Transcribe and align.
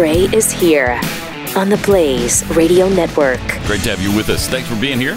Gray 0.00 0.20
is 0.32 0.50
here 0.50 0.98
on 1.54 1.68
the 1.68 1.78
Blaze 1.84 2.42
Radio 2.56 2.88
Network. 2.88 3.38
Great 3.66 3.82
to 3.82 3.90
have 3.90 4.00
you 4.00 4.16
with 4.16 4.30
us. 4.30 4.48
Thanks 4.48 4.66
for 4.66 4.80
being 4.80 4.98
here. 4.98 5.14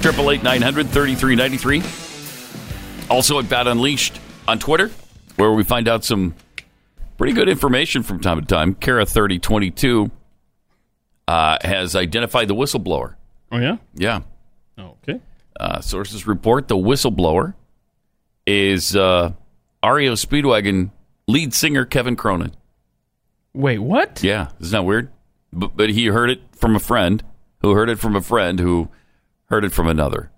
Triple 0.00 0.30
eight 0.30 0.42
nine 0.42 0.62
hundred 0.62 0.88
thirty 0.88 1.14
three 1.14 1.36
ninety 1.36 1.58
three. 1.58 1.82
Also 3.10 3.38
at 3.38 3.46
Pat 3.50 3.66
Unleashed 3.66 4.18
on 4.48 4.58
Twitter, 4.58 4.90
where 5.36 5.52
we 5.52 5.64
find 5.64 5.86
out 5.86 6.02
some 6.02 6.34
pretty 7.18 7.34
good 7.34 7.46
information 7.46 8.02
from 8.02 8.20
time 8.20 8.40
to 8.40 8.46
time. 8.46 8.74
Kara 8.74 9.04
thirty 9.04 9.38
twenty 9.38 9.70
two 9.70 10.10
uh, 11.28 11.58
has 11.60 11.94
identified 11.94 12.48
the 12.48 12.54
whistleblower. 12.54 13.16
Oh 13.52 13.58
yeah. 13.58 13.76
Yeah. 13.94 14.20
Okay. 14.78 15.20
Uh, 15.60 15.82
sources 15.82 16.26
report 16.26 16.68
the 16.68 16.76
whistleblower 16.76 17.52
is 18.46 18.96
uh, 18.96 19.34
REO 19.84 20.14
Speedwagon 20.14 20.90
lead 21.28 21.52
singer 21.52 21.84
Kevin 21.84 22.16
Cronin. 22.16 22.56
Wait, 23.54 23.78
what? 23.78 24.22
Yeah, 24.22 24.48
isn't 24.60 24.72
that 24.72 24.84
weird? 24.84 25.10
But, 25.52 25.76
but 25.76 25.90
he 25.90 26.06
heard 26.06 26.30
it 26.30 26.42
from 26.52 26.74
a 26.74 26.80
friend 26.80 27.22
who 27.60 27.72
heard 27.74 27.88
it 27.88 27.98
from 27.98 28.16
a 28.16 28.20
friend 28.20 28.58
who 28.58 28.88
heard 29.46 29.64
it 29.64 29.72
from 29.72 29.86
another. 29.86 30.30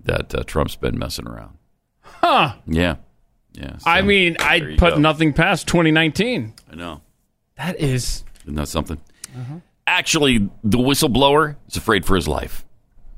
That 0.00 0.34
uh, 0.34 0.42
Trump's 0.44 0.76
been 0.76 0.98
messing 0.98 1.26
around. 1.26 1.58
Huh. 2.00 2.54
Yeah, 2.66 2.96
yeah. 3.52 3.76
I 3.84 4.02
mean, 4.02 4.36
I 4.40 4.76
put 4.78 4.94
go. 4.94 4.98
nothing 4.98 5.32
past 5.32 5.66
2019. 5.66 6.54
I 6.70 6.74
know. 6.76 7.02
That 7.56 7.80
is. 7.80 8.24
Isn't 8.44 8.54
that 8.54 8.68
something? 8.68 9.00
Actually, 9.86 10.48
the 10.64 10.78
whistleblower 10.78 11.56
is 11.68 11.76
afraid 11.76 12.04
for 12.04 12.16
his 12.16 12.26
life 12.26 12.64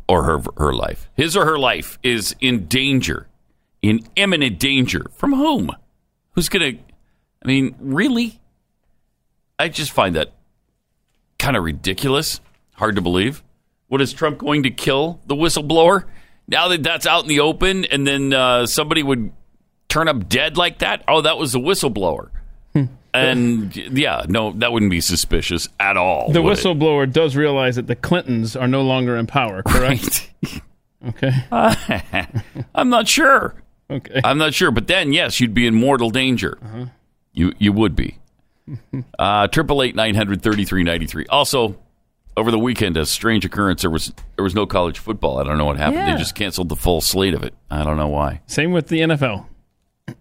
or 0.09 0.25
her 0.25 0.43
her 0.56 0.73
life. 0.73 1.09
His 1.15 1.37
or 1.37 1.45
her 1.45 1.59
life 1.59 1.98
is 2.03 2.34
in 2.41 2.67
danger, 2.67 3.28
in 3.83 4.00
imminent 4.17 4.59
danger. 4.59 5.06
From 5.15 5.34
whom? 5.34 5.70
Who's 6.33 6.48
going 6.48 6.77
to? 6.77 6.83
I 7.45 7.47
mean, 7.47 7.75
really? 7.78 8.41
I 9.59 9.69
just 9.69 9.91
find 9.92 10.14
that 10.17 10.33
kind 11.39 11.56
of 11.56 11.64
ridiculous. 11.64 12.41
Hard 12.75 12.97
to 12.97 13.03
believe. 13.03 13.42
What 13.89 14.00
is 14.00 14.12
Trump 14.12 14.39
going 14.39 14.62
to 14.65 14.70
kill 14.70 15.20
the 15.27 15.34
whistleblower? 15.34 16.05
Now 16.47 16.69
that 16.69 16.83
that's 16.83 17.06
out 17.06 17.23
in 17.23 17.28
the 17.28 17.41
open, 17.41 17.84
and 17.87 18.06
then 18.06 18.33
uh, 18.33 18.67
somebody 18.67 19.03
would 19.03 19.33
turn 19.89 20.09
up 20.09 20.28
dead 20.28 20.56
like 20.56 20.78
that? 20.78 21.03
Oh, 21.09 21.23
that 21.23 21.39
was 21.39 21.53
the 21.53 21.61
whistleblower. 21.61 22.31
And 23.15 23.75
yeah, 23.75 24.27
no, 24.28 24.53
that 24.53 24.70
wouldn't 24.70 24.91
be 24.91 25.00
suspicious 25.00 25.69
at 25.81 25.97
all. 25.97 26.31
The 26.31 26.43
would 26.43 26.59
it? 26.59 26.61
whistleblower 26.62 27.11
does 27.11 27.34
realize 27.37 27.77
that 27.77 27.87
the 27.87 27.97
Clintons 27.97 28.55
are 28.55 28.69
no 28.69 28.83
longer 28.83 29.17
in 29.17 29.27
power, 29.27 29.62
correct? 29.62 30.31
Okay. 31.06 31.33
I'm 32.75 32.91
not 32.91 33.09
sure. 33.09 33.55
Okay. 33.91 34.20
I'm 34.22 34.37
not 34.37 34.53
sure. 34.53 34.70
But 34.70 34.89
then, 34.89 35.12
yes, 35.12 35.41
you'd 35.41 35.55
be 35.55 35.67
in 35.67 35.75
mortal 35.75 36.11
danger. 36.11 36.59
You 37.33 37.55
you 37.59 37.72
would 37.72 37.97
be. 37.97 38.19
Uh, 39.19 39.48
Triple 39.48 39.83
eight 39.83 39.94
nine 39.97 40.14
hundred 40.14 40.42
thirty 40.42 40.64
three 40.64 40.83
ninety 40.83 41.06
three. 41.06 41.27
Also, 41.27 41.77
over 42.36 42.50
the 42.50 42.58
weekend, 42.58 42.97
a 42.97 43.05
strange 43.06 43.44
occurrence. 43.44 43.83
There 43.83 43.91
was 43.91 44.12
there 44.36 44.42
was 44.44 44.55
no 44.55 44.66
college 44.66 44.98
football. 44.98 45.38
I 45.38 45.44
don't 45.44 45.58
know 45.58 45.64
what 45.66 45.77
happened. 45.77 45.97
Yeah. 46.06 46.12
They 46.12 46.19
just 46.19 46.34
canceled 46.34 46.69
the 46.69 46.77
full 46.77 47.00
slate 47.00 47.34
of 47.34 47.42
it. 47.42 47.55
I 47.70 47.84
don't 47.84 47.97
know 47.97 48.08
why. 48.08 48.41
Same 48.47 48.72
with 48.72 48.88
the 48.88 49.00
NFL. 49.00 49.47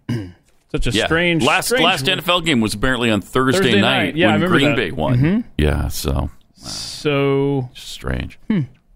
Such 0.70 0.86
a 0.86 0.90
Yeah. 0.90 1.06
strange. 1.06 1.42
last 1.44 1.68
strange 1.68 1.84
last 1.84 2.04
NFL 2.04 2.44
game 2.44 2.60
was 2.60 2.74
apparently 2.74 3.10
on 3.10 3.20
Thursday, 3.22 3.58
Thursday 3.62 3.80
night, 3.80 4.04
night. 4.06 4.16
Yeah, 4.16 4.26
I 4.28 4.32
when 4.32 4.42
remember 4.42 4.56
Green 4.58 4.68
that. 4.70 4.76
Bay 4.76 4.90
won. 4.92 5.16
Mhm. 5.18 5.44
Yeah, 5.56 5.88
so 5.88 6.30
So 6.54 7.70
strange. 7.74 8.38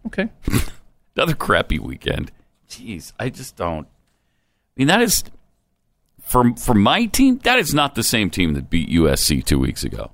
okay. 0.06 0.28
Another 1.16 1.34
crappy 1.34 1.78
weekend. 1.78 2.31
Jeez, 2.69 3.12
I 3.19 3.28
just 3.31 3.56
don't. 3.56 3.87
I 3.87 4.81
mean, 4.81 4.89
that 4.89 5.00
is 5.03 5.25
for 6.23 6.55
for 6.56 6.75
my 6.75 7.05
team. 7.06 7.38
That 7.44 7.59
is 7.59 7.75
not 7.75 7.94
the 7.94 8.03
same 8.03 8.31
team 8.31 8.55
that 8.55 8.71
beat 8.71 8.88
USC 8.88 9.44
two 9.44 9.59
weeks 9.59 9.84
ago. 9.84 10.10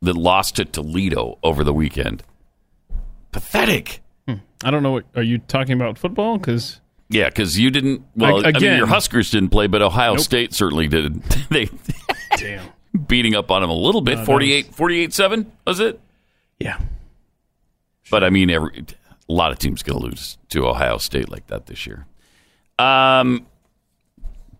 That 0.00 0.16
lost 0.16 0.56
to 0.56 0.64
Toledo 0.64 1.38
over 1.42 1.62
the 1.62 1.74
weekend. 1.74 2.22
Pathetic. 3.32 4.00
I 4.62 4.70
don't 4.70 4.82
know. 4.82 4.92
What, 4.92 5.04
are 5.14 5.22
you 5.22 5.38
talking 5.38 5.72
about 5.74 5.98
football? 5.98 6.38
Because 6.38 6.80
Yeah, 7.08 7.28
because 7.28 7.58
you 7.58 7.70
didn't. 7.70 8.02
Well, 8.16 8.38
I 8.38 8.46
mean, 8.48 8.56
again- 8.56 8.78
your 8.78 8.86
Huskers 8.86 9.30
didn't 9.30 9.50
play, 9.50 9.66
but 9.66 9.82
Ohio 9.82 10.14
Nope. 10.14 10.20
State 10.24 10.54
certainly 10.54 10.88
did. 10.88 11.22
they 11.50 11.68
damn. 12.36 12.66
beating 13.06 13.34
up 13.34 13.50
on 13.50 13.60
them 13.62 13.70
a 13.70 13.74
little 13.74 14.00
bit. 14.00 14.16
that 14.18 14.26
48 14.26 14.74
48 14.74 15.12
7 15.12 15.52
was 15.66 15.80
it? 15.80 16.00
Yeah. 16.58 16.78
But 18.10 18.24
I 18.24 18.30
mean, 18.30 18.50
every 18.50 18.84
a 19.28 19.32
lot 19.32 19.52
of 19.52 19.58
teams 19.58 19.82
going 19.82 19.98
to 20.00 20.06
lose 20.06 20.38
to 20.48 20.66
Ohio 20.66 20.98
State 20.98 21.28
like 21.28 21.46
that 21.46 21.66
this 21.66 21.86
year. 21.86 22.06
Um, 22.78 23.46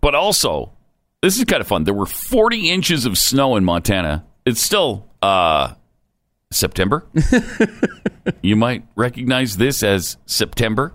but 0.01 0.15
also, 0.15 0.73
this 1.23 1.39
is 1.39 1.45
kind 1.45 1.61
of 1.61 1.67
fun. 1.67 1.85
There 1.85 1.95
were 1.95 2.07
40 2.07 2.71
inches 2.71 3.07
of 3.07 3.19
snow 3.19 3.57
in 3.57 3.65
Montana. 3.65 4.25
It's 4.47 4.61
still 4.61 5.07
uh, 5.23 5.75
September. 6.51 7.07
you 8.43 8.57
might 8.57 8.85
recognize 8.97 9.57
this 9.57 9.83
as 9.83 10.17
September. 10.27 10.93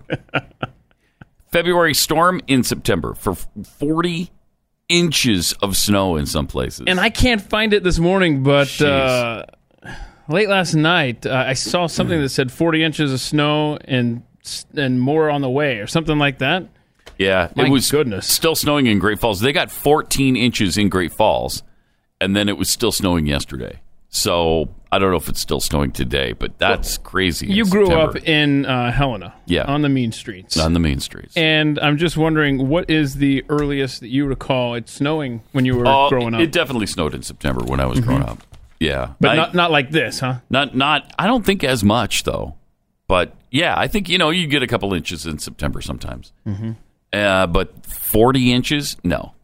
February 1.52 1.94
storm 1.94 2.40
in 2.46 2.62
September 2.62 3.14
for 3.14 3.34
40 3.34 4.30
inches 4.88 5.52
of 5.54 5.76
snow 5.76 6.16
in 6.16 6.26
some 6.26 6.46
places. 6.46 6.84
And 6.86 7.00
I 7.00 7.10
can't 7.10 7.40
find 7.40 7.72
it 7.72 7.82
this 7.82 7.98
morning, 7.98 8.42
but 8.42 8.80
uh, 8.82 9.46
late 10.28 10.48
last 10.48 10.74
night 10.74 11.24
uh, 11.24 11.44
I 11.46 11.54
saw 11.54 11.86
something 11.86 12.20
that 12.20 12.28
said 12.30 12.52
40 12.52 12.82
inches 12.82 13.12
of 13.12 13.20
snow 13.20 13.78
and 13.84 14.22
and 14.76 15.00
more 15.00 15.28
on 15.28 15.40
the 15.40 15.50
way, 15.50 15.78
or 15.78 15.88
something 15.88 16.20
like 16.20 16.38
that. 16.38 16.68
Yeah, 17.18 17.48
My 17.56 17.66
it 17.66 17.70
was 17.70 17.90
goodness. 17.90 18.26
still 18.26 18.54
snowing 18.54 18.86
in 18.86 18.98
Great 18.98 19.18
Falls. 19.20 19.40
They 19.40 19.52
got 19.52 19.70
14 19.70 20.36
inches 20.36 20.76
in 20.76 20.88
Great 20.88 21.12
Falls, 21.12 21.62
and 22.20 22.34
then 22.36 22.48
it 22.48 22.56
was 22.58 22.70
still 22.70 22.92
snowing 22.92 23.26
yesterday. 23.26 23.80
So 24.08 24.68
I 24.92 24.98
don't 24.98 25.10
know 25.10 25.16
if 25.16 25.28
it's 25.28 25.40
still 25.40 25.60
snowing 25.60 25.90
today, 25.92 26.32
but 26.32 26.58
that's 26.58 26.96
crazy. 26.98 27.46
in 27.50 27.52
You 27.56 27.66
grew 27.66 27.86
September. 27.86 28.18
up 28.18 28.28
in 28.28 28.64
uh, 28.64 28.90
Helena, 28.92 29.34
Yeah. 29.46 29.64
on 29.64 29.82
the 29.82 29.88
mean 29.88 30.12
streets, 30.12 30.56
on 30.58 30.72
the 30.72 30.78
main 30.80 31.00
streets. 31.00 31.36
and 31.36 31.78
I'm 31.80 31.98
just 31.98 32.16
wondering 32.16 32.68
what 32.68 32.88
is 32.88 33.16
the 33.16 33.44
earliest 33.48 34.00
that 34.00 34.08
you 34.08 34.24
recall 34.24 34.74
it 34.74 34.88
snowing 34.88 35.42
when 35.52 35.64
you 35.66 35.76
were 35.76 35.86
Oh, 35.86 36.08
growing 36.08 36.34
up, 36.34 36.40
It 36.40 36.52
definitely 36.52 36.86
snowed 36.86 37.14
in 37.14 37.22
September 37.22 37.62
when 37.64 37.80
I 37.80 37.86
was 37.86 38.00
growing 38.00 38.22
up. 38.22 38.38
Yeah, 38.80 39.10
but 39.20 39.30
I- 39.30 39.36
not 39.36 39.54
not 39.54 39.70
like 39.70 39.90
this, 39.90 40.20
huh? 40.20 40.36
not 40.50 40.74
not. 40.74 41.12
I 41.18 41.26
don't 41.26 41.44
think 41.44 41.64
as 41.64 41.82
much 41.82 42.22
though. 42.24 42.54
But 43.08 43.34
yeah, 43.50 43.74
I 43.76 43.86
think 43.88 44.08
you 44.08 44.18
know 44.18 44.30
you 44.30 44.46
get 44.46 44.62
a 44.62 44.66
couple 44.66 44.92
inches 44.94 45.26
in 45.26 45.38
September 45.38 45.80
sometimes. 45.80 46.32
Mm-hmm. 46.46 46.72
Uh, 47.12 47.46
but 47.46 47.86
40 47.86 48.52
inches, 48.52 48.96
no, 49.04 49.34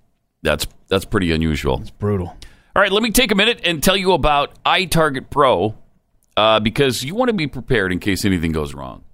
that's 0.42 0.66
that's 0.88 1.04
pretty 1.04 1.32
unusual. 1.32 1.80
It's 1.80 1.90
brutal. 1.90 2.36
All 2.74 2.82
right, 2.82 2.92
let 2.92 3.02
me 3.02 3.10
take 3.10 3.32
a 3.32 3.34
minute 3.34 3.60
and 3.64 3.82
tell 3.82 3.96
you 3.96 4.12
about 4.12 4.62
iTarget 4.64 5.30
Pro 5.30 5.74
uh, 6.36 6.60
because 6.60 7.04
you 7.04 7.14
want 7.14 7.28
to 7.28 7.34
be 7.34 7.46
prepared 7.46 7.92
in 7.92 7.98
case 7.98 8.24
anything 8.24 8.52
goes 8.52 8.74
wrong. 8.74 9.04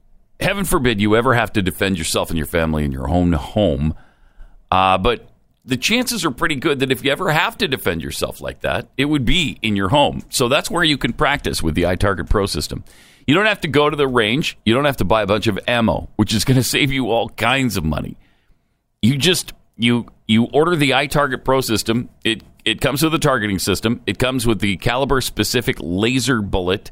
Heaven 0.41 0.65
forbid 0.65 1.01
you 1.01 1.17
ever 1.17 1.35
have 1.35 1.53
to 1.55 1.63
defend 1.63 1.99
yourself 1.99 2.31
and 2.31 2.39
your 2.39 2.47
family 2.47 2.85
in 2.85 2.93
your 2.93 3.09
home 3.09 3.33
home. 3.33 3.95
Uh, 4.71 4.99
but 4.99 5.29
the 5.65 5.77
chances 5.77 6.25
are 6.25 6.31
pretty 6.31 6.55
good 6.55 6.79
that 6.79 6.93
if 6.93 7.05
you 7.05 7.11
ever 7.11 7.31
have 7.31 7.59
to 7.59 7.69
defend 7.69 8.03
yourself 8.03 8.41
like 8.41 8.61
that, 8.61 8.89
it 8.97 9.07
would 9.07 9.25
be 9.25 9.59
in 9.61 9.77
your 9.77 9.89
home. 9.89 10.23
So 10.31 10.49
that's 10.49 10.71
where 10.71 10.85
you 10.85 10.97
can 10.97 11.13
practice 11.13 11.63
with 11.63 11.75
the 11.75 11.83
iTarget 11.83 12.31
Pro 12.31 12.47
system. 12.47 12.85
You 13.27 13.35
don't 13.35 13.47
have 13.47 13.61
to 13.63 13.69
go 13.69 13.91
to 13.91 13.97
the 13.97 14.09
range. 14.09 14.57
You 14.65 14.73
don't 14.73 14.85
have 14.85 14.97
to 14.99 15.05
buy 15.05 15.23
a 15.23 15.27
bunch 15.27 15.49
of 15.49 15.59
ammo, 15.67 16.09
which 16.17 16.33
is 16.33 16.45
going 16.45 16.57
to 16.59 16.63
save 16.63 16.93
you 16.93 17.11
all 17.11 17.29
kinds 17.31 17.77
of 17.77 17.85
money 17.85 18.17
you 19.03 19.17
just 19.17 19.53
you 19.77 20.07
you 20.27 20.45
order 20.53 20.77
the 20.77 20.91
iTarget 20.91 21.45
Pro 21.45 21.61
system. 21.61 22.09
It 22.25 22.43
it 22.65 22.81
comes 22.81 23.03
with 23.03 23.15
a 23.15 23.19
targeting 23.19 23.59
system. 23.59 24.03
It 24.07 24.19
comes 24.19 24.47
with 24.47 24.61
the 24.61 24.77
caliber 24.77 25.21
specific 25.21 25.77
laser 25.81 26.43
bullet. 26.43 26.91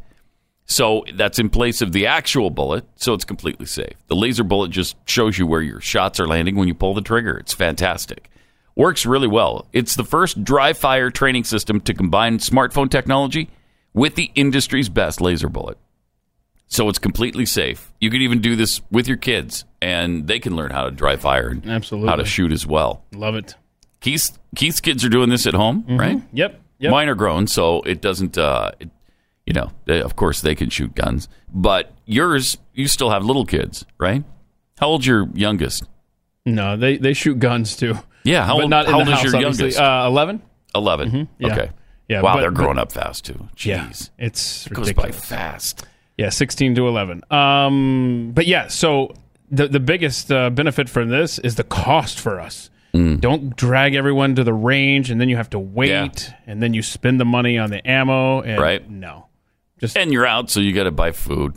So 0.68 1.04
that's 1.14 1.38
in 1.38 1.48
place 1.48 1.80
of 1.80 1.92
the 1.92 2.06
actual 2.06 2.50
bullet, 2.50 2.84
so 2.96 3.14
it's 3.14 3.24
completely 3.24 3.66
safe. 3.66 3.92
The 4.08 4.16
laser 4.16 4.42
bullet 4.42 4.72
just 4.72 4.96
shows 5.08 5.38
you 5.38 5.46
where 5.46 5.62
your 5.62 5.80
shots 5.80 6.18
are 6.18 6.26
landing 6.26 6.56
when 6.56 6.66
you 6.66 6.74
pull 6.74 6.92
the 6.92 7.02
trigger. 7.02 7.36
It's 7.36 7.54
fantastic. 7.54 8.30
Works 8.74 9.06
really 9.06 9.28
well. 9.28 9.68
It's 9.72 9.94
the 9.94 10.04
first 10.04 10.42
dry 10.42 10.72
fire 10.72 11.10
training 11.10 11.44
system 11.44 11.80
to 11.82 11.94
combine 11.94 12.38
smartphone 12.38 12.90
technology 12.90 13.48
with 13.94 14.16
the 14.16 14.32
industry's 14.34 14.88
best 14.88 15.20
laser 15.20 15.48
bullet. 15.48 15.78
So 16.66 16.88
it's 16.88 16.98
completely 16.98 17.46
safe. 17.46 17.92
You 18.00 18.10
can 18.10 18.20
even 18.20 18.40
do 18.40 18.56
this 18.56 18.82
with 18.90 19.06
your 19.06 19.16
kids, 19.16 19.64
and 19.86 20.26
they 20.26 20.38
can 20.40 20.56
learn 20.56 20.70
how 20.72 20.84
to 20.84 20.90
dry 20.90 21.16
fire 21.16 21.48
and 21.48 21.64
Absolutely. 21.70 22.08
how 22.08 22.16
to 22.16 22.24
shoot 22.24 22.52
as 22.52 22.66
well. 22.66 23.04
Love 23.12 23.36
it. 23.36 23.54
Keith's 24.00 24.38
Keith's 24.54 24.80
kids 24.80 25.04
are 25.04 25.08
doing 25.08 25.30
this 25.30 25.46
at 25.46 25.54
home, 25.54 25.84
right? 25.88 26.20
Yep. 26.32 26.60
Yep. 26.78 26.90
Mine 26.90 27.08
are 27.08 27.14
grown, 27.14 27.46
so 27.46 27.80
it 27.82 28.00
doesn't. 28.00 28.36
Uh, 28.36 28.72
it, 28.80 28.90
you 29.46 29.52
know, 29.54 29.70
they, 29.86 30.00
of 30.02 30.16
course 30.16 30.40
they 30.40 30.54
can 30.54 30.68
shoot 30.70 30.94
guns, 30.94 31.28
but 31.52 31.92
yours, 32.04 32.58
you 32.74 32.88
still 32.88 33.10
have 33.10 33.24
little 33.24 33.46
kids, 33.46 33.84
right? 33.98 34.24
How 34.78 34.88
old's 34.88 35.06
your 35.06 35.28
youngest? 35.34 35.84
No, 36.44 36.76
they 36.76 36.96
they 36.98 37.14
shoot 37.14 37.38
guns 37.38 37.76
too. 37.76 37.94
Yeah, 38.24 38.44
how 38.44 38.60
old- 38.60 38.70
not 38.70 38.86
how 38.86 38.98
old 38.98 39.08
is 39.08 39.22
your 39.22 39.36
obviously. 39.36 39.40
youngest? 39.70 39.78
Uh, 39.80 40.04
Eleven. 40.08 40.42
11 40.74 41.28
yeah. 41.38 41.52
Okay. 41.52 41.70
Yeah, 42.08 42.20
Wow, 42.20 42.34
but- 42.34 42.40
they're 42.40 42.50
but- 42.50 42.60
growing 42.60 42.78
up 42.78 42.92
fast 42.92 43.24
too. 43.24 43.48
Jeez. 43.56 43.66
Yeah, 43.66 44.26
it's 44.26 44.66
it 44.66 44.74
goes 44.74 44.92
by 44.92 45.10
fast. 45.12 45.84
Yeah, 46.18 46.28
sixteen 46.30 46.74
to 46.76 46.86
eleven. 46.88 47.22
Um, 47.30 48.32
but 48.34 48.46
yeah, 48.46 48.68
so 48.68 49.14
the 49.50 49.68
the 49.68 49.80
biggest 49.80 50.30
uh, 50.32 50.50
benefit 50.50 50.88
from 50.88 51.08
this 51.08 51.38
is 51.38 51.54
the 51.56 51.64
cost 51.64 52.18
for 52.20 52.40
us. 52.40 52.70
Don't 53.20 53.54
drag 53.56 53.94
everyone 53.94 54.36
to 54.36 54.42
the 54.44 54.54
range, 54.54 55.10
and 55.10 55.20
then 55.20 55.28
you 55.28 55.36
have 55.36 55.50
to 55.50 55.58
wait, 55.58 55.90
Yeah. 55.90 56.08
and 56.46 56.62
then 56.62 56.72
you 56.72 56.80
spend 56.80 57.20
the 57.20 57.26
money 57.26 57.58
on 57.58 57.68
the 57.68 57.86
ammo. 57.86 58.40
And 58.40 58.58
Right. 58.58 58.88
No, 58.90 59.26
just 59.78 59.98
And 59.98 60.14
you're 60.14 60.24
out, 60.26 60.48
so 60.48 60.60
you 60.60 60.72
got 60.72 60.84
to 60.84 60.90
buy 60.90 61.12
food 61.12 61.56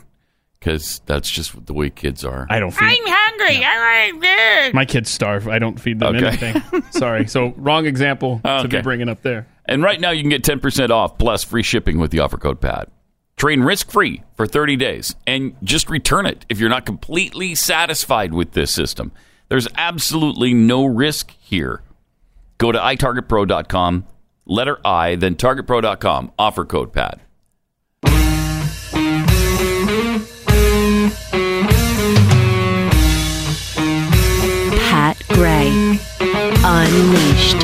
because 0.58 1.00
that's 1.06 1.30
just 1.30 1.64
the 1.64 1.72
way 1.72 1.88
kids 1.88 2.26
are. 2.26 2.46
I 2.50 2.60
don't 2.60 2.72
feed. 2.72 2.84
I'm 2.84 2.98
hungry. 3.06 3.64
I 3.64 4.10
want 4.12 4.20
this. 4.20 4.74
My 4.74 4.84
kids 4.84 5.08
starve. 5.08 5.48
I 5.48 5.58
don't 5.58 5.80
feed 5.80 5.98
them 5.98 6.14
Okay. 6.16 6.26
anything. 6.26 6.82
Sorry. 6.90 7.26
So 7.26 7.54
wrong 7.56 7.86
example 7.86 8.40
to 8.44 8.68
be 8.68 8.76
Okay. 8.76 8.82
bringing 8.82 9.08
up 9.08 9.22
there. 9.22 9.46
And 9.64 9.82
right 9.82 9.98
now, 9.98 10.10
you 10.10 10.22
can 10.22 10.28
get 10.28 10.42
10% 10.42 10.90
off 10.90 11.16
plus 11.16 11.42
free 11.42 11.62
shipping 11.62 11.98
with 11.98 12.10
the 12.10 12.18
offer 12.20 12.36
code 12.36 12.60
PAD. 12.60 12.88
Train 13.40 13.62
risk 13.62 13.90
free 13.90 14.22
for 14.34 14.46
30 14.46 14.76
days 14.76 15.16
and 15.26 15.56
just 15.62 15.88
return 15.88 16.26
it 16.26 16.44
if 16.50 16.60
you're 16.60 16.68
not 16.68 16.84
completely 16.84 17.54
satisfied 17.54 18.34
with 18.34 18.52
this 18.52 18.70
system. 18.70 19.12
There's 19.48 19.66
absolutely 19.78 20.52
no 20.52 20.84
risk 20.84 21.30
here. 21.40 21.80
Go 22.58 22.70
to 22.70 22.78
itargetpro.com, 22.78 24.06
letter 24.44 24.78
I, 24.84 25.14
then 25.14 25.36
targetpro.com, 25.36 26.32
offer 26.38 26.66
code 26.66 26.92
PAD. 26.92 27.22
Pat 34.84 35.16
Gray. 35.30 35.98
Unleashed. 36.62 37.60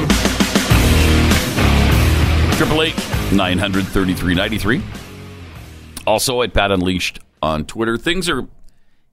Triple 2.56 2.81
eight 2.81 2.96
nine 3.31 3.58
hundred 3.58 3.87
thirty 3.88 4.14
three 4.14 4.34
ninety 4.34 4.56
three. 4.56 4.82
Also 6.06 6.43
at 6.43 6.55
Pat 6.55 6.70
Unleashed 6.70 7.19
on 7.43 7.64
Twitter. 7.64 7.97
Things 7.99 8.29
are 8.29 8.47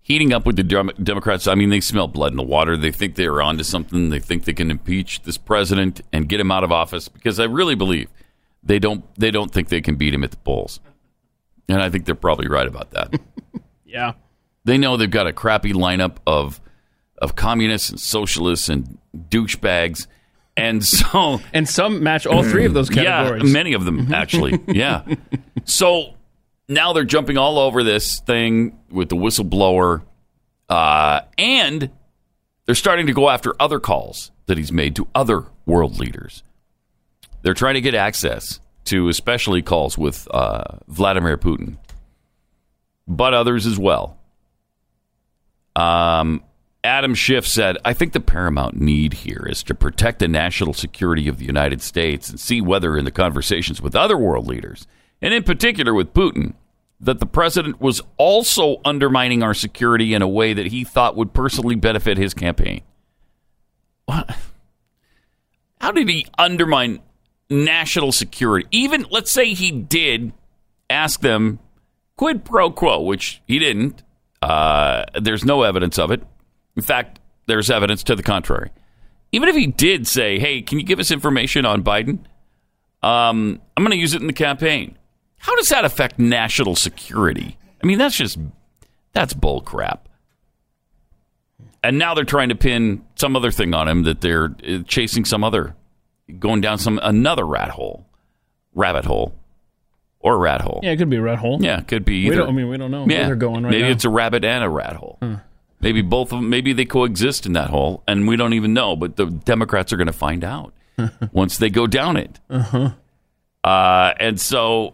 heating 0.02 0.34
up 0.34 0.46
with 0.46 0.56
the 0.58 0.64
Democrats. 0.64 1.48
I 1.48 1.56
mean, 1.56 1.70
they 1.70 1.80
smell 1.80 2.08
blood 2.08 2.32
in 2.34 2.38
the 2.38 2.44
water. 2.44 2.76
They 2.78 2.92
think 2.92 3.16
they 3.16 3.26
are 3.26 3.42
onto 3.42 3.64
something. 3.64 4.10
They 4.10 4.20
think 4.20 4.46
they 4.46 4.54
can 4.54 4.70
impeach 4.70 5.24
this 5.24 5.38
president 5.38 6.02
and 6.12 6.30
get 6.30 6.40
him 6.40 6.52
out 6.52 6.64
of 6.64 6.72
office 6.72 7.08
because 7.10 7.40
I 7.40 7.46
really 7.46 7.76
believe 7.76 8.10
they 8.64 8.80
don't. 8.80 9.04
They 9.16 9.32
don't 9.32 9.52
think 9.52 9.70
they 9.70 9.82
can 9.82 9.96
beat 9.96 10.14
him 10.14 10.24
at 10.24 10.32
the 10.32 10.38
polls, 10.38 10.80
and 11.68 11.82
I 11.82 11.90
think 11.90 12.06
they're 12.06 12.16
probably 12.16 12.48
right 12.48 12.68
about 12.68 12.92
that. 12.92 13.20
Yeah. 13.86 14.14
they 14.66 14.80
know 14.80 14.98
they've 14.98 15.08
got 15.12 15.28
a 15.28 15.34
crappy 15.34 15.72
lineup 15.72 16.16
of 16.26 16.60
of 17.20 17.36
communists 17.36 17.92
and 17.92 18.00
socialists 18.00 18.68
and 18.68 18.98
douchebags, 19.30 20.08
and 20.58 20.84
so 20.86 21.40
And 21.54 21.70
some 21.70 22.02
match 22.02 22.26
all 22.26 22.42
three 22.42 22.66
of 22.66 22.74
those 22.74 22.90
categories. 22.90 23.44
yeah, 23.44 23.54
many 23.54 23.74
of 23.74 23.86
them 23.86 24.00
mm-hmm. 24.06 24.14
actually. 24.16 24.60
yeah. 24.68 25.04
So 25.66 26.16
now 26.74 26.94
they're 26.94 27.04
jumping 27.04 27.38
all 27.38 27.60
over 27.60 27.84
this 27.84 28.20
thing 28.20 28.78
with 28.90 29.10
the 29.10 29.16
whistleblower, 29.16 30.04
uh, 30.70 31.22
and 31.38 31.92
they're 32.66 32.76
starting 32.76 33.08
to 33.08 33.14
go 33.14 33.30
after 33.30 33.56
other 33.60 33.80
calls 33.80 34.32
that 34.46 34.58
he's 34.58 34.72
made 34.72 34.96
to 34.96 35.08
other 35.14 35.46
world 35.66 36.00
leaders. 36.00 36.44
They're 37.42 37.54
trying 37.54 37.76
to 37.76 37.82
get 37.82 37.96
access 37.96 38.60
to 38.86 39.10
especially 39.10 39.62
calls 39.62 39.98
with 39.98 40.28
uh, 40.32 40.64
Vladimir 40.88 41.38
Putin, 41.38 41.78
but 43.08 43.34
others 43.34 43.66
as 43.66 43.78
well. 43.78 44.18
Um, 45.76 46.44
Adam 46.84 47.16
Schiff 47.16 47.48
said, 47.48 47.78
I 47.86 47.94
think 47.94 48.12
the 48.12 48.20
paramount 48.20 48.76
need 48.76 49.14
here 49.14 49.48
is 49.50 49.64
to 49.64 49.76
protect 49.76 50.20
the 50.20 50.28
national 50.28 50.74
security 50.74 51.28
of 51.28 51.38
the 51.38 51.46
United 51.46 51.82
States 51.82 52.30
and 52.30 52.40
see 52.40 52.60
whether 52.60 52.98
in 52.98 53.06
the 53.06 53.12
conversations 53.12 53.82
with 53.82 53.96
other 53.96 54.18
world 54.18 54.48
leaders, 54.48 54.86
and 55.22 55.34
in 55.34 55.44
particular 55.44 55.94
with 55.94 56.14
Putin, 56.14 56.54
that 57.04 57.20
the 57.20 57.26
president 57.26 57.82
was 57.82 58.02
also 58.18 58.80
undermining 58.86 59.44
our 59.44 59.54
security 59.54 60.14
in 60.14 60.22
a 60.22 60.28
way 60.28 60.54
that 60.54 60.68
he 60.68 60.84
thought 60.84 61.16
would 61.16 61.34
personally 61.34 61.76
benefit 61.76 62.18
his 62.18 62.34
campaign. 62.34 62.82
What? 64.06 64.36
How 65.82 65.92
did 65.92 66.08
he 66.08 66.26
undermine 66.38 67.02
national 67.50 68.14
security? 68.14 68.68
Even, 68.72 69.06
let's 69.12 69.32
say 69.32 69.54
he 69.54 69.72
did 69.72 70.32
ask 70.90 71.20
them 71.20 71.60
quid 72.16 72.46
pro 72.46 72.72
quo, 72.72 73.02
which 73.02 73.42
he 73.46 73.60
didn't. 73.60 74.02
Uh, 74.42 75.06
there's 75.22 75.44
no 75.44 75.64
evidence 75.64 76.00
of 76.00 76.12
it. 76.12 76.24
In 76.76 76.84
fact, 76.84 77.20
there's 77.48 77.70
evidence 77.70 78.04
to 78.04 78.16
the 78.16 78.24
contrary. 78.24 78.72
Even 79.32 79.50
if 79.50 79.56
he 79.56 79.68
did 79.68 80.08
say, 80.08 80.40
"Hey, 80.40 80.62
can 80.62 80.80
you 80.80 80.86
give 80.86 81.00
us 81.00 81.12
information 81.12 81.66
on 81.66 81.84
Biden?" 81.84 82.20
Um, 83.02 83.60
I'm 83.76 83.84
going 83.84 83.92
to 83.92 83.98
use 83.98 84.14
it 84.14 84.22
in 84.22 84.28
the 84.28 84.34
campaign. 84.34 84.98
How 85.44 85.58
does 85.58 85.68
that 85.70 85.84
affect 85.84 86.20
national 86.20 86.78
security? 86.78 87.58
I 87.84 87.86
mean, 87.86 87.98
that's 87.98 88.16
just 88.16 88.40
that's 89.12 89.34
bull 89.34 89.60
crap. 89.60 90.08
And 91.84 92.00
now 92.00 92.14
they're 92.14 92.24
trying 92.24 92.48
to 92.48 92.56
pin 92.56 93.04
some 93.16 93.36
other 93.36 93.52
thing 93.52 93.74
on 93.74 93.90
him 93.90 94.04
that 94.04 94.22
they're 94.22 94.56
uh, 94.66 94.84
chasing 94.88 95.26
some 95.26 95.44
other, 95.44 95.76
going 96.40 96.62
down 96.62 96.78
some 96.78 96.98
another 97.04 97.46
rat 97.46 97.72
hole, 97.72 98.06
rabbit 98.74 99.04
hole, 99.04 99.36
or 100.22 100.40
rat 100.40 100.62
hole. 100.62 100.80
Yeah, 100.82 100.92
it 100.92 100.98
could 100.98 101.10
be 101.10 101.18
a 101.18 101.22
rat 101.22 101.40
hole. 101.40 101.62
Yeah, 101.62 101.80
it 101.80 101.90
could 101.90 102.06
be 102.06 102.20
either. 102.20 102.30
We 102.30 102.36
don't, 102.38 102.48
I 102.48 102.52
mean, 102.54 102.70
we 102.70 102.78
don't 102.78 102.92
know 102.92 103.04
where 103.04 103.26
they're 103.26 103.36
going 103.36 103.66
right 103.66 103.72
maybe 103.72 103.84
now. 103.84 103.90
it's 103.90 104.06
a 104.06 104.10
rabbit 104.10 104.46
and 104.46 104.64
a 104.64 104.70
rat 104.70 104.96
hole. 104.96 105.20
Maybe 105.82 106.02
both 106.02 106.32
of 106.32 106.40
them. 106.40 106.50
Maybe 106.50 106.72
they 106.72 106.86
coexist 106.86 107.46
in 107.46 107.52
that 107.54 107.70
hole, 107.70 108.02
and 108.08 108.30
we 108.30 108.38
don't 108.38 108.54
even 108.54 108.74
know. 108.74 108.96
But 108.96 109.18
the 109.18 109.26
Democrats 109.26 109.92
are 109.92 109.98
going 109.98 110.08
to 110.08 110.14
find 110.14 110.46
out 110.46 110.74
once 111.34 111.58
they 111.58 111.70
go 111.70 111.86
down 111.86 112.16
it. 112.16 112.40
Uh-huh. 112.50 114.14
and 114.18 114.40
so, 114.40 114.94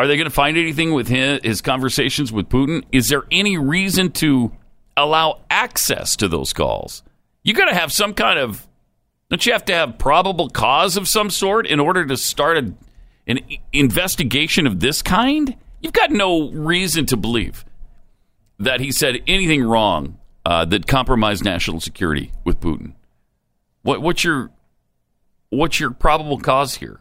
are 0.00 0.06
they 0.06 0.16
going 0.16 0.24
to 0.24 0.34
find 0.34 0.56
anything 0.56 0.94
with 0.94 1.08
his, 1.08 1.40
his 1.42 1.60
conversations 1.60 2.32
with 2.32 2.48
Putin? 2.48 2.84
Is 2.90 3.10
there 3.10 3.24
any 3.30 3.58
reason 3.58 4.10
to 4.12 4.50
allow 4.96 5.40
access 5.50 6.16
to 6.16 6.26
those 6.26 6.54
calls? 6.54 7.02
You 7.42 7.52
got 7.52 7.66
to 7.66 7.74
have 7.74 7.92
some 7.92 8.14
kind 8.14 8.38
of. 8.38 8.66
Don't 9.28 9.44
you 9.44 9.52
have 9.52 9.66
to 9.66 9.74
have 9.74 9.98
probable 9.98 10.48
cause 10.48 10.96
of 10.96 11.06
some 11.06 11.28
sort 11.28 11.66
in 11.66 11.80
order 11.80 12.06
to 12.06 12.16
start 12.16 12.56
a, 12.56 12.72
an 13.26 13.40
investigation 13.74 14.66
of 14.66 14.80
this 14.80 15.02
kind? 15.02 15.54
You've 15.82 15.92
got 15.92 16.10
no 16.10 16.50
reason 16.50 17.04
to 17.06 17.18
believe 17.18 17.66
that 18.58 18.80
he 18.80 18.92
said 18.92 19.20
anything 19.26 19.62
wrong 19.62 20.18
uh, 20.46 20.64
that 20.64 20.86
compromised 20.86 21.44
national 21.44 21.80
security 21.80 22.32
with 22.42 22.58
Putin. 22.58 22.94
What, 23.82 24.00
what's 24.00 24.24
your 24.24 24.50
what's 25.50 25.78
your 25.78 25.90
probable 25.90 26.38
cause 26.38 26.76
here? 26.76 27.00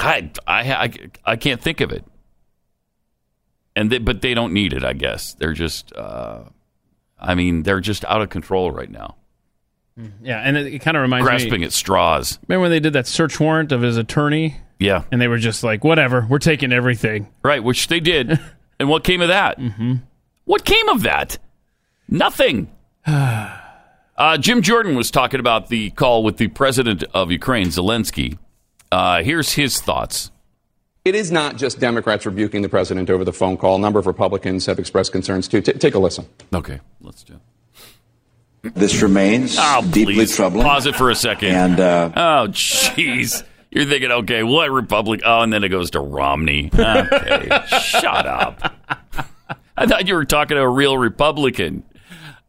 I, 0.00 0.30
I, 0.46 0.72
I, 0.72 0.92
I 1.24 1.36
can't 1.36 1.60
think 1.60 1.80
of 1.80 1.92
it. 1.92 2.04
And 3.76 3.90
they, 3.90 3.98
but 3.98 4.20
they 4.22 4.34
don't 4.34 4.52
need 4.52 4.72
it. 4.72 4.84
I 4.84 4.92
guess 4.94 5.34
they're 5.34 5.52
just. 5.52 5.94
Uh, 5.94 6.44
I 7.18 7.34
mean, 7.34 7.62
they're 7.62 7.80
just 7.80 8.04
out 8.06 8.20
of 8.22 8.28
control 8.30 8.70
right 8.72 8.90
now, 8.90 9.16
yeah, 10.22 10.40
and 10.40 10.56
it, 10.56 10.74
it 10.74 10.78
kind 10.80 10.96
of 10.96 11.02
reminds 11.02 11.24
grasping 11.26 11.44
me. 11.44 11.50
Grasping 11.58 11.64
at 11.64 11.72
straws. 11.72 12.38
Remember 12.48 12.62
when 12.62 12.70
they 12.70 12.80
did 12.80 12.94
that 12.94 13.06
search 13.06 13.38
warrant 13.38 13.70
of 13.72 13.82
his 13.82 13.96
attorney, 13.96 14.56
Yeah, 14.78 15.04
and 15.12 15.20
they 15.20 15.28
were 15.28 15.38
just 15.38 15.62
like, 15.62 15.84
"Whatever, 15.84 16.26
we're 16.28 16.38
taking 16.38 16.72
everything." 16.72 17.28
right. 17.42 17.62
Which 17.62 17.86
they 17.88 18.00
did. 18.00 18.40
and 18.80 18.88
what 18.88 19.04
came 19.04 19.20
of 19.20 19.28
that? 19.28 19.58
Mm-hmm. 19.58 19.94
What 20.44 20.64
came 20.64 20.88
of 20.88 21.02
that? 21.02 21.38
Nothing. 22.08 22.70
Uh, 24.16 24.36
Jim 24.36 24.60
Jordan 24.60 24.96
was 24.96 25.10
talking 25.10 25.40
about 25.40 25.68
the 25.68 25.88
call 25.92 26.22
with 26.22 26.36
the 26.36 26.48
president 26.48 27.02
of 27.14 27.30
Ukraine, 27.30 27.68
Zelensky. 27.68 28.36
Uh, 28.92 29.22
here's 29.22 29.52
his 29.52 29.80
thoughts. 29.80 30.30
It 31.04 31.14
is 31.14 31.32
not 31.32 31.56
just 31.56 31.80
Democrats 31.80 32.26
rebuking 32.26 32.62
the 32.62 32.68
president 32.68 33.08
over 33.08 33.24
the 33.24 33.32
phone 33.32 33.56
call. 33.56 33.76
A 33.76 33.78
number 33.78 33.98
of 33.98 34.06
Republicans 34.06 34.66
have 34.66 34.78
expressed 34.78 35.12
concerns 35.12 35.48
too. 35.48 35.60
T- 35.62 35.72
take 35.72 35.94
a 35.94 35.98
listen. 35.98 36.26
Okay, 36.52 36.80
let's 37.00 37.22
do. 37.22 37.40
This 38.62 39.00
remains 39.00 39.56
Oh, 39.58 39.82
deeply 39.90 40.14
please. 40.14 40.36
troubling. 40.36 40.66
Pause 40.66 40.86
it 40.88 40.96
for 40.96 41.08
a 41.10 41.14
second. 41.14 41.48
And 41.54 41.80
uh, 41.80 42.10
oh, 42.14 42.48
jeez. 42.50 43.42
You're 43.70 43.86
thinking, 43.86 44.10
okay, 44.10 44.42
what 44.42 44.70
Republic? 44.70 45.22
Oh, 45.24 45.40
and 45.40 45.50
then 45.52 45.64
it 45.64 45.68
goes 45.70 45.92
to 45.92 46.00
Romney. 46.00 46.70
Okay, 46.74 47.48
shut 47.82 48.26
up. 48.26 48.74
I 49.78 49.86
thought 49.86 50.06
you 50.08 50.14
were 50.14 50.26
talking 50.26 50.56
to 50.56 50.60
a 50.62 50.68
real 50.68 50.98
Republican. 50.98 51.84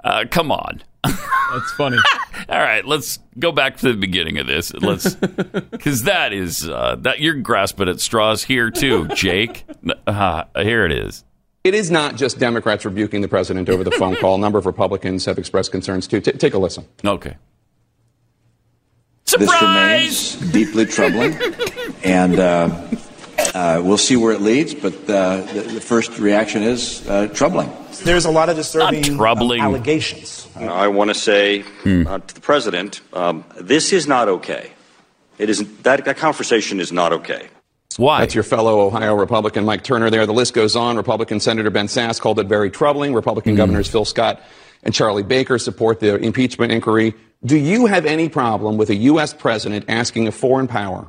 Uh, 0.04 0.26
come 0.30 0.52
on. 0.52 0.82
That's 1.04 1.72
funny. 1.74 1.98
All 2.50 2.60
right, 2.60 2.86
let's 2.86 3.20
go 3.38 3.52
back 3.52 3.78
to 3.78 3.92
the 3.92 3.98
beginning 3.98 4.38
of 4.38 4.48
this. 4.48 4.74
Let's, 4.74 5.16
because 5.16 6.04
that 6.04 6.34
is 6.34 6.68
uh, 6.68 6.96
that 7.00 7.20
you're 7.20 7.36
grasping 7.36 7.90
at 7.90 8.00
straws 8.00 8.44
here 8.44 8.70
too, 8.70 9.08
Jake. 9.10 9.66
Uh, 10.06 10.44
here 10.58 10.86
it 10.86 10.92
is. 10.92 11.24
It 11.64 11.74
is 11.74 11.90
not 11.90 12.16
just 12.16 12.38
Democrats 12.38 12.86
rebuking 12.86 13.22
the 13.22 13.28
president 13.28 13.68
over 13.68 13.84
the 13.84 13.92
phone 13.92 14.16
call. 14.16 14.36
A 14.36 14.38
number 14.38 14.60
of 14.60 14.66
Republicans 14.66 15.26
have 15.26 15.40
expressed 15.40 15.72
concerns 15.72 16.08
too. 16.08 16.22
T- 16.22 16.34
take 16.34 16.54
a 16.54 16.60
listen. 16.60 16.86
Okay. 17.04 17.36
this 19.26 19.62
remains 19.62 20.36
deeply 20.52 20.86
troubling. 20.86 21.36
and 22.04 22.40
uh, 22.40 22.88
uh, 23.56 23.82
we'll 23.84 23.98
see 23.98 24.16
where 24.16 24.34
it 24.34 24.42
leads, 24.42 24.76
but 24.76 24.94
uh, 25.10 25.42
the, 25.42 25.62
the 25.74 25.82
first 25.82 26.20
reaction 26.20 26.62
is 26.62 27.08
uh, 27.10 27.28
troubling. 27.28 27.72
There's 28.00 28.26
a 28.26 28.32
lot 28.32 28.50
of 28.50 28.56
disturbing 28.56 29.10
um, 29.10 29.18
troubling. 29.18 29.62
allegations. 29.62 30.48
I 30.56 30.88
want 30.88 31.10
to 31.10 31.14
say 31.14 31.62
uh, 31.62 32.20
to 32.20 32.36
the 32.36 32.42
president, 32.42 33.02
um, 33.14 33.44
this 33.60 33.94
is 33.94 34.08
not 34.08 34.28
okay. 34.28 34.72
It 35.38 35.50
is 35.50 35.66
that, 35.80 36.06
that 36.06 36.18
conversation 36.18 36.80
is 36.80 36.92
not 36.92 37.14
okay. 37.14 37.50
Why? 37.98 38.22
That's 38.22 38.36
your 38.36 38.44
fellow 38.44 38.82
Ohio 38.82 39.16
Republican 39.16 39.66
Mike 39.66 39.84
Turner 39.84 40.10
there. 40.10 40.26
The 40.26 40.34
list 40.34 40.54
goes 40.54 40.76
on. 40.76 40.98
Republican 40.98 41.40
Senator 41.40 41.70
Ben 41.70 41.88
Sasse 41.88 42.20
called 42.20 42.40
it 42.40 42.48
very 42.48 42.70
troubling. 42.70 43.14
Republican 43.14 43.56
Governors 43.56 43.90
Phil 43.90 44.06
Scott 44.06 44.42
and 44.84 44.94
Charlie 44.94 45.24
Baker 45.24 45.60
support 45.60 46.00
the 46.00 46.16
impeachment 46.16 46.72
inquiry. 46.72 47.14
Do 47.44 47.58
you 47.58 47.88
have 47.88 48.06
any 48.06 48.30
problem 48.30 48.78
with 48.78 48.90
a 48.90 48.96
U.S. 48.96 49.34
president 49.34 49.86
asking 49.88 50.28
a 50.28 50.32
foreign 50.32 50.68
power 50.68 51.08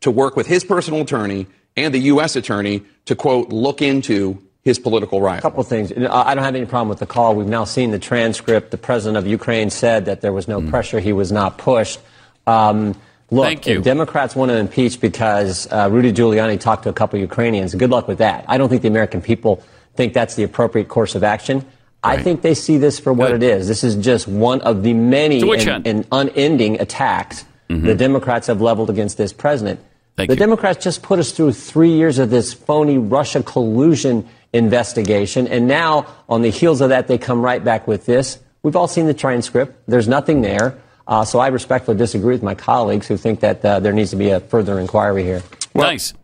to 0.00 0.10
work 0.10 0.36
with 0.36 0.46
his 0.46 0.64
personal 0.64 1.02
attorney 1.02 1.46
and 1.76 1.92
the 1.92 1.98
U.S. 1.98 2.36
attorney 2.36 2.82
to, 3.06 3.14
quote, 3.14 3.50
look 3.50 3.82
into 3.82 4.42
his 4.64 4.78
political 4.78 5.20
rival? 5.20 5.38
A 5.38 5.42
couple 5.42 5.62
things. 5.64 5.92
I 5.92 6.34
don't 6.34 6.44
have 6.44 6.54
any 6.54 6.66
problem 6.66 6.88
with 6.88 6.98
the 6.98 7.06
call. 7.06 7.34
We've 7.34 7.46
now 7.46 7.64
seen 7.64 7.90
the 7.90 7.98
transcript. 7.98 8.70
The 8.70 8.78
president 8.78 9.16
of 9.18 9.26
Ukraine 9.26 9.70
said 9.70 10.06
that 10.06 10.20
there 10.20 10.32
was 10.32 10.48
no 10.48 10.60
mm. 10.60 10.70
pressure. 10.70 11.00
He 11.00 11.12
was 11.12 11.32
not 11.32 11.58
pushed. 11.58 12.00
Um, 12.46 12.94
look, 13.30 13.62
Democrats 13.62 14.36
want 14.36 14.50
to 14.50 14.56
impeach 14.56 15.00
because 15.00 15.70
uh, 15.70 15.88
Rudy 15.90 16.12
Giuliani 16.12 16.58
talked 16.58 16.84
to 16.84 16.88
a 16.88 16.92
couple 16.92 17.16
of 17.18 17.20
Ukrainians, 17.22 17.74
good 17.74 17.90
luck 17.90 18.08
with 18.08 18.18
that. 18.18 18.44
I 18.48 18.58
don't 18.58 18.68
think 18.68 18.82
the 18.82 18.88
American 18.88 19.22
people 19.22 19.62
think 19.94 20.12
that's 20.12 20.34
the 20.34 20.42
appropriate 20.42 20.88
course 20.88 21.14
of 21.14 21.24
action. 21.24 21.58
Right. 22.04 22.18
I 22.18 22.22
think 22.22 22.42
they 22.42 22.54
see 22.54 22.78
this 22.78 22.98
for 22.98 23.12
what 23.12 23.30
Good. 23.30 23.44
it 23.44 23.58
is. 23.58 23.68
This 23.68 23.84
is 23.84 23.94
just 23.94 24.26
one 24.26 24.60
of 24.62 24.82
the 24.82 24.92
many 24.92 25.40
and, 25.40 25.86
and, 25.86 26.06
unending 26.10 26.80
attacks 26.80 27.44
mm-hmm. 27.72 27.86
the 27.86 27.94
Democrats 27.94 28.46
have 28.46 28.60
leveled 28.60 28.90
against 28.90 29.16
this 29.16 29.32
president. 29.32 29.80
Thank 30.16 30.28
the 30.28 30.34
you. 30.34 30.38
Democrats 30.38 30.82
just 30.82 31.02
put 31.02 31.18
us 31.18 31.32
through 31.32 31.52
three 31.52 31.92
years 31.92 32.18
of 32.18 32.30
this 32.30 32.52
phony 32.52 32.98
Russia 32.98 33.42
collusion 33.42 34.28
investigation, 34.52 35.46
and 35.48 35.66
now 35.66 36.06
on 36.28 36.42
the 36.42 36.50
heels 36.50 36.80
of 36.80 36.90
that, 36.90 37.08
they 37.08 37.18
come 37.18 37.42
right 37.42 37.62
back 37.62 37.86
with 37.86 38.06
this. 38.06 38.38
We've 38.62 38.76
all 38.76 38.88
seen 38.88 39.06
the 39.06 39.14
transcript. 39.14 39.88
There's 39.88 40.08
nothing 40.08 40.42
there. 40.42 40.78
Uh, 41.06 41.24
so 41.24 41.40
I 41.40 41.48
respectfully 41.48 41.96
disagree 41.96 42.34
with 42.34 42.42
my 42.42 42.54
colleagues 42.54 43.08
who 43.08 43.16
think 43.16 43.40
that 43.40 43.64
uh, 43.64 43.80
there 43.80 43.92
needs 43.92 44.10
to 44.10 44.16
be 44.16 44.30
a 44.30 44.40
further 44.40 44.78
inquiry 44.78 45.24
here. 45.24 45.42
Well, 45.74 45.88
nice, 45.88 46.14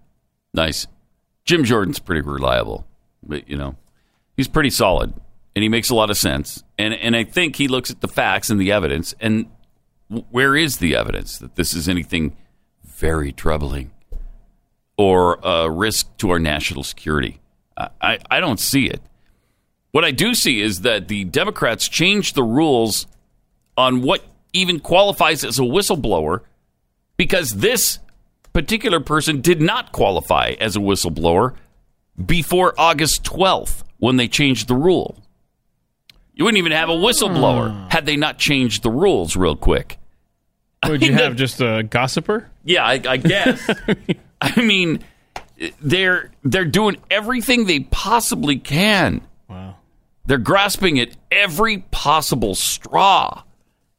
nice. 0.54 0.86
Jim 1.44 1.64
Jordan's 1.64 1.98
pretty 1.98 2.20
reliable, 2.20 2.86
but 3.22 3.48
you 3.48 3.56
know, 3.56 3.76
he's 4.36 4.46
pretty 4.48 4.70
solid 4.70 5.14
and 5.58 5.64
he 5.64 5.68
makes 5.68 5.90
a 5.90 5.94
lot 5.96 6.08
of 6.08 6.16
sense. 6.16 6.62
And 6.78 6.94
and 6.94 7.16
I 7.16 7.24
think 7.24 7.56
he 7.56 7.66
looks 7.66 7.90
at 7.90 8.00
the 8.00 8.06
facts 8.06 8.48
and 8.48 8.60
the 8.60 8.70
evidence. 8.70 9.12
And 9.20 9.46
where 10.30 10.54
is 10.54 10.78
the 10.78 10.94
evidence 10.94 11.38
that 11.38 11.56
this 11.56 11.74
is 11.74 11.88
anything 11.88 12.36
very 12.84 13.32
troubling 13.32 13.90
or 14.96 15.40
a 15.42 15.68
risk 15.68 16.16
to 16.18 16.30
our 16.30 16.38
national 16.38 16.84
security? 16.84 17.40
I, 18.00 18.18
I 18.30 18.40
don't 18.40 18.60
see 18.60 18.86
it. 18.86 19.00
What 19.92 20.04
I 20.04 20.10
do 20.10 20.34
see 20.34 20.60
is 20.60 20.82
that 20.82 21.08
the 21.08 21.24
Democrats 21.24 21.88
changed 21.88 22.34
the 22.34 22.42
rules 22.42 23.06
on 23.76 24.02
what 24.02 24.24
even 24.52 24.80
qualifies 24.80 25.44
as 25.44 25.58
a 25.58 25.62
whistleblower 25.62 26.40
because 27.16 27.50
this 27.50 27.98
particular 28.52 29.00
person 29.00 29.40
did 29.40 29.60
not 29.60 29.92
qualify 29.92 30.54
as 30.60 30.76
a 30.76 30.80
whistleblower 30.80 31.54
before 32.24 32.74
August 32.78 33.24
12th 33.24 33.82
when 33.98 34.16
they 34.16 34.28
changed 34.28 34.68
the 34.68 34.74
rule. 34.74 35.16
You 36.34 36.44
wouldn't 36.44 36.58
even 36.58 36.72
have 36.72 36.88
a 36.88 36.94
whistleblower 36.94 37.72
hmm. 37.72 37.88
had 37.88 38.06
they 38.06 38.16
not 38.16 38.38
changed 38.38 38.82
the 38.82 38.90
rules 38.90 39.36
real 39.36 39.56
quick. 39.56 39.98
Would 40.86 41.02
you 41.06 41.12
have 41.12 41.36
just 41.36 41.60
a 41.60 41.82
gossiper? 41.82 42.48
Yeah, 42.64 42.84
I, 42.84 43.00
I 43.06 43.16
guess. 43.16 43.70
I 44.40 44.60
mean, 44.60 45.04
they're 45.80 46.30
they're 46.42 46.64
doing 46.64 46.96
everything 47.10 47.66
they 47.66 47.80
possibly 47.80 48.58
can. 48.58 49.22
Wow. 49.48 49.76
They're 50.26 50.38
grasping 50.38 50.98
at 51.00 51.10
every 51.30 51.78
possible 51.90 52.54
straw. 52.54 53.42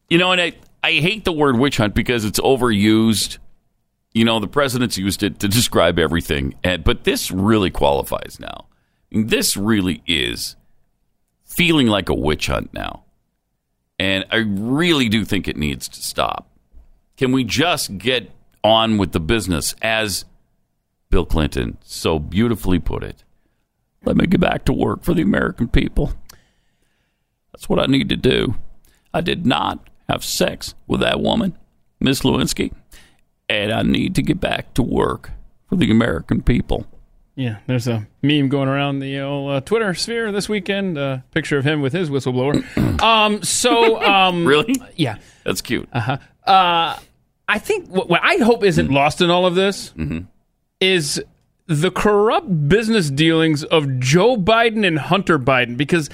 You 0.10 0.18
know, 0.18 0.32
and 0.32 0.42
I, 0.42 0.54
I 0.84 0.94
hate 0.94 1.26
the 1.26 1.32
word 1.32 1.58
witch 1.58 1.78
hunt 1.78 1.94
because 1.94 2.26
it's 2.26 2.40
overused. 2.40 3.38
You 4.14 4.26
know, 4.26 4.40
the 4.40 4.48
president's 4.48 4.98
used 4.98 5.22
it 5.22 5.40
to 5.40 5.48
describe 5.48 6.00
everything, 6.00 6.56
and, 6.64 6.84
but 6.84 7.04
this 7.04 7.32
really 7.32 7.70
qualifies 7.70 8.38
now. 8.40 8.66
This 9.12 9.56
really 9.56 10.02
is 10.08 10.56
feeling 11.46 11.88
like 11.88 12.10
a 12.10 12.14
witch 12.14 12.48
hunt 12.48 12.74
now. 12.74 13.04
And 14.00 14.26
I 14.32 14.38
really 14.38 15.10
do 15.10 15.26
think 15.26 15.48
it 15.48 15.58
needs 15.58 15.88
to 15.90 16.02
stop. 16.02 16.50
Can 17.18 17.32
we 17.32 17.44
just 17.44 17.98
get 17.98 18.32
on 18.64 18.98
with 18.98 19.12
the 19.12 19.20
business 19.20 19.76
as 19.82 20.26
Bill 21.10 21.26
Clinton 21.26 21.78
so 21.84 22.20
beautifully 22.20 22.80
put 22.80 23.04
it? 23.04 23.24
Let 24.06 24.16
me 24.16 24.28
get 24.28 24.40
back 24.40 24.66
to 24.66 24.74
work 24.74 25.04
for 25.04 25.14
the 25.14 25.22
American 25.22 25.68
people. 25.68 26.14
That's 27.52 27.68
what 27.68 27.80
I 27.80 27.86
need 27.86 28.10
to 28.10 28.16
do. 28.16 28.56
I 29.14 29.22
did 29.22 29.46
not 29.46 29.90
have 30.08 30.24
sex 30.24 30.76
with 30.88 31.02
that 31.02 31.20
woman, 31.20 31.58
Miss 32.00 32.22
Lewinsky, 32.22 32.74
and 33.50 33.72
I 33.72 33.82
need 33.82 34.16
to 34.16 34.22
get 34.22 34.40
back 34.40 34.74
to 34.76 34.84
work 34.84 35.32
for 35.68 35.76
the 35.76 35.92
American 35.92 36.42
people. 36.42 36.86
Yeah, 37.36 37.60
there's 37.68 37.88
a 37.88 38.08
meme 38.22 38.50
going 38.50 38.68
around 38.68 39.00
the 39.00 39.20
old, 39.20 39.52
uh, 39.52 39.62
Twitter 39.62 39.94
sphere 39.94 40.32
this 40.32 40.50
weekend. 40.50 40.98
A 40.98 41.02
uh, 41.02 41.20
picture 41.32 41.58
of 41.58 41.66
him 41.66 41.82
with 41.82 41.94
his 41.94 42.10
whistleblower. 42.10 43.02
um, 43.02 43.42
so 43.44 44.02
um, 44.02 44.46
really, 44.46 44.76
yeah, 44.96 45.18
that's 45.44 45.62
cute. 45.62 45.88
Uh-huh. 45.92 46.18
Uh 46.46 47.00
I 47.50 47.58
think 47.58 47.90
what, 47.90 48.08
what, 48.08 48.22
I 48.24 48.36
hope 48.38 48.64
isn't 48.64 48.90
mm 48.90 48.94
lost 48.94 49.22
in 49.22 49.30
all 49.32 49.46
of 49.46 49.56
this 49.56 49.90
mm-hmm. 49.98 50.26
Is 50.80 51.22
the 51.68 51.92
corrupt 51.92 52.68
business 52.68 53.10
dealings 53.10 53.64
of 53.64 54.00
Joe 54.00 54.38
Biden 54.38 54.86
and 54.86 54.98
Hunter 54.98 55.38
Biden 55.38 55.78
because 55.78 56.10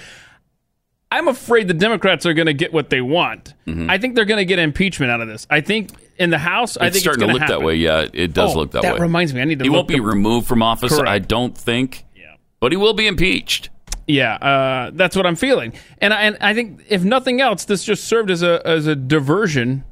I'm 1.11 1.27
afraid 1.27 1.67
the 1.67 1.73
Democrats 1.73 2.25
are 2.25 2.33
going 2.33 2.47
to 2.47 2.53
get 2.53 2.73
what 2.73 2.89
they 2.89 2.99
want. 2.99 3.53
Mm-hmm. 3.65 3.89
I 3.89 3.97
think 3.97 4.15
they're 4.15 4.25
going 4.25 4.39
to 4.39 4.45
get 4.45 4.59
impeachment 4.59 5.11
out 5.11 5.21
of 5.21 5.27
this. 5.27 5.47
I 5.49 5.61
think 5.61 5.91
in 6.17 6.29
the 6.29 6.37
House, 6.37 6.75
it's 6.75 6.83
I 6.83 6.89
think 6.89 7.01
starting 7.03 7.23
it's 7.23 7.29
to 7.29 7.33
look 7.33 7.41
happen. 7.41 7.59
that 7.59 7.65
way. 7.65 7.75
Yeah, 7.75 8.07
it 8.11 8.33
does 8.33 8.53
oh, 8.53 8.59
look 8.59 8.71
that, 8.71 8.81
that 8.81 8.93
way. 8.93 8.97
That 8.99 9.03
reminds 9.03 9.33
me, 9.33 9.41
I 9.41 9.45
need 9.45 9.59
to. 9.59 9.63
He 9.63 9.69
won't 9.69 9.87
be 9.87 9.99
removed 9.99 10.47
from 10.47 10.61
office. 10.61 10.93
Correct. 10.93 11.07
I 11.07 11.19
don't 11.19 11.57
think. 11.57 12.05
Yeah, 12.15 12.35
but 12.59 12.71
he 12.71 12.77
will 12.77 12.93
be 12.93 13.07
impeached. 13.07 13.69
Yeah, 14.07 14.35
uh, 14.35 14.91
that's 14.93 15.15
what 15.15 15.25
I'm 15.25 15.35
feeling, 15.35 15.73
and 15.99 16.13
I, 16.13 16.21
and 16.23 16.37
I 16.39 16.53
think 16.53 16.81
if 16.89 17.03
nothing 17.03 17.41
else, 17.41 17.65
this 17.65 17.83
just 17.83 18.03
served 18.03 18.29
as 18.29 18.43
a 18.43 18.61
as 18.65 18.85
a 18.85 18.95
diversion 18.95 19.83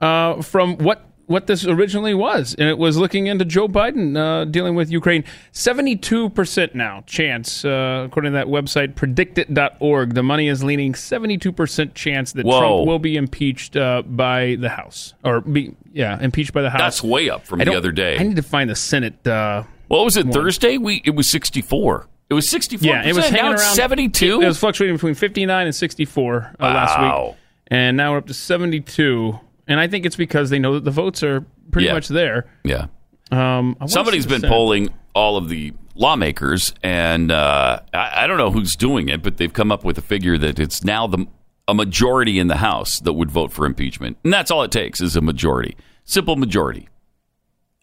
uh, 0.00 0.42
from 0.42 0.76
what 0.78 1.03
what 1.26 1.46
this 1.46 1.66
originally 1.66 2.14
was, 2.14 2.54
and 2.58 2.68
it 2.68 2.78
was 2.78 2.96
looking 2.96 3.26
into 3.26 3.44
Joe 3.44 3.68
Biden 3.68 4.16
uh, 4.16 4.44
dealing 4.44 4.74
with 4.74 4.90
Ukraine. 4.90 5.24
Seventy-two 5.52 6.30
percent 6.30 6.74
now 6.74 7.02
chance, 7.06 7.64
uh, 7.64 8.04
according 8.06 8.32
to 8.32 8.36
that 8.38 8.46
website, 8.46 8.94
predictit.org. 8.94 10.14
The 10.14 10.22
money 10.22 10.48
is 10.48 10.62
leaning 10.62 10.94
seventy-two 10.94 11.52
percent 11.52 11.94
chance 11.94 12.32
that 12.32 12.44
Whoa. 12.44 12.58
Trump 12.60 12.86
will 12.86 12.98
be 12.98 13.16
impeached 13.16 13.76
uh, 13.76 14.02
by 14.02 14.56
the 14.58 14.68
House, 14.68 15.14
or 15.24 15.40
be 15.40 15.74
yeah, 15.92 16.18
impeached 16.20 16.52
by 16.52 16.62
the 16.62 16.70
House. 16.70 16.80
That's 16.80 17.02
way 17.02 17.30
up 17.30 17.46
from 17.46 17.60
the 17.60 17.74
other 17.74 17.92
day. 17.92 18.18
I 18.18 18.22
need 18.22 18.36
to 18.36 18.42
find 18.42 18.68
the 18.68 18.76
Senate. 18.76 19.26
Uh, 19.26 19.64
what 19.88 20.04
was 20.04 20.16
it? 20.16 20.26
One. 20.26 20.32
Thursday? 20.32 20.78
We 20.78 21.02
it 21.04 21.14
was 21.14 21.28
sixty-four. 21.28 22.08
It 22.30 22.34
was 22.34 22.48
sixty-four. 22.48 22.86
Yeah, 22.86 23.06
it 23.06 23.14
was 23.14 23.28
hanging 23.28 23.42
now 23.42 23.50
around 23.50 23.74
seventy-two. 23.74 24.40
It 24.40 24.46
was 24.46 24.58
fluctuating 24.58 24.96
between 24.96 25.14
fifty-nine 25.14 25.66
and 25.66 25.74
sixty-four 25.74 26.36
uh, 26.36 26.54
wow. 26.58 26.74
last 26.74 27.00
week, 27.30 27.36
and 27.68 27.96
now 27.96 28.12
we're 28.12 28.18
up 28.18 28.26
to 28.26 28.34
seventy-two 28.34 29.38
and 29.66 29.80
I 29.80 29.88
think 29.88 30.06
it's 30.06 30.16
because 30.16 30.50
they 30.50 30.58
know 30.58 30.74
that 30.74 30.84
the 30.84 30.90
votes 30.90 31.22
are 31.22 31.44
pretty 31.70 31.86
yeah. 31.86 31.94
much 31.94 32.08
there. 32.08 32.46
Yeah. 32.64 32.86
Um, 33.30 33.76
Somebody's 33.86 34.26
been 34.26 34.42
polling 34.42 34.92
all 35.14 35.36
of 35.36 35.48
the 35.48 35.72
lawmakers, 35.94 36.74
and 36.82 37.30
uh, 37.30 37.80
I, 37.92 38.24
I, 38.24 38.26
don't 38.26 38.36
know 38.36 38.50
who's 38.50 38.76
doing 38.76 39.08
it, 39.08 39.22
but 39.22 39.38
they've 39.38 39.52
come 39.52 39.72
up 39.72 39.84
with 39.84 39.96
a 39.96 40.02
figure 40.02 40.36
that 40.38 40.58
it's 40.58 40.84
now 40.84 41.06
the 41.06 41.26
a 41.66 41.74
majority 41.74 42.38
in 42.38 42.48
the 42.48 42.58
House 42.58 43.00
that 43.00 43.14
would 43.14 43.30
vote 43.30 43.50
for 43.50 43.64
impeachment, 43.64 44.18
and 44.22 44.32
that's 44.32 44.50
all 44.50 44.62
it 44.62 44.70
takes 44.70 45.00
is 45.00 45.16
a 45.16 45.20
majority, 45.20 45.76
simple 46.04 46.36
majority. 46.36 46.88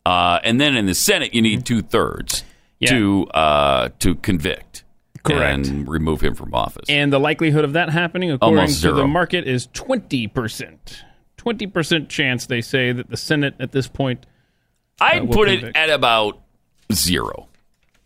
Uh, 0.06 0.40
and 0.44 0.62
then 0.62 0.76
in 0.76 0.86
the 0.86 0.94
Senate, 0.94 1.34
you 1.34 1.42
need 1.42 1.66
two 1.66 1.82
thirds 1.82 2.44
yeah. 2.80 2.90
to 2.92 3.28
uh, 3.30 3.90
to 4.00 4.16
convict. 4.16 4.84
Correct. 5.24 5.68
And 5.68 5.88
remove 5.88 6.22
him 6.22 6.34
from 6.34 6.52
office. 6.56 6.86
And 6.90 7.14
the 7.14 7.20
likelihood 7.20 7.64
of 7.64 7.74
that 7.74 7.92
happening, 7.92 8.32
according 8.32 8.74
to 8.74 8.92
the 8.92 9.06
market, 9.06 9.48
is 9.48 9.68
20%. 9.68 11.04
20% 11.42 12.10
chance, 12.10 12.46
they 12.46 12.62
say, 12.62 12.92
that 12.92 13.10
the 13.10 13.18
Senate 13.18 13.56
at 13.60 13.72
this 13.72 13.88
point. 13.88 14.26
Uh, 15.00 15.06
I'd 15.06 15.32
put 15.32 15.48
convict. 15.48 15.64
it 15.64 15.76
at 15.76 15.90
about 15.90 16.40
zero. 16.94 17.48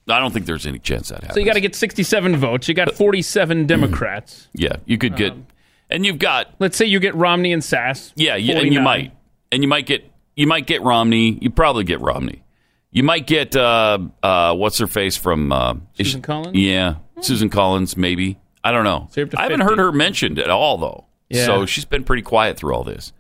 I 0.08 0.20
don't 0.20 0.32
think 0.32 0.46
there's 0.46 0.68
any 0.68 0.80
chance 0.80 1.10
that 1.10 1.15
happens. 1.15 1.34
So 1.34 1.39
you 1.39 1.46
got 1.46 1.54
to 1.54 1.62
get 1.62 1.75
67 1.75 2.38
votes. 2.38 2.68
You 2.68 2.75
got 2.75 2.94
47 2.94 3.65
Democrats. 3.65 4.48
Yeah, 4.54 4.75
you 4.86 4.98
could 4.98 5.15
get, 5.15 5.32
um, 5.32 5.48
and 5.89 6.06
you've 6.06 6.20
got. 6.20 6.54
Let's 6.60 6.77
say 6.77 6.86
you 6.86 7.00
get 7.00 7.15
Romney 7.15 7.51
and 7.54 7.63
Sasse. 7.63 8.13
Yeah, 8.15 8.36
yeah, 8.36 8.60
and 8.60 8.72
you 8.72 8.82
might, 8.82 9.13
and 9.51 9.63
you 9.63 9.68
might 9.68 9.88
get, 9.88 10.10
you 10.36 10.46
might 10.46 10.68
get 10.68 10.84
Romney. 10.84 11.39
You 11.42 11.50
probably 11.50 11.86
get 11.86 12.01
Romney. 12.01 12.44
You 12.92 13.04
might 13.04 13.25
get 13.25 13.56
uh, 13.56 13.98
uh, 14.22 14.56
what's 14.56 14.77
her 14.77 14.88
face 14.88 15.18
from 15.18 15.51
uh, 15.51 15.75
Susan 15.96 16.22
Collins. 16.22 16.56
Yeah, 16.56 16.94
hmm. 17.15 17.22
Susan 17.22 17.50
Collins, 17.50 17.98
maybe. 17.98 18.38
I 18.63 18.72
don't 18.72 18.84
know. 18.84 19.08
So 19.12 19.25
I 19.36 19.44
haven't 19.44 19.62
heard 19.62 19.80
her 19.80 19.92
mentioned 19.92 20.39
at 20.39 20.50
all 20.50 20.77
though. 20.77 21.06
Yeah. 21.30 21.46
So 21.46 21.65
she's 21.65 21.86
been 21.86 22.04
pretty 22.04 22.22
quiet 22.22 22.58
through 22.58 22.74
all 22.74 22.84
this. 22.84 23.12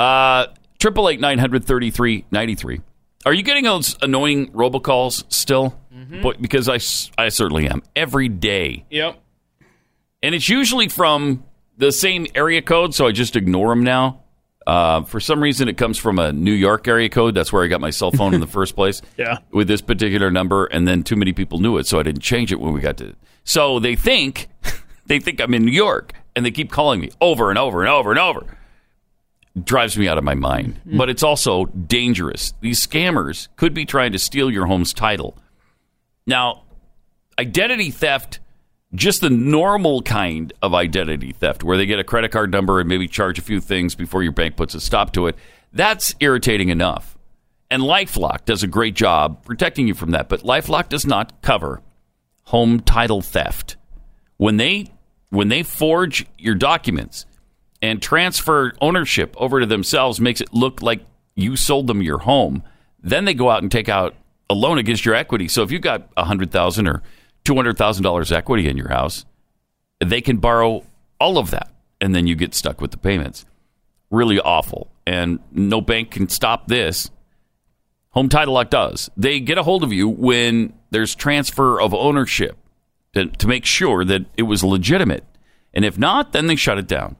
Uh, 0.00 0.46
triple 0.78 1.10
eight 1.10 1.20
nine 1.20 1.38
hundred 1.38 1.62
thirty 1.64 1.90
three 1.90 2.24
ninety 2.30 2.54
three. 2.54 2.80
Are 3.26 3.34
you 3.34 3.42
getting 3.42 3.64
those 3.64 3.96
annoying 4.00 4.50
robocalls 4.52 5.30
still? 5.30 5.78
Mm-hmm. 5.94 6.22
But, 6.22 6.40
because 6.40 6.70
I, 6.70 7.22
I 7.22 7.28
certainly 7.28 7.68
am 7.68 7.82
every 7.94 8.30
day. 8.30 8.86
Yep. 8.88 9.20
And 10.22 10.34
it's 10.34 10.48
usually 10.48 10.88
from 10.88 11.44
the 11.76 11.92
same 11.92 12.26
area 12.34 12.62
code, 12.62 12.94
so 12.94 13.06
I 13.06 13.12
just 13.12 13.36
ignore 13.36 13.68
them 13.68 13.84
now. 13.84 14.22
Uh, 14.66 15.02
for 15.02 15.20
some 15.20 15.42
reason, 15.42 15.68
it 15.68 15.76
comes 15.76 15.98
from 15.98 16.18
a 16.18 16.32
New 16.32 16.52
York 16.52 16.88
area 16.88 17.10
code. 17.10 17.34
That's 17.34 17.52
where 17.52 17.62
I 17.62 17.66
got 17.66 17.82
my 17.82 17.90
cell 17.90 18.10
phone 18.10 18.32
in 18.32 18.40
the 18.40 18.46
first 18.58 18.74
place. 18.74 19.02
Yeah. 19.18 19.38
With 19.52 19.68
this 19.68 19.82
particular 19.82 20.30
number, 20.30 20.64
and 20.64 20.88
then 20.88 21.02
too 21.02 21.16
many 21.16 21.34
people 21.34 21.58
knew 21.58 21.76
it, 21.76 21.86
so 21.86 22.00
I 22.00 22.02
didn't 22.02 22.22
change 22.22 22.52
it 22.52 22.60
when 22.60 22.72
we 22.72 22.80
got 22.80 22.96
to. 22.98 23.14
So 23.44 23.78
they 23.78 23.96
think, 23.96 24.48
they 25.06 25.18
think 25.18 25.42
I'm 25.42 25.52
in 25.52 25.66
New 25.66 25.72
York, 25.72 26.14
and 26.34 26.46
they 26.46 26.50
keep 26.50 26.70
calling 26.70 27.00
me 27.00 27.10
over 27.20 27.50
and 27.50 27.58
over 27.58 27.82
and 27.82 27.90
over 27.90 28.10
and 28.10 28.18
over. 28.18 28.46
Drives 29.62 29.96
me 29.98 30.08
out 30.08 30.18
of 30.18 30.24
my 30.24 30.34
mind. 30.34 30.80
Mm. 30.86 30.98
But 30.98 31.10
it's 31.10 31.22
also 31.22 31.66
dangerous. 31.66 32.52
These 32.60 32.86
scammers 32.86 33.48
could 33.56 33.74
be 33.74 33.84
trying 33.84 34.12
to 34.12 34.18
steal 34.18 34.50
your 34.50 34.66
home's 34.66 34.92
title. 34.92 35.36
Now, 36.26 36.62
identity 37.38 37.90
theft, 37.90 38.40
just 38.94 39.20
the 39.20 39.30
normal 39.30 40.02
kind 40.02 40.52
of 40.62 40.74
identity 40.74 41.32
theft, 41.32 41.64
where 41.64 41.76
they 41.76 41.86
get 41.86 41.98
a 41.98 42.04
credit 42.04 42.30
card 42.30 42.52
number 42.52 42.80
and 42.80 42.88
maybe 42.88 43.08
charge 43.08 43.38
a 43.38 43.42
few 43.42 43.60
things 43.60 43.94
before 43.94 44.22
your 44.22 44.32
bank 44.32 44.56
puts 44.56 44.74
a 44.74 44.80
stop 44.80 45.12
to 45.14 45.26
it, 45.26 45.36
that's 45.72 46.14
irritating 46.20 46.68
enough. 46.68 47.16
And 47.70 47.82
Lifelock 47.82 48.44
does 48.44 48.62
a 48.62 48.66
great 48.66 48.94
job 48.94 49.44
protecting 49.44 49.86
you 49.86 49.94
from 49.94 50.10
that. 50.10 50.28
But 50.28 50.40
Lifelock 50.40 50.88
does 50.88 51.06
not 51.06 51.40
cover 51.40 51.80
home 52.44 52.80
title 52.80 53.22
theft. 53.22 53.76
When 54.36 54.56
they 54.56 54.90
when 55.28 55.48
they 55.48 55.62
forge 55.62 56.26
your 56.36 56.56
documents 56.56 57.24
and 57.82 58.02
transfer 58.02 58.72
ownership 58.80 59.34
over 59.38 59.60
to 59.60 59.66
themselves 59.66 60.20
makes 60.20 60.40
it 60.40 60.52
look 60.52 60.82
like 60.82 61.04
you 61.34 61.56
sold 61.56 61.86
them 61.86 62.02
your 62.02 62.18
home. 62.18 62.62
Then 63.02 63.24
they 63.24 63.34
go 63.34 63.50
out 63.50 63.62
and 63.62 63.72
take 63.72 63.88
out 63.88 64.14
a 64.48 64.54
loan 64.54 64.78
against 64.78 65.04
your 65.04 65.14
equity. 65.14 65.48
So 65.48 65.62
if 65.62 65.70
you've 65.70 65.82
got 65.82 66.08
a 66.16 66.24
hundred 66.24 66.50
thousand 66.50 66.86
or 66.88 67.02
two 67.44 67.54
hundred 67.54 67.78
thousand 67.78 68.02
dollars 68.02 68.32
equity 68.32 68.68
in 68.68 68.76
your 68.76 68.88
house, 68.88 69.24
they 70.00 70.20
can 70.20 70.38
borrow 70.38 70.84
all 71.18 71.38
of 71.38 71.50
that, 71.50 71.70
and 72.00 72.14
then 72.14 72.26
you 72.26 72.34
get 72.34 72.54
stuck 72.54 72.80
with 72.80 72.90
the 72.90 72.98
payments. 72.98 73.46
Really 74.10 74.40
awful, 74.40 74.90
and 75.06 75.38
no 75.52 75.80
bank 75.80 76.10
can 76.10 76.28
stop 76.28 76.66
this. 76.66 77.10
Home 78.10 78.28
Title 78.28 78.54
Lock 78.54 78.70
does. 78.70 79.08
They 79.16 79.38
get 79.38 79.56
a 79.56 79.62
hold 79.62 79.84
of 79.84 79.92
you 79.92 80.08
when 80.08 80.72
there's 80.90 81.14
transfer 81.14 81.80
of 81.80 81.94
ownership 81.94 82.56
to, 83.14 83.26
to 83.26 83.46
make 83.46 83.64
sure 83.64 84.04
that 84.04 84.26
it 84.36 84.42
was 84.42 84.64
legitimate. 84.64 85.24
And 85.72 85.84
if 85.84 85.96
not, 85.96 86.32
then 86.32 86.48
they 86.48 86.56
shut 86.56 86.78
it 86.78 86.88
down. 86.88 87.14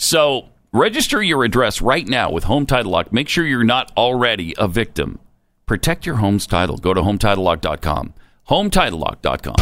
So 0.00 0.48
register 0.72 1.22
your 1.22 1.44
address 1.44 1.82
right 1.82 2.08
now 2.08 2.30
with 2.30 2.44
Home 2.44 2.64
Title 2.64 2.92
Lock. 2.92 3.12
Make 3.12 3.28
sure 3.28 3.44
you're 3.44 3.64
not 3.64 3.92
already 3.98 4.54
a 4.56 4.66
victim. 4.66 5.18
Protect 5.66 6.06
your 6.06 6.16
home's 6.16 6.46
title. 6.46 6.78
Go 6.78 6.94
to 6.94 7.02
HometitleLock.com. 7.02 8.14
HometitleLock.com. 8.48 9.56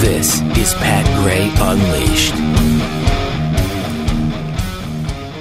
This 0.00 0.40
is 0.56 0.72
Pat 0.74 1.04
Gray 1.22 1.52
Unleashed. 1.60 2.34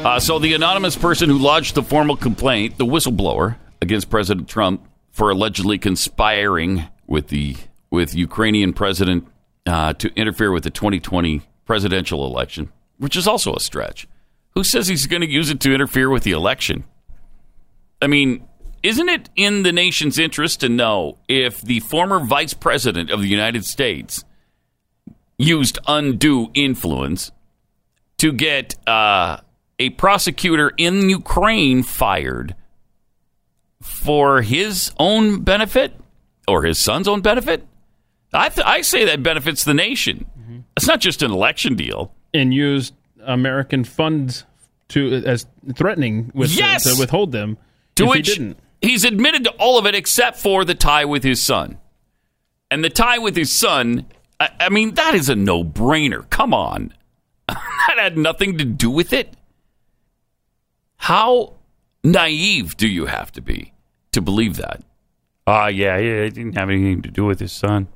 Uh, 0.06 0.20
so, 0.20 0.38
the 0.38 0.53
anonymous 0.53 0.98
person 0.98 1.29
who 1.29 1.38
lodged 1.38 1.75
the 1.75 1.84
formal 1.84 2.18
complaint, 2.18 2.77
the 2.77 2.86
whistleblower 2.86 3.56
against 3.82 4.10
President 4.10 4.50
Trump 4.50 4.88
for 5.19 5.31
allegedly 5.31 5.77
conspiring 5.77 6.85
with 7.05 7.27
the 7.27 7.53
with 7.91 8.15
Ukrainian 8.15 8.71
president 8.71 9.27
uh, 9.65 9.91
to 9.95 10.07
interfere 10.15 10.53
with 10.53 10.63
the 10.63 10.69
2020 10.69 11.41
presidential 11.65 12.25
election, 12.25 12.71
which 12.99 13.17
is 13.17 13.27
also 13.27 13.53
a 13.53 13.59
stretch. 13.59 14.07
Who 14.51 14.63
says 14.63 14.88
he's 14.88 15.07
going 15.07 15.21
to 15.21 15.29
use 15.29 15.49
it 15.49 15.59
to 15.59 15.73
interfere 15.73 16.09
with 16.09 16.23
the 16.23 16.31
election? 16.31 16.85
I 18.01 18.07
mean, 18.07 18.47
isn't 18.81 19.09
it 19.09 19.29
in 19.35 19.63
the 19.63 19.73
nation's 19.73 20.17
interest 20.17 20.61
to 20.61 20.69
know 20.69 21.17
if 21.27 21.61
the 21.63 21.81
former 21.81 22.21
vice 22.21 22.53
president 22.53 23.09
of 23.09 23.19
the 23.19 23.27
United 23.27 23.65
States 23.65 24.23
used 25.38 25.79
undue 25.85 26.49
influence 26.53 27.33
to 28.19 28.31
get 28.31 28.75
uh, 28.88 29.41
a 29.79 29.89
prosecutor 29.89 30.71
in 30.77 31.09
Ukraine 31.09 31.83
fired 31.83 32.55
for 33.81 34.41
his 34.41 34.91
own 34.98 35.41
benefit 35.41 35.93
or 36.48 36.63
his 36.63 36.77
son's 36.77 37.07
own 37.07 37.22
benefit? 37.22 37.65
I, 38.33 38.50
th- 38.50 38.65
I 38.65 38.81
say 38.81 39.05
that 39.05 39.24
benefits 39.24 39.63
the 39.63 39.74
nation. 39.74 40.25
Mm-hmm. 40.39 40.59
It's 40.77 40.87
not 40.87 41.00
just 41.00 41.24
an 41.24 41.31
election 41.31 41.75
deal. 41.75 42.13
And 42.33 42.53
used 42.53 42.94
American 43.24 43.83
funds 43.83 44.46
to 44.89 45.24
as 45.25 45.46
threatening 45.75 46.31
with 46.33 46.51
yes! 46.51 46.83
the, 46.83 46.92
to 46.92 47.00
withhold 47.00 47.31
them. 47.31 47.57
To 47.96 48.05
which 48.05 48.27
he 48.27 48.35
didn't. 48.35 48.59
he's 48.81 49.03
admitted 49.03 49.44
to 49.46 49.51
all 49.51 49.79
of 49.79 49.85
it 49.85 49.96
except 49.96 50.37
for 50.37 50.63
the 50.63 50.75
tie 50.75 51.05
with 51.05 51.24
his 51.24 51.42
son. 51.42 51.79
And 52.72 52.83
the 52.83 52.89
tie 52.89 53.18
with 53.18 53.35
his 53.35 53.51
son 53.51 54.05
I, 54.39 54.50
I 54.59 54.70
mean, 54.70 54.96
that 54.96 55.15
is 55.15 55.29
a 55.29 55.35
no 55.35 55.63
brainer. 55.63 56.29
Come 56.29 56.53
on. 56.53 56.94
that 57.48 57.98
had 57.98 58.18
nothing 58.18 58.57
to 58.57 58.65
do 58.65 58.89
with 58.89 59.13
it. 59.13 59.33
How 60.98 61.53
naive 62.03 62.77
do 62.77 62.88
you 62.88 63.05
have 63.05 63.31
to 63.33 63.42
be 63.42 63.74
to 64.12 64.22
believe 64.22 64.57
that? 64.57 64.83
Ah, 65.48 65.64
uh, 65.64 65.68
yeah, 65.68 65.98
it 65.98 66.33
didn't 66.35 66.57
have 66.57 66.70
anything 66.70 67.01
to 67.01 67.12
do 67.12 67.25
with 67.25 67.40
his 67.40 67.51
son. 67.51 67.88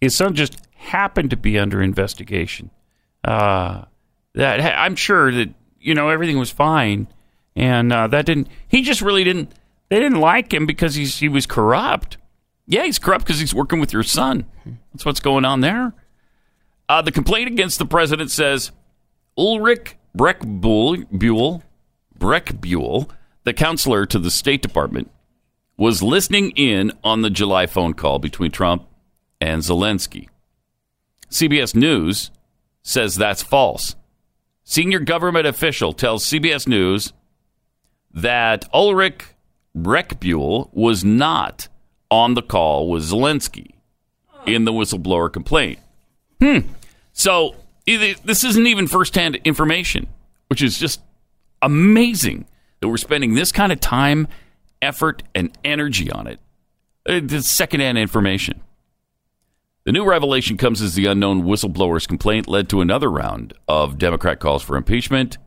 His 0.00 0.16
son 0.16 0.34
just 0.34 0.56
happened 0.74 1.30
to 1.30 1.36
be 1.36 1.58
under 1.58 1.80
investigation. 1.80 2.70
Uh, 3.24 3.84
that 4.34 4.60
I'm 4.60 4.96
sure 4.96 5.32
that 5.32 5.50
you 5.80 5.94
know 5.94 6.08
everything 6.08 6.38
was 6.38 6.50
fine, 6.50 7.08
and 7.54 7.92
uh, 7.92 8.08
that 8.08 8.26
didn't. 8.26 8.48
He 8.68 8.82
just 8.82 9.00
really 9.00 9.24
didn't. 9.24 9.52
They 9.88 10.00
didn't 10.00 10.20
like 10.20 10.52
him 10.52 10.66
because 10.66 10.94
he's 10.94 11.18
he 11.18 11.28
was 11.28 11.46
corrupt. 11.46 12.18
Yeah, 12.66 12.84
he's 12.84 12.98
corrupt 12.98 13.24
because 13.26 13.40
he's 13.40 13.54
working 13.54 13.80
with 13.80 13.92
your 13.92 14.02
son. 14.02 14.46
That's 14.92 15.04
what's 15.04 15.20
going 15.20 15.44
on 15.44 15.60
there. 15.60 15.92
Uh, 16.88 17.02
the 17.02 17.12
complaint 17.12 17.48
against 17.48 17.78
the 17.78 17.86
president 17.86 18.30
says 18.30 18.70
Ulrich 19.36 19.96
Brechbuhl, 20.16 21.06
Brechbuhl, 22.18 23.10
the 23.44 23.52
counselor 23.52 24.06
to 24.06 24.18
the 24.18 24.30
State 24.30 24.62
Department, 24.62 25.10
was 25.76 26.02
listening 26.02 26.50
in 26.52 26.92
on 27.02 27.22
the 27.22 27.30
July 27.30 27.66
phone 27.66 27.94
call 27.94 28.18
between 28.18 28.50
Trump 28.50 28.86
and 29.40 29.62
Zelensky. 29.62 30.28
CBS 31.30 31.74
News 31.74 32.30
says 32.82 33.16
that's 33.16 33.42
false. 33.42 33.96
Senior 34.64 35.00
government 35.00 35.46
official 35.46 35.92
tells 35.92 36.24
CBS 36.24 36.68
News 36.68 37.12
that 38.12 38.68
Ulrich 38.72 39.24
Brechbuhl 39.76 40.68
was 40.72 41.02
not 41.04 41.68
on 42.10 42.34
the 42.34 42.42
call 42.42 42.90
with 42.90 43.02
Zelensky 43.02 43.72
in 44.46 44.64
the 44.64 44.72
whistleblower 44.72 45.32
complaint. 45.32 45.78
Hmm. 46.40 46.58
So 47.12 47.56
this 47.86 48.44
isn't 48.44 48.66
even 48.66 48.86
firsthand 48.86 49.36
information, 49.44 50.06
which 50.48 50.62
is 50.62 50.78
just 50.78 51.00
amazing 51.62 52.44
that 52.82 52.88
we're 52.88 52.96
spending 52.96 53.34
this 53.34 53.52
kind 53.52 53.70
of 53.70 53.78
time, 53.78 54.26
effort, 54.82 55.22
and 55.36 55.56
energy 55.64 56.10
on 56.10 56.26
it. 56.26 56.40
It's 57.06 57.32
uh, 57.32 57.40
secondhand 57.40 57.96
information. 57.96 58.60
The 59.84 59.92
new 59.92 60.04
revelation 60.04 60.56
comes 60.56 60.82
as 60.82 60.94
the 60.94 61.06
unknown 61.06 61.44
whistleblower's 61.44 62.08
complaint 62.08 62.48
led 62.48 62.68
to 62.70 62.80
another 62.80 63.08
round 63.08 63.54
of 63.68 63.98
Democrat 63.98 64.40
calls 64.40 64.64
for 64.64 64.76
impeachment 64.76 65.38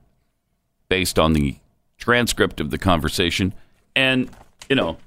based 0.87 1.19
on 1.19 1.33
the 1.33 1.57
transcript 1.97 2.61
of 2.61 2.71
the 2.71 2.77
conversation. 2.77 3.53
And, 3.97 4.29
you 4.69 4.77
know, 4.77 4.97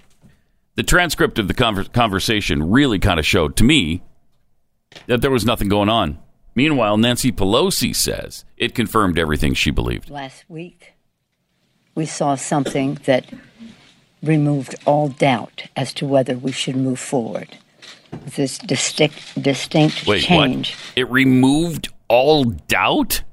the 0.74 0.82
transcript 0.82 1.38
of 1.38 1.48
the 1.48 1.54
conver- 1.54 1.90
conversation 1.92 2.70
really 2.70 2.98
kind 2.98 3.18
of 3.18 3.24
showed 3.24 3.56
to 3.56 3.64
me 3.64 4.02
that 5.06 5.22
there 5.22 5.30
was 5.30 5.46
nothing 5.46 5.68
going 5.68 5.88
on. 5.88 6.18
Meanwhile, 6.54 6.98
Nancy 6.98 7.32
Pelosi 7.32 7.96
says 7.96 8.44
it 8.58 8.74
confirmed 8.74 9.18
everything 9.18 9.54
she 9.54 9.70
believed. 9.70 10.10
Last 10.10 10.44
week, 10.48 10.92
we 11.98 12.06
saw 12.06 12.36
something 12.36 12.94
that 13.06 13.24
removed 14.22 14.76
all 14.86 15.08
doubt 15.08 15.64
as 15.74 15.92
to 15.92 16.06
whether 16.06 16.38
we 16.38 16.52
should 16.52 16.76
move 16.76 17.00
forward. 17.00 17.58
This 18.36 18.56
distinct, 18.56 19.42
distinct 19.42 20.06
Wait, 20.06 20.22
change. 20.22 20.76
What? 20.76 20.92
It 20.94 21.10
removed 21.10 21.88
all 22.06 22.44
doubt? 22.44 23.24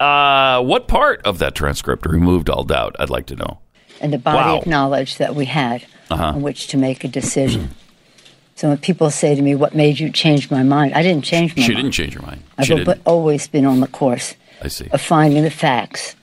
Uh, 0.00 0.60
what 0.60 0.88
part 0.88 1.24
of 1.24 1.38
that 1.38 1.54
transcript 1.54 2.04
removed 2.04 2.50
all 2.50 2.64
doubt? 2.64 2.96
I'd 2.98 3.10
like 3.10 3.26
to 3.26 3.36
know. 3.36 3.60
And 4.00 4.12
the 4.12 4.18
body 4.18 4.38
wow. 4.38 4.62
knowledge 4.66 5.18
that 5.18 5.36
we 5.36 5.44
had 5.44 5.84
uh-huh. 6.10 6.24
on 6.34 6.42
which 6.42 6.66
to 6.68 6.76
make 6.76 7.04
a 7.04 7.08
decision. 7.08 7.70
so 8.56 8.70
when 8.70 8.78
people 8.78 9.08
say 9.10 9.36
to 9.36 9.40
me, 9.40 9.54
"What 9.54 9.72
made 9.72 10.00
you 10.00 10.10
change 10.10 10.50
my 10.50 10.64
mind?" 10.64 10.94
I 10.94 11.02
didn't 11.02 11.24
change 11.24 11.56
my 11.56 11.62
she 11.62 11.68
mind. 11.68 11.70
She 11.70 11.82
didn't 11.82 11.92
change 11.92 12.14
your 12.14 12.24
mind. 12.24 12.42
I've 12.58 12.66
didn't. 12.66 13.00
always 13.06 13.46
been 13.48 13.64
on 13.64 13.80
the 13.80 13.86
course. 13.86 14.34
I 14.60 14.68
see. 14.68 14.88
Of 14.90 15.00
finding 15.00 15.44
the 15.44 15.50
facts 15.50 16.16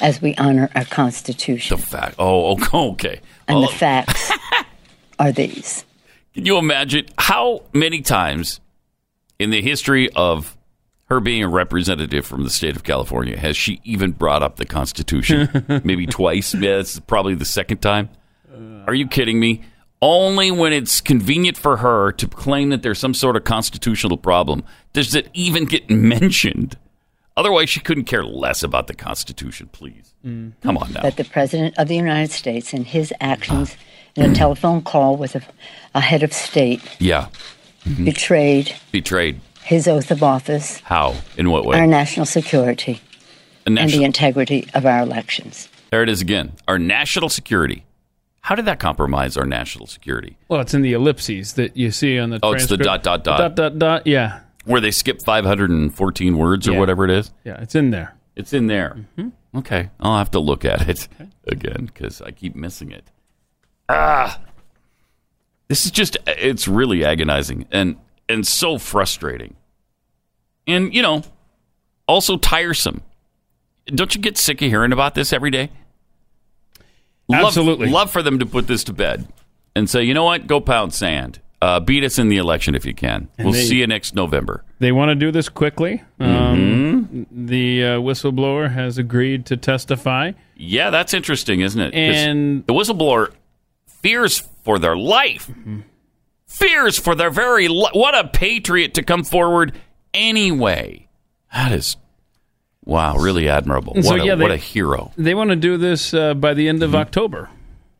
as 0.00 0.20
we 0.20 0.34
honor 0.36 0.70
our 0.74 0.84
Constitution. 0.84 1.76
The 1.76 1.86
fact. 1.86 2.16
Oh, 2.18 2.58
oh 2.72 2.90
okay. 2.92 3.20
And 3.48 3.58
oh. 3.58 3.60
the 3.62 3.68
facts 3.68 4.32
are 5.18 5.32
these. 5.32 5.84
Can 6.34 6.46
you 6.46 6.58
imagine 6.58 7.06
how 7.18 7.64
many 7.72 8.02
times 8.02 8.60
in 9.38 9.50
the 9.50 9.62
history 9.62 10.08
of 10.10 10.56
her 11.06 11.18
being 11.18 11.42
a 11.42 11.48
representative 11.48 12.24
from 12.24 12.44
the 12.44 12.50
state 12.50 12.76
of 12.76 12.84
California 12.84 13.36
has 13.36 13.56
she 13.56 13.80
even 13.82 14.12
brought 14.12 14.42
up 14.42 14.56
the 14.56 14.64
Constitution? 14.64 15.64
Maybe 15.84 16.06
twice. 16.06 16.54
Yeah, 16.54 16.76
that's 16.76 17.00
probably 17.00 17.34
the 17.34 17.44
second 17.44 17.78
time. 17.78 18.10
Are 18.86 18.94
you 18.94 19.06
kidding 19.06 19.40
me? 19.40 19.62
Only 20.02 20.50
when 20.50 20.72
it's 20.72 21.00
convenient 21.00 21.58
for 21.58 21.78
her 21.78 22.12
to 22.12 22.26
claim 22.26 22.70
that 22.70 22.82
there's 22.82 22.98
some 22.98 23.12
sort 23.12 23.36
of 23.36 23.44
constitutional 23.44 24.16
problem 24.16 24.64
does 24.92 25.14
it 25.14 25.28
even 25.34 25.66
get 25.66 25.90
mentioned. 25.90 26.76
Otherwise, 27.40 27.70
she 27.70 27.80
couldn't 27.80 28.04
care 28.04 28.22
less 28.22 28.62
about 28.62 28.86
the 28.86 28.92
Constitution, 28.92 29.70
please. 29.72 30.12
Mm. 30.26 30.52
Come 30.60 30.76
on 30.76 30.92
now. 30.92 31.00
That 31.00 31.16
the 31.16 31.24
President 31.24 31.74
of 31.78 31.88
the 31.88 31.96
United 31.96 32.30
States 32.30 32.74
and 32.74 32.86
his 32.86 33.14
actions 33.18 33.78
in 34.14 34.30
a 34.30 34.34
telephone 34.34 34.82
call 34.82 35.16
with 35.16 35.36
a, 35.36 35.42
a 35.94 36.02
head 36.02 36.22
of 36.22 36.34
state. 36.34 36.82
Yeah. 36.98 37.28
Mm-hmm. 37.86 38.04
Betrayed. 38.04 38.76
Betrayed. 38.92 39.40
His 39.62 39.88
oath 39.88 40.10
of 40.10 40.22
office. 40.22 40.80
How? 40.80 41.14
In 41.38 41.50
what 41.50 41.64
way? 41.64 41.78
Our 41.78 41.86
national 41.86 42.26
security. 42.26 43.00
National- 43.66 43.84
and 43.84 43.90
the 43.90 44.04
integrity 44.04 44.68
of 44.74 44.84
our 44.84 45.00
elections. 45.00 45.70
There 45.90 46.02
it 46.02 46.10
is 46.10 46.20
again. 46.20 46.52
Our 46.68 46.78
national 46.78 47.30
security. 47.30 47.86
How 48.42 48.54
did 48.54 48.66
that 48.66 48.80
compromise 48.80 49.38
our 49.38 49.46
national 49.46 49.86
security? 49.86 50.36
Well, 50.48 50.60
it's 50.60 50.74
in 50.74 50.82
the 50.82 50.92
ellipses 50.92 51.54
that 51.54 51.74
you 51.74 51.90
see 51.90 52.18
on 52.18 52.30
the. 52.30 52.40
Oh, 52.42 52.52
it's 52.52 52.66
the 52.66 52.76
dot 52.76 53.02
dot 53.02 53.24
dot 53.24 53.38
dot 53.38 53.54
dot 53.54 53.78
dot. 53.78 54.06
Yeah, 54.06 54.40
where 54.70 54.80
they 54.80 54.90
skip 54.90 55.22
514 55.22 56.38
words 56.38 56.68
or 56.68 56.72
yeah. 56.72 56.78
whatever 56.78 57.04
it 57.04 57.10
is. 57.10 57.32
Yeah, 57.44 57.60
it's 57.60 57.74
in 57.74 57.90
there. 57.90 58.14
It's 58.36 58.52
in 58.52 58.68
there. 58.68 59.06
Mm-hmm. 59.18 59.58
Okay, 59.58 59.90
I'll 59.98 60.18
have 60.18 60.30
to 60.32 60.40
look 60.40 60.64
at 60.64 60.88
it 60.88 61.08
again 61.46 61.86
because 61.86 62.22
I 62.22 62.30
keep 62.30 62.54
missing 62.54 62.92
it. 62.92 63.10
Ah, 63.88 64.40
this 65.68 65.84
is 65.84 65.90
just—it's 65.90 66.68
really 66.68 67.04
agonizing 67.04 67.66
and 67.70 67.96
and 68.28 68.46
so 68.46 68.78
frustrating, 68.78 69.56
and 70.66 70.94
you 70.94 71.02
know, 71.02 71.22
also 72.06 72.36
tiresome. 72.36 73.02
Don't 73.86 74.14
you 74.14 74.20
get 74.20 74.38
sick 74.38 74.62
of 74.62 74.68
hearing 74.68 74.92
about 74.92 75.14
this 75.14 75.32
every 75.32 75.50
day? 75.50 75.70
Absolutely. 77.32 77.86
Love, 77.86 77.94
love 77.94 78.10
for 78.10 78.22
them 78.22 78.38
to 78.38 78.46
put 78.46 78.66
this 78.66 78.84
to 78.84 78.92
bed 78.92 79.26
and 79.74 79.88
say, 79.88 80.02
you 80.02 80.14
know 80.14 80.24
what, 80.24 80.46
go 80.46 80.60
pound 80.60 80.94
sand. 80.94 81.40
Uh, 81.62 81.78
beat 81.78 82.02
us 82.04 82.18
in 82.18 82.28
the 82.28 82.38
election 82.38 82.74
if 82.74 82.86
you 82.86 82.94
can. 82.94 83.28
And 83.36 83.46
we'll 83.46 83.52
they, 83.52 83.64
see 83.64 83.76
you 83.76 83.86
next 83.86 84.14
November. 84.14 84.64
They 84.78 84.92
want 84.92 85.10
to 85.10 85.14
do 85.14 85.30
this 85.30 85.50
quickly. 85.50 86.02
Um, 86.18 87.26
mm-hmm. 87.28 87.46
The 87.46 87.84
uh, 87.84 87.86
whistleblower 87.98 88.72
has 88.72 88.96
agreed 88.96 89.44
to 89.46 89.58
testify. 89.58 90.32
Yeah, 90.56 90.88
that's 90.88 91.12
interesting, 91.12 91.60
isn't 91.60 91.80
it? 91.80 91.94
And 91.94 92.66
the 92.66 92.72
whistleblower 92.72 93.34
fears 93.86 94.48
for 94.62 94.78
their 94.78 94.96
life, 94.96 95.48
mm-hmm. 95.48 95.80
fears 96.46 96.98
for 96.98 97.14
their 97.14 97.30
very 97.30 97.68
li- 97.68 97.90
what 97.92 98.14
a 98.14 98.28
patriot 98.28 98.94
to 98.94 99.02
come 99.02 99.22
forward 99.22 99.78
anyway. 100.14 101.08
That 101.52 101.72
is 101.72 101.96
Wow, 102.84 103.16
really 103.18 103.48
admirable. 103.48 104.02
So, 104.02 104.10
what, 104.10 104.20
a, 104.20 104.36
they, 104.36 104.42
what 104.42 104.50
a 104.50 104.56
hero. 104.56 105.12
They 105.16 105.34
want 105.34 105.50
to 105.50 105.56
do 105.56 105.76
this 105.76 106.14
uh, 106.14 106.34
by 106.34 106.54
the 106.54 106.68
end 106.68 106.82
of 106.82 106.90
mm-hmm. 106.90 107.00
October, 107.00 107.50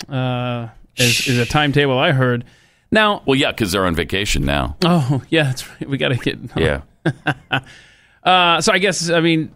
uh, 0.09 0.69
is, 0.97 1.29
is, 1.29 1.39
a 1.39 1.47
timetable 1.47 1.99
I 1.99 2.13
heard. 2.13 2.45
Now, 2.91 3.23
well, 3.25 3.37
yeah, 3.37 3.53
because 3.53 3.73
they're 3.73 3.87
on 3.87 3.95
vacation 3.95 4.45
now. 4.45 4.77
Oh, 4.85 5.23
yeah, 5.29 5.45
that's 5.45 5.69
right. 5.69 5.89
We 5.89 5.97
got 5.97 6.09
to 6.09 6.17
get. 6.17 6.39
Oh. 6.57 6.61
Yeah. 6.61 6.83
uh, 8.25 8.61
so 8.61 8.73
I 8.73 8.79
guess 8.79 9.11
I 9.11 9.21
mean 9.21 9.53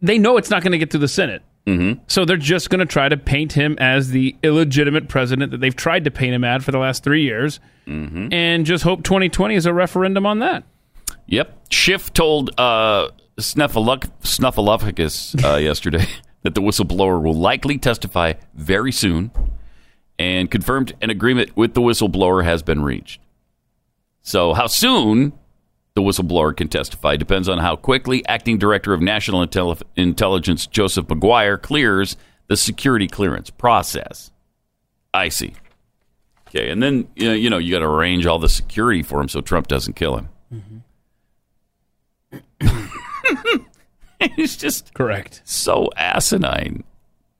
they 0.00 0.18
know 0.18 0.36
it's 0.36 0.50
not 0.50 0.62
going 0.62 0.72
to 0.72 0.78
get 0.78 0.90
to 0.92 0.98
the 0.98 1.08
Senate, 1.08 1.42
mm-hmm. 1.66 2.00
so 2.06 2.24
they're 2.24 2.36
just 2.36 2.70
going 2.70 2.80
to 2.80 2.86
try 2.86 3.08
to 3.08 3.16
paint 3.16 3.52
him 3.52 3.76
as 3.78 4.10
the 4.10 4.36
illegitimate 4.42 5.08
president 5.08 5.52
that 5.52 5.60
they've 5.60 5.76
tried 5.76 6.04
to 6.04 6.10
paint 6.10 6.34
him 6.34 6.44
at 6.44 6.62
for 6.62 6.72
the 6.72 6.78
last 6.78 7.04
three 7.04 7.22
years, 7.22 7.60
mm-hmm. 7.86 8.32
and 8.32 8.64
just 8.64 8.84
hope 8.84 9.04
2020 9.04 9.54
is 9.54 9.66
a 9.66 9.72
referendum 9.72 10.26
on 10.26 10.38
that. 10.38 10.64
Yep. 11.26 11.66
Schiff 11.70 12.12
told 12.12 12.58
uh, 12.58 13.08
Snuffleupagus 13.38 15.44
uh, 15.44 15.56
yesterday 15.58 16.06
that 16.42 16.54
the 16.54 16.62
whistleblower 16.62 17.22
will 17.22 17.34
likely 17.34 17.76
testify 17.76 18.32
very 18.54 18.92
soon 18.92 19.30
and 20.18 20.50
confirmed 20.50 20.94
an 21.00 21.10
agreement 21.10 21.56
with 21.56 21.74
the 21.74 21.80
whistleblower 21.80 22.44
has 22.44 22.62
been 22.62 22.82
reached. 22.82 23.20
So, 24.22 24.52
how 24.54 24.66
soon 24.66 25.32
the 25.94 26.02
whistleblower 26.02 26.56
can 26.56 26.68
testify 26.68 27.16
depends 27.16 27.48
on 27.48 27.58
how 27.58 27.74
quickly 27.76 28.24
acting 28.26 28.58
director 28.58 28.92
of 28.92 29.00
national 29.00 29.46
Intelli- 29.46 29.82
intelligence 29.96 30.66
Joseph 30.66 31.08
Maguire 31.08 31.58
clears 31.58 32.16
the 32.46 32.56
security 32.56 33.08
clearance 33.08 33.50
process. 33.50 34.30
I 35.12 35.28
see. 35.28 35.54
Okay, 36.48 36.70
and 36.70 36.82
then 36.82 37.08
you 37.14 37.28
know 37.28 37.34
you, 37.34 37.50
know, 37.50 37.58
you 37.58 37.72
got 37.72 37.80
to 37.80 37.86
arrange 37.86 38.26
all 38.26 38.38
the 38.38 38.48
security 38.48 39.02
for 39.02 39.20
him 39.20 39.28
so 39.28 39.40
Trump 39.40 39.66
doesn't 39.68 39.94
kill 39.94 40.16
him. 40.16 40.28
Mm-hmm. 42.62 43.58
He's 44.36 44.56
just 44.56 44.94
correct. 44.94 45.42
So 45.44 45.90
asinine, 45.96 46.84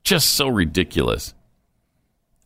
just 0.04 0.32
so 0.32 0.48
ridiculous. 0.48 1.34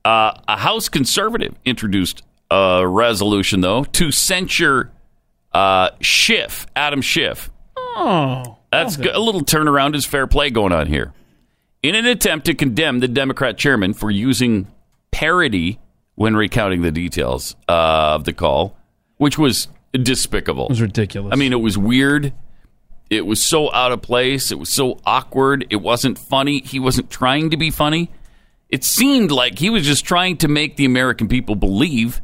Uh, 0.05 0.33
a 0.49 0.57
House 0.57 0.89
conservative 0.89 1.55
introduced 1.65 2.23
a 2.51 2.87
resolution, 2.87 3.61
though, 3.61 3.85
to 3.85 4.11
censure 4.11 4.91
uh, 5.53 5.91
Schiff, 6.01 6.67
Adam 6.75 7.01
Schiff. 7.03 7.51
Oh, 7.77 8.59
that's 8.71 8.97
good. 8.97 9.15
a 9.15 9.21
little 9.21 9.43
turnaround 9.43 9.95
is 9.95 10.05
fair 10.07 10.27
play 10.27 10.51
going 10.51 10.73
on 10.73 10.87
here. 10.87 11.13
In 11.83 11.95
an 11.95 12.07
attempt 12.07 12.47
to 12.47 12.55
condemn 12.55 13.01
the 13.01 13.09
Democrat 13.09 13.59
chairman 13.59 13.93
for 13.93 14.11
using 14.11 14.69
parody 15.11 15.79
when 16.15 16.37
recounting 16.37 16.83
the 16.83 16.93
details 16.93 17.57
of 17.69 18.25
the 18.25 18.33
call, 18.33 18.77
which 19.17 19.39
was 19.39 19.69
despicable. 19.93 20.67
It 20.67 20.71
was 20.71 20.81
ridiculous. 20.83 21.33
I 21.33 21.37
mean, 21.37 21.53
it 21.53 21.61
was 21.61 21.77
weird. 21.77 22.33
It 23.11 23.27
was 23.27 23.43
so 23.43 23.73
out 23.73 23.93
of 23.93 24.01
place. 24.01 24.51
It 24.51 24.59
was 24.59 24.71
so 24.73 25.01
awkward. 25.05 25.67
It 25.71 25.77
wasn't 25.77 26.19
funny. 26.19 26.61
He 26.61 26.79
wasn't 26.79 27.11
trying 27.11 27.51
to 27.51 27.57
be 27.57 27.71
funny. 27.71 28.11
It 28.73 28.85
seemed 28.85 29.31
like 29.31 29.59
he 29.59 29.69
was 29.69 29.85
just 29.85 30.07
trying 30.07 30.39
to 30.39 30.49
make 30.49 30.77
the 30.77 30.87
American 30.87 31.29
people 31.29 31.55
believe 31.55 32.23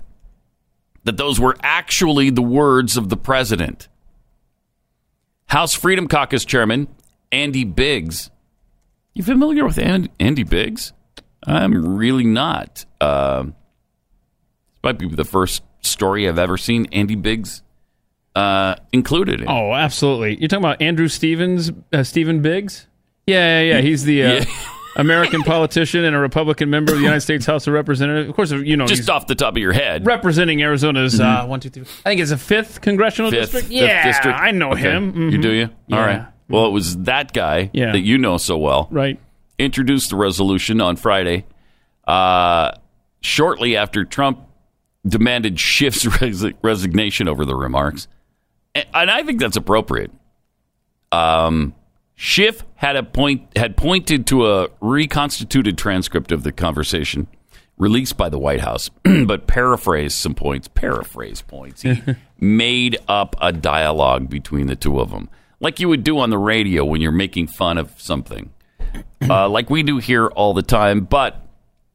that 1.04 1.18
those 1.18 1.38
were 1.38 1.54
actually 1.62 2.30
the 2.30 2.42
words 2.42 2.96
of 2.96 3.10
the 3.10 3.18
president. 3.18 3.86
House 5.46 5.74
Freedom 5.74 6.08
Caucus 6.08 6.46
Chairman 6.46 6.88
Andy 7.30 7.64
Biggs. 7.64 8.30
You 9.12 9.22
familiar 9.22 9.66
with 9.66 9.78
Andy 9.78 10.42
Biggs? 10.42 10.94
I'm 11.46 11.96
really 11.96 12.24
not. 12.24 12.86
Uh, 12.98 13.42
this 13.42 13.52
might 14.82 14.98
be 14.98 15.06
the 15.06 15.24
first 15.24 15.62
story 15.80 16.26
I've 16.26 16.38
ever 16.38 16.56
seen 16.56 16.86
Andy 16.92 17.14
Biggs 17.14 17.62
uh, 18.34 18.76
included 18.90 19.42
in. 19.42 19.48
Oh, 19.50 19.74
absolutely. 19.74 20.38
You're 20.38 20.48
talking 20.48 20.64
about 20.64 20.80
Andrew 20.80 21.08
Stevens, 21.08 21.72
uh, 21.92 22.04
Stephen 22.04 22.40
Biggs? 22.40 22.86
Yeah, 23.26 23.60
yeah, 23.60 23.74
yeah. 23.74 23.80
He's 23.82 24.04
the 24.04 24.22
uh, 24.24 24.32
yeah. 24.32 24.44
American 24.98 25.42
politician 25.42 26.04
and 26.04 26.14
a 26.14 26.18
Republican 26.18 26.68
member 26.70 26.92
of 26.92 26.98
the 26.98 27.04
United 27.04 27.22
States 27.22 27.46
House 27.46 27.66
of 27.66 27.72
Representatives. 27.72 28.28
Of 28.28 28.36
course, 28.36 28.50
you 28.50 28.76
know, 28.76 28.86
just 28.86 29.08
off 29.08 29.26
the 29.26 29.34
top 29.34 29.54
of 29.54 29.58
your 29.58 29.72
head, 29.72 30.04
representing 30.04 30.62
Arizona's 30.62 31.18
uh, 31.18 31.24
mm-hmm. 31.24 31.44
uh, 31.44 31.48
one, 31.48 31.60
two, 31.60 31.70
three. 31.70 31.84
I 32.04 32.10
think 32.10 32.20
it's 32.20 32.30
a 32.30 32.38
fifth 32.38 32.80
congressional 32.80 33.30
fifth, 33.30 33.52
district. 33.52 33.66
Fifth 33.68 33.76
yeah, 33.76 34.06
district. 34.06 34.38
I 34.38 34.50
know 34.50 34.72
okay. 34.72 34.82
him. 34.82 35.12
Mm-hmm. 35.12 35.28
You 35.30 35.38
do 35.38 35.50
you? 35.50 35.70
Yeah. 35.86 35.96
All 35.96 36.06
right. 36.06 36.26
Well, 36.48 36.66
it 36.66 36.70
was 36.70 36.96
that 37.04 37.32
guy 37.32 37.70
yeah. 37.72 37.92
that 37.92 38.00
you 38.00 38.18
know 38.18 38.38
so 38.38 38.58
well. 38.58 38.88
Right. 38.90 39.18
Introduced 39.58 40.10
the 40.10 40.16
resolution 40.16 40.80
on 40.80 40.96
Friday, 40.96 41.44
uh, 42.06 42.72
shortly 43.20 43.76
after 43.76 44.04
Trump 44.04 44.40
demanded 45.06 45.58
Schiff's 45.58 46.06
res- 46.20 46.44
resignation 46.62 47.28
over 47.28 47.44
the 47.44 47.54
remarks 47.54 48.08
and 48.94 49.10
I 49.10 49.22
think 49.22 49.40
that's 49.40 49.56
appropriate. 49.56 50.10
Um, 51.12 51.74
Schiff 52.20 52.64
had 52.74 52.96
a 52.96 53.04
point 53.04 53.46
had 53.56 53.76
pointed 53.76 54.26
to 54.26 54.50
a 54.50 54.70
reconstituted 54.80 55.78
transcript 55.78 56.32
of 56.32 56.42
the 56.42 56.50
conversation 56.50 57.28
released 57.76 58.16
by 58.16 58.28
the 58.28 58.40
White 58.40 58.60
House, 58.60 58.90
but 59.24 59.46
paraphrased 59.46 60.16
some 60.18 60.34
points. 60.34 60.66
Paraphrase 60.66 61.42
points. 61.42 61.82
He 61.82 62.02
made 62.40 62.98
up 63.06 63.36
a 63.40 63.52
dialogue 63.52 64.28
between 64.28 64.66
the 64.66 64.74
two 64.74 64.98
of 64.98 65.12
them, 65.12 65.30
like 65.60 65.78
you 65.78 65.88
would 65.88 66.02
do 66.02 66.18
on 66.18 66.30
the 66.30 66.38
radio 66.38 66.84
when 66.84 67.00
you're 67.00 67.12
making 67.12 67.46
fun 67.46 67.78
of 67.78 67.92
something, 68.02 68.50
uh, 69.30 69.48
like 69.48 69.70
we 69.70 69.84
do 69.84 69.98
here 69.98 70.26
all 70.26 70.54
the 70.54 70.62
time. 70.62 71.02
But 71.02 71.40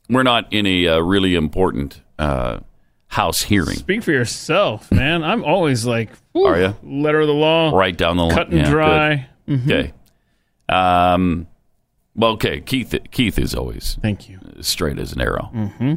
we're 0.08 0.24
not 0.24 0.54
in 0.54 0.66
a 0.66 0.88
uh, 0.88 1.00
really 1.00 1.36
important. 1.36 2.02
Uh, 2.18 2.62
House 3.08 3.44
hearing. 3.44 3.78
Speak 3.78 4.02
for 4.02 4.12
yourself, 4.12 4.92
man. 4.92 5.24
I'm 5.24 5.44
always 5.44 5.86
like, 5.86 6.10
are 6.36 6.60
you 6.60 6.76
letter 6.82 7.20
of 7.20 7.28
the 7.28 7.34
law, 7.34 7.70
right 7.70 7.96
down 7.96 8.18
the 8.18 8.24
line, 8.24 8.34
cut 8.34 8.48
and 8.48 8.58
yeah, 8.58 8.70
dry. 8.72 9.30
Mm-hmm. 9.48 9.72
Okay. 9.72 9.94
Um. 10.74 11.48
Well, 12.16 12.32
okay. 12.32 12.62
Keith. 12.62 12.96
Keith 13.12 13.40
is 13.40 13.56
always 13.56 13.98
thank 14.02 14.30
you 14.30 14.40
straight 14.62 15.00
as 15.00 15.14
an 15.14 15.22
arrow. 15.22 15.50
Mm-hmm. 15.54 15.94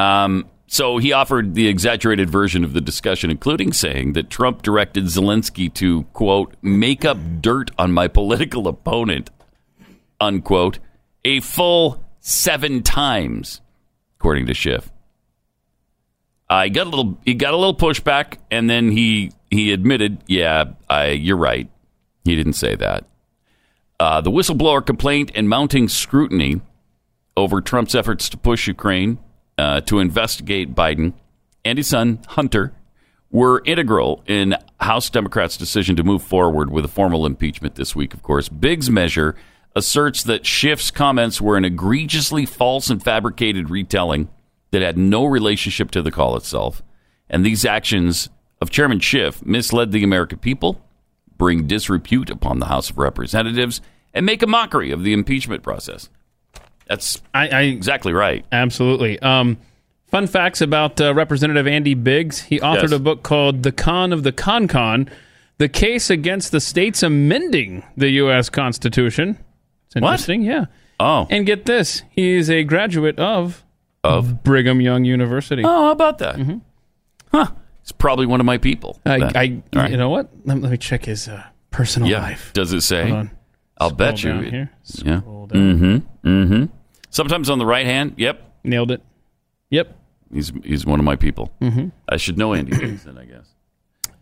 Um. 0.00 0.48
So 0.68 0.98
he 0.98 1.12
offered 1.12 1.54
the 1.54 1.68
exaggerated 1.68 2.28
version 2.28 2.64
of 2.64 2.72
the 2.72 2.80
discussion, 2.80 3.30
including 3.30 3.72
saying 3.72 4.14
that 4.14 4.30
Trump 4.30 4.62
directed 4.62 5.04
Zelensky 5.04 5.72
to 5.74 6.02
quote 6.12 6.56
make 6.60 7.04
up 7.04 7.18
dirt 7.40 7.70
on 7.78 7.92
my 7.92 8.08
political 8.08 8.66
opponent, 8.66 9.30
unquote, 10.20 10.80
a 11.24 11.40
full 11.40 12.04
seven 12.20 12.82
times, 12.82 13.60
according 14.18 14.46
to 14.46 14.54
Schiff. 14.54 14.90
Uh, 16.48 16.64
he 16.64 16.70
got 16.70 16.86
a 16.86 16.90
little 16.90 17.18
he 17.24 17.34
got 17.34 17.54
a 17.54 17.56
little 17.56 17.76
pushback, 17.76 18.38
and 18.50 18.68
then 18.68 18.90
he 18.90 19.32
he 19.50 19.72
admitted, 19.72 20.18
yeah, 20.26 20.64
I, 20.88 21.10
you're 21.10 21.36
right. 21.36 21.68
He 22.24 22.34
didn't 22.34 22.54
say 22.54 22.74
that. 22.74 23.04
Uh, 23.98 24.20
the 24.20 24.30
whistleblower 24.30 24.84
complaint 24.84 25.30
and 25.34 25.48
mounting 25.48 25.88
scrutiny 25.88 26.60
over 27.36 27.60
Trump's 27.60 27.94
efforts 27.94 28.28
to 28.28 28.36
push 28.36 28.66
Ukraine 28.66 29.18
uh, 29.58 29.80
to 29.82 29.98
investigate 29.98 30.74
Biden 30.74 31.14
and 31.64 31.78
his 31.78 31.88
son 31.88 32.20
Hunter 32.28 32.72
were 33.30 33.60
integral 33.66 34.22
in 34.26 34.54
House 34.78 35.10
Democrats' 35.10 35.56
decision 35.56 35.96
to 35.96 36.04
move 36.04 36.22
forward 36.22 36.70
with 36.70 36.84
a 36.84 36.88
formal 36.88 37.26
impeachment 37.26 37.74
this 37.74 37.94
week. 37.96 38.14
Of 38.14 38.22
course, 38.22 38.48
Biggs' 38.48 38.88
measure 38.88 39.34
asserts 39.74 40.22
that 40.22 40.46
Schiff's 40.46 40.90
comments 40.90 41.40
were 41.40 41.56
an 41.56 41.64
egregiously 41.64 42.46
false 42.46 42.88
and 42.88 43.02
fabricated 43.02 43.68
retelling 43.68 44.28
that 44.70 44.80
had 44.80 44.96
no 44.96 45.24
relationship 45.24 45.90
to 45.90 46.02
the 46.02 46.12
call 46.12 46.36
itself. 46.36 46.82
And 47.28 47.44
these 47.44 47.64
actions 47.64 48.30
of 48.60 48.70
Chairman 48.70 49.00
Schiff 49.00 49.44
misled 49.44 49.90
the 49.90 50.04
American 50.04 50.38
people, 50.38 50.80
bring 51.38 51.66
disrepute 51.66 52.30
upon 52.30 52.58
the 52.58 52.66
House 52.66 52.90
of 52.90 52.98
Representatives, 52.98 53.80
and 54.14 54.24
make 54.26 54.42
a 54.42 54.46
mockery 54.46 54.90
of 54.90 55.02
the 55.04 55.12
impeachment 55.12 55.62
process. 55.62 56.08
That's 56.86 57.20
I, 57.34 57.48
I 57.48 57.60
exactly 57.62 58.12
right. 58.12 58.44
Absolutely. 58.52 59.18
Um, 59.20 59.58
fun 60.06 60.26
facts 60.26 60.60
about 60.60 61.00
uh, 61.00 61.12
Representative 61.14 61.66
Andy 61.66 61.94
Biggs. 61.94 62.40
He 62.42 62.60
authored 62.60 62.82
Yes. 62.82 62.92
a 62.92 62.98
book 63.00 63.22
called 63.22 63.62
"The 63.64 63.72
Con 63.72 64.12
of 64.12 64.22
the 64.22 64.32
Con 64.32 64.68
Con: 64.68 65.08
The 65.58 65.68
Case 65.68 66.10
Against 66.10 66.52
the 66.52 66.60
States 66.60 67.02
Amending 67.02 67.82
the 67.96 68.10
U.S. 68.10 68.48
Constitution." 68.48 69.38
It's 69.86 69.96
interesting. 69.96 70.42
Yeah. 70.42 70.66
Oh. 71.00 71.26
And 71.28 71.44
get 71.44 71.66
this: 71.66 72.02
he 72.10 72.32
is 72.36 72.48
a 72.48 72.62
graduate 72.62 73.18
of 73.18 73.64
of 74.04 74.44
Brigham 74.44 74.80
Young 74.80 75.04
University. 75.04 75.62
Oh, 75.64 75.68
how 75.86 75.90
about 75.90 76.18
that? 76.18 76.38
Huh. 77.32 77.46
It's 77.86 77.92
probably 77.92 78.26
one 78.26 78.40
of 78.40 78.46
my 78.46 78.58
people. 78.58 79.00
I. 79.06 79.14
I 79.32 79.62
right. 79.72 79.90
you 79.92 79.96
know 79.96 80.10
what? 80.10 80.28
Let, 80.44 80.58
me 80.58 80.76
check 80.76 81.04
his 81.04 81.28
uh, 81.28 81.44
personal 81.70 82.08
yeah. 82.08 82.20
life. 82.20 82.50
Does 82.52 82.72
it 82.72 82.80
say? 82.80 83.28
I'll 83.78 83.92
bet 83.92 84.24
you. 84.24 84.40
it- 84.40 84.50
here. 84.52 84.70
Yeah. 85.04 85.20
Down. 85.20 85.48
Mm-hmm. 85.50 86.28
Mm-hmm. 86.28 86.64
Sometimes 87.10 87.48
on 87.48 87.60
the 87.60 87.66
right 87.66 87.86
hand. 87.86 88.14
Yep. 88.16 88.42
Nailed 88.64 88.90
it. 88.90 89.02
Yep. 89.70 89.96
He's 90.34 90.52
he's 90.64 90.84
one 90.84 90.98
of 90.98 91.04
my 91.04 91.14
people. 91.14 91.52
Mhm. 91.62 91.92
I 92.08 92.16
should 92.16 92.36
know 92.36 92.54
Andy 92.54 92.76
Biggs 92.76 93.06
I 93.06 93.24
guess. 93.24 93.54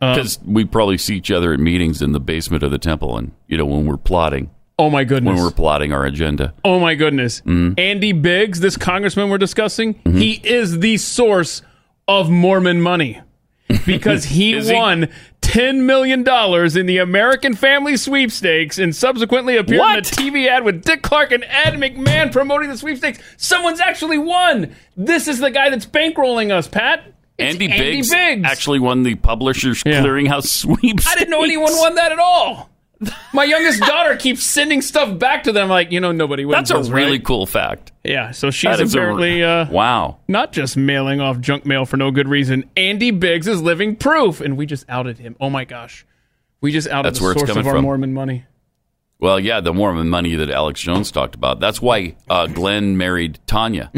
Um, 0.03 0.15
Because 0.15 0.39
we 0.45 0.67
probably 0.67 0.99
see 0.99 1.17
each 1.17 1.31
other 1.31 1.55
at 1.55 1.59
meetings 1.59 2.03
in 2.03 2.13
the 2.13 2.21
basement 2.21 2.63
of 2.65 2.71
the 2.71 2.77
temple, 2.77 3.17
and 3.17 3.33
you 3.49 3.57
know 3.57 3.65
when 3.65 3.87
we're 3.87 3.97
plotting, 3.97 4.51
Oh 4.79 4.91
my 4.91 5.05
goodness. 5.05 5.35
when 5.37 5.43
we're 5.43 5.51
plotting 5.53 5.91
our 5.95 6.05
agenda. 6.05 6.53
Oh 6.67 6.79
my 6.79 6.95
goodness. 6.97 7.41
Mhm. 7.47 7.81
Andy 7.81 8.13
Biggs, 8.13 8.61
this 8.61 8.77
congressman 8.77 9.31
we're 9.31 9.39
discussing, 9.39 9.95
Mm-hmm. 9.95 10.19
he 10.19 10.33
is 10.45 10.81
the 10.81 10.99
source 10.99 11.63
of 12.07 12.29
Mormon 12.29 12.83
money 12.83 13.23
because 13.87 14.25
he 14.25 14.53
Is 14.57 14.69
he? 14.69 14.75
won 14.75 15.09
$10 15.43 15.83
million 15.83 16.21
in 16.79 16.87
the 16.87 16.99
American 16.99 17.55
Family 17.55 17.97
Sweepstakes 17.97 18.79
and 18.79 18.95
subsequently 18.95 19.57
appeared 19.57 19.81
in 19.81 19.99
a 19.99 20.03
TV 20.03 20.49
ad 20.49 20.65
with 20.65 20.83
Dick 20.83 21.03
Clark 21.03 21.33
and 21.33 21.45
Ed 21.45 21.75
McMahon 21.75 22.33
promoting 22.33 22.71
the 22.71 22.77
sweepstakes. 22.79 23.19
Someone's 23.37 23.81
actually 23.81 24.19
won. 24.19 24.75
This 24.97 25.29
is 25.29 25.39
the 25.39 25.51
guy 25.51 25.71
that's 25.71 25.87
bankrolling 25.87 26.51
us, 26.51 26.67
Pat. 26.69 27.05
It's 27.37 27.55
Andy, 27.55 27.67
Andy 27.71 27.79
Biggs, 27.97 28.11
Biggs. 28.11 28.43
actually 28.45 28.79
won 28.79 29.03
the 29.03 29.17
Publishers 29.17 29.83
Clearinghouse 29.83 30.47
sweeps. 30.47 31.07
I 31.07 31.15
didn't 31.17 31.31
know 31.31 31.43
anyone 31.43 31.73
won 31.77 31.97
that 31.97 32.13
at 32.13 32.19
all. 32.19 32.71
My 33.33 33.45
youngest 33.45 33.81
daughter 33.81 34.17
keeps 34.17 34.45
sending 34.45 34.81
stuff 34.81 35.19
back 35.19 35.43
to 35.45 35.53
them 35.53 35.69
like, 35.69 35.91
you 35.93 36.01
know, 36.01 36.13
nobody 36.13 36.45
wins 36.45 36.69
That's 36.69 36.71
a 36.71 36.75
those, 36.75 36.91
really 36.91 37.13
right? 37.13 37.25
cool 37.25 37.45
fact. 37.45 37.93
Yeah, 38.05 38.31
so 38.31 38.51
she's 38.51 38.71
That 38.71 38.81
is 38.81 38.95
a- 38.95 38.99
apparently 38.99 39.43
uh, 39.43 39.69
wow. 39.71 40.19
not 40.29 40.53
just 40.53 40.77
mailing 40.77 41.21
off 41.21 41.41
junk 41.41 41.67
mail 41.67 41.85
for 41.87 41.97
no 41.97 42.11
good 42.11 42.29
reason. 42.29 42.71
Andy 42.77 43.11
Biggs 43.11 43.49
is 43.49 43.61
living 43.61 43.97
proof, 43.97 44.41
and 44.41 44.57
we 44.57 44.65
just 44.67 44.85
outed 44.89 45.19
him. 45.19 45.37
Oh 45.41 45.51
my 45.51 45.65
gosh, 45.65 46.07
we 46.61 46.73
just 46.73 46.89
outed 46.89 47.07
That's 47.11 47.19
the 47.19 47.25
where 47.25 47.33
it's 47.33 47.41
source 47.43 47.51
of 47.57 47.67
our 47.67 47.75
from. 47.75 47.83
Mormon 47.83 48.15
money. 48.15 48.45
Well, 49.21 49.41
yeah, 49.41 49.61
the 49.61 49.73
Mormon 49.73 50.11
money 50.11 50.35
that 50.37 50.51
Alex 50.51 50.81
Jones 50.81 51.11
talked 51.11 51.35
about. 51.35 51.61
That's 51.61 51.81
why 51.81 52.17
uh, 52.29 52.47
Glenn 52.47 52.97
married 52.99 53.39
Tania 53.47 53.91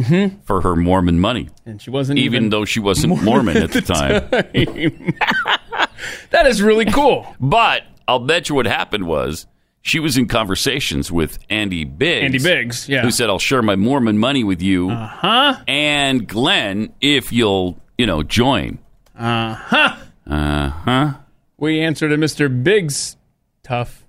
for 0.45 0.61
her 0.61 0.77
Mormon 0.77 1.19
money, 1.21 1.49
And 1.65 1.81
she 1.83 1.91
wasn't 1.91 2.19
even, 2.19 2.35
even, 2.37 2.51
though 2.51 2.65
she 2.65 2.81
wasn't 2.81 3.23
Mormon, 3.23 3.57
at 3.57 3.73
the 3.73 3.81
time. 3.83 4.29
that 6.31 6.47
is 6.47 6.63
really 6.63 6.85
cool. 6.85 7.27
But 7.41 7.83
I'll 8.09 8.21
bet 8.21 8.49
you 8.49 8.55
what 8.55 8.67
happened 8.67 9.07
was 9.07 9.47
she 9.83 9.99
was 10.01 10.17
in 10.17 10.27
conversations 10.29 11.11
with 11.13 11.39
Andy 11.51 11.85
Biggs. 11.85 12.25
Andy 12.25 12.39
Biggs, 12.39 12.89
yeah. 12.89 13.03
Who 13.03 13.11
said, 13.11 13.29
I'll 13.31 13.39
share 13.39 13.63
my 13.63 13.77
Mormon 13.77 14.19
money 14.19 14.45
with 14.45 14.61
you 14.63 14.91
Huh? 14.91 15.57
and 15.69 16.27
Glenn 16.27 16.93
if 17.01 17.33
you'll, 17.33 17.81
you 17.99 18.07
know, 18.07 18.23
join. 18.23 18.79
Uh 19.19 19.55
huh. 19.55 19.97
Uh 20.27 20.69
huh. 20.71 21.15
We 21.57 21.81
answered 21.81 22.09
to 22.11 22.17
Mr. 22.17 22.63
Biggs. 22.63 23.17
Tough. 23.63 24.05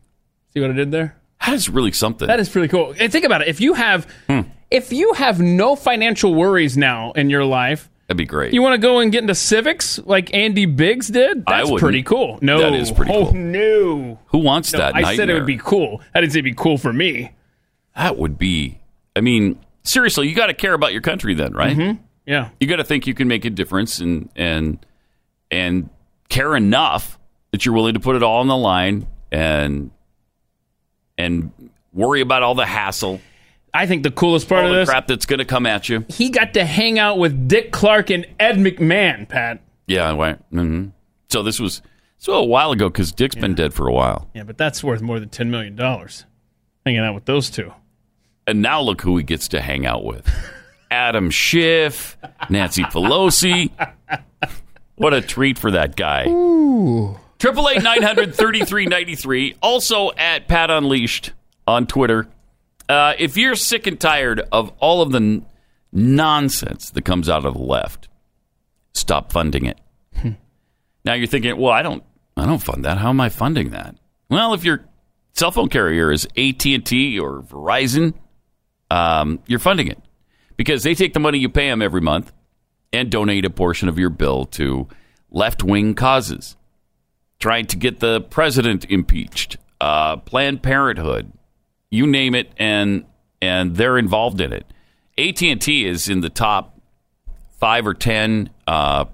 See 0.54 0.60
what 0.60 0.70
I 0.72 0.74
did 0.74 0.92
there? 0.92 1.16
That 1.46 1.54
is 1.54 1.70
really 1.70 1.92
something. 1.92 2.28
That 2.28 2.40
is 2.40 2.50
pretty 2.50 2.68
cool. 2.68 2.94
And 3.00 3.12
think 3.12 3.24
about 3.26 3.42
it. 3.42 3.48
If 3.48 3.62
you 3.62 3.74
have, 3.76 4.06
Hmm. 4.28 4.42
if 4.72 4.92
you 4.92 5.14
have 5.14 5.40
no 5.40 5.76
financial 5.76 6.34
worries 6.36 6.76
now 6.76 7.12
in 7.14 7.30
your 7.30 7.46
life, 7.46 7.90
That'd 8.08 8.18
be 8.18 8.26
great. 8.26 8.54
you 8.54 8.62
want 8.62 8.74
to 8.74 8.78
go 8.78 9.00
and 9.00 9.12
get 9.12 9.22
into 9.22 9.36
civics 9.36 10.00
like 10.00 10.34
Andy 10.34 10.66
Biggs 10.66 11.08
did? 11.10 11.46
That's 11.46 11.66
wouldn't. 11.70 11.82
pretty 11.82 12.04
cool. 12.04 12.40
No, 12.42 12.60
That 12.62 12.74
is 12.74 12.90
pretty 12.92 13.12
oh, 13.12 13.26
cool. 13.26 13.34
No, 13.34 14.20
Who 14.28 14.38
wants 14.38 14.72
No, 14.72 14.80
that 14.80 14.96
I 14.96 15.02
nightmare? 15.02 15.16
said 15.18 15.30
it 15.30 15.34
would 15.34 15.46
be 15.46 15.58
cool. 15.58 16.02
I 16.16 16.22
didn't 16.22 16.32
say 16.32 16.40
it'd 16.40 16.46
be 16.46 16.54
cool 16.54 16.78
for 16.78 16.94
me. 16.94 17.34
That 17.98 18.18
would 18.18 18.38
be. 18.38 18.80
I 19.16 19.20
mean, 19.22 19.60
seriously, 19.84 20.30
you 20.30 20.36
got 20.36 20.48
to 20.48 20.54
care 20.54 20.74
about 20.74 20.94
your 20.94 21.02
country 21.02 21.34
then, 21.34 21.52
right? 21.54 21.76
Mhm. 21.76 22.00
Yeah. 22.26 22.50
You 22.60 22.68
got 22.68 22.76
to 22.78 22.84
think 22.86 23.08
you 23.08 23.14
can 23.14 23.28
make 23.28 23.44
a 23.46 23.50
difference 23.50 24.00
and 24.00 24.30
and 24.36 24.86
and 25.52 25.90
care 26.30 26.56
enough 26.56 27.18
that 27.52 27.66
you're 27.66 27.74
willing 27.76 27.94
to 27.96 28.00
put 28.00 28.16
it 28.16 28.24
all 28.24 28.40
on 28.40 28.48
the 28.48 28.56
line 28.58 29.08
and 29.32 29.92
and 31.18 31.52
worry 31.94 32.22
about 32.22 32.44
all 32.44 32.56
the 32.56 32.66
hassle, 32.66 33.20
I 33.78 33.86
think 33.88 34.04
the 34.04 34.12
coolest 34.12 34.50
part 34.50 34.62
all 34.64 34.68
of 34.70 34.74
the 34.74 34.80
this, 34.82 34.90
crap 34.90 35.08
that's 35.08 35.26
going 35.26 35.40
to 35.40 35.46
come 35.46 35.66
at 35.66 35.88
you. 35.90 36.06
he 36.10 36.30
got 36.30 36.54
to 36.56 36.66
hang 36.66 36.98
out 37.00 37.18
with 37.20 37.48
Dick 37.48 37.72
Clark 37.72 38.10
and 38.10 38.26
Ed 38.40 38.56
McMahon, 38.58 39.28
Pat. 39.30 39.62
Yeah, 39.88 40.14
right. 40.16 40.38
hmm 40.52 40.88
So 41.30 41.44
this 41.44 41.60
was 41.60 41.82
so 42.18 42.34
a 42.34 42.44
while 42.46 42.72
ago 42.72 42.90
because 42.90 43.12
Dick's 43.12 43.36
been 43.36 43.54
dead 43.56 43.74
for 43.74 43.88
a 43.88 43.94
while, 43.94 44.30
Yeah, 44.34 44.44
but 44.44 44.58
that's 44.58 44.84
worth 44.84 45.02
more 45.02 45.20
than 45.20 45.30
$10 45.30 45.48
million. 45.50 45.78
Hanging 46.86 47.02
out 47.02 47.14
with 47.16 47.26
those 47.26 47.50
two. 47.50 47.72
and 48.48 48.62
now 48.62 48.82
look 48.82 49.02
who 49.02 49.16
he 49.18 49.24
gets 49.24 49.48
to 49.50 49.62
hang 49.62 49.86
out 49.86 50.04
with: 50.06 50.28
Adam 50.92 51.30
Schiff, 51.30 52.18
Nancy 52.50 52.84
Pelosi. 52.84 53.70
What 54.96 55.14
a 55.14 55.22
treat 55.22 55.60
for 55.60 55.72
that 55.72 55.96
guy. 55.96 56.24
Triple 57.40 57.70
eight 57.70 57.84
nine 57.84 58.02
hundred 58.02 58.34
thirty 58.34 58.64
three 58.66 58.86
ninety 58.88 59.16
three. 59.16 59.56
Also 59.62 60.12
at 60.18 60.48
Pat 60.48 60.72
Unleashed 60.72 61.34
on 61.68 61.86
Twitter. 61.88 62.28
Uh, 62.90 63.14
if 63.20 63.38
you're 63.38 63.56
sick 63.56 63.88
and 63.88 64.00
tired 64.00 64.42
of 64.52 64.72
all 64.80 65.02
of 65.02 65.12
the 65.12 65.18
n- 65.18 65.46
nonsense 65.92 66.90
that 66.92 67.04
comes 67.04 67.28
out 67.30 67.46
of 67.46 67.54
the 67.54 67.60
left, 67.60 68.08
stop 68.94 69.32
funding 69.32 69.66
it. 69.66 69.80
now 71.06 71.14
you're 71.14 71.28
thinking, 71.28 71.58
well, 71.58 71.74
I 71.74 71.82
don't, 71.82 72.04
I 72.36 72.46
don't 72.46 72.64
fund 72.64 72.86
that. 72.86 72.98
How 72.98 73.10
am 73.10 73.20
I 73.20 73.30
funding 73.30 73.72
that? 73.72 73.96
Well, 74.30 74.54
if 74.54 74.64
your 74.64 74.86
cell 75.34 75.52
phone 75.52 75.70
carrier 75.70 76.12
is 76.12 76.26
AT 76.38 76.66
and 76.66 76.86
T 76.86 77.20
or 77.20 77.42
Verizon, 77.42 78.14
um, 78.90 79.40
you're 79.48 79.60
funding 79.60 79.88
it 79.88 80.02
because 80.56 80.84
they 80.84 80.96
take 80.96 81.14
the 81.14 81.20
money 81.20 81.40
you 81.40 81.50
pay 81.50 81.70
them 81.70 81.82
every 81.82 82.02
month 82.02 82.32
and 82.94 83.10
donate 83.12 83.46
a 83.46 83.50
portion 83.50 83.90
of 83.90 84.00
your 84.00 84.10
bill 84.10 84.46
to 84.46 84.88
left 85.30 85.62
wing 85.62 85.94
causes 85.94 86.56
trying 87.40 87.66
to 87.68 87.78
get 87.78 88.00
the 88.00 88.22
president 88.22 88.86
impeached, 88.90 89.58
uh, 89.80 90.18
Planned 90.18 90.64
Parenthood, 90.64 91.32
you 91.90 92.08
name 92.08 92.36
it, 92.36 92.52
and 92.58 93.06
and 93.42 93.76
they're 93.76 93.98
involved 93.98 94.42
in 94.42 94.54
it. 94.54 94.66
AT 95.18 95.42
and 95.42 95.62
T 95.62 95.86
is 95.86 96.10
in 96.10 96.22
the 96.22 96.30
top 96.30 96.80
five 97.60 97.88
or 97.88 97.94
ten 97.94 98.50
uh, 98.68 99.06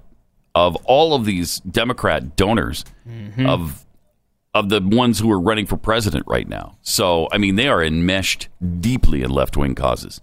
of 0.54 0.76
all 0.84 1.14
of 1.14 1.24
these 1.24 1.60
Democrat 1.60 2.36
donors 2.36 2.84
of 3.46 3.84
of 4.54 4.68
the 4.68 4.80
ones 4.80 5.18
who 5.18 5.30
are 5.32 5.40
running 5.40 5.66
for 5.66 5.76
president 5.76 6.24
right 6.26 6.48
now. 6.48 6.76
So 6.82 7.28
I 7.32 7.38
mean, 7.38 7.56
they 7.56 7.68
are 7.68 7.82
enmeshed 7.82 8.48
deeply 8.80 9.22
in 9.22 9.30
left 9.30 9.56
wing 9.56 9.74
causes. 9.74 10.20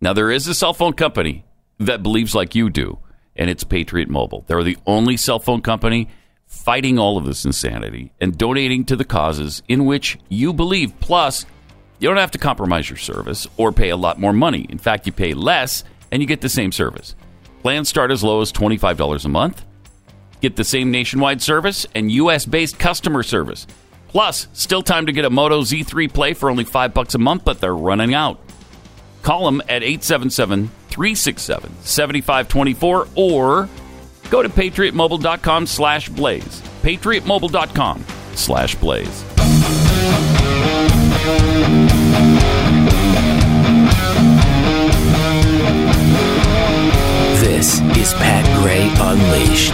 Now 0.00 0.12
there 0.12 0.30
is 0.30 0.46
a 0.48 0.54
cell 0.54 0.74
phone 0.74 0.92
company 0.92 1.44
that 1.78 2.02
believes 2.02 2.34
like 2.34 2.54
you 2.54 2.70
do, 2.70 2.98
and 3.36 3.48
it's 3.50 3.64
Patriot 3.64 4.08
Mobile. 4.08 4.44
They're 4.46 4.62
the 4.62 4.78
only 4.86 5.16
cell 5.16 5.38
phone 5.38 5.62
company 5.62 6.08
fighting 6.46 6.98
all 6.98 7.16
of 7.16 7.24
this 7.24 7.44
insanity 7.44 8.12
and 8.20 8.36
donating 8.36 8.84
to 8.84 8.96
the 8.96 9.04
causes 9.04 9.62
in 9.66 9.86
which 9.86 10.18
you 10.28 10.52
believe. 10.52 10.98
Plus, 11.00 11.46
you 11.98 12.08
don't 12.08 12.16
have 12.16 12.32
to 12.32 12.38
compromise 12.38 12.90
your 12.90 12.96
service 12.96 13.46
or 13.56 13.72
pay 13.72 13.90
a 13.90 13.96
lot 13.96 14.18
more 14.18 14.32
money. 14.32 14.66
In 14.68 14.78
fact, 14.78 15.06
you 15.06 15.12
pay 15.12 15.34
less 15.34 15.84
and 16.10 16.20
you 16.22 16.26
get 16.28 16.40
the 16.40 16.48
same 16.48 16.72
service. 16.72 17.14
Plans 17.62 17.88
start 17.88 18.10
as 18.10 18.22
low 18.22 18.40
as 18.40 18.52
$25 18.52 19.24
a 19.24 19.28
month. 19.28 19.64
Get 20.40 20.56
the 20.56 20.64
same 20.64 20.90
nationwide 20.90 21.40
service 21.40 21.86
and 21.94 22.12
US 22.12 22.44
based 22.44 22.78
customer 22.78 23.22
service. 23.22 23.66
Plus, 24.08 24.46
still 24.52 24.82
time 24.82 25.06
to 25.06 25.12
get 25.12 25.24
a 25.24 25.30
Moto 25.30 25.62
Z3 25.62 26.12
Play 26.12 26.34
for 26.34 26.50
only 26.50 26.64
5 26.64 26.94
bucks 26.94 27.14
a 27.14 27.18
month, 27.18 27.44
but 27.44 27.60
they're 27.60 27.74
running 27.74 28.14
out. 28.14 28.38
Call 29.22 29.46
them 29.46 29.62
at 29.62 29.82
877 29.82 30.68
367 30.88 31.72
7524 31.82 33.08
or 33.14 33.68
go 34.30 34.42
to 34.42 34.48
patriotmobile.com 34.48 35.66
slash 35.66 36.08
blaze. 36.10 36.60
Patriotmobile.com 36.82 38.04
slash 38.34 38.74
blaze. 38.76 39.24
This 47.40 47.80
is 47.96 48.12
Pat 48.14 48.44
Gray 48.62 48.88
Unleashed. 48.98 49.72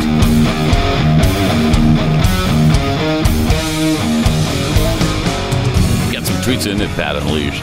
Got 6.12 6.24
some 6.24 6.36
tweets 6.42 6.66
in 6.70 6.80
at 6.80 6.88
Pat 6.96 7.16
Unleashed. 7.16 7.62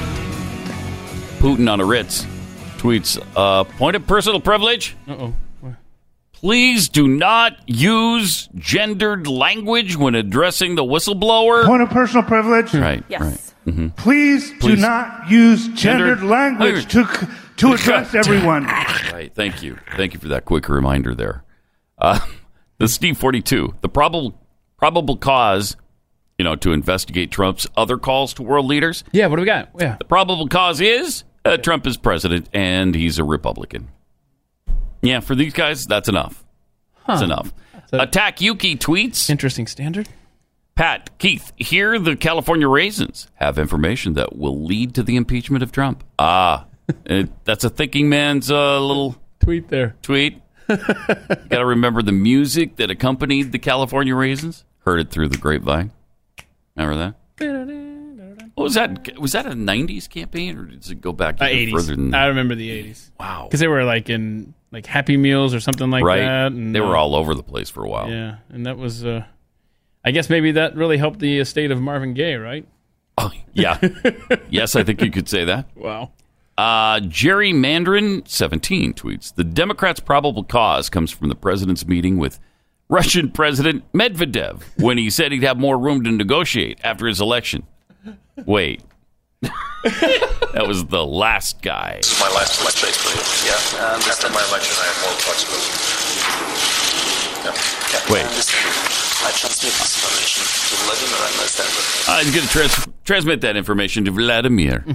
Putin 1.40 1.72
on 1.72 1.80
a 1.80 1.86
Ritz. 1.86 2.26
tweets, 2.78 3.18
uh, 3.36 3.64
point 3.64 3.96
of 3.96 4.06
personal 4.06 4.40
privilege. 4.42 4.96
Uh-oh. 5.08 5.34
Please 6.34 6.90
do 6.90 7.08
not 7.08 7.58
use 7.66 8.48
gendered 8.56 9.28
language 9.28 9.96
when 9.98 10.14
addressing 10.14 10.76
the 10.76 10.84
whistleblower. 10.84 11.66
Point 11.66 11.82
of 11.82 11.90
personal 11.90 12.24
privilege. 12.24 12.74
Right. 12.74 13.04
Yes. 13.10 13.22
Right. 13.22 13.47
Mm-hmm. 13.68 13.90
Please, 13.90 14.52
do 14.60 14.76
not 14.78 15.30
use 15.30 15.68
gendered, 15.70 16.20
Gendered 16.20 16.24
language 16.24 16.88
to 16.94 17.06
to 17.58 17.74
address 17.74 18.16
everyone. 18.16 18.64
Right. 18.66 19.32
Thank 19.34 19.62
you. 19.62 19.78
Thank 19.98 20.14
you 20.14 20.20
for 20.20 20.30
that 20.30 20.46
quick 20.46 20.70
reminder 20.70 21.14
there. 21.14 21.44
Uh, 21.98 22.20
the 22.78 22.88
Steve 22.88 23.18
42, 23.18 23.76
the 23.82 23.90
probable 23.90 24.40
probable 24.78 25.18
cause, 25.18 25.76
you 26.38 26.46
know, 26.46 26.56
to 26.56 26.72
investigate 26.72 27.30
Trump's 27.32 27.68
other 27.76 27.98
calls 27.98 28.34
to 28.36 28.44
world 28.44 28.68
leaders. 28.68 29.04
Yeah, 29.12 29.28
what 29.28 29.36
do 29.36 29.42
we 29.42 29.48
got? 29.48 29.70
Yeah. 29.78 29.98
The 29.98 30.06
probable 30.06 30.48
cause 30.48 30.80
is 30.80 31.24
uh, 31.44 31.58
Trump 31.58 31.86
is 31.88 31.98
president 31.98 32.48
and 32.54 32.96
he's 32.96 33.20
a 33.20 33.24
Republican. 33.24 33.90
Yeah, 35.02 35.20
for 35.20 35.36
these 35.36 35.54
guys, 35.54 35.86
that's 35.86 36.08
enough. 36.10 36.44
That's 37.06 37.20
Huh. 37.20 37.26
enough. 37.26 37.54
Attack 37.94 38.42
Yuki 38.42 38.76
tweets. 38.76 39.30
Interesting 39.30 39.66
standard. 39.68 40.08
Pat, 40.78 41.18
Keith, 41.18 41.52
here 41.58 41.98
the 41.98 42.16
California 42.16 42.68
raisins 42.68 43.28
have 43.36 43.58
information 43.58 44.14
that 44.14 44.36
will 44.38 44.64
lead 44.64 44.94
to 44.94 45.02
the 45.02 45.16
impeachment 45.16 45.64
of 45.64 45.72
Trump. 45.72 46.04
Ah, 46.20 46.68
it, 47.06 47.30
that's 47.46 47.64
a 47.64 47.70
thinking 47.70 48.10
man's 48.10 48.52
uh, 48.52 48.80
little 48.80 49.16
Tweet 49.40 49.70
there. 49.70 49.96
tweet. 50.04 50.40
Got 50.68 51.50
to 51.50 51.66
remember 51.66 52.02
the 52.04 52.12
music 52.12 52.76
that 52.76 52.92
accompanied 52.92 53.52
the 53.54 53.60
California 53.60 54.14
raisins. 54.14 54.66
Heard 54.86 55.00
it 55.00 55.10
through 55.10 55.30
the 55.30 55.38
grapevine. 55.38 55.92
Remember 56.76 57.16
that? 57.40 58.48
What 58.54 58.64
was 58.64 58.74
that? 58.76 59.18
Was 59.20 59.32
that 59.32 59.46
a 59.46 59.52
'90s 59.52 60.10
campaign, 60.10 60.58
or 60.58 60.66
did 60.66 60.90
it 60.90 61.02
go 61.02 61.12
back 61.14 61.42
Uh, 61.42 61.46
even 61.46 61.74
80s. 61.74 61.78
further 61.78 61.96
than 61.96 62.14
I 62.14 62.26
remember 62.28 62.56
the 62.56 62.70
80s. 62.70 63.12
Wow. 63.20 63.46
Because 63.48 63.60
they 63.62 63.68
were 63.68 63.84
like 63.84 64.10
in 64.10 64.54
like 64.72 64.86
Happy 64.86 65.16
Meals 65.18 65.54
or 65.54 65.60
something 65.60 65.90
like 65.90 66.04
right? 66.04 66.22
that. 66.22 66.52
And, 66.52 66.76
they 66.76 66.82
were 66.82 66.96
uh, 66.98 67.00
all 67.00 67.16
over 67.16 67.34
the 67.34 67.44
place 67.44 67.70
for 67.70 67.84
a 67.84 67.90
while. 67.90 68.10
Yeah, 68.10 68.38
and 68.50 68.66
that 68.66 68.78
was. 68.78 69.06
Uh, 69.06 69.24
I 70.08 70.12
guess 70.12 70.30
maybe 70.30 70.54
that 70.54 70.74
really 70.74 70.96
helped 70.98 71.20
the 71.20 71.38
estate 71.38 71.70
of 71.70 71.82
Marvin 71.82 72.14
Gaye, 72.14 72.36
right? 72.36 72.66
Oh, 73.18 73.30
yeah. 73.52 73.78
yes, 74.50 74.78
I 74.78 74.86
think 74.86 75.02
you 75.02 75.12
could 75.12 75.28
say 75.28 75.44
that. 75.44 75.68
Wow. 75.76 76.14
Uh, 76.58 77.02
Jerry 77.02 77.52
Mandarin 77.52 78.26
17 78.26 78.94
tweets 78.94 79.36
The 79.36 79.44
Democrats' 79.44 80.00
probable 80.00 80.46
cause 80.46 80.90
comes 80.90 81.12
from 81.12 81.28
the 81.28 81.36
president's 81.36 81.86
meeting 81.86 82.16
with 82.18 82.40
Russian 82.88 83.32
President 83.32 83.84
Medvedev 83.92 84.62
when 84.82 84.98
he 84.98 85.10
said 85.10 85.34
he'd 85.34 85.44
have 85.44 85.58
more 85.58 85.78
room 85.78 86.06
to 86.06 86.12
negotiate 86.14 86.80
after 86.86 87.06
his 87.06 87.20
election. 87.20 87.68
Wait. 88.46 88.82
that 89.42 90.64
was 90.66 90.86
the 90.86 91.06
last 91.06 91.62
guy. 91.62 91.98
This 91.98 92.14
is 92.14 92.20
my 92.22 92.30
last 92.30 92.62
election, 92.62 92.88
basically. 92.88 93.20
Yeah. 93.46 94.08
After 94.10 94.30
my 94.30 94.46
election, 94.48 94.74
I 94.80 94.86
have 94.86 95.02
more 95.04 95.20
flexibility. 95.20 95.68
Yeah. 97.44 97.52
yeah. 97.92 98.14
Wait. 98.14 99.07
I 99.26 99.32
transmit 99.32 99.74
this 99.74 99.98
information 99.98 100.44
to 100.70 100.76
Vladimir 100.86 101.18
and 101.26 101.34
understand 101.34 102.08
Uh, 102.08 102.20
he's 102.24 102.36
going 102.36 102.48
to 102.48 102.52
trans- 102.54 102.88
transmit 103.04 103.42
that 103.42 103.56
information 103.58 104.06
to 104.06 104.12
Vladimir. 104.12 104.86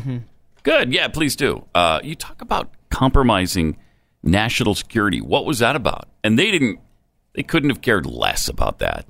Good. 0.63 0.93
Yeah, 0.93 1.09
please 1.09 1.37
do. 1.37 1.65
Uh, 1.75 2.01
you 2.03 2.15
talk 2.15 2.41
about 2.41 2.71
compromising 2.91 3.77
national 4.23 4.75
security. 4.75 5.21
What 5.21 5.45
was 5.45 5.59
that 5.59 5.75
about? 5.77 6.09
And 6.23 6.39
they 6.39 6.51
didn't, 6.51 6.79
they 7.35 7.43
couldn't 7.43 7.71
have 7.71 7.81
cared 7.81 8.07
less 8.07 8.49
about 8.49 8.79
that. 8.79 9.07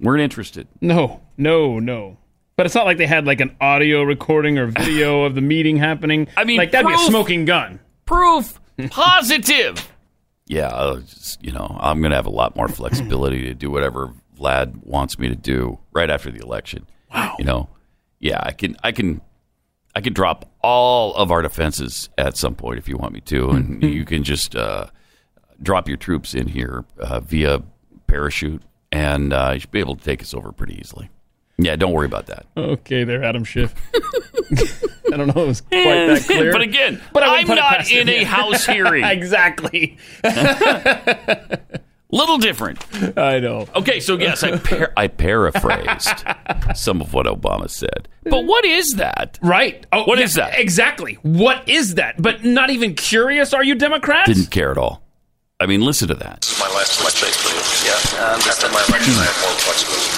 Weren't 0.00 0.22
interested. 0.22 0.66
No, 0.80 1.20
no, 1.36 1.78
no. 1.78 2.16
But 2.56 2.66
it's 2.66 2.74
not 2.74 2.86
like 2.86 2.96
they 2.96 3.06
had 3.06 3.26
like 3.26 3.40
an 3.40 3.54
audio 3.60 4.02
recording 4.02 4.56
or 4.58 4.66
video 4.66 5.24
of 5.24 5.34
the 5.34 5.40
meeting 5.42 5.76
happening. 5.76 6.28
I 6.36 6.44
mean, 6.44 6.56
like 6.56 6.70
that'd 6.70 6.86
be 6.86 6.92
proof. 6.94 7.06
a 7.08 7.10
smoking 7.10 7.44
gun. 7.44 7.80
Proof 8.06 8.58
positive. 8.90 9.90
Yeah, 10.46 10.96
just, 11.06 11.44
you 11.44 11.52
know, 11.52 11.76
I'm 11.80 12.00
going 12.00 12.10
to 12.10 12.16
have 12.16 12.26
a 12.26 12.30
lot 12.30 12.56
more 12.56 12.68
flexibility 12.68 13.42
to 13.42 13.54
do 13.54 13.70
whatever 13.70 14.12
Vlad 14.38 14.84
wants 14.84 15.18
me 15.18 15.28
to 15.28 15.34
do 15.34 15.78
right 15.92 16.08
after 16.10 16.30
the 16.30 16.38
election. 16.38 16.86
Wow. 17.12 17.34
You 17.38 17.44
know, 17.44 17.68
yeah, 18.20 18.40
I 18.42 18.52
can, 18.52 18.76
I 18.82 18.92
can, 18.92 19.20
I 19.94 20.00
can 20.00 20.12
drop 20.12 20.50
all 20.62 21.14
of 21.14 21.30
our 21.30 21.42
defenses 21.42 22.10
at 22.18 22.36
some 22.36 22.54
point 22.54 22.78
if 22.78 22.88
you 22.88 22.96
want 22.96 23.12
me 23.14 23.20
to, 23.22 23.50
and 23.50 23.82
you 23.82 24.04
can 24.04 24.24
just 24.24 24.54
uh, 24.54 24.86
drop 25.62 25.88
your 25.88 25.96
troops 25.96 26.34
in 26.34 26.48
here 26.48 26.84
uh, 26.98 27.20
via 27.20 27.62
parachute, 28.06 28.62
and 28.92 29.32
uh, 29.32 29.52
you 29.54 29.60
should 29.60 29.70
be 29.70 29.80
able 29.80 29.96
to 29.96 30.04
take 30.04 30.22
us 30.22 30.34
over 30.34 30.52
pretty 30.52 30.78
easily. 30.78 31.08
Yeah, 31.58 31.76
don't 31.76 31.92
worry 31.92 32.06
about 32.06 32.26
that. 32.26 32.46
Okay, 32.56 33.04
there, 33.04 33.24
Adam 33.24 33.42
Schiff. 33.42 33.74
I 35.12 35.16
don't 35.16 35.34
know. 35.34 35.42
It 35.44 35.46
was 35.46 35.60
quite 35.60 36.06
that 36.06 36.24
clear. 36.26 36.52
But 36.52 36.62
again, 36.62 37.00
But 37.12 37.22
I 37.22 37.40
wouldn't 37.42 37.50
I'm 37.50 37.56
not 37.56 37.90
in 37.90 38.08
him. 38.08 38.22
a 38.22 38.24
House 38.24 38.66
hearing. 38.74 39.04
exactly. 39.04 39.98
Little 42.12 42.38
different. 42.38 42.78
I 43.18 43.40
know. 43.40 43.66
Okay, 43.74 43.98
so 43.98 44.16
yes, 44.16 44.42
I 44.44 44.56
par- 44.58 44.92
I 44.96 45.08
paraphrased 45.08 46.24
some 46.74 47.00
of 47.00 47.12
what 47.12 47.26
Obama 47.26 47.68
said. 47.68 48.08
But 48.22 48.44
what 48.44 48.64
is 48.64 48.92
that? 48.94 49.38
Right. 49.42 49.84
Oh, 49.92 50.04
What 50.04 50.18
yeah, 50.18 50.24
is 50.24 50.34
that? 50.34 50.56
Exactly. 50.58 51.14
What 51.22 51.68
is 51.68 51.96
that? 51.96 52.22
But 52.22 52.44
not 52.44 52.70
even 52.70 52.94
curious, 52.94 53.52
are 53.52 53.64
you 53.64 53.74
Democrats? 53.74 54.28
Didn't 54.32 54.50
care 54.52 54.70
at 54.70 54.78
all. 54.78 55.02
I 55.58 55.66
mean, 55.66 55.80
listen 55.80 56.06
to 56.08 56.14
that. 56.14 56.42
This 56.42 56.52
is 56.52 56.60
my 56.60 56.68
last 56.74 57.00
election, 57.00 57.26
basically. 57.26 57.88
Yeah. 57.90 58.36
After 58.36 58.68
my 58.68 58.84
election, 58.88 59.14
I 59.18 59.24
have 59.24 59.42
more 59.42 59.58
flexibility. 59.58 60.15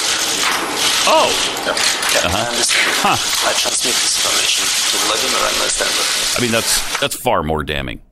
Oh. 1.10 1.28
Yeah. 1.64 1.72
yeah. 1.72 2.26
Uh-huh. 2.28 2.36
I 2.36 2.48
understand. 2.48 2.92
I 3.04 3.52
transmit 3.56 3.94
this 3.94 4.20
information 4.20 4.64
to 4.68 4.96
Vladimir 5.08 5.40
and 5.40 5.56
understand 5.56 5.88
I 6.36 6.40
mean, 6.42 6.52
that's 6.52 7.00
that's 7.00 7.16
far 7.16 7.42
more 7.42 7.64
damning 7.64 8.02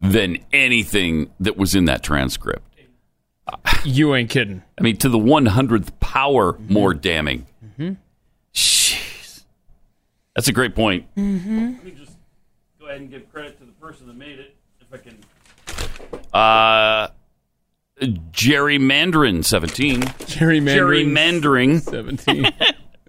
than 0.00 0.38
anything 0.52 1.30
that 1.40 1.56
was 1.56 1.74
in 1.74 1.86
that 1.86 2.02
transcript. 2.02 2.62
You 3.84 4.14
ain't 4.14 4.28
kidding. 4.28 4.62
I 4.78 4.82
mean, 4.82 4.96
to 4.98 5.08
the 5.08 5.18
100th 5.18 5.98
power, 6.00 6.58
more 6.68 6.92
damning. 6.92 7.46
Mm-hmm. 7.64 7.92
Jeez. 8.52 9.44
That's 10.34 10.48
a 10.48 10.52
great 10.52 10.74
point. 10.74 11.06
Mm-hmm. 11.14 11.58
Let 11.58 11.84
me 11.84 11.90
just 11.92 12.16
go 12.80 12.86
ahead 12.86 13.00
and 13.00 13.10
give 13.10 13.30
credit 13.32 13.58
to 13.60 13.64
the 13.64 13.72
person 13.72 14.08
that 14.08 14.16
made 14.16 14.40
it, 14.40 14.56
if 14.80 14.92
I 14.92 14.98
can. 14.98 15.18
Uh, 16.32 17.08
Jerry 18.30 18.78
Mandarin, 18.78 19.42
17. 19.42 20.04
Jerry 20.26 20.60
Mandarin, 20.60 21.14
Gerrymandering. 21.14 21.80
17. 21.82 22.52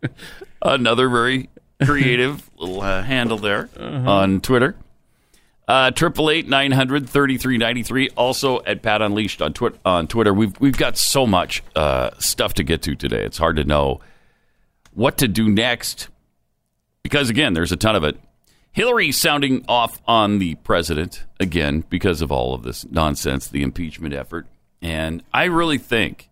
Another 0.61 1.09
very 1.09 1.49
creative 1.83 2.49
little 2.57 2.81
uh, 2.81 3.03
handle 3.03 3.37
there 3.37 3.69
Uh-huh. 3.77 4.09
on 4.09 4.41
Twitter. 4.41 4.75
Uh, 5.67 5.91
Triple 5.91 6.29
eight 6.31 6.47
nine 6.47 6.71
hundred 6.71 7.09
thirty 7.09 7.37
three 7.37 7.57
ninety 7.57 7.83
three. 7.83 8.07
Also 8.15 8.63
at 8.63 8.81
Pat 8.81 9.01
Unleashed 9.01 9.41
on 9.41 9.51
Twi- 9.51 9.73
on 9.83 10.07
Twitter. 10.07 10.33
We've 10.33 10.57
we've 10.61 10.77
got 10.77 10.97
so 10.97 11.27
much 11.27 11.61
uh, 11.75 12.11
stuff 12.19 12.53
to 12.53 12.63
get 12.63 12.81
to 12.83 12.95
today. 12.95 13.23
It's 13.25 13.37
hard 13.37 13.57
to 13.57 13.65
know 13.65 13.99
what 14.93 15.17
to 15.17 15.27
do 15.27 15.49
next 15.49 16.07
because 17.03 17.29
again, 17.29 17.53
there's 17.53 17.73
a 17.73 17.75
ton 17.75 17.97
of 17.97 18.05
it. 18.05 18.17
Hillary 18.71 19.11
sounding 19.11 19.65
off 19.67 20.01
on 20.07 20.39
the 20.39 20.55
president 20.55 21.25
again 21.37 21.83
because 21.89 22.21
of 22.21 22.31
all 22.31 22.53
of 22.53 22.63
this 22.63 22.85
nonsense, 22.89 23.47
the 23.49 23.61
impeachment 23.61 24.13
effort, 24.13 24.47
and 24.81 25.23
I 25.33 25.45
really 25.45 25.77
think 25.77 26.29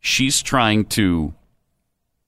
she's 0.00 0.42
trying 0.42 0.86
to 0.86 1.34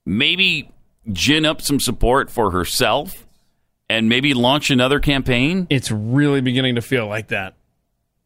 maybe 0.05 0.71
gin 1.11 1.45
up 1.45 1.61
some 1.61 1.79
support 1.79 2.29
for 2.29 2.51
herself 2.51 3.25
and 3.89 4.09
maybe 4.09 4.33
launch 4.33 4.69
another 4.69 4.99
campaign. 4.99 5.67
It's 5.69 5.91
really 5.91 6.41
beginning 6.41 6.75
to 6.75 6.81
feel 6.81 7.07
like 7.07 7.27
that. 7.29 7.55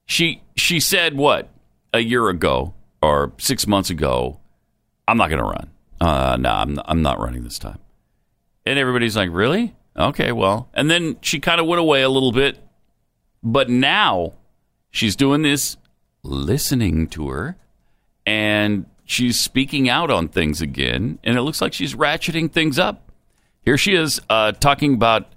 She 0.06 0.42
she 0.56 0.80
said 0.80 1.16
what 1.16 1.50
a 1.94 2.00
year 2.00 2.30
ago 2.30 2.74
or 3.02 3.34
six 3.38 3.68
months 3.68 3.90
ago, 3.90 4.40
I'm 5.08 5.18
not 5.18 5.30
going 5.30 5.40
to 5.40 5.46
run. 5.46 5.70
Uh, 6.00 6.38
no, 6.38 6.50
I'm 6.50 6.80
I'm 6.86 7.02
not 7.02 7.20
running 7.20 7.44
this 7.44 7.60
time. 7.60 7.80
And 8.66 8.78
everybody's 8.78 9.16
like, 9.16 9.30
really? 9.32 9.76
Okay, 9.96 10.32
well. 10.32 10.70
And 10.74 10.92
then 10.92 11.18
she 11.22 11.40
kind 11.40 11.60
of 11.60 11.68
went 11.68 11.80
away 11.80 12.04
a 12.04 12.10
little 12.10 12.32
bit, 12.32 12.60
but 13.42 13.70
now 13.70 14.34
she's 14.92 15.16
doing 15.16 15.42
this 15.42 15.78
listening 16.28 17.08
to 17.08 17.30
her, 17.30 17.58
and 18.26 18.86
she's 19.06 19.40
speaking 19.40 19.90
out 19.90 20.12
on 20.12 20.28
things 20.28 20.62
again, 20.62 21.20
and 21.24 21.38
it 21.38 21.42
looks 21.42 21.62
like 21.62 21.74
she's 21.74 21.96
ratcheting 21.96 22.52
things 22.52 22.78
up. 22.78 23.12
Here 23.64 23.78
she 23.78 23.96
is 23.96 24.22
uh, 24.30 24.52
talking 24.52 24.94
about 24.94 25.28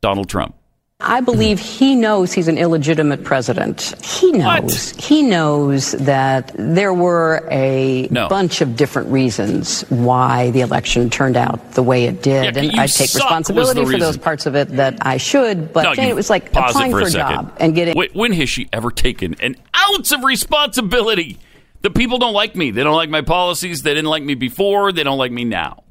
Donald 0.00 0.28
Trump. 0.28 0.54
I 1.00 1.20
believe 1.20 1.60
he 1.60 1.94
knows 1.94 2.32
he's 2.32 2.48
an 2.48 2.56
illegitimate 2.56 3.22
president. 3.22 3.94
He 4.02 4.32
knows. 4.32 4.92
He 4.92 5.22
knows 5.22 5.92
that 5.92 6.52
there 6.58 6.94
were 6.94 7.46
a 7.50 8.08
No. 8.10 8.28
bunch 8.28 8.62
of 8.62 8.76
different 8.76 9.10
reasons 9.10 9.82
why 9.90 10.50
the 10.52 10.62
election 10.62 11.10
turned 11.10 11.36
out 11.36 11.72
the 11.72 11.82
way 11.82 12.04
it 12.06 12.22
did. 12.22 12.56
Yeah, 12.56 12.62
and 12.62 12.80
I 12.80 12.86
take 12.86 13.12
responsibility 13.12 13.84
for 13.84 13.98
those 13.98 14.16
parts 14.16 14.46
of 14.46 14.56
it 14.56 14.68
that 14.76 14.96
I 15.02 15.18
should. 15.18 15.70
But 15.74 15.82
No, 15.82 15.94
Jane, 15.94 16.08
it 16.08 16.16
was 16.16 16.30
like 16.30 16.48
applying 16.56 16.90
for, 16.90 17.00
for 17.00 17.06
a, 17.06 17.10
second. 17.10 17.34
job 17.34 17.56
and 17.60 17.74
getting. 17.74 17.94
When 18.14 18.32
has 18.32 18.48
she 18.48 18.66
ever 18.72 18.90
taken 18.90 19.34
an 19.40 19.56
ounce 19.90 20.12
of 20.12 20.24
responsibility? 20.24 21.38
The 21.82 21.90
people 21.90 22.16
don't 22.16 22.32
like 22.32 22.56
me. 22.56 22.70
They 22.70 22.82
don't 22.82 22.96
like 22.96 23.10
my 23.10 23.20
policies. 23.20 23.82
They 23.82 23.92
didn't 23.92 24.08
like 24.10 24.22
me 24.22 24.34
before. 24.34 24.92
They 24.92 25.02
don't 25.02 25.18
like 25.18 25.30
me 25.30 25.44
now. 25.44 25.82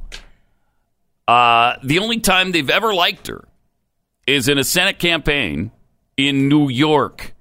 Uh, 1.28 1.76
the 1.84 1.99
only 1.99 2.20
time 2.20 2.51
they've 2.51 2.70
ever 2.72 2.91
liked 2.91 3.28
her 3.28 3.43
is 4.28 4.47
in 4.47 4.57
a 4.57 4.63
Senate 4.63 4.99
campaign 4.99 5.71
in 6.17 6.47
New 6.49 6.69
York. 6.69 7.34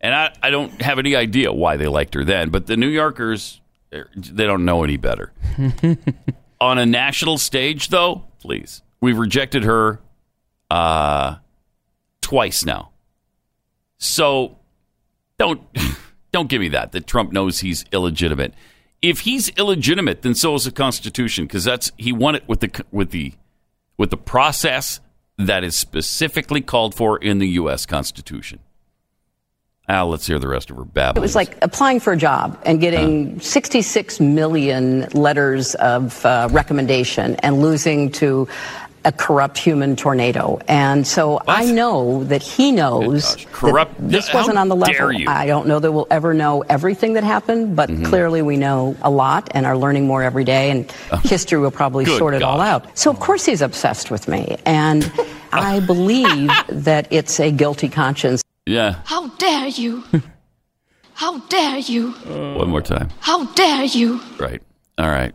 And 0.00 0.14
I, 0.14 0.34
I 0.42 0.50
don't 0.50 0.80
have 0.82 0.98
any 0.98 1.16
idea 1.16 1.52
why 1.52 1.76
they 1.76 1.86
liked 1.86 2.14
her 2.14 2.24
then, 2.24 2.50
but 2.50 2.66
the 2.66 2.76
New 2.76 2.88
Yorkers, 2.88 3.60
they're- 3.90 4.10
don't 4.14 4.64
know 4.64 4.84
any 4.84 4.96
better. 4.96 5.32
On 6.60 6.78
a 6.78 6.86
national 6.86 7.38
stage, 7.38 7.88
though, 7.88 8.24
please, 8.40 8.82
we've 9.00 9.18
rejected 9.18 9.64
her 9.64 10.00
uh, 10.70 11.36
twice 12.20 12.64
now. 12.64 12.90
So 13.98 14.58
don't 15.38 15.62
don't 16.32 16.48
give 16.48 16.60
me 16.60 16.68
that 16.68 16.92
that 16.92 17.06
Trump 17.06 17.32
knows 17.32 17.60
he's 17.60 17.84
illegitimate. 17.92 18.54
If 19.02 19.20
he's 19.20 19.50
illegitimate, 19.50 20.22
then 20.22 20.34
so 20.34 20.54
is 20.54 20.64
the 20.64 20.70
Constitution 20.72 21.44
because 21.44 21.64
that's 21.64 21.92
he 21.98 22.12
won 22.12 22.34
it 22.34 22.44
with 22.48 22.60
the 22.60 22.84
with 22.90 23.10
the 23.10 23.34
with 23.98 24.10
the 24.10 24.16
process 24.16 25.00
that 25.38 25.64
is 25.64 25.76
specifically 25.76 26.60
called 26.60 26.94
for 26.94 27.18
in 27.18 27.38
the 27.38 27.48
U.S. 27.48 27.86
Constitution. 27.86 28.60
Al, 29.88 30.08
let's 30.08 30.26
hear 30.26 30.40
the 30.40 30.48
rest 30.48 30.70
of 30.70 30.76
her 30.76 30.84
babble. 30.84 31.20
It 31.20 31.22
was 31.22 31.36
like 31.36 31.56
applying 31.62 32.00
for 32.00 32.12
a 32.12 32.16
job 32.16 32.60
and 32.64 32.80
getting 32.80 33.38
66 33.38 34.18
million 34.18 35.02
letters 35.12 35.76
of 35.76 36.26
uh, 36.26 36.48
recommendation 36.50 37.36
and 37.36 37.62
losing 37.62 38.10
to 38.12 38.48
a 39.06 39.12
corrupt 39.12 39.56
human 39.56 39.94
tornado. 39.96 40.58
And 40.66 41.06
so 41.06 41.40
I 41.46 41.64
know 41.64 42.24
that 42.24 42.42
he 42.42 42.72
knows 42.72 43.36
that 43.36 43.46
Corrupt- 43.52 43.94
this 43.98 44.34
wasn't 44.34 44.58
on 44.58 44.68
the 44.68 44.74
level. 44.76 45.12
I 45.28 45.46
don't 45.46 45.68
know 45.68 45.78
that 45.78 45.92
we'll 45.92 46.08
ever 46.10 46.34
know 46.34 46.62
everything 46.68 47.12
that 47.14 47.22
happened, 47.22 47.76
but 47.76 47.88
Mhm. 47.88 48.04
clearly 48.04 48.42
we 48.42 48.56
know 48.56 48.96
a 49.02 49.08
lot 49.10 49.48
and 49.52 49.64
are 49.64 49.78
learning 49.78 50.08
more 50.08 50.22
every 50.24 50.42
day, 50.44 50.70
and 50.72 50.90
history 51.22 51.58
will 51.60 51.70
probably 51.70 52.04
sort 52.04 52.34
it 52.34 52.42
all 52.42 52.60
out. 52.60 52.84
So 52.98 53.08
of 53.10 53.20
course 53.20 53.44
he's 53.46 53.62
obsessed 53.62 54.10
with 54.10 54.26
me, 54.26 54.56
and 54.66 55.10
I 55.52 55.78
believe 55.80 56.50
that 56.68 57.06
it's 57.10 57.38
a 57.38 57.52
guilty 57.52 57.88
conscience. 57.88 58.42
Yeah, 58.66 58.96
How 59.04 59.28
dare 59.38 59.68
you? 59.68 60.02
How 61.14 61.38
dare 61.48 61.78
you? 61.78 62.10
one 62.58 62.68
more 62.68 62.82
time. 62.82 63.10
How 63.20 63.44
dare 63.54 63.84
you? 63.84 64.20
Right. 64.38 64.60
All 64.98 65.08
right. 65.08 65.32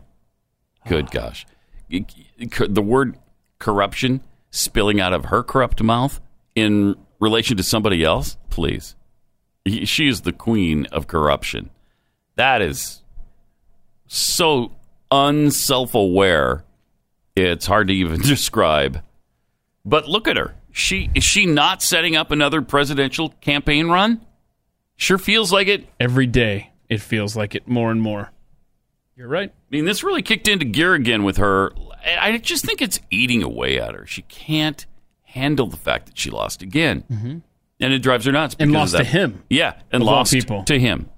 Good 0.88 1.10
gosh. 1.12 1.46
Y- 1.90 2.06
y- 2.40 2.68
The 2.70 2.82
word 2.82 3.16
corruption 3.62 4.22
spilling 4.50 5.00
out 5.00 5.14
of 5.14 5.26
her 5.26 5.42
corrupt 5.44 5.82
mouth 5.82 6.20
in 6.56 6.96
relation 7.20 7.56
to 7.58 7.64
somebody 7.64 8.04
else, 8.04 8.38
please. 8.50 8.96
She 9.66 10.08
is 10.08 10.22
the 10.22 10.34
queen 10.34 10.88
of 10.88 11.08
corruption. 11.08 11.70
That 12.36 12.62
is 12.62 13.02
so 14.08 14.72
unself 15.10 15.96
aware. 15.96 16.66
It's 17.36 17.66
hard 17.66 17.88
to 17.88 17.94
even 17.94 18.20
describe. 18.22 19.04
But 19.86 20.08
look 20.08 20.28
at 20.28 20.38
her. 20.38 20.56
She 20.72 21.10
is 21.16 21.24
she 21.24 21.46
not 21.46 21.82
setting 21.82 22.16
up 22.16 22.32
another 22.32 22.62
presidential 22.62 23.30
campaign 23.42 23.88
run? 23.88 24.22
Sure 24.96 25.18
feels 25.18 25.52
like 25.52 25.68
it. 25.68 25.88
Every 26.00 26.28
day, 26.28 26.72
it 26.90 27.02
feels 27.02 27.36
like 27.36 27.56
it 27.56 27.68
more 27.68 27.92
and 27.92 28.02
more. 28.02 28.32
You're 29.16 29.28
right. 29.28 29.50
I 29.50 29.76
mean, 29.76 29.86
this 29.86 30.04
really 30.04 30.22
kicked 30.22 30.48
into 30.48 30.66
gear 30.66 30.94
again 30.94 31.24
with 31.24 31.38
her. 31.38 31.72
I 32.06 32.38
just 32.38 32.66
think 32.66 32.82
it's 32.82 33.00
eating 33.10 33.44
away 33.44 33.80
at 33.80 33.94
her. 33.94 34.06
She 34.08 34.22
can't 34.24 34.86
handle 35.24 35.68
the 35.68 35.78
fact 35.78 36.08
that 36.08 36.18
she 36.18 36.30
lost 36.30 36.62
again, 36.62 37.04
Mhm. 37.12 37.42
and 37.80 37.94
it 37.94 38.00
drives 38.00 38.26
her 38.26 38.32
nuts. 38.32 38.56
And 38.60 38.72
lost 38.72 38.96
to 38.98 39.04
him, 39.04 39.44
Yeah, 39.50 39.74
and 39.92 40.04
lost 40.04 40.34
people. 40.34 40.64
to 40.64 40.80
him. 40.80 41.10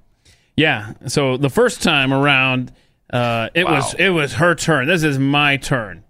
Yeah. 0.56 0.94
So 1.08 1.38
the 1.38 1.50
first 1.50 1.82
time 1.82 2.14
around, 2.14 2.72
uh, 3.12 3.50
it 3.54 3.66
Wow. 3.66 3.76
was 3.76 3.94
it 3.96 4.10
was 4.10 4.34
her 4.36 4.54
turn. 4.56 4.88
This 4.88 5.04
is 5.04 5.18
my 5.18 5.58
turn, 5.58 6.04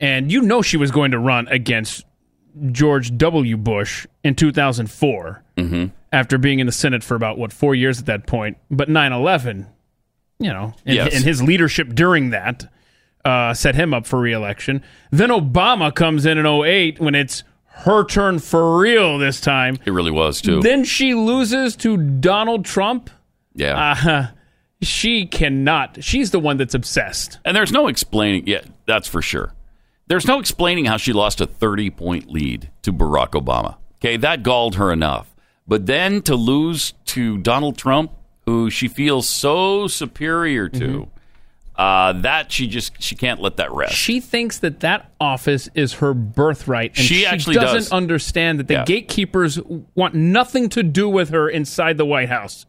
and 0.00 0.30
you 0.32 0.42
know 0.42 0.60
she 0.62 0.76
was 0.76 0.90
going 0.90 1.10
to 1.12 1.18
run 1.18 1.46
against 1.48 2.04
George 2.72 3.16
W. 3.16 3.56
Bush 3.56 4.06
in 4.24 4.34
2004 4.34 5.42
Mm-hmm. 5.56 5.86
after 6.12 6.38
being 6.38 6.58
in 6.58 6.66
the 6.66 6.72
Senate 6.72 7.04
for 7.04 7.14
about 7.14 7.38
what 7.38 7.52
four 7.52 7.74
years 7.74 8.00
at 8.00 8.06
that 8.06 8.26
point. 8.26 8.56
But 8.70 8.88
9/11, 8.88 9.66
you 10.38 10.48
know, 10.52 10.74
and, 10.84 10.96
Yes. 10.96 11.14
and 11.14 11.24
his 11.24 11.42
leadership 11.42 11.94
during 11.94 12.30
that 12.30 12.64
uh, 13.26 13.52
set 13.54 13.74
him 13.74 13.92
up 13.92 14.06
for 14.06 14.18
reelection. 14.20 14.82
Then 15.10 15.30
Obama 15.30 15.94
comes 15.94 16.24
in 16.26 16.38
in 16.38 16.46
08 16.46 17.00
when 17.00 17.14
it's 17.14 17.42
her 17.66 18.04
turn 18.04 18.38
for 18.38 18.78
real 18.78 19.18
this 19.18 19.40
time. 19.40 19.76
It 19.84 19.90
really 19.92 20.10
was 20.10 20.40
too. 20.40 20.60
Then 20.60 20.84
she 20.84 21.14
loses 21.14 21.76
to 21.76 21.96
Donald 21.96 22.64
Trump. 22.64 23.10
yeah, 23.54 23.94
Uh, 24.06 24.26
she 24.82 25.26
cannot. 25.26 26.02
She's 26.04 26.30
the 26.30 26.38
one 26.40 26.56
that's 26.58 26.74
obsessed. 26.74 27.38
and 27.44 27.56
there's 27.56 27.72
no 27.72 27.88
explaining. 27.88 28.44
Yeah, 28.46 28.60
that's 28.86 29.08
for 29.08 29.22
sure. 29.22 29.52
There's 30.08 30.26
no 30.26 30.38
explaining 30.38 30.84
how 30.84 30.98
she 30.98 31.12
lost 31.12 31.40
a 31.40 31.46
30 31.46 31.90
point 31.90 32.30
lead 32.30 32.70
to 32.82 32.92
Barack 32.92 33.30
Obama. 33.32 33.76
Okay, 33.96 34.16
that 34.18 34.42
galled 34.42 34.76
her 34.76 34.92
enough. 34.92 35.34
But 35.66 35.86
then 35.86 36.22
to 36.22 36.36
lose 36.36 36.92
to 37.06 37.38
Donald 37.38 37.76
Trump, 37.76 38.12
who 38.44 38.70
she 38.70 38.86
feels 38.86 39.28
so 39.28 39.88
superior 39.88 40.68
to, 40.68 40.78
Mm-hmm. 40.86 41.10
Uh, 41.78 42.12
that 42.14 42.50
she 42.50 42.66
just 42.66 43.02
she 43.02 43.14
can't 43.14 43.40
let 43.40 43.56
that 43.58 43.70
rest. 43.72 43.94
She 43.94 44.20
thinks 44.20 44.58
that 44.60 44.80
that 44.80 45.12
office 45.20 45.68
is 45.74 45.94
her 45.94 46.14
birthright, 46.14 46.96
and 46.96 47.04
She 47.06 47.14
she, 47.16 47.26
actually 47.26 47.56
doesn't 47.56 47.76
does. 47.76 47.92
understand 47.92 48.58
that 48.60 48.68
the 48.68 48.74
Yeah. 48.74 48.84
gatekeepers 48.84 49.58
want 49.94 50.14
nothing 50.14 50.68
to 50.70 50.82
do 50.82 51.08
with 51.08 51.30
her 51.30 51.48
inside 51.48 51.96
the 51.98 52.06
White 52.06 52.28
House. 52.30 52.66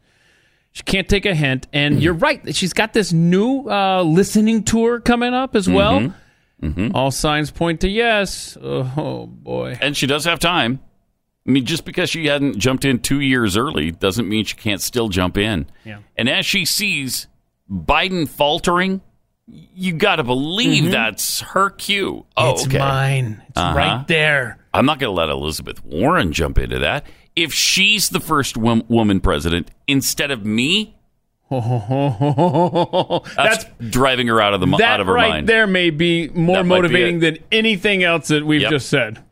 She 0.73 0.83
can't 0.83 1.07
take 1.07 1.25
a 1.25 1.33
hint, 1.33 1.63
Mm-hmm. 1.71 1.77
and 1.77 2.01
you're 2.03 2.13
right. 2.13 2.55
She's 2.55 2.73
got 2.73 2.93
this 2.93 3.13
new 3.13 3.69
uh, 3.69 4.03
listening 4.03 4.63
tour 4.63 4.99
coming 4.99 5.33
up 5.33 5.55
as 5.55 5.69
well. 5.69 5.99
Mhm. 6.01 6.13
Mhm. 6.61 6.91
All 6.95 7.11
signs 7.11 7.51
point 7.51 7.81
to 7.81 7.89
yes. 7.89 8.57
Oh 8.61 9.27
boy! 9.27 9.77
And 9.81 9.95
she 9.95 10.07
does 10.07 10.25
have 10.25 10.39
time. 10.39 10.79
I 11.47 11.51
mean, 11.51 11.65
just 11.65 11.85
because 11.85 12.09
she 12.09 12.25
hadn't 12.25 12.57
jumped 12.57 12.83
in 12.83 12.99
two 12.99 13.21
years 13.21 13.55
early 13.55 13.91
doesn't 13.91 14.27
mean 14.27 14.43
she 14.43 14.57
can't 14.57 14.81
still 14.81 15.07
jump 15.07 15.37
in. 15.37 15.67
Yeah. 15.85 15.99
And 16.17 16.27
as 16.27 16.45
she 16.45 16.65
sees 16.65 17.27
Biden 17.71 18.27
faltering, 18.27 19.01
you 19.47 19.93
got 19.93 20.17
to 20.17 20.23
believe 20.23 20.85
Mhm. 20.85 20.91
that's 20.91 21.41
her 21.41 21.69
cue. 21.69 22.25
Oh, 22.35 22.51
it's 22.51 22.65
okay. 22.67 22.79
mine. 22.79 23.41
It's 23.49 23.57
Uh-huh. 23.57 23.77
right 23.77 24.07
there. 24.07 24.57
I'm 24.73 24.85
not 24.85 24.99
going 24.99 25.13
to 25.13 25.17
let 25.19 25.29
Elizabeth 25.29 25.83
Warren 25.85 26.33
jump 26.33 26.57
into 26.57 26.79
that. 26.79 27.05
If 27.35 27.53
she's 27.53 28.09
the 28.09 28.19
first 28.19 28.57
wom- 28.57 28.83
woman 28.87 29.19
president 29.19 29.69
instead 29.87 30.31
of 30.31 30.45
me, 30.45 30.95
that's, 31.49 33.65
driving 33.89 34.27
her 34.27 34.41
out 34.41 34.53
of 34.53 34.61
the 34.61 34.83
out 34.83 34.99
of 34.99 35.07
her 35.07 35.13
right 35.13 35.29
mind. 35.29 35.47
there 35.47 35.67
may 35.67 35.89
be 35.89 36.29
more 36.29 36.57
That 36.57 36.65
might 36.65 36.75
be 36.75 36.81
motivating 36.81 37.19
than 37.19 37.37
anything 37.51 38.03
else 38.03 38.27
that 38.29 38.45
we've 38.45 38.61
Yep. 38.61 38.69
just 38.71 38.89
said. 38.89 39.23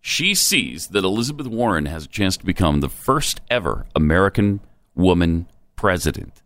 She 0.00 0.34
sees 0.34 0.88
that 0.88 1.04
Elizabeth 1.04 1.46
Warren 1.46 1.86
has 1.86 2.06
a 2.06 2.08
chance 2.08 2.36
to 2.38 2.44
become 2.44 2.80
the 2.80 2.88
first 2.88 3.40
ever 3.50 3.86
American 3.94 4.60
woman 4.96 5.46
president. 5.76 6.42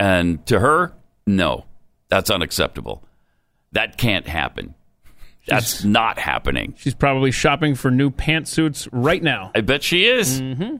And 0.00 0.44
to 0.46 0.58
her, 0.58 0.92
no, 1.26 1.66
that's 2.08 2.30
unacceptable. 2.30 3.04
That 3.72 3.96
can't 3.98 4.26
happen. 4.26 4.74
That's 5.46 5.84
not 5.84 6.18
happening. 6.18 6.74
She's 6.78 6.94
probably 6.94 7.30
shopping 7.30 7.74
for 7.74 7.90
new 7.90 8.10
pantsuits 8.10 8.88
right 8.92 9.22
now. 9.22 9.52
I 9.54 9.60
bet 9.60 9.82
she 9.82 10.06
is. 10.06 10.40
Mm-hmm. 10.40 10.76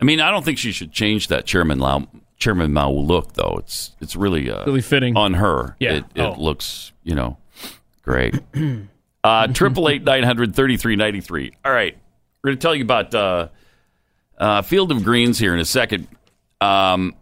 I 0.00 0.04
mean, 0.04 0.20
I 0.20 0.30
don't 0.30 0.44
think 0.44 0.58
she 0.58 0.70
should 0.72 0.92
change 0.92 1.28
that 1.28 1.44
Chairman 1.44 1.78
Mao, 1.78 2.06
Chairman 2.38 2.72
Mao 2.72 2.90
look, 2.90 3.32
though. 3.34 3.56
It's 3.58 3.96
it's 4.00 4.14
really 4.16 4.50
uh, 4.50 4.64
Really 4.64 4.80
fitting. 4.82 5.16
on 5.16 5.34
her. 5.34 5.76
Yeah. 5.80 5.94
It, 5.94 6.04
it 6.14 6.22
Oh. 6.22 6.34
looks, 6.40 6.92
you 7.02 7.14
know, 7.14 7.36
great. 8.02 8.34
Uh, 9.24 9.48
Triple 9.48 9.88
eight 9.88 10.04
nine 10.04 10.22
hundred 10.22 10.54
thirty 10.54 10.76
three 10.76 10.94
ninety 10.94 11.20
three. 11.20 11.52
All 11.64 11.72
right, 11.72 11.98
we're 12.42 12.48
going 12.50 12.56
to 12.58 12.62
tell 12.62 12.74
you 12.74 12.84
about 12.84 13.12
uh, 13.12 13.48
uh, 14.38 14.62
Field 14.62 14.92
of 14.92 15.02
Greens 15.02 15.40
here 15.40 15.52
in 15.52 15.58
a 15.60 15.64
second. 15.64 16.06
Um, 16.60 17.14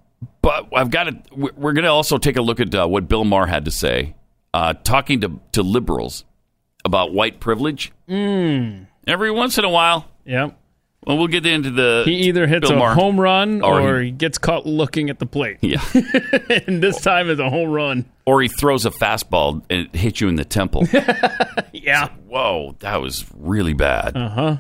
but 0.42 0.68
I've 0.74 0.90
got 0.90 1.04
to. 1.04 1.22
We're 1.34 1.72
going 1.72 1.84
to 1.84 1.90
also 1.90 2.18
take 2.18 2.36
a 2.36 2.42
look 2.42 2.60
at 2.60 2.74
uh, 2.74 2.86
what 2.86 3.08
Bill 3.08 3.24
Maher 3.24 3.46
had 3.46 3.64
to 3.66 3.70
say, 3.70 4.14
uh, 4.54 4.74
talking 4.74 5.20
to 5.22 5.40
to 5.52 5.62
liberals 5.62 6.24
about 6.84 7.12
white 7.12 7.40
privilege. 7.40 7.92
Mm. 8.08 8.86
Every 9.06 9.30
once 9.30 9.58
in 9.58 9.64
a 9.64 9.68
while, 9.68 10.08
Yep. 10.24 10.58
well, 11.06 11.18
we'll 11.18 11.26
get 11.28 11.46
into 11.46 11.70
the. 11.70 12.02
He 12.04 12.28
either 12.28 12.46
hits 12.46 12.68
Bill 12.68 12.76
a 12.76 12.80
Maher. 12.80 12.94
home 12.94 13.20
run 13.20 13.62
Or 13.62 13.80
or, 13.80 14.00
he- 14.00 14.06
he, 14.06 14.10
gets 14.12 14.38
caught 14.38 14.66
looking 14.66 15.10
at 15.10 15.18
the 15.18 15.26
plate. 15.26 15.58
Yeah. 15.60 15.82
and 16.66 16.82
this 16.82 17.00
time 17.00 17.28
is 17.30 17.38
a 17.38 17.48
home 17.50 17.70
run. 17.70 18.04
or 18.24 18.42
he 18.42 18.48
throws 18.48 18.84
a 18.86 18.90
fastball 18.90 19.62
and 19.70 19.86
it 19.86 19.94
hits 19.96 20.20
you 20.20 20.28
in 20.28 20.36
the 20.36 20.44
temple. 20.44 20.86
Yeah. 21.72 22.08
Whoa, 22.26 22.74
that 22.80 23.00
was 23.00 23.24
really 23.36 23.72
bad. 23.74 24.16
Uh 24.16 24.28
huh. 24.28 24.56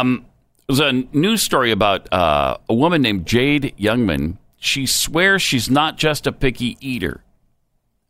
Um, 0.00 0.26
was 0.68 0.78
a 0.78 0.92
news 0.92 1.42
story 1.42 1.72
about 1.72 2.12
uh, 2.12 2.56
a 2.68 2.74
woman 2.74 3.02
named 3.02 3.26
Jade 3.26 3.74
Youngman. 3.78 4.36
She 4.60 4.84
swears 4.84 5.40
she's 5.40 5.70
not 5.70 5.96
just 5.96 6.26
a 6.26 6.32
picky 6.32 6.76
eater. 6.80 7.24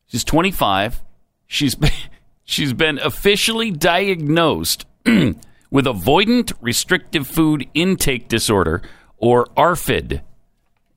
She's 0.09 0.25
25. 0.25 1.01
She's 1.47 1.77
been, 1.77 1.93
she's 2.45 2.73
been 2.73 2.99
officially 2.99 3.71
diagnosed 3.71 4.85
with 5.07 5.87
avoidant 5.87 6.53
restrictive 6.61 7.27
food 7.27 7.69
intake 7.73 8.29
disorder 8.29 8.83
or 9.17 9.47
ARFID. 9.57 10.23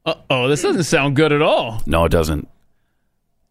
Uh 0.05 0.15
oh, 0.29 0.47
this 0.49 0.63
doesn't 0.63 0.83
sound 0.83 1.15
good 1.15 1.31
at 1.31 1.41
all. 1.41 1.81
No, 1.85 2.05
it 2.05 2.11
doesn't. 2.11 2.49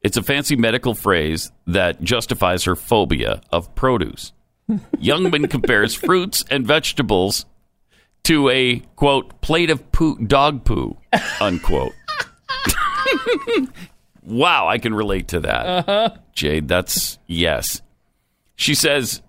It's 0.02 0.16
a 0.16 0.22
fancy 0.22 0.56
medical 0.56 0.94
phrase 0.94 1.52
that 1.68 2.02
justifies 2.02 2.64
her 2.64 2.74
phobia 2.74 3.40
of 3.52 3.72
produce. 3.76 4.32
Youngman 4.96 5.48
compares 5.48 5.94
fruits 5.94 6.44
and 6.50 6.66
vegetables 6.66 7.46
to 8.24 8.48
a 8.50 8.80
quote 8.96 9.40
plate 9.40 9.70
of 9.70 9.90
poo, 9.92 10.16
dog 10.18 10.64
poo 10.64 10.96
unquote. 11.40 11.92
wow, 14.22 14.68
I 14.68 14.78
can 14.78 14.94
relate 14.94 15.28
to 15.28 15.40
that. 15.40 15.66
Uh-huh. 15.66 16.10
Jade, 16.32 16.68
that's 16.68 17.18
yes. 17.26 17.82
She 18.56 18.74
says 18.74 19.22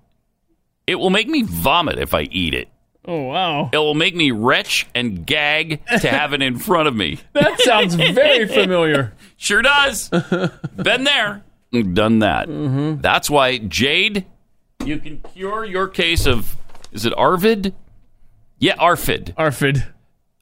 it 0.87 0.95
will 0.95 1.09
make 1.09 1.27
me 1.27 1.43
vomit 1.43 1.97
if 1.99 2.13
I 2.13 2.21
eat 2.23 2.53
it. 2.53 2.69
Oh 3.05 3.23
wow. 3.23 3.69
It 3.73 3.77
will 3.77 3.95
make 3.95 4.15
me 4.15 4.31
retch 4.31 4.87
and 4.95 5.25
gag 5.25 5.85
to 5.87 6.07
have 6.07 6.33
it 6.33 6.41
in 6.41 6.57
front 6.57 6.87
of 6.87 6.95
me. 6.95 7.19
That 7.33 7.59
sounds 7.61 7.95
very 7.95 8.47
familiar. 8.47 9.13
Sure 9.35 9.61
does. 9.61 10.07
Been 10.07 11.03
there. 11.03 11.43
Done 11.73 12.19
that. 12.19 12.47
Mm-hmm. 12.47 13.01
That's 13.01 13.29
why, 13.29 13.57
Jade, 13.57 14.25
you 14.85 14.99
can 14.99 15.19
cure 15.33 15.65
your 15.65 15.89
case 15.89 16.25
of, 16.25 16.55
is 16.93 17.05
it 17.05 17.13
Arvid? 17.17 17.73
Yeah, 18.63 18.77
ARFID. 18.77 19.35
ARFID. 19.35 19.85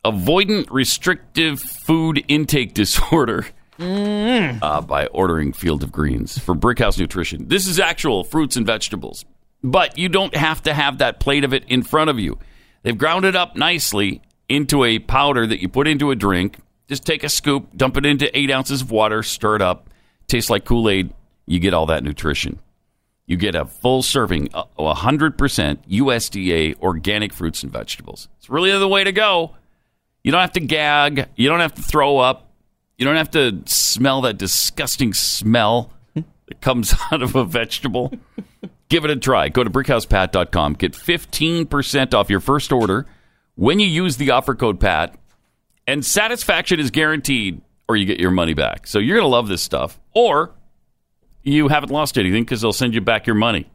Avoidant 0.05 0.67
restrictive 0.69 1.59
food 1.59 2.24
intake 2.28 2.72
disorder. 2.76 3.47
Mm. 3.80 4.59
Uh, 4.61 4.82
by 4.82 5.07
ordering 5.07 5.53
Field 5.53 5.82
of 5.82 5.91
Greens 5.91 6.38
for 6.38 6.53
Brickhouse 6.53 6.99
Nutrition. 6.99 7.47
This 7.47 7.65
is 7.65 7.80
actual 7.80 8.24
fruits 8.24 8.55
and 8.55 8.63
vegetables, 8.63 9.26
but 9.63 9.97
you 9.97 10.07
don't 10.07 10.36
have 10.36 10.61
to 10.63 10.74
have 10.76 10.99
that 10.99 11.19
plate 11.19 11.43
of 11.43 11.51
it 11.51 11.63
in 11.67 11.82
front 11.82 12.11
of 12.11 12.19
you. 12.19 12.38
They've 12.84 12.95
ground 12.95 13.26
it 13.26 13.36
up 13.36 13.55
nicely 13.55 14.22
into 14.47 14.84
a 14.84 14.99
powder 14.99 15.47
that 15.47 15.59
you 15.59 15.67
put 15.67 15.88
into 15.88 16.11
a 16.11 16.15
drink. 16.15 16.59
Just 16.88 17.03
take 17.03 17.24
a 17.24 17.30
scoop, 17.30 17.76
dump 17.76 17.97
it 17.97 18.05
into 18.05 18.38
eight 18.38 18.51
ounces 18.51 18.84
of 18.84 18.91
water, 18.91 19.24
stir 19.24 19.55
it 19.55 19.63
up. 19.63 19.89
Tastes 20.28 20.51
like 20.51 20.63
Kool 20.63 20.88
Aid. 20.91 21.11
You 21.47 21.57
get 21.57 21.74
all 21.74 21.88
that 21.88 22.03
nutrition. 22.03 22.59
You 23.28 23.38
get 23.38 23.55
a 23.55 23.65
full 23.65 24.01
serving 24.03 24.49
of 24.53 24.67
100% 24.78 25.36
USDA 25.38 26.80
organic 26.82 27.34
fruits 27.34 27.63
and 27.63 27.72
vegetables. 27.72 28.28
It's 28.38 28.49
really 28.49 28.72
the 28.78 28.88
way 28.88 29.03
to 29.03 29.11
go. 29.11 29.55
You 30.24 30.32
don't 30.32 30.41
have 30.41 30.51
to 30.53 30.59
gag. 30.59 31.28
You 31.36 31.47
don't 31.49 31.61
have 31.61 31.74
to 31.76 31.82
throw 31.82 32.17
up. 32.17 32.51
You 32.97 33.05
don't 33.05 33.15
have 33.15 33.32
to 33.32 33.61
smell 33.65 34.22
that 34.22 34.38
disgusting 34.38 35.13
smell 35.13 35.91
that 36.13 36.61
comes 36.61 36.93
out 37.11 37.22
of 37.22 37.36
a 37.36 37.45
vegetable. 37.45 38.11
Give 38.89 39.05
it 39.05 39.11
a 39.11 39.15
try. 39.15 39.49
Go 39.49 39.63
to 39.63 39.69
brickhousepat.com. 39.69 40.74
Get 40.74 40.93
15% 40.93 42.13
off 42.13 42.30
your 42.30 42.41
first 42.41 42.72
order 42.72 43.07
when 43.55 43.80
you 43.80 43.88
use 43.88 44.17
the 44.17 44.32
offer 44.32 44.53
code 44.53 44.80
PAT. 44.80 45.15
And 45.88 46.05
satisfaction 46.05 46.80
is 46.80 46.91
guaranteed, 46.91 47.61
or 47.88 47.95
you 47.95 48.05
get 48.05 48.19
your 48.19 48.32
money 48.32 48.53
back. 48.53 48.86
So 48.86 48.99
you're 48.99 49.17
going 49.17 49.26
to 49.26 49.30
love 49.30 49.47
this 49.47 49.61
stuff. 49.61 49.99
Or 50.13 50.53
you 51.43 51.67
haven't 51.69 51.91
lost 51.91 52.17
anything 52.17 52.43
because 52.43 52.61
they'll 52.61 52.73
send 52.73 52.93
you 52.93 53.01
back 53.01 53.25
your 53.25 53.35
money. 53.35 53.69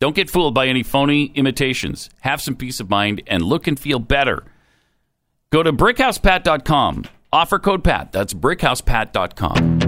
Don't 0.00 0.16
get 0.16 0.30
fooled 0.30 0.54
by 0.54 0.66
any 0.66 0.82
phony 0.82 1.26
imitations. 1.34 2.08
Have 2.20 2.40
some 2.40 2.56
peace 2.56 2.80
of 2.80 2.88
mind 2.88 3.22
and 3.26 3.42
look 3.42 3.66
and 3.66 3.78
feel 3.78 3.98
better. 3.98 4.44
Go 5.50 5.62
to 5.62 5.72
brickhousepat.com. 5.72 7.04
Offer 7.32 7.58
code 7.58 7.84
PAT. 7.84 8.12
That's 8.12 8.32
brickhousepat.com. 8.32 9.80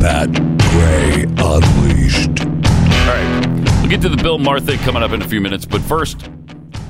Pat 0.00 0.32
Gray 0.32 1.24
Unleashed. 1.38 2.40
All 2.40 3.06
right. 3.06 3.80
We'll 3.80 3.90
get 3.90 4.02
to 4.02 4.08
the 4.08 4.20
Bill 4.20 4.38
Maher 4.38 4.60
thing 4.60 4.78
coming 4.80 5.02
up 5.02 5.12
in 5.12 5.22
a 5.22 5.28
few 5.28 5.40
minutes. 5.40 5.64
But 5.64 5.80
first, 5.82 6.28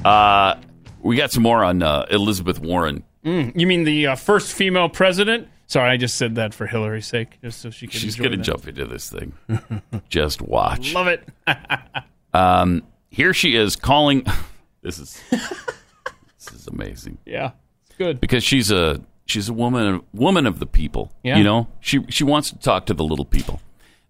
uh, 0.05 0.57
we 1.01 1.17
got 1.17 1.31
some 1.31 1.43
more 1.43 1.63
on 1.63 1.83
uh, 1.83 2.07
Elizabeth 2.11 2.59
Warren. 2.61 3.05
Mm, 3.29 3.61
you 3.61 3.67
mean 3.67 3.85
the 3.85 4.07
uh, 4.09 4.15
first 4.17 4.53
female 4.55 4.89
president? 4.89 5.49
Sorry, 5.67 5.91
I 5.91 5.97
just 5.99 6.17
said 6.17 6.37
that 6.37 6.55
for 6.55 6.67
Hillary's 6.67 7.07
sake, 7.07 7.39
just 7.43 7.61
so 7.61 7.69
she 7.71 7.87
can. 7.87 8.01
She's 8.01 8.17
going 8.17 8.31
to 8.31 8.39
jump 8.39 8.67
into 8.67 8.87
this 8.87 9.11
thing. 9.11 9.35
just 10.09 10.41
watch. 10.41 10.95
Love 10.95 11.09
it. 11.09 11.29
Um, 12.35 12.83
here 13.09 13.33
she 13.33 13.57
is 13.57 13.75
calling. 13.75 14.23
this 14.83 14.99
is 14.99 15.19
this 15.31 16.53
is 16.55 16.67
amazing. 16.67 17.17
yeah, 17.25 17.53
it's 17.87 17.97
good. 17.97 18.21
because 18.21 18.45
she's 18.45 18.71
a 18.71 19.01
she's 19.25 19.49
a 19.49 19.53
woman 19.55 20.03
woman 20.13 20.47
of 20.47 20.59
the 20.59 20.67
people. 20.67 21.11
Yeah. 21.25 21.39
You 21.39 21.45
know, 21.45 21.69
she 21.81 22.05
she 22.11 22.25
wants 22.25 22.51
to 22.51 22.59
talk 22.59 22.85
to 22.87 22.95
the 22.95 23.03
little 23.03 23.25
people, 23.25 23.63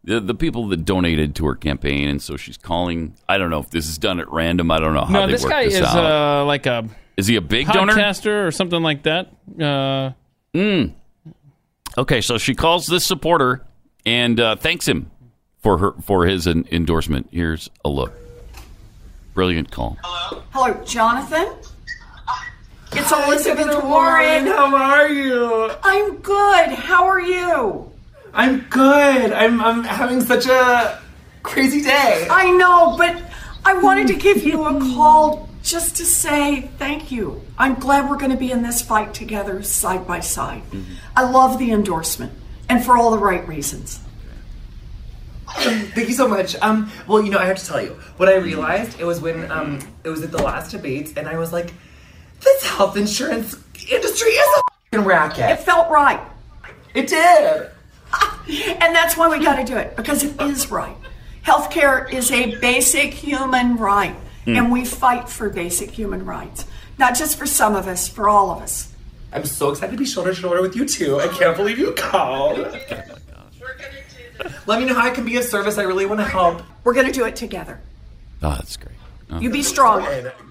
the 0.03 0.19
the 0.19 0.35
people 0.35 0.67
that 0.69 0.85
donated 0.85 1.37
to 1.37 1.47
her 1.47 1.55
campaign, 1.55 2.09
and 2.09 2.21
so 2.21 2.37
she's 2.37 2.57
calling. 2.59 3.15
I 3.29 3.39
don't 3.39 3.51
know 3.51 3.61
if 3.61 3.71
this 3.71 3.89
is 3.89 3.99
done 3.99 4.19
at 4.19 4.29
random. 4.33 4.73
I 4.73 4.81
don't 4.81 4.95
know 4.95 5.05
how 5.05 5.21
No, 5.21 5.27
they 5.27 5.33
this 5.33 5.45
work 5.45 5.53
guy 5.53 5.65
this 5.67 5.75
is 5.77 5.83
out. 5.83 6.41
uh, 6.43 6.45
like 6.45 6.67
a 6.67 6.89
is 7.19 7.27
he 7.27 7.37
a 7.37 7.41
big 7.43 7.67
donor? 7.67 7.93
podcaster 7.93 8.47
or 8.47 8.51
something 8.51 8.83
like 8.83 9.03
that. 9.03 9.31
Uh, 9.61 10.13
Mm. 10.55 10.95
Okay, 11.99 12.21
so 12.23 12.39
she 12.39 12.55
calls 12.55 12.87
this 12.87 13.05
supporter 13.05 13.63
and 14.07 14.41
uh, 14.41 14.57
thanks 14.57 14.89
him 14.89 15.11
for 15.59 15.77
her 15.79 15.93
for 16.03 16.25
his 16.27 16.47
en- 16.47 16.65
endorsement. 16.73 17.29
Here's 17.31 17.69
a 17.85 17.91
look. 17.91 18.13
Brilliant 19.35 19.71
call. 19.71 19.99
Hello, 20.03 20.43
Hello, 20.53 20.85
Jonathan. 20.85 21.55
It's 22.93 23.13
Elizabeth 23.13 23.83
Warren. 23.85 24.47
How 24.47 24.75
are 24.75 25.09
you? 25.09 25.71
I'm 25.83 26.17
good. 26.17 26.71
How 26.71 27.05
are 27.07 27.21
you? 27.21 27.93
I'm 28.33 28.61
good. 28.71 29.33
I'm 29.33 29.61
I'm 29.61 29.85
having 29.85 30.23
such 30.23 30.47
a 30.47 30.99
crazy 31.43 31.83
day. 31.83 32.27
I 32.31 32.51
know, 32.53 32.97
but 32.97 33.21
I 33.65 33.75
wanted 33.83 34.07
to 34.09 34.15
give 34.15 34.43
you 34.43 34.65
a 34.65 34.79
call 34.95 35.48
just 35.69 35.97
to 35.97 36.05
say 36.07 36.63
thank 36.79 37.13
you. 37.13 37.43
I'm 37.59 37.75
glad 37.75 38.09
we're 38.09 38.17
going 38.17 38.31
to 38.31 38.39
be 38.39 38.51
in 38.51 38.63
this 38.63 38.81
fight 38.81 39.13
together 39.13 39.63
side 39.63 40.07
by 40.07 40.21
side. 40.21 40.63
I 41.15 41.29
love 41.31 41.59
the 41.59 41.73
endorsement, 41.73 42.33
and 42.69 42.83
for 42.83 42.97
all 42.97 43.11
the 43.11 43.19
right 43.19 43.47
reasons. 43.47 44.01
Thank 45.51 46.09
you 46.09 46.15
so 46.15 46.27
much. 46.27 46.57
Um, 46.57 46.91
well, 47.07 47.23
you 47.23 47.31
know, 47.31 47.39
I 47.39 47.47
have 47.47 47.59
to 47.59 47.67
tell 47.67 47.83
you 47.83 47.99
what 48.17 48.29
I 48.29 48.37
realized. 48.37 48.99
It 48.99 49.05
was 49.05 49.21
when 49.21 49.51
um, 49.51 49.81
it 50.05 50.09
was 50.09 50.23
at 50.23 50.31
the 50.31 50.43
last 50.43 50.71
debates, 50.71 51.13
and 51.17 51.29
I 51.29 51.37
was 51.39 51.53
like, 51.53 51.73
"This 52.41 52.67
health 52.67 52.97
insurance 52.97 53.55
industry 53.91 54.31
is 54.31 54.49
a 54.57 54.59
f***ing 54.59 55.05
racket." 55.05 55.51
It 55.51 55.61
felt 55.61 55.91
right. 55.91 56.21
It 56.95 57.09
did. 57.09 57.71
And 58.81 58.95
that's 58.95 59.15
why 59.15 59.29
we 59.29 59.45
got 59.45 59.57
to 59.57 59.65
do 59.65 59.77
it 59.77 59.95
because 59.95 60.25
it 60.25 60.41
is 60.41 60.71
right. 60.71 60.97
Healthcare 61.45 62.11
is 62.11 62.31
a 62.31 62.55
basic 62.61 63.13
human 63.13 63.77
right, 63.77 64.17
Hmm. 64.49 64.57
and 64.57 64.73
we 64.73 64.87
fight 64.87 65.29
for 65.29 65.51
basic 65.51 65.91
human 65.91 66.25
rights, 66.25 66.65
not 66.99 67.15
just 67.15 67.37
for 67.39 67.45
some 67.45 67.77
of 67.77 67.87
us, 67.87 68.09
for 68.09 68.31
all 68.31 68.51
of 68.51 68.63
us. 68.63 68.91
I'm 69.31 69.45
so 69.45 69.69
excited 69.69 69.93
to 69.93 69.99
be 69.99 70.07
shoulder 70.07 70.31
to 70.31 70.41
shoulder 70.41 70.63
with 70.63 70.75
you 70.75 70.87
too. 70.87 71.21
I 71.21 71.29
can't 71.29 71.55
believe 71.55 71.79
you 71.79 71.93
called. 71.93 72.57
Let 74.67 74.81
me 74.81 74.87
know 74.87 74.95
how 74.95 75.05
I 75.07 75.11
can 75.11 75.27
be 75.27 75.37
of 75.37 75.45
service. 75.45 75.77
I 75.77 75.83
really 75.83 76.07
want 76.07 76.21
to 76.21 76.27
help. 76.27 76.63
We're 76.83 76.95
going 76.95 77.09
to 77.09 77.13
do 77.13 77.27
it 77.27 77.37
together. 77.37 77.79
Oh, 78.43 78.53
that's 78.53 78.79
great. 78.79 78.97
Oh. 79.29 79.39
You 79.39 79.51
be 79.51 79.63
strong. 79.63 80.07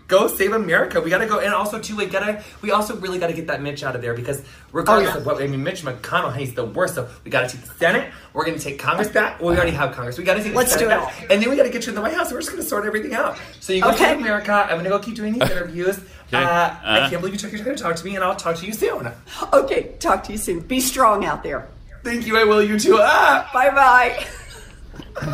And 0.10 0.20
go 0.20 0.28
save 0.28 0.54
America. 0.54 1.02
We 1.02 1.10
gotta 1.10 1.26
go, 1.26 1.40
and 1.40 1.54
also 1.54 1.80
too, 1.80 1.96
we 1.96 2.06
gotta, 2.06 2.44
we 2.62 2.72
also 2.72 2.96
really 2.98 3.20
gotta 3.20 3.34
get 3.34 3.48
that 3.48 3.62
Mitch 3.62 3.84
out 3.84 3.96
of 3.96 4.02
there 4.02 4.14
because 4.14 4.42
regardless 4.72 5.10
Oh, 5.10 5.14
yeah. 5.14 5.20
of 5.20 5.26
what, 5.26 5.42
I 5.42 5.48
mean, 5.48 5.64
Mitch 5.64 5.84
McConnell, 5.84 6.36
he's 6.36 6.54
the 6.54 6.66
worst. 6.66 6.96
So 6.96 7.08
we 7.24 7.32
gotta 7.32 7.48
take 7.50 7.62
the 7.62 7.74
Senate. 7.76 8.12
We're 8.34 8.46
gonna 8.46 8.60
take 8.60 8.80
Congress 8.80 9.10
back. 9.10 9.40
Well, 9.42 9.50
we 9.52 9.58
already 9.58 9.72
have 9.72 9.94
Congress. 9.94 10.18
We 10.18 10.24
gotta 10.24 10.44
take 10.44 10.54
Let's 10.56 10.74
the 10.74 10.80
do 10.80 10.86
Senate 10.90 11.04
it 11.04 11.06
back, 11.06 11.32
and 11.32 11.42
then 11.42 11.50
we 11.50 11.56
gotta 11.56 11.70
get 11.70 11.86
you 11.86 11.90
in 11.92 11.96
the 11.96 12.02
White 12.02 12.14
House. 12.14 12.32
We're 12.32 12.40
just 12.40 12.52
gonna 12.52 12.64
sort 12.64 12.86
everything 12.86 13.14
out. 13.14 13.38
So 13.60 13.74
you 13.74 13.82
go 13.82 13.90
Okay. 13.90 13.98
save 14.06 14.18
America. 14.20 14.54
I'm 14.70 14.78
gonna 14.78 14.90
go 14.90 15.00
keep 15.00 15.16
doing 15.16 15.34
these 15.34 15.50
interviews. 15.50 16.00
Uh, 16.34 16.76
I 16.84 17.08
can't 17.10 17.22
believe 17.22 17.34
you 17.34 17.40
took 17.40 17.52
your 17.52 17.64
time 17.64 17.76
to 17.76 17.82
talk 17.84 17.96
to 17.96 18.06
me, 18.06 18.16
and 18.16 18.24
I'll 18.24 18.36
talk 18.36 18.56
to 18.58 18.66
you 18.66 18.74
soon. 18.74 19.10
Okay, 19.54 19.94
talk 20.00 20.24
to 20.26 20.32
you 20.32 20.38
soon. 20.38 20.60
Be 20.62 20.80
strong 20.82 21.26
out 21.26 21.42
there. 21.44 21.68
Thank 22.04 22.26
you. 22.28 22.38
I 22.38 22.44
will. 22.44 22.62
You 22.64 22.80
too. 22.80 22.98
Ah. 23.02 23.50
Bye 23.54 23.70
bye. 23.72 24.26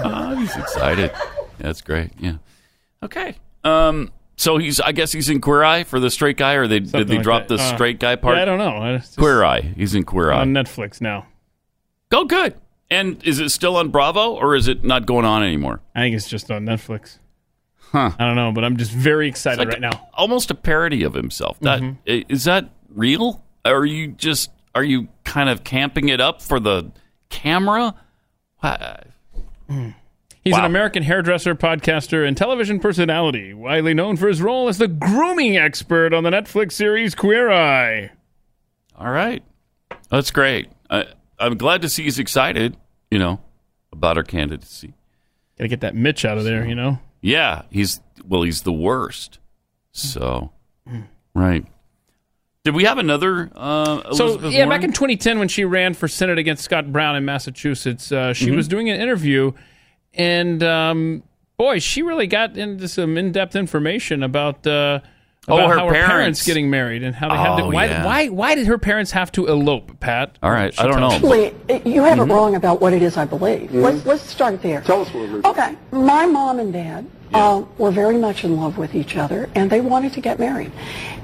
Oh, 0.04 0.36
he's 0.36 0.56
excited. 0.56 1.12
That's 1.60 1.82
great. 1.82 2.12
Yeah. 2.20 2.36
Okay. 3.04 3.36
Um. 3.64 4.12
So 4.36 4.58
he's. 4.58 4.80
I 4.80 4.92
guess 4.92 5.12
he's 5.12 5.30
in 5.30 5.42
Queer 5.42 5.64
Eye 5.64 5.84
for 5.84 6.00
the 6.00 6.10
straight 6.10 6.38
guy, 6.38 6.54
or 6.54 6.68
they 6.68 6.80
did 6.80 7.08
they 7.08 7.16
like 7.16 7.24
drop 7.24 7.48
that. 7.48 7.58
the 7.58 7.64
Uh, 7.64 7.74
straight 7.76 8.00
guy 8.00 8.16
part? 8.16 8.36
yeah, 8.36 8.42
I 8.42 8.46
don't 8.46 8.58
know. 8.58 8.96
It's 8.96 9.06
just 9.08 9.18
Queer 9.18 9.44
Eye. 9.44 9.62
He's 9.76 9.94
in 9.94 10.04
Queer 10.04 10.32
Eye. 10.32 10.42
on 10.42 10.54
Netflix 10.54 11.00
now. 11.02 11.28
Go 12.10 12.26
good. 12.26 12.56
And 12.90 13.24
is 13.24 13.40
it 13.40 13.50
still 13.50 13.76
on 13.78 13.90
Bravo, 13.90 14.34
or 14.36 14.56
is 14.56 14.68
it 14.68 14.84
not 14.84 15.06
going 15.06 15.26
on 15.26 15.44
anymore? 15.44 15.82
I 15.96 16.02
think 16.02 16.16
it's 16.16 16.28
just 16.30 16.52
on 16.52 16.66
Netflix. 16.66 17.18
Huh. 17.92 18.12
I 18.18 18.26
don't 18.26 18.36
know, 18.36 18.52
but 18.52 18.64
I'm 18.64 18.78
just 18.78 18.92
very 18.92 19.28
excited 19.28 19.68
right 19.68 19.80
now. 19.80 20.10
Almost 20.14 20.50
a 20.52 20.56
parody 20.56 21.04
of 21.04 21.14
himself. 21.14 21.60
That 21.62 21.82
Mhm. 21.82 21.98
i- 22.08 22.26
is 22.30 22.44
that 22.46 22.70
real? 22.90 23.44
Or 23.66 23.78
are 23.78 23.86
you 23.86 24.08
just 24.10 24.50
are 24.76 24.84
you 24.84 25.08
kind 25.24 25.48
of 25.50 25.64
camping 25.64 26.10
it 26.10 26.20
up 26.20 26.42
for 26.42 26.60
the 26.60 26.92
camera? 27.30 27.94
Wha- 28.64 28.98
He's 30.44 30.58
an 30.58 30.66
American 30.66 31.04
hairdresser, 31.04 31.56
podcaster, 31.56 32.28
and 32.28 32.36
television 32.36 32.80
personality, 32.80 33.54
widely 33.54 33.94
known 33.94 34.18
for 34.18 34.28
his 34.28 34.42
role 34.42 34.68
as 34.68 34.78
the 34.78 34.90
grooming 34.90 35.56
expert 35.56 36.14
on 36.14 36.24
the 36.24 36.30
Netflix 36.32 36.74
series 36.74 37.16
Queer 37.16 37.50
Eye. 37.50 38.12
All 38.98 39.10
right, 39.10 39.42
that's 40.10 40.32
great. 40.32 40.68
I, 40.90 41.06
I'm 41.40 41.58
glad 41.58 41.82
to 41.84 41.90
see 41.90 42.04
he's 42.04 42.20
excited. 42.20 42.76
You 43.10 43.20
know 43.20 43.40
about 43.92 44.18
our 44.18 44.24
candidacy. 44.24 44.94
Gotta 45.58 45.68
get 45.70 45.82
that 45.82 45.96
Mitch 45.96 46.26
out 46.26 46.38
of 46.38 46.44
there, 46.44 46.66
you 46.66 46.76
know? 46.76 47.00
Yeah, 47.22 47.62
he's 47.70 48.02
well, 48.26 48.42
he's 48.42 48.64
the 48.64 48.74
worst. 48.74 49.40
So, 49.92 50.52
right. 51.34 51.66
Did 52.66 52.76
we 52.76 52.86
have 52.86 52.98
another 52.98 53.50
uh, 53.56 54.14
So 54.14 54.40
yeah, 54.50 54.66
Warren? 54.66 54.70
back 54.70 54.84
in 54.84 54.92
2010 54.94 55.38
when 55.40 55.48
she 55.48 55.64
ran 55.66 55.94
for 55.94 56.08
Senate 56.08 56.38
against 56.38 56.64
Scott 56.64 56.92
Brown 56.92 57.16
in 57.16 57.24
Massachusetts, 57.26 58.12
uh, 58.12 58.34
she 58.34 58.48
Mhm. 58.48 58.56
was 58.56 58.68
doing 58.68 58.90
an 58.90 59.00
interview, 59.00 59.52
and 60.14 60.62
um, 60.64 61.24
boy, 61.58 61.80
she 61.80 62.02
really 62.04 62.28
got 62.28 62.58
into 62.58 62.88
some 62.88 63.18
in-depth 63.18 63.56
information 63.56 64.24
about. 64.24 64.66
Uh, 64.68 65.00
Oh, 65.46 65.58
about 65.58 65.72
her 65.72 65.76
how 65.78 65.88
her 65.88 65.92
parents 65.92 66.10
parents. 66.10 66.46
getting 66.46 66.70
married 66.70 67.04
and 67.04 67.14
how 67.14 67.28
they 67.28 67.36
had 67.36 67.58
to. 67.58 67.64
Oh, 67.64 67.70
Why, 67.72 67.86
yeah. 67.88 68.06
why? 68.06 68.30
Why 68.30 68.56
did 68.56 68.66
her 68.68 68.78
parents 68.78 69.12
have 69.12 69.30
to 69.34 69.48
elope, 69.48 70.00
Pat? 70.00 70.38
All 70.42 70.50
right, 70.50 70.74
I 70.80 70.88
don't 70.88 71.02
know. 71.02 71.12
Actually, 71.12 71.54
you 71.84 72.02
have 72.04 72.18
Mhm. 72.18 72.30
it 72.30 72.34
wrong 72.34 72.56
about 72.56 72.80
what 72.80 72.94
it 72.94 73.02
is 73.02 73.18
I 73.18 73.26
believe. 73.26 73.70
Mhm. 73.70 73.82
Let's, 73.82 74.06
let's 74.06 74.22
start 74.24 74.62
there. 74.62 74.80
Tell 74.80 75.02
us 75.02 75.14
what 75.14 75.24
it 75.26 75.32
is. 75.34 75.44
Okay, 75.44 75.76
my 75.92 76.26
mom 76.28 76.60
and 76.62 76.72
dad 76.72 77.06
uh, 77.34 77.62
were 77.78 77.92
very 77.92 78.18
much 78.18 78.46
in 78.46 78.56
love 78.56 78.78
with 78.78 78.96
each 78.96 79.18
other, 79.18 79.50
and 79.54 79.70
they 79.70 79.82
wanted 79.82 80.14
to 80.14 80.22
get 80.22 80.40
married. 80.40 80.72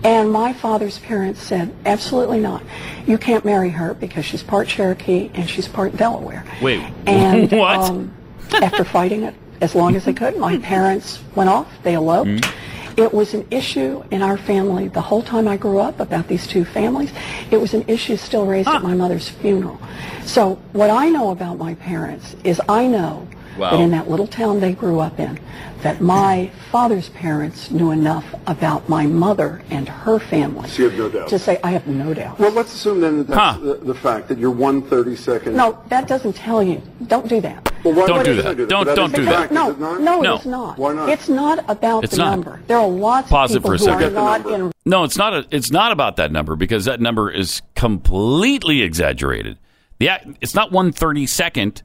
And 0.04 0.30
my 0.34 0.52
father's 0.52 1.00
parents 1.00 1.42
said, 1.42 1.72
absolutely 1.86 2.42
not. 2.42 2.62
You 3.08 3.18
can't 3.18 3.46
marry 3.46 3.70
her 3.70 3.94
because 3.94 4.26
she's 4.26 4.44
part 4.44 4.68
Cherokee 4.68 5.30
and 5.34 5.50
she's 5.50 5.70
part 5.70 5.96
Delaware. 5.96 6.44
Wait, 6.62 6.82
And 7.08 7.50
what? 7.54 7.80
Um, 7.80 8.12
after 8.54 8.84
fighting 8.84 9.24
it 9.24 9.36
as 9.62 9.76
long 9.76 9.96
as 9.96 10.06
they 10.06 10.14
could, 10.14 10.38
my 10.38 10.58
parents 10.58 11.22
went 11.36 11.50
off. 11.50 11.68
They 11.84 11.96
eloped. 11.96 12.30
Mm-hmm. 12.30 13.00
It 13.00 13.14
was 13.14 13.34
an 13.34 13.48
issue 13.50 14.04
in 14.12 14.22
our 14.22 14.38
family 14.38 14.90
the 14.90 15.02
whole 15.02 15.22
time 15.22 15.48
I 15.48 15.56
grew 15.56 15.80
up 15.80 16.02
about 16.02 16.28
these 16.28 16.46
two 16.46 16.66
families. 16.66 17.12
It 17.50 17.58
was 17.58 17.74
an 17.74 17.86
issue 17.88 18.18
still 18.18 18.46
raised 18.46 18.68
at 18.68 18.84
my 18.84 18.94
mother's 18.94 19.30
funeral. 19.30 19.80
So 20.26 20.56
what 20.74 20.90
I 20.90 21.08
know 21.08 21.30
about 21.30 21.58
my 21.58 21.76
parents 21.76 22.36
is 22.44 22.60
I 22.68 22.88
know 22.88 23.26
Wow. 23.60 23.72
that 23.72 23.80
in 23.80 23.92
that 23.92 24.10
little 24.10 24.28
town 24.28 24.60
they 24.60 24.74
grew 24.74 25.00
up 25.00 25.20
in, 25.20 25.40
that 25.84 26.02
my 26.02 26.50
father's 26.72 27.10
parents 27.10 27.72
knew 27.72 27.92
enough 27.92 28.26
about 28.48 28.88
my 28.90 29.06
mother 29.06 29.62
and 29.70 29.88
her 29.88 30.20
family 30.20 30.68
So 30.70 30.84
you 30.84 30.90
have 30.90 30.98
no 31.00 31.10
doubt. 31.10 31.30
to 31.30 31.40
say 31.40 31.60
I 31.64 31.72
have 31.72 31.88
no 31.88 32.14
doubt. 32.14 32.40
Well, 32.40 32.52
let's 32.52 32.74
assume 32.74 33.02
then 33.02 33.18
that 33.18 33.28
that's 33.28 33.60
the, 33.62 33.74
the 33.76 33.94
fact 33.96 34.28
that 34.30 34.38
you're 34.38 34.52
one 34.52 34.82
thirty 34.82 35.16
second. 35.16 35.56
No, 35.56 35.82
that 35.90 36.08
doesn't 36.08 36.34
tell 36.34 36.62
you. 36.64 36.82
Don't 37.08 37.28
do 37.28 37.42
that. 37.42 37.72
Well, 37.84 37.94
why 37.94 38.08
Don't 38.08 38.18
why 38.18 38.24
do 38.24 38.36
doesn't 38.36 38.58
that. 38.58 38.64
it 38.64 38.68
Don't- 38.68 38.86
But 38.86 38.96
don't 38.96 39.16
do 39.16 39.26
that. 39.26 39.52
No, 39.52 39.72
it 39.72 39.80
not? 39.80 40.02
no, 40.02 40.22
No. 40.22 40.36
it's 40.36 40.46
not. 40.46 40.78
Why 40.78 40.94
not? 40.94 41.10
It's 41.10 41.30
not 41.30 41.64
about 41.70 42.04
It's 42.04 42.12
the 42.16 42.18
not. 42.24 42.32
number. 42.32 42.62
There 42.68 42.78
are 42.78 42.88
lots 42.88 43.30
Pause 43.30 43.56
of 43.56 43.64
people 43.64 43.70
for 43.70 43.76
a 43.76 43.78
who 43.78 43.84
second. 43.86 44.18
are 44.18 44.40
not 44.40 44.46
in 44.52 44.72
No, 44.86 45.04
it's 45.06 45.18
not. 45.18 45.34
A, 45.34 45.46
it's 45.52 45.72
not 45.72 45.92
about 45.92 46.18
that 46.18 46.32
number 46.32 46.56
because 46.56 46.86
that 46.86 47.00
number 47.00 47.30
is 47.32 47.62
completely 47.76 48.82
exaggerated. 48.82 49.58
The 50.00 50.10
it's 50.42 50.56
not 50.56 50.72
one 50.72 50.92
thirty 50.92 51.26
second. 51.26 51.84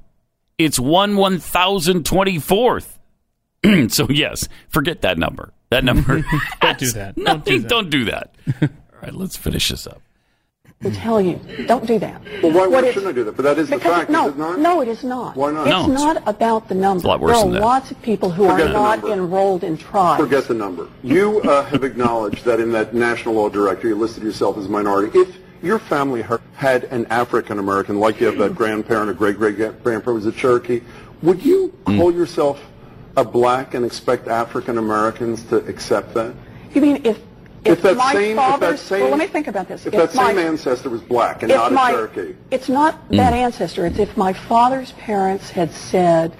It's 0.59 0.79
one 0.79 1.17
one 1.17 1.39
thousand 1.39 2.07
twenty 2.07 2.39
fourth. 2.39 2.99
so 3.89 4.07
yes, 4.09 4.49
forget 4.69 5.03
that 5.03 5.19
number. 5.19 5.53
That 5.71 5.85
number. 5.85 6.25
Don't 6.61 6.79
do 6.79 6.91
that. 6.93 7.17
Nothing. 7.17 7.63
Don't 7.63 7.91
do 7.91 8.05
that. 8.05 8.35
Don't 8.37 8.61
do 8.61 8.69
that. 8.69 8.71
All 8.93 8.99
right, 9.03 9.15
let's 9.15 9.37
finish 9.37 9.69
this 9.71 9.87
up. 9.87 10.01
to 10.83 10.91
tell 10.93 11.21
you. 11.21 11.41
Don't 11.67 11.87
do 11.87 11.99
that. 11.99 12.23
Well, 12.43 12.53
why, 12.53 12.67
why 12.69 12.87
shouldn't 12.93 13.07
I 13.09 13.13
do 13.13 13.25
that? 13.25 13.37
But 13.37 13.43
that 13.43 13.59
is 13.59 13.71
the 13.71 13.81
fact, 13.81 14.11
no, 14.11 14.29
is 14.29 14.35
it 14.35 14.39
not? 14.39 14.59
no, 14.61 14.81
it 14.83 14.89
is 14.89 15.03
not. 15.03 15.35
Why 15.35 15.51
not? 15.51 15.67
It's 15.67 15.71
No, 15.71 15.83
it's- 15.93 16.01
not 16.01 16.23
about 16.29 16.69
the 16.69 16.75
number. 16.75 17.05
a 17.07 17.09
lot 17.09 17.21
worse 17.21 17.33
there 17.33 17.41
are 17.41 17.45
than 17.45 17.53
that. 17.55 17.61
lots 17.63 17.91
of 17.91 18.01
people 18.03 18.31
who 18.31 18.47
Forget 18.49 18.69
are 18.69 18.73
not 18.73 19.05
enrolled 19.09 19.65
in 19.65 19.77
tribes. 19.77 20.23
Forget 20.23 20.45
the 20.47 20.55
number. 20.55 20.89
You 21.03 21.41
uh, 21.43 21.65
have 21.65 21.83
acknowledged 21.85 22.45
that 22.45 22.61
in 22.61 22.71
that 22.73 22.95
national 22.95 23.35
law 23.35 23.49
directory, 23.49 23.91
you 23.91 23.97
listed 23.97 24.23
yourself 24.23 24.57
as 24.59 24.67
a 24.67 24.69
minority. 24.69 25.19
If 25.19 25.37
your 25.65 25.79
family 25.79 26.25
had 26.55 26.85
an 26.85 27.07
African 27.07 27.59
American, 27.59 27.99
like 27.99 28.21
you 28.21 28.27
have 28.27 28.39
that 28.39 28.55
grandparent 28.55 29.09
or 29.11 29.15
great 29.15 29.39
great 29.39 29.57
grandparent 29.57 30.07
was 30.07 30.27
a 30.27 30.33
Cherokee, 30.33 30.83
would 31.23 31.43
you 31.43 31.73
call 31.87 32.13
mm. 32.13 32.15
yourself 32.15 32.61
a 33.17 33.25
black 33.25 33.75
and 33.75 33.85
expect 33.85 34.29
African 34.29 34.79
Americans 34.79 35.43
to 35.45 35.57
accept 35.67 36.15
that? 36.15 36.35
You 36.75 36.81
mean 36.81 37.01
if 37.05 37.21
If 37.65 37.81
that 37.83 37.97
my 37.97 38.13
same, 38.13 38.31
if 38.33 38.37
that 38.37 38.61
father's, 38.61 38.81
same, 38.81 39.01
well, 39.01 39.11
let 39.11 39.19
me 39.19 39.27
think 39.27 39.47
about 39.49 39.69
this. 39.69 39.87
If, 39.87 39.93
that 39.95 40.13
same 40.13 40.39
ancestor 40.39 40.91
was 40.91 41.01
black 41.01 41.43
and 41.43 41.51
if 41.51 41.57
not 41.57 41.93
a 41.93 41.95
Cherokee, 41.95 42.35
It's 42.51 42.69
not 42.69 43.09
mm. 43.09 43.17
that 43.17 43.33
ancestor. 43.33 43.87
It's 43.87 43.99
if 43.99 44.17
my 44.17 44.33
father's 44.33 44.93
parents 44.93 45.49
had 45.51 45.73
said, 45.73 46.37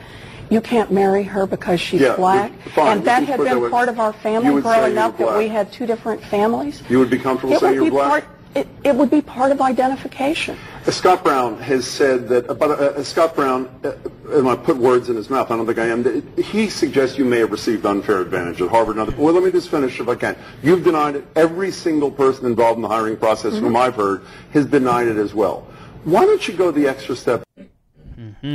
you 0.51 0.61
can't 0.61 0.93
marry 0.93 1.23
her 1.23 1.47
because 1.47 1.81
she's 1.81 2.03
Yeah, 2.03 2.17
black, 2.17 2.53
fine, 2.75 2.99
and 2.99 3.07
that 3.07 3.23
had 3.23 3.39
put 3.39 3.45
that 3.45 3.55
been 3.55 3.71
part 3.71 3.89
of 3.89 3.99
our 3.99 4.13
family 4.13 4.51
would 4.51 4.65
say 4.65 4.79
growing 4.79 4.99
up, 4.99 5.17
that 5.17 5.39
we 5.39 5.49
had 5.49 5.73
two 5.73 5.87
different 5.87 6.23
families. 6.23 6.83
you 6.91 6.99
would 6.99 7.09
be 7.09 7.19
comfortable 7.19 7.55
It 7.55 7.61
saying 7.61 7.71
would 7.71 7.77
you're 7.77 7.85
be 7.87 7.91
black. 7.91 8.25
part. 8.25 8.25
It, 8.55 8.69
it 8.85 8.95
would 8.95 9.11
be 9.11 9.21
part 9.21 9.51
of 9.51 9.61
identification. 9.61 10.57
Uh, 10.87 10.91
Scott 10.93 11.25
Brown 11.25 11.59
has 11.59 11.87
said 11.87 12.29
that, 12.29 12.49
uh, 12.49 12.55
but 12.55 12.71
uh, 12.71 12.75
uh, 12.75 13.03
Scott 13.03 13.35
Brown, 13.35 13.69
uh, 13.83 13.93
and 14.31 14.49
I 14.49 14.55
put 14.55 14.77
words 14.77 15.09
in 15.09 15.17
his 15.17 15.29
mouth, 15.29 15.51
I 15.51 15.57
don't 15.57 15.67
think 15.67 15.79
I 15.79 15.87
am, 15.87 16.05
that 16.05 16.23
he 16.39 16.69
suggests 16.69 17.19
you 17.19 17.25
may 17.25 17.39
have 17.41 17.51
received 17.51 17.85
unfair 17.85 18.21
advantage 18.21 18.63
at 18.63 18.69
Harvard. 18.69 18.97
and 18.97 19.09
other- 19.09 19.17
Well, 19.21 19.35
let 19.35 19.43
me 19.43 19.51
just 19.51 19.71
finish 19.71 19.99
if 19.99 20.09
I 20.09 20.15
can. 20.15 20.37
You've 20.63 20.85
denied 20.85 21.17
it. 21.17 21.27
Every 21.35 21.73
single 21.73 22.13
person 22.13 22.47
involved 22.47 22.77
in 22.77 22.83
the 22.83 22.89
hiring 22.89 23.17
process, 23.17 23.55
Mm-hmm. 23.55 23.65
whom 23.65 23.77
I've 23.77 23.97
heard, 23.97 24.23
has 24.53 24.67
denied 24.67 25.09
it 25.09 25.17
as 25.17 25.35
well. 25.35 25.67
Why 26.05 26.25
don't 26.25 26.47
you 26.47 26.55
go 26.55 26.71
the 26.71 26.87
extra 26.87 27.17
step? 27.17 27.43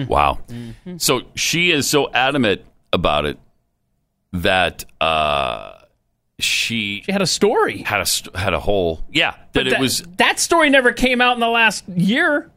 Wow. 0.07 0.39
So 0.97 1.21
she 1.35 1.71
is 1.71 1.89
so 1.89 2.09
adamant 2.13 2.61
about 2.93 3.25
it 3.25 3.37
that 4.31 4.85
uh, 5.01 5.78
she 6.39 7.03
she 7.05 7.11
had 7.11 7.21
a 7.21 7.27
story. 7.27 7.79
Had 7.83 8.01
a 8.01 8.37
had 8.37 8.53
a 8.53 8.59
whole 8.59 9.03
yeah 9.11 9.35
that 9.53 9.67
it 9.67 9.79
was 9.79 10.01
that 10.17 10.39
story 10.39 10.69
never 10.69 10.91
came 10.91 11.21
out 11.21 11.33
in 11.35 11.39
the 11.39 11.47
last 11.49 11.87
year. 11.89 12.49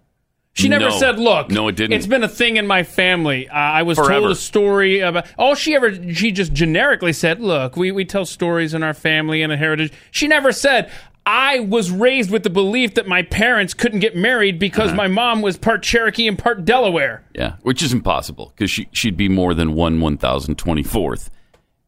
She 0.54 0.68
never 0.68 0.90
No. 0.90 0.98
said, 0.98 1.18
"Look, 1.18 1.50
No, 1.50 1.68
it 1.68 1.76
didn't. 1.76 1.94
It's 1.94 2.06
been 2.06 2.22
a 2.22 2.28
thing 2.28 2.58
in 2.58 2.66
my 2.66 2.82
family. 2.82 3.48
Uh, 3.48 3.54
I 3.54 3.84
was 3.84 3.96
Forever. 3.96 4.20
told 4.20 4.30
a 4.32 4.34
story 4.34 5.00
about." 5.00 5.26
All 5.38 5.54
she 5.54 5.74
ever, 5.74 6.12
she 6.12 6.30
just 6.30 6.52
generically 6.52 7.14
said, 7.14 7.40
"Look, 7.40 7.76
we 7.76 7.90
we 7.90 8.04
tell 8.04 8.26
stories 8.26 8.74
in 8.74 8.82
our 8.82 8.92
family 8.92 9.40
and 9.42 9.50
a 9.50 9.56
heritage." 9.56 9.92
She 10.10 10.28
never 10.28 10.52
said, 10.52 10.90
"I 11.24 11.60
was 11.60 11.90
raised 11.90 12.30
with 12.30 12.42
the 12.42 12.50
belief 12.50 12.92
that 12.94 13.08
my 13.08 13.22
parents 13.22 13.72
couldn't 13.72 14.00
get 14.00 14.14
married 14.14 14.58
because 14.58 14.88
Uh-huh. 14.88 14.96
my 14.96 15.06
mom 15.08 15.40
was 15.40 15.56
part 15.56 15.82
Cherokee 15.82 16.28
and 16.28 16.38
part 16.38 16.66
Delaware." 16.66 17.22
yeah, 17.34 17.54
which 17.62 17.82
is 17.82 17.94
impossible 17.94 18.52
because 18.54 18.70
she 18.70 18.88
she'd 18.92 19.16
be 19.16 19.30
more 19.30 19.54
than 19.54 19.72
one 19.74 20.00
one 20.02 20.18
thousand 20.18 20.56
twenty 20.58 20.82
fourth 20.82 21.30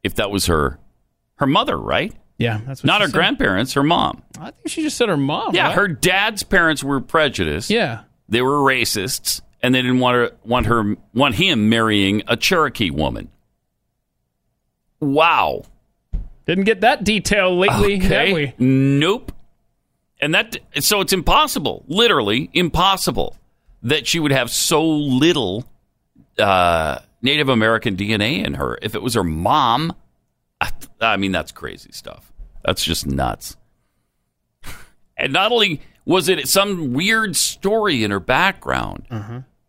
if 0.03 0.15
that 0.15 0.31
was 0.31 0.47
her 0.47 0.79
her 1.37 1.47
mother, 1.47 1.77
right? 1.79 2.13
Yeah, 2.39 2.61
that's 2.67 2.83
what 2.83 2.87
not 2.89 3.01
her 3.01 3.07
said. 3.07 3.15
grandparents, 3.15 3.75
her 3.75 3.83
mom. 3.83 4.23
I 4.41 4.51
think 4.51 4.69
she 4.69 4.83
just 4.83 4.97
said 4.97 5.09
her 5.09 5.17
mom. 5.17 5.55
Yeah, 5.55 5.69
right? 5.69 5.75
her 5.77 5.89
dad's 5.89 6.43
parents 6.43 6.83
were 6.83 7.01
prejudiced. 7.01 7.71
Yeah. 7.71 8.03
They 8.29 8.43
were 8.43 8.57
racists, 8.59 9.41
and 9.63 9.75
they 9.75 9.83
didn't 9.83 10.01
want 10.01 10.17
her 10.17 10.31
want 10.45 10.67
her 10.67 10.97
want 11.13 11.37
him 11.37 11.69
marrying 11.69 12.23
a 12.27 12.37
Cherokee 12.37 12.91
woman. 12.91 13.31
Wow. 15.01 15.63
Didn't 16.47 16.65
get 16.65 16.81
that 16.83 17.05
detail 17.05 17.57
lately, 17.57 17.97
Okay. 17.97 18.27
have 18.29 18.35
we? 18.35 18.55
Nope. 18.59 19.33
And 20.21 20.35
that 20.35 20.57
so 20.81 21.01
it's 21.01 21.13
impossible, 21.13 21.85
literally 21.87 22.51
impossible, 22.53 23.37
that 23.83 24.07
she 24.07 24.19
would 24.21 24.33
have 24.33 24.51
so 24.51 24.85
little 24.87 25.65
uh, 26.39 26.99
Native 27.23 27.49
American 27.49 27.97
DNA 27.97 28.45
in 28.45 28.55
her. 28.55 28.79
If 28.83 28.95
it 28.95 29.03
was 29.03 29.15
her 29.15 29.25
mom, 29.25 29.95
I, 30.61 30.71
I 31.01 31.17
mean 31.17 31.33
that's 31.33 31.53
crazy 31.53 31.93
stuff. 31.93 32.33
That's 32.65 32.85
just 32.85 33.07
nuts. 33.07 33.57
And 35.17 35.33
not 35.33 35.53
only 35.53 35.81
was 36.05 36.29
it 36.29 36.49
some 36.49 36.93
weird 36.93 37.37
story 37.37 38.03
in 38.03 38.11
her 38.11 38.19
background, 38.19 39.07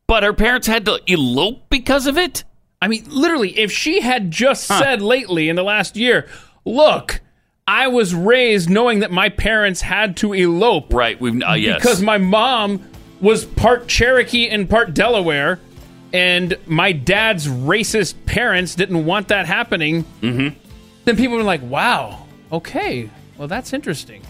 but 0.08 0.24
her 0.24 0.34
parents 0.34 0.66
had 0.66 0.86
to 0.86 1.00
elope 1.06 1.70
because 1.70 2.08
of 2.08 2.18
it. 2.18 2.44
I 2.82 2.88
mean, 2.88 3.06
literally, 3.08 3.58
if 3.58 3.72
she 3.72 4.02
had 4.02 4.32
just 4.32 4.64
said 4.66 5.04
lately 5.04 5.48
in 5.48 5.56
the 5.56 5.64
last 5.64 5.96
year, 5.96 6.28
look, 6.66 7.22
I 7.68 7.88
was 7.88 8.14
raised 8.14 8.70
knowing 8.70 9.00
that 9.00 9.12
my 9.12 9.30
parents 9.30 9.82
had 9.82 10.18
to 10.18 10.34
elope. 10.34 10.94
Right. 10.94 11.20
We've 11.20 11.42
uh, 11.42 11.54
yes. 11.54 11.82
Because 11.82 12.02
my 12.02 12.18
mom 12.18 12.84
was 13.22 13.46
part 13.46 13.88
Cherokee 13.88 14.50
and 14.50 14.70
part 14.70 14.94
Delaware, 14.94 15.60
and 16.12 16.58
my 16.66 16.92
dad's 16.92 17.48
racist 17.48 18.26
parents 18.26 18.76
didn't 18.76 19.06
want 19.06 19.30
that 19.30 19.46
happening. 19.46 20.04
Mm-hmm. 20.22 20.58
Then 21.06 21.16
people 21.18 21.38
were 21.38 21.44
like, 21.44 21.62
wow, 21.62 22.26
okay, 22.52 23.10
well, 23.38 23.48
that's 23.48 23.74
interesting. 23.74 24.24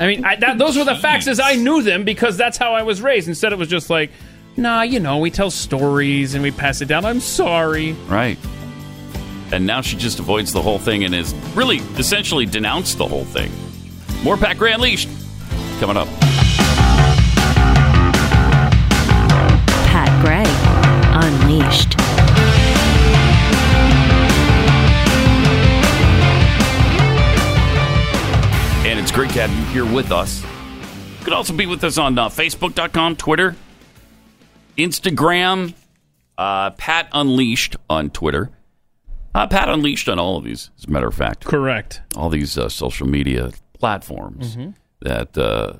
I 0.00 0.06
mean, 0.06 0.24
I, 0.24 0.36
that, 0.36 0.58
those 0.58 0.76
were 0.76 0.84
the 0.84 0.94
facts 0.94 1.26
as 1.26 1.38
I 1.38 1.56
knew 1.56 1.82
them 1.82 2.04
because 2.04 2.36
that's 2.36 2.56
how 2.56 2.72
I 2.72 2.82
was 2.82 3.02
raised. 3.02 3.28
Instead, 3.28 3.52
it 3.52 3.58
was 3.58 3.68
just 3.68 3.90
like, 3.90 4.10
nah, 4.56 4.82
you 4.82 5.00
know, 5.00 5.18
we 5.18 5.30
tell 5.30 5.50
stories 5.50 6.34
and 6.34 6.42
we 6.42 6.50
pass 6.50 6.80
it 6.80 6.86
down. 6.86 7.04
I'm 7.04 7.20
sorry. 7.20 7.92
Right. 8.06 8.38
And 9.52 9.66
now 9.66 9.80
she 9.80 9.96
just 9.96 10.18
avoids 10.18 10.52
the 10.52 10.62
whole 10.62 10.78
thing 10.78 11.04
and 11.04 11.14
is 11.14 11.34
really 11.54 11.78
essentially 11.98 12.46
denounced 12.46 12.96
the 12.96 13.06
whole 13.06 13.24
thing. 13.24 13.50
More 14.22 14.36
Pat 14.36 14.56
Gray 14.56 14.72
Unleashed 14.72 15.08
coming 15.80 15.96
up. 15.96 16.08
Pat 19.88 20.24
Gray 20.24 20.44
Unleashed. 21.26 22.07
Great 29.18 29.30
to 29.32 29.40
have 29.40 29.50
you 29.52 29.64
here 29.84 29.94
with 29.96 30.12
us. 30.12 30.44
You 31.18 31.24
can 31.24 31.32
also 31.32 31.52
be 31.52 31.66
with 31.66 31.82
us 31.82 31.98
on 31.98 32.16
uh, 32.16 32.28
Facebook.com, 32.28 33.16
Twitter, 33.16 33.56
Instagram, 34.76 35.74
uh, 36.38 36.70
Pat 36.70 37.08
Unleashed 37.12 37.74
on 37.90 38.10
Twitter. 38.10 38.50
Uh, 39.34 39.48
Pat 39.48 39.68
Unleashed 39.68 40.08
on 40.08 40.20
all 40.20 40.36
of 40.36 40.44
these, 40.44 40.70
as 40.78 40.84
a 40.84 40.90
matter 40.92 41.08
of 41.08 41.14
fact. 41.16 41.44
Correct. 41.44 42.00
All 42.16 42.28
these 42.28 42.56
uh, 42.56 42.68
social 42.68 43.08
media 43.08 43.50
platforms. 43.74 44.56
Mhm. 44.56 44.74
that 45.00 45.36
uh, 45.36 45.72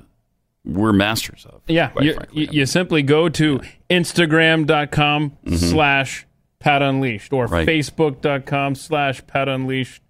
we're 0.65 0.91
masters 0.91 1.45
of. 1.49 1.61
Yeah, 1.67 1.91
you, 2.01 2.15
frankly. 2.15 2.41
you, 2.41 2.47
you 2.51 2.65
simply 2.65 3.03
go 3.03 3.29
to 3.29 3.61
Instagram.com 3.89 5.37
slash 5.55 6.25
Pat 6.59 6.81
Unleashed 6.81 7.31
or 7.31 7.45
Mm-hmm. 7.45 7.53
Right. 7.53 7.67
Facebook.com 7.67 8.75
slash 8.75 9.25
Pat 9.27 9.47
Unleashed. 9.47 10.01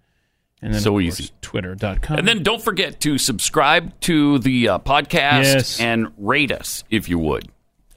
And 0.62 0.74
then 0.74 0.80
So 0.82 0.90
course, 0.92 1.04
easy. 1.20 1.30
Twitter.com. 1.40 2.18
And 2.18 2.28
then 2.28 2.42
don't 2.42 2.62
forget 2.62 3.00
to 3.00 3.16
subscribe 3.18 3.98
to 4.00 4.38
the 4.40 4.68
uh, 4.68 4.78
podcast 4.78 5.44
Yes. 5.44 5.80
and 5.80 6.08
rate 6.18 6.52
us 6.52 6.84
if 6.90 7.08
you 7.08 7.18
would, 7.18 7.48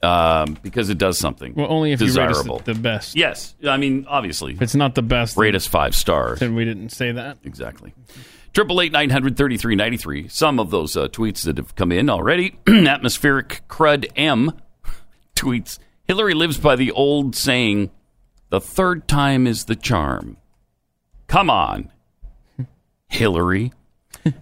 um, 0.02 0.56
because 0.62 0.88
it 0.88 0.96
does 0.98 1.18
something. 1.18 1.52
well, 1.54 1.66
only 1.70 1.92
if 1.92 2.00
you 2.00 2.06
rate 2.06 2.18
us 2.18 2.28
desirable. 2.38 2.60
the, 2.60 2.72
the 2.72 2.80
best. 2.80 3.16
Yes, 3.16 3.54
I 3.68 3.76
mean 3.76 4.06
obviously. 4.08 4.54
If 4.54 4.62
it's 4.62 4.74
not 4.74 4.94
the 4.94 5.02
best, 5.02 5.36
rate 5.36 5.54
us 5.54 5.66
five 5.66 5.94
stars. 5.94 6.38
then 6.40 6.54
we 6.54 6.64
didn't 6.64 6.88
say 6.90 7.12
that. 7.12 7.36
Exactly. 7.44 7.92
Triple 8.54 8.80
eight 8.80 8.92
nine 8.92 9.10
hundred 9.10 9.36
thirty 9.36 9.56
three 9.58 9.74
ninety 9.76 9.96
three. 9.98 10.28
Some 10.28 10.58
of 10.58 10.70
those 10.70 10.96
uh, 10.96 11.08
tweets 11.08 11.44
that 11.44 11.56
have 11.58 11.74
come 11.74 11.92
in 11.92 12.08
already. 12.08 12.56
Atmospheric 12.68 13.62
crud 13.68 14.06
M 14.16 14.52
tweets: 15.36 15.78
Hillary 16.04 16.34
lives 16.34 16.56
by 16.58 16.76
the 16.76 16.92
old 16.92 17.34
saying, 17.36 17.90
"The 18.50 18.60
third 18.60 19.06
time 19.08 19.46
is 19.46 19.64
the 19.66 19.76
charm." 19.76 20.36
Come 21.26 21.50
on, 21.50 21.90
Hillary. 23.14 23.72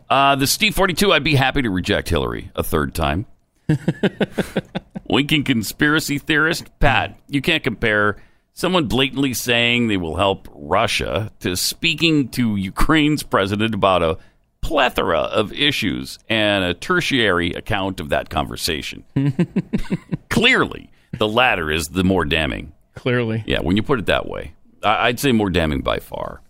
Uh, 0.08 0.36
the 0.36 0.46
Steve 0.46 0.76
forty 0.76 0.94
two. 0.94 1.12
I'd 1.12 1.24
be 1.24 1.34
happy 1.34 1.62
to 1.62 1.70
reject 1.70 2.08
Hillary 2.08 2.52
a 2.54 2.62
third 2.62 2.94
time. 2.94 3.26
Winking 5.08 5.42
conspiracy 5.42 6.18
theorist 6.18 6.66
Pat. 6.78 7.18
You 7.28 7.42
can't 7.42 7.64
compare 7.64 8.16
someone 8.52 8.86
blatantly 8.86 9.34
saying 9.34 9.88
they 9.88 9.96
will 9.96 10.16
help 10.16 10.46
Russia 10.54 11.32
to 11.40 11.56
speaking 11.56 12.28
to 12.30 12.54
Ukraine's 12.54 13.24
president 13.24 13.74
about 13.74 14.02
a 14.04 14.18
plethora 14.60 15.18
of 15.20 15.52
issues 15.52 16.18
and 16.28 16.62
a 16.64 16.74
tertiary 16.74 17.52
account 17.52 17.98
of 17.98 18.10
that 18.10 18.30
conversation. 18.30 19.04
Clearly, 20.30 20.90
the 21.18 21.26
latter 21.28 21.70
is 21.72 21.88
the 21.88 22.04
more 22.04 22.24
damning. 22.24 22.72
Clearly. 22.94 23.42
Yeah, 23.46 23.60
when 23.62 23.76
you 23.76 23.82
put 23.82 23.98
it 23.98 24.06
that 24.06 24.26
way, 24.28 24.52
I- 24.84 25.08
I'd 25.08 25.18
say 25.18 25.32
more 25.32 25.50
damning 25.50 25.80
by 25.80 25.98
far. 25.98 26.40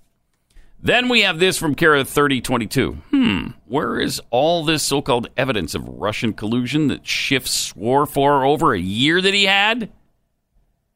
Then 0.85 1.09
we 1.09 1.21
have 1.23 1.39
this 1.39 1.59
from 1.59 1.77
Kara 1.77 2.05
3022. 2.05 2.93
Hmm, 3.11 3.47
where 3.67 4.01
is 4.01 4.21
all 4.31 4.65
this 4.65 4.83
so 4.83 5.01
called 5.01 5.29
evidence 5.37 5.77
of 5.77 5.87
Russian 5.87 6.33
collusion 6.33 6.89
that 6.89 7.07
Schiff 7.07 7.47
swore 7.47 8.05
for 8.05 8.45
over 8.45 8.75
a 8.75 8.81
year 8.81 9.21
that 9.21 9.33
he 9.33 9.45
had? 9.45 9.93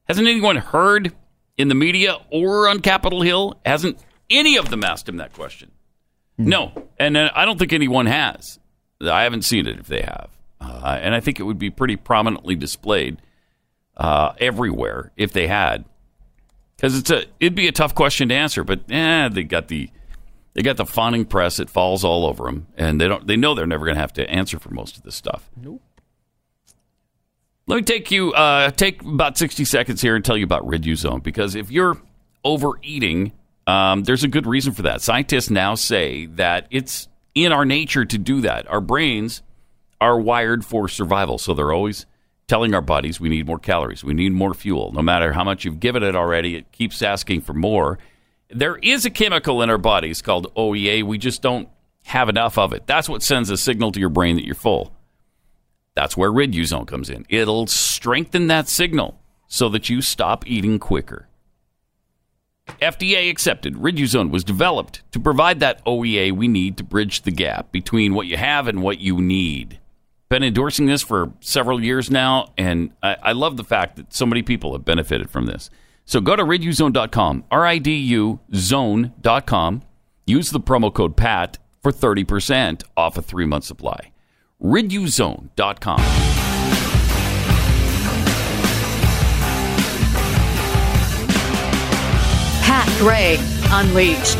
Hasn't 0.08 0.26
anyone 0.26 0.56
heard 0.56 1.14
in 1.56 1.68
the 1.68 1.76
media 1.76 2.16
or 2.32 2.68
on 2.68 2.80
Capitol 2.80 3.22
Hill? 3.22 3.60
Hasn't 3.64 4.04
any 4.28 4.56
of 4.56 4.70
them 4.70 4.82
asked 4.82 5.08
him 5.08 5.18
that 5.18 5.32
question? 5.32 5.70
No. 6.36 6.72
And 6.98 7.16
uh, 7.16 7.30
I 7.32 7.44
don't 7.44 7.58
think 7.58 7.72
anyone 7.72 8.06
has. 8.06 8.58
I 9.00 9.22
haven't 9.22 9.42
seen 9.42 9.68
it 9.68 9.78
if 9.78 9.86
they 9.86 10.02
have. 10.02 10.30
Uh, 10.60 10.98
and 11.00 11.14
I 11.14 11.20
think 11.20 11.38
it 11.38 11.44
would 11.44 11.58
be 11.58 11.70
pretty 11.70 11.96
prominently 11.96 12.56
displayed 12.56 13.22
uh, 13.96 14.32
everywhere 14.40 15.12
if 15.16 15.32
they 15.32 15.46
had 15.46 15.84
because 16.76 16.96
it's 16.98 17.10
a 17.10 17.24
it'd 17.40 17.54
be 17.54 17.68
a 17.68 17.72
tough 17.72 17.94
question 17.94 18.28
to 18.28 18.34
answer. 18.34 18.64
But 18.64 18.90
eh, 18.90 19.28
they 19.28 19.44
got 19.44 19.68
the 19.68 19.90
they 20.54 20.62
got 20.62 20.76
the 20.76 20.86
fawning 20.86 21.24
press. 21.24 21.58
It 21.58 21.70
falls 21.70 22.04
all 22.04 22.26
over 22.26 22.44
them, 22.44 22.66
and 22.76 23.00
they 23.00 23.08
don't 23.08 23.26
they 23.26 23.36
know 23.36 23.54
they're 23.54 23.66
never 23.66 23.84
going 23.84 23.96
to 23.96 24.00
have 24.00 24.12
to 24.14 24.28
answer 24.28 24.58
for 24.58 24.70
most 24.70 24.96
of 24.96 25.02
this 25.02 25.14
stuff. 25.14 25.50
Nope. 25.56 25.82
Let 27.66 27.76
me 27.76 27.82
take 27.82 28.10
you 28.10 28.32
uh, 28.32 28.70
take 28.70 29.02
about 29.02 29.36
sixty 29.36 29.64
seconds 29.64 30.00
here 30.00 30.14
and 30.14 30.24
tell 30.24 30.36
you 30.36 30.44
about 30.44 30.66
Riduzone 30.66 31.22
because 31.22 31.54
if 31.54 31.70
you're 31.70 32.00
overeating, 32.44 33.32
um, 33.66 34.04
there's 34.04 34.22
a 34.22 34.28
good 34.28 34.46
reason 34.46 34.72
for 34.72 34.82
that. 34.82 35.02
Scientists 35.02 35.50
now 35.50 35.74
say 35.74 36.26
that 36.26 36.68
it's 36.70 37.08
in 37.34 37.52
our 37.52 37.64
nature 37.64 38.04
to 38.04 38.18
do 38.18 38.40
that. 38.42 38.68
Our 38.70 38.80
brains 38.80 39.42
are 40.00 40.18
wired 40.18 40.64
for 40.64 40.88
survival, 40.88 41.38
so 41.38 41.54
they're 41.54 41.72
always 41.72 42.06
telling 42.48 42.74
our 42.74 42.80
bodies 42.80 43.20
we 43.20 43.28
need 43.28 43.46
more 43.46 43.58
calories, 43.58 44.04
we 44.04 44.14
need 44.14 44.32
more 44.32 44.54
fuel. 44.54 44.92
No 44.92 45.02
matter 45.02 45.32
how 45.32 45.44
much 45.44 45.64
you've 45.64 45.80
given 45.80 46.02
it 46.02 46.16
already, 46.16 46.56
it 46.56 46.72
keeps 46.72 47.02
asking 47.02 47.42
for 47.42 47.52
more. 47.52 47.98
There 48.48 48.76
is 48.76 49.04
a 49.04 49.10
chemical 49.10 49.62
in 49.62 49.70
our 49.70 49.78
bodies 49.78 50.22
called 50.22 50.54
OEA. 50.54 51.02
We 51.02 51.18
just 51.18 51.42
don't 51.42 51.68
have 52.04 52.28
enough 52.28 52.56
of 52.58 52.72
it. 52.72 52.86
That's 52.86 53.08
what 53.08 53.22
sends 53.22 53.50
a 53.50 53.56
signal 53.56 53.92
to 53.92 54.00
your 54.00 54.08
brain 54.08 54.36
that 54.36 54.44
you're 54.44 54.54
full. 54.54 54.92
That's 55.94 56.16
where 56.16 56.30
Riduzone 56.30 56.86
comes 56.86 57.10
in. 57.10 57.26
It'll 57.28 57.66
strengthen 57.66 58.46
that 58.48 58.68
signal 58.68 59.18
so 59.48 59.68
that 59.70 59.88
you 59.88 60.02
stop 60.02 60.46
eating 60.46 60.78
quicker. 60.78 61.28
FDA 62.82 63.30
accepted, 63.30 63.74
Riduzone 63.74 64.30
was 64.30 64.44
developed 64.44 65.02
to 65.12 65.20
provide 65.20 65.60
that 65.60 65.84
OEA 65.84 66.32
we 66.32 66.48
need 66.48 66.76
to 66.76 66.84
bridge 66.84 67.22
the 67.22 67.30
gap 67.30 67.72
between 67.72 68.14
what 68.14 68.26
you 68.26 68.36
have 68.36 68.68
and 68.68 68.82
what 68.82 68.98
you 68.98 69.20
need. 69.20 69.78
Been 70.28 70.42
endorsing 70.42 70.86
this 70.86 71.02
for 71.02 71.32
several 71.40 71.82
years 71.82 72.10
now, 72.10 72.52
and 72.58 72.90
I, 73.00 73.16
I 73.22 73.32
love 73.32 73.56
the 73.56 73.62
fact 73.64 73.94
that 73.96 74.12
so 74.12 74.26
many 74.26 74.42
people 74.42 74.72
have 74.72 74.84
benefited 74.84 75.30
from 75.30 75.46
this. 75.46 75.70
So 76.04 76.20
go 76.20 76.34
to 76.34 76.42
riduzone.com, 76.42 77.44
R 77.50 77.64
I 77.64 77.78
D 77.78 77.94
U 77.96 78.40
zone.com. 78.54 79.82
Use 80.26 80.50
the 80.50 80.60
promo 80.60 80.92
code 80.92 81.16
PAT 81.16 81.58
for 81.80 81.92
30% 81.92 82.82
off 82.96 83.16
a 83.16 83.22
three 83.22 83.46
month 83.46 83.64
supply. 83.64 84.10
Riduzone.com. 84.60 86.00
Pat 92.62 92.98
Gray 92.98 93.36
Unleashed. 93.70 94.38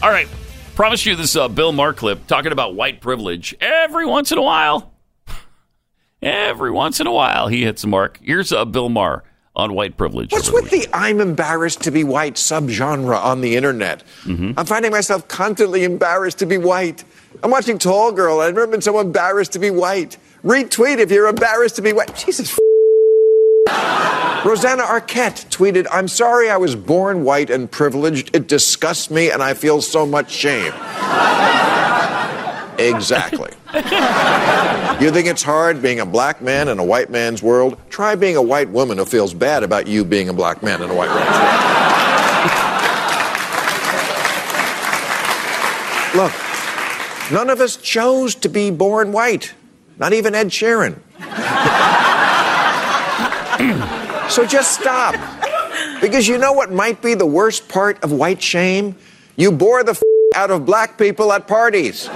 All 0.00 0.10
right. 0.10 0.28
Promise 0.74 1.06
you 1.06 1.14
this 1.14 1.36
uh, 1.36 1.46
Bill 1.46 1.70
Maher 1.70 1.92
clip 1.92 2.26
talking 2.26 2.50
about 2.50 2.74
white 2.74 3.00
privilege 3.00 3.54
every 3.60 4.04
once 4.04 4.32
in 4.32 4.38
a 4.38 4.42
while. 4.42 4.92
Every 6.20 6.72
once 6.72 6.98
in 6.98 7.06
a 7.06 7.12
while, 7.12 7.46
he 7.46 7.62
hits 7.62 7.84
a 7.84 7.86
mark. 7.86 8.18
Here's 8.20 8.50
uh, 8.52 8.64
Bill 8.64 8.88
Maher 8.88 9.22
on 9.54 9.74
white 9.74 9.96
privilege. 9.96 10.32
What's 10.32 10.50
with 10.50 10.70
the 10.70 10.88
I'm 10.92 11.20
embarrassed 11.20 11.82
to 11.82 11.92
be 11.92 12.02
white 12.02 12.34
subgenre 12.34 13.16
on 13.16 13.40
the 13.40 13.54
internet? 13.54 14.02
I'm 14.26 14.66
finding 14.66 14.90
myself 14.90 15.28
constantly 15.28 15.84
embarrassed 15.84 16.40
to 16.40 16.46
be 16.46 16.58
white. 16.58 17.04
I'm 17.44 17.52
watching 17.52 17.78
Tall 17.78 18.10
Girl. 18.10 18.40
I've 18.40 18.54
never 18.54 18.66
been 18.66 18.80
so 18.80 18.98
embarrassed 18.98 19.52
to 19.52 19.60
be 19.60 19.70
white. 19.70 20.16
Retweet 20.42 20.98
if 20.98 21.10
you're 21.12 21.28
embarrassed 21.28 21.76
to 21.76 21.82
be 21.82 21.92
white. 21.92 22.16
Jesus. 22.16 22.58
Rosanna 24.44 24.82
Arquette 24.82 25.46
tweeted, 25.48 25.86
I'm 25.90 26.06
sorry 26.06 26.50
I 26.50 26.58
was 26.58 26.76
born 26.76 27.24
white 27.24 27.48
and 27.48 27.70
privileged. 27.70 28.36
It 28.36 28.46
disgusts 28.46 29.10
me 29.10 29.30
and 29.30 29.42
I 29.42 29.54
feel 29.54 29.80
so 29.80 30.04
much 30.04 30.30
shame. 30.30 30.72
exactly. 32.78 33.50
You 35.00 35.10
think 35.10 35.26
it's 35.28 35.42
hard 35.42 35.80
being 35.80 36.00
a 36.00 36.06
black 36.06 36.42
man 36.42 36.68
in 36.68 36.78
a 36.78 36.84
white 36.84 37.08
man's 37.10 37.42
world? 37.42 37.78
Try 37.88 38.14
being 38.16 38.36
a 38.36 38.42
white 38.42 38.68
woman 38.68 38.98
who 38.98 39.06
feels 39.06 39.32
bad 39.32 39.62
about 39.62 39.86
you 39.86 40.04
being 40.04 40.28
a 40.28 40.34
black 40.34 40.62
man 40.62 40.82
in 40.82 40.90
a 40.90 40.94
white 40.94 41.08
man's 41.08 41.38
world. 46.14 46.24
Look, 46.24 46.32
none 47.32 47.50
of 47.50 47.60
us 47.60 47.76
chose 47.76 48.34
to 48.36 48.48
be 48.48 48.70
born 48.70 49.10
white, 49.10 49.54
not 49.98 50.12
even 50.12 50.34
Ed 50.34 50.48
Sheeran. 50.48 50.98
so 54.28 54.46
just 54.46 54.78
stop. 54.80 55.14
Because 56.00 56.28
you 56.28 56.38
know 56.38 56.52
what 56.52 56.70
might 56.70 57.00
be 57.00 57.14
the 57.14 57.26
worst 57.26 57.68
part 57.68 58.02
of 58.04 58.12
white 58.12 58.42
shame? 58.42 58.96
You 59.36 59.50
bore 59.52 59.82
the 59.82 59.92
f- 59.92 60.02
out 60.34 60.50
of 60.50 60.66
black 60.66 60.98
people 60.98 61.32
at 61.32 61.46
parties. 61.46 62.08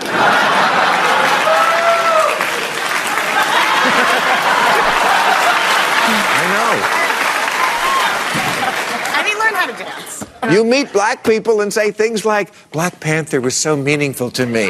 And 9.17 9.27
he 9.27 9.35
learned 9.35 9.57
how 9.57 9.67
to 9.67 9.73
dance. 9.73 10.25
You 10.53 10.65
meet 10.65 10.93
black 10.93 11.25
people 11.25 11.61
and 11.61 11.73
say 11.73 11.91
things 11.91 12.25
like, 12.25 12.53
Black 12.71 13.01
Panther 13.01 13.41
was 13.41 13.57
so 13.57 13.77
meaningful 13.77 14.31
to 14.33 14.47
me. 14.47 14.69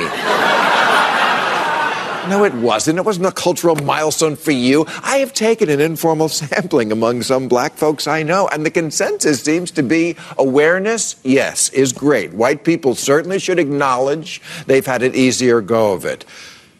No, 2.29 2.45
it 2.45 2.53
wasn't. 2.53 2.99
It 2.99 3.07
wasn't 3.07 3.27
a 3.27 3.33
cultural 3.33 3.75
milestone 3.77 4.37
for 4.37 4.51
you. 4.51 4.85
I 5.03 5.19
have 5.19 5.33
taken 5.33 5.71
an 5.71 5.81
informal 5.81 6.29
sampling 6.29 6.93
among 6.93 7.23
some 7.23 7.49
black 7.49 7.73
folks 7.73 8.07
I 8.07 8.23
know, 8.23 8.49
and 8.49 8.67
the 8.67 8.71
consensus 8.71 9.43
seems 9.43 9.71
to 9.73 9.83
be 9.83 10.15
awareness, 10.37 11.17
yes, 11.23 11.71
is 11.71 11.93
great. 11.93 12.35
White 12.35 12.65
people 12.65 12.95
certainly 12.95 13.39
should 13.39 13.59
acknowledge 13.59 14.43
they've 14.67 14.85
had 14.85 15.03
an 15.03 15.15
easier 15.15 15.63
go 15.63 15.95
of 15.95 16.05
it. 16.05 16.27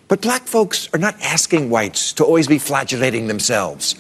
But 0.09 0.21
black 0.21 0.43
folks 0.43 0.89
are 0.93 0.99
not 0.99 1.19
asking 1.23 1.71
whites 1.71 2.13
to 2.15 2.25
always 2.25 2.47
be 2.47 2.59
flagellating 2.59 3.27
themselves 3.27 3.95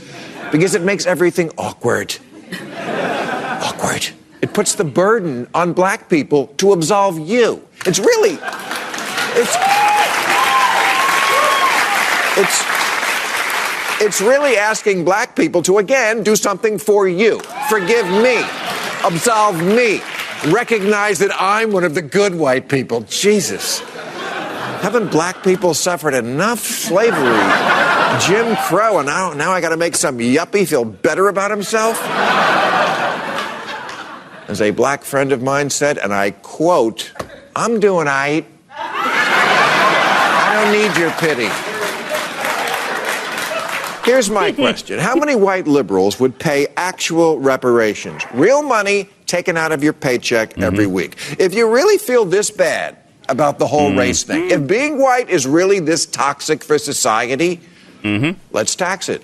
because 0.52 0.74
it 0.74 0.82
makes 0.82 1.06
everything 1.06 1.50
awkward. 1.56 2.16
awkward. 2.76 4.08
It 4.42 4.52
puts 4.52 4.74
the 4.74 4.84
burden 4.84 5.48
on 5.54 5.72
black 5.72 6.10
people 6.10 6.48
to 6.58 6.72
absolve 6.72 7.18
you. 7.18 7.66
It's 7.86 7.98
really. 7.98 8.38
It's. 9.40 10.47
It's. 12.38 12.64
It's 14.00 14.20
really 14.20 14.56
asking 14.56 15.04
black 15.04 15.34
people 15.34 15.60
to 15.62 15.78
again 15.78 16.22
do 16.22 16.36
something 16.36 16.78
for 16.78 17.08
you. 17.08 17.40
Forgive 17.68 18.06
me. 18.06 18.44
Absolve 19.04 19.60
me. 19.60 20.00
recognize 20.46 21.18
that 21.18 21.32
I'm 21.36 21.72
one 21.72 21.82
of 21.82 21.94
the 21.94 22.02
good 22.02 22.34
white 22.34 22.68
people. 22.68 23.00
Jesus. 23.02 23.80
Haven't 24.80 25.10
black 25.10 25.42
people 25.42 25.74
suffered 25.74 26.14
enough 26.14 26.60
slavery? 26.60 27.36
Jim 28.20 28.56
Crow, 28.68 28.98
and 28.98 29.06
now, 29.06 29.32
now 29.32 29.50
I 29.50 29.60
got 29.60 29.70
to 29.70 29.76
make 29.76 29.96
some 29.96 30.18
yuppie 30.18 30.66
feel 30.66 30.84
better 30.84 31.26
about 31.26 31.50
himself? 31.50 32.00
As 34.48 34.60
a 34.60 34.70
black 34.70 35.02
friend 35.02 35.32
of 35.32 35.42
mine 35.42 35.70
said, 35.70 35.98
and 35.98 36.14
I 36.14 36.30
quote, 36.30 37.12
I'm 37.56 37.80
doing 37.80 38.06
aight. 38.06 38.44
I 38.70 40.52
don't 40.54 40.72
need 40.72 40.96
your 41.00 41.10
pity. 41.12 41.50
Here's 44.08 44.30
my 44.30 44.52
question 44.52 44.98
How 44.98 45.14
many 45.14 45.36
white 45.36 45.66
liberals 45.68 46.18
would 46.18 46.38
pay 46.38 46.68
actual 46.78 47.38
reparations? 47.38 48.22
Real 48.32 48.62
money 48.62 49.10
taken 49.26 49.58
out 49.58 49.70
of 49.70 49.84
your 49.84 49.92
paycheck 49.92 50.52
mm-hmm. 50.52 50.62
every 50.62 50.86
week. 50.86 51.16
If 51.38 51.52
you 51.52 51.70
really 51.70 51.98
feel 51.98 52.24
this 52.24 52.50
bad 52.50 52.96
about 53.28 53.58
the 53.58 53.66
whole 53.66 53.90
mm-hmm. 53.90 53.98
race 53.98 54.22
thing, 54.22 54.50
if 54.50 54.66
being 54.66 54.98
white 54.98 55.28
is 55.28 55.46
really 55.46 55.78
this 55.78 56.06
toxic 56.06 56.64
for 56.64 56.78
society, 56.78 57.60
mm-hmm. 58.02 58.40
let's 58.50 58.74
tax 58.74 59.10
it. 59.10 59.22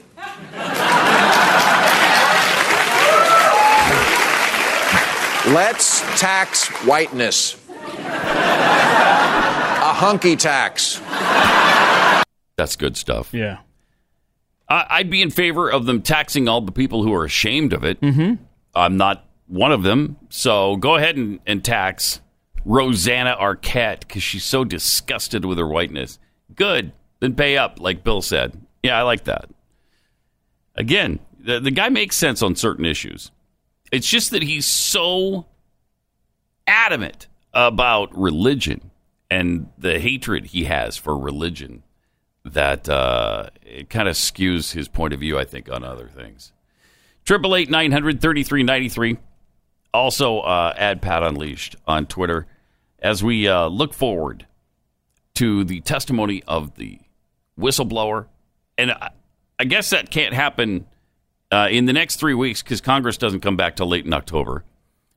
Let's 5.51 6.01
tax 6.20 6.68
whiteness. 6.85 7.57
A 9.80 9.95
hunky 9.95 10.37
tax. 10.37 11.01
That's 12.57 12.76
good 12.76 12.99
stuff. 12.99 13.32
Yeah. 13.32 13.61
I, 14.69 14.87
I'd 14.91 15.11
be 15.11 15.23
in 15.23 15.31
favor 15.31 15.71
of 15.71 15.87
them 15.87 16.03
taxing 16.03 16.49
all 16.49 16.61
the 16.61 16.73
people 16.73 17.03
who 17.03 17.12
are 17.12 17.25
ashamed 17.25 17.73
of 17.73 17.85
it. 17.85 18.01
Mm-hmm. 18.01 18.43
I'm 18.75 18.97
not 18.97 19.27
one 19.47 19.73
of 19.73 19.83
them, 19.83 20.17
so 20.31 20.77
go 20.77 20.97
ahead 20.97 21.17
and, 21.17 21.41
and 21.47 21.65
tax 21.65 22.21
Rosanna 22.65 23.37
Arquette 23.39 24.01
because 24.01 24.23
she's 24.23 24.45
so 24.45 24.65
disgusted 24.65 25.45
with 25.45 25.59
her 25.59 25.69
whiteness. 25.69 26.19
Good. 26.55 26.93
Then 27.21 27.35
pay 27.35 27.57
up, 27.57 27.79
like 27.81 28.05
Bill 28.05 28.23
said. 28.23 28.59
Yeah, 28.83 28.99
I 28.99 29.03
like 29.03 29.25
that. 29.25 29.49
Again, 30.75 31.21
the, 31.39 31.61
the 31.61 31.71
guy 31.71 31.89
makes 31.89 32.17
sense 32.17 32.43
on 32.43 32.57
certain 32.57 32.85
issues. 32.85 33.31
It's 33.93 34.09
just 34.09 34.31
that 34.33 34.43
he's 34.43 34.67
so 34.67 35.47
adamant 36.67 37.29
about 37.53 38.17
religion 38.19 38.91
and 39.31 39.69
the 39.79 40.01
hatred 40.01 40.47
he 40.47 40.65
has 40.65 40.97
for 40.97 41.17
religion 41.17 41.84
that 42.45 42.88
uh, 42.88 43.49
it 43.62 43.88
kind 43.88 44.09
of 44.09 44.14
skews 44.14 44.72
his 44.72 44.88
point 44.88 45.14
of 45.14 45.20
view, 45.20 45.38
I 45.38 45.45
think, 45.45 45.70
on 45.70 45.82
other 45.82 46.09
things. 46.09 46.53
Triple 47.24 47.57
eight 47.57 47.70
nine 47.70 47.90
hundred 47.90 48.20
thirty 48.20 48.42
three 48.42 48.62
ninety 48.62 48.88
three. 48.88 49.18
Also, 49.92 50.40
uh, 50.40 50.74
add 50.76 51.01
Pat 51.01 51.22
Unleashed 51.22 51.76
on 51.86 52.07
Twitter 52.07 52.47
as 52.99 53.22
we 53.22 53.49
uh, 53.49 53.66
look 53.68 53.95
forward 53.95 54.47
to 55.34 55.64
the 55.64 55.80
testimony 55.80 56.42
of 56.47 56.74
the 56.76 56.99
whistleblower, 57.59 58.26
and 58.76 58.90
I, 58.92 59.11
I 59.59 59.64
guess 59.64 59.90
that 59.90 60.11
can't 60.11 60.34
happen 60.34 60.86
uh, 61.51 61.68
in 61.70 61.86
the 61.86 61.92
next 61.92 62.16
three 62.16 62.34
weeks 62.34 62.62
because 62.62 62.80
Congress 62.80 63.16
doesn't 63.16 63.40
come 63.40 63.57
back 63.57 63.76
till 63.76 63.86
late 63.88 64.05
in 64.05 64.12
October. 64.12 64.64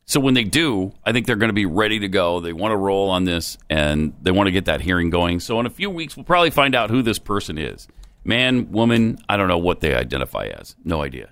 So 0.09 0.21
when 0.21 0.35
they 0.35 0.45
do, 0.45 0.93
I 1.05 1.11
think 1.11 1.27
they're 1.27 1.35
going 1.35 1.49
to 1.49 1.53
be 1.53 1.65
ready 1.65 1.99
to 1.99 2.07
go. 2.07 2.39
They 2.39 2.53
want 2.53 2.71
to 2.71 2.77
roll 2.77 3.09
on 3.09 3.25
this 3.25 3.57
and 3.69 4.13
they 4.21 4.31
want 4.31 4.47
to 4.47 4.51
get 4.51 4.63
that 4.65 4.79
hearing 4.79 5.09
going. 5.09 5.41
So 5.41 5.59
in 5.59 5.65
a 5.65 5.69
few 5.69 5.89
weeks, 5.89 6.15
we'll 6.15 6.23
probably 6.23 6.49
find 6.49 6.73
out 6.75 6.89
who 6.89 7.01
this 7.01 7.19
person 7.19 7.57
is 7.57 7.87
man, 8.23 8.71
woman. 8.71 9.17
I 9.29 9.35
don't 9.37 9.47
know 9.49 9.57
what 9.57 9.81
they 9.81 9.93
identify 9.95 10.45
as. 10.47 10.75
No 10.83 11.01
idea. 11.03 11.29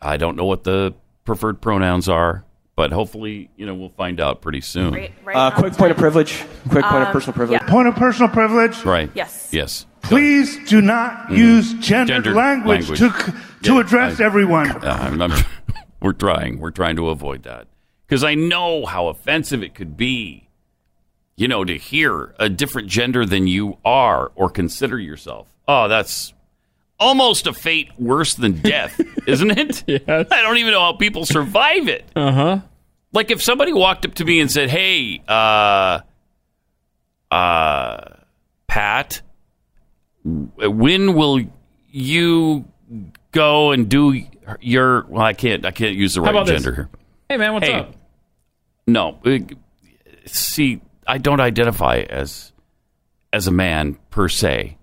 I 0.00 0.16
don't 0.16 0.36
know 0.36 0.44
what 0.44 0.62
the 0.64 0.94
preferred 1.24 1.60
pronouns 1.60 2.08
are, 2.08 2.44
but 2.76 2.92
hopefully, 2.92 3.50
you 3.56 3.66
know, 3.66 3.74
we'll 3.74 3.88
find 3.88 4.20
out 4.20 4.42
pretty 4.42 4.60
soon. 4.60 4.94
Right, 4.94 5.12
right 5.24 5.36
Uh, 5.36 5.50
quick 5.52 5.72
point 5.74 5.90
of 5.90 5.96
privilege. 5.96 6.44
Quick 6.70 6.84
point 6.84 7.02
of 7.02 7.08
Um, 7.08 7.12
personal 7.12 7.34
privilege. 7.34 7.60
Point 7.62 7.88
of 7.88 7.96
personal 7.96 8.28
privilege. 8.30 8.84
Right. 8.84 9.10
Yes. 9.14 9.48
Yes. 9.52 9.86
Please 10.02 10.56
do 10.68 10.80
not 10.80 11.28
Mhm. 11.30 11.36
use 11.36 11.74
gendered, 11.74 12.24
Gendered 12.24 12.34
language, 12.36 12.90
language. 12.90 12.98
to 13.00 13.32
to 13.64 13.74
Yeah, 13.74 13.80
address 13.80 14.20
I- 14.20 14.24
everyone. 14.24 14.70
Uh, 14.70 14.98
I'm, 15.00 15.20
I'm- 15.20 15.44
we're 16.00 16.12
trying. 16.12 16.60
We're 16.60 16.70
trying 16.70 16.94
to 16.96 17.08
avoid 17.08 17.42
that 17.42 17.66
because 18.08 18.24
I 18.24 18.34
know 18.34 18.86
how 18.86 19.08
offensive 19.08 19.62
it 19.62 19.74
could 19.74 19.96
be. 19.96 20.48
You 21.36 21.46
know, 21.46 21.64
to 21.64 21.76
hear 21.78 22.34
a 22.40 22.48
different 22.48 22.88
gender 22.88 23.24
than 23.24 23.46
you 23.46 23.78
are 23.84 24.32
or 24.34 24.50
consider 24.50 24.98
yourself. 24.98 25.46
Oh, 25.68 25.86
that's 25.86 26.32
almost 26.98 27.46
a 27.46 27.52
fate 27.52 27.90
worse 27.96 28.34
than 28.34 28.60
death, 28.60 29.00
isn't 29.28 29.52
it? 29.56 29.84
Yes. 29.86 30.26
I 30.32 30.42
don't 30.42 30.56
even 30.58 30.72
know 30.72 30.80
how 30.80 30.94
people 30.94 31.24
survive 31.24 31.86
it. 31.86 32.04
Uh 32.16 32.32
huh. 32.32 32.58
Like 33.12 33.30
if 33.30 33.40
somebody 33.40 33.72
walked 33.72 34.04
up 34.04 34.14
to 34.14 34.24
me 34.24 34.40
and 34.40 34.50
said, 34.50 34.68
"Hey, 34.68 35.22
uh, 35.28 36.00
uh, 37.30 38.00
Pat, 38.66 39.22
when 40.24 41.14
will 41.14 41.40
you 41.90 42.64
go 43.32 43.70
and 43.72 43.88
do 43.88 44.24
your?" 44.60 45.04
Well, 45.08 45.22
I 45.22 45.34
can't. 45.34 45.64
I 45.64 45.70
can't 45.70 45.94
use 45.96 46.14
the 46.14 46.20
right 46.22 46.30
about 46.30 46.46
this? 46.46 46.62
gender 46.62 46.74
here. 46.74 46.88
Hey, 47.28 47.36
man, 47.36 47.52
what's 47.54 47.66
Hey. 47.66 47.74
up? 47.74 47.94
No, 48.88 49.18
see, 50.26 50.80
I 51.06 51.18
don't 51.18 51.40
identify 51.40 51.98
as 52.08 52.52
as 53.32 53.46
a 53.46 53.50
man 53.52 53.98
per 54.10 54.28
se. 54.28 54.76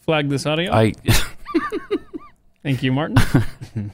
Flag 0.00 0.28
this 0.28 0.44
audio. 0.44 0.72
I 0.72 0.92
Thank 2.62 2.82
you, 2.82 2.92
Martin. 2.92 3.16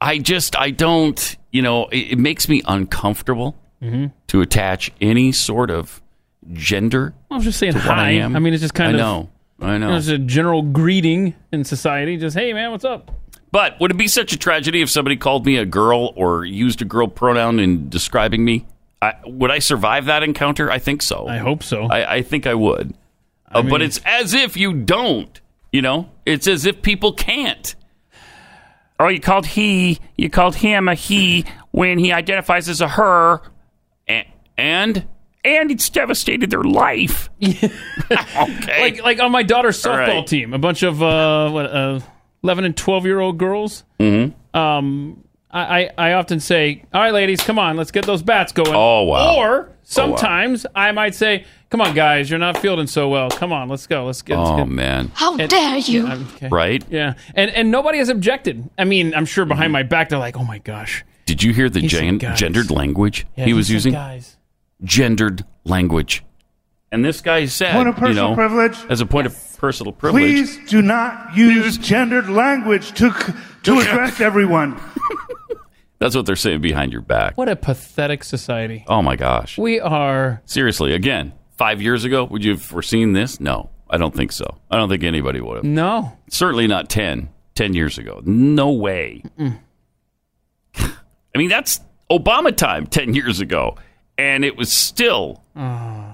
I 0.00 0.18
just 0.18 0.56
I 0.58 0.70
don't. 0.70 1.36
You 1.52 1.62
know, 1.62 1.86
it, 1.86 2.12
it 2.12 2.18
makes 2.18 2.48
me 2.48 2.62
uncomfortable 2.66 3.56
Mhm. 3.82 4.10
to 4.28 4.40
attach 4.40 4.90
any 5.02 5.32
sort 5.32 5.70
of 5.70 6.00
gender. 6.52 7.12
I 7.30 7.36
was 7.36 7.44
just 7.44 7.58
saying 7.58 7.74
hi. 7.74 8.08
I 8.08 8.10
am. 8.12 8.34
I 8.34 8.38
mean, 8.38 8.52
it's 8.54 8.62
just 8.62 8.74
kind 8.74 8.96
of 8.96 9.00
I 9.00 9.04
of. 9.04 9.08
know. 9.08 9.30
I 9.68 9.78
know. 9.78 9.96
It's 9.96 10.08
a 10.08 10.18
general 10.18 10.62
greeting 10.62 11.34
in 11.52 11.62
society. 11.64 12.16
Just, 12.16 12.36
hey, 12.36 12.52
man, 12.54 12.70
what's 12.72 12.84
up? 12.86 13.10
But 13.56 13.80
would 13.80 13.90
it 13.90 13.96
be 13.96 14.06
such 14.06 14.34
a 14.34 14.36
tragedy 14.36 14.82
if 14.82 14.90
somebody 14.90 15.16
called 15.16 15.46
me 15.46 15.56
a 15.56 15.64
girl 15.64 16.12
or 16.14 16.44
used 16.44 16.82
a 16.82 16.84
girl 16.84 17.08
pronoun 17.08 17.58
in 17.58 17.88
describing 17.88 18.44
me? 18.44 18.66
I, 19.00 19.14
would 19.24 19.50
I 19.50 19.60
survive 19.60 20.04
that 20.04 20.22
encounter? 20.22 20.70
I 20.70 20.78
think 20.78 21.00
so. 21.00 21.26
I 21.26 21.38
hope 21.38 21.62
so. 21.62 21.84
I, 21.84 22.16
I 22.16 22.22
think 22.22 22.46
I 22.46 22.52
would. 22.52 22.92
Uh, 23.50 23.62
but 23.62 23.80
it's 23.80 23.98
as 24.04 24.34
if 24.34 24.58
you 24.58 24.74
don't. 24.74 25.40
You 25.72 25.80
know, 25.80 26.10
it's 26.26 26.46
as 26.46 26.66
if 26.66 26.82
people 26.82 27.14
can't. 27.14 27.74
Oh, 29.00 29.08
you 29.08 29.20
called 29.20 29.46
he, 29.46 30.00
you 30.18 30.28
called 30.28 30.56
him 30.56 30.86
a 30.86 30.94
he 30.94 31.46
when 31.70 31.98
he 31.98 32.12
identifies 32.12 32.68
as 32.68 32.82
a 32.82 32.88
her, 32.88 33.40
and 34.06 34.26
and, 34.58 35.06
and 35.46 35.70
it's 35.70 35.88
devastated 35.88 36.50
their 36.50 36.62
life. 36.62 37.30
okay, 37.42 38.80
Like, 38.82 39.02
like 39.02 39.18
on 39.18 39.32
my 39.32 39.44
daughter's 39.44 39.82
softball 39.82 40.08
right. 40.08 40.26
team, 40.26 40.52
a 40.52 40.58
bunch 40.58 40.82
of 40.82 41.02
uh, 41.02 41.48
what, 41.48 41.66
uh, 41.66 42.00
eleven 42.46 42.64
and 42.64 42.76
twelve 42.76 43.04
year 43.04 43.18
old 43.18 43.38
girls. 43.38 43.82
Mm-hmm. 43.98 44.56
Um, 44.56 45.24
I, 45.50 45.60
I 45.82 45.90
I 45.98 46.12
often 46.14 46.38
say, 46.40 46.84
"All 46.94 47.00
right, 47.00 47.12
ladies, 47.12 47.40
come 47.40 47.58
on, 47.58 47.76
let's 47.76 47.90
get 47.90 48.06
those 48.06 48.22
bats 48.22 48.52
going." 48.52 48.72
Oh, 48.72 49.02
wow. 49.04 49.36
Or 49.36 49.70
sometimes 49.82 50.64
I 50.74 50.92
might 50.92 51.14
say, 51.14 51.44
"Come 51.70 51.80
on, 51.80 51.94
guys, 51.94 52.30
you're 52.30 52.38
not 52.38 52.58
fielding 52.58 52.86
so 52.86 53.08
well. 53.08 53.30
Come 53.30 53.52
on, 53.52 53.68
let's 53.68 53.86
go. 53.86 54.04
Let's 54.06 54.22
get." 54.22 54.38
let's 54.38 54.50
Oh 54.50 54.56
get- 54.58 54.68
man, 54.68 55.10
How 55.14 55.36
And- 55.36 55.50
dare 55.50 55.78
you? 55.78 56.06
Yeah, 56.06 56.18
okay. 56.36 56.48
right? 56.50 56.84
Yeah, 56.90 57.14
and 57.34 57.50
and 57.50 57.70
nobody 57.70 57.98
has 57.98 58.08
objected. 58.08 58.68
I 58.78 58.84
mean, 58.84 59.12
I'm 59.14 59.24
sure 59.26 59.44
Mm-hmm. 59.44 59.48
behind 59.50 59.72
my 59.72 59.82
back 59.82 60.08
they're 60.10 60.18
like, 60.18 60.36
"Oh 60.36 60.44
my 60.44 60.58
gosh." 60.58 61.04
Did 61.26 61.42
you 61.42 61.52
hear 61.52 61.68
the 61.68 61.80
gen- 61.80 62.20
gendered 62.36 62.70
language 62.70 63.26
Yeah, 63.36 63.46
he 63.46 63.52
was 63.52 63.68
using? 63.68 63.92
Guys. 63.94 64.36
Gendered 64.84 65.44
language. 65.64 66.22
And 66.92 67.04
this 67.04 67.20
guy 67.20 67.46
said, 67.46 67.72
Point 67.72 67.88
of 67.88 67.96
you 67.96 68.00
personal 68.00 68.28
know, 68.30 68.34
privilege. 68.36 68.78
as 68.88 69.00
a 69.00 69.06
point 69.06 69.26
of 69.26 69.34
personal 69.56 69.92
privilege, 69.92 70.22
Please 70.22 70.70
do 70.70 70.82
not 70.82 71.36
use 71.36 71.78
gendered 71.78 72.28
language 72.28 72.92
to 72.98 73.10
to 73.64 73.78
address 73.78 74.20
everyone. 74.20 74.80
that's 75.98 76.14
what 76.14 76.26
they're 76.26 76.36
saying 76.36 76.60
behind 76.60 76.92
your 76.92 77.00
back. 77.02 77.36
What 77.36 77.48
a 77.48 77.56
pathetic 77.56 78.22
society. 78.24 78.84
Oh 78.86 79.02
my 79.02 79.16
gosh. 79.16 79.58
We 79.58 79.80
are. 79.80 80.42
Seriously, 80.46 80.92
again, 80.92 81.32
five 81.56 81.80
years 81.82 82.04
ago, 82.04 82.24
would 82.24 82.44
you 82.44 82.52
have 82.52 82.62
foreseen 82.62 83.12
this? 83.12 83.40
No, 83.40 83.70
I 83.90 83.96
don't 83.96 84.14
think 84.14 84.32
so. 84.32 84.58
I 84.70 84.76
don't 84.76 84.88
think 84.88 85.02
anybody 85.02 85.40
would 85.40 85.56
have. 85.56 85.64
No. 85.64 86.16
Certainly 86.30 86.66
not 86.68 86.88
10, 86.88 87.28
10 87.54 87.74
years 87.74 87.98
ago. 87.98 88.20
No 88.24 88.70
way. 88.72 89.22
I 90.76 91.38
mean, 91.38 91.48
that's 91.48 91.80
Obama 92.10 92.54
time 92.56 92.86
10 92.86 93.14
years 93.14 93.40
ago. 93.40 93.76
And 94.18 94.44
it 94.44 94.56
was 94.56 94.72
still 94.72 95.42
Oh. 95.56 96.05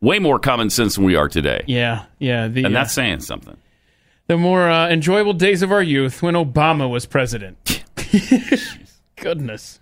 Way 0.00 0.18
more 0.18 0.38
common 0.38 0.70
sense 0.70 0.96
than 0.96 1.04
we 1.04 1.16
are 1.16 1.28
today. 1.28 1.64
Yeah, 1.66 2.04
yeah. 2.18 2.48
The, 2.48 2.64
and 2.64 2.76
uh, 2.76 2.80
that's 2.80 2.92
saying 2.92 3.20
something. 3.20 3.56
the 4.26 4.36
more 4.36 4.68
uh, 4.68 4.88
enjoyable 4.88 5.32
days 5.32 5.62
of 5.62 5.72
our 5.72 5.82
youth 5.82 6.22
when 6.22 6.34
Obama 6.34 6.88
was 6.88 7.06
president. 7.06 7.84
Goodness. 9.16 9.80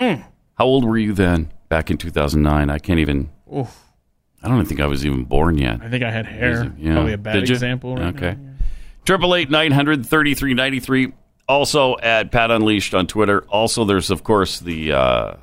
How 0.00 0.64
old 0.64 0.84
were 0.84 0.98
you 0.98 1.12
then, 1.12 1.52
back 1.68 1.90
in 1.90 1.98
2009? 1.98 2.70
I 2.70 2.78
can't 2.78 2.98
even. 2.98 3.30
Oof. 3.54 3.82
I 4.42 4.48
don't 4.48 4.56
even 4.58 4.66
think 4.66 4.80
I 4.80 4.86
was 4.86 5.04
even 5.04 5.24
born 5.24 5.58
yet. 5.58 5.80
I 5.82 5.88
think 5.88 6.04
I 6.04 6.10
had 6.10 6.26
hair. 6.26 6.72
Yeah. 6.78 6.94
Probably 6.94 7.12
a 7.14 7.18
bad 7.18 7.32
Did 7.40 7.50
example. 7.50 7.96
Right 7.96 8.14
okay. 8.14 8.36
Triple 9.04 9.34
eight 9.34 9.50
nine 9.50 9.72
hundred 9.72 10.04
thirty 10.06 10.34
three 10.34 10.54
ninety 10.54 10.80
three. 10.80 11.12
Also 11.48 11.96
at 11.98 12.32
Pat 12.32 12.50
Unleashed 12.50 12.94
on 12.94 13.06
Twitter. 13.06 13.42
Also, 13.48 13.84
there's 13.84 14.10
of 14.10 14.24
course 14.24 14.60
the 14.60 14.92
uh, 14.92 15.34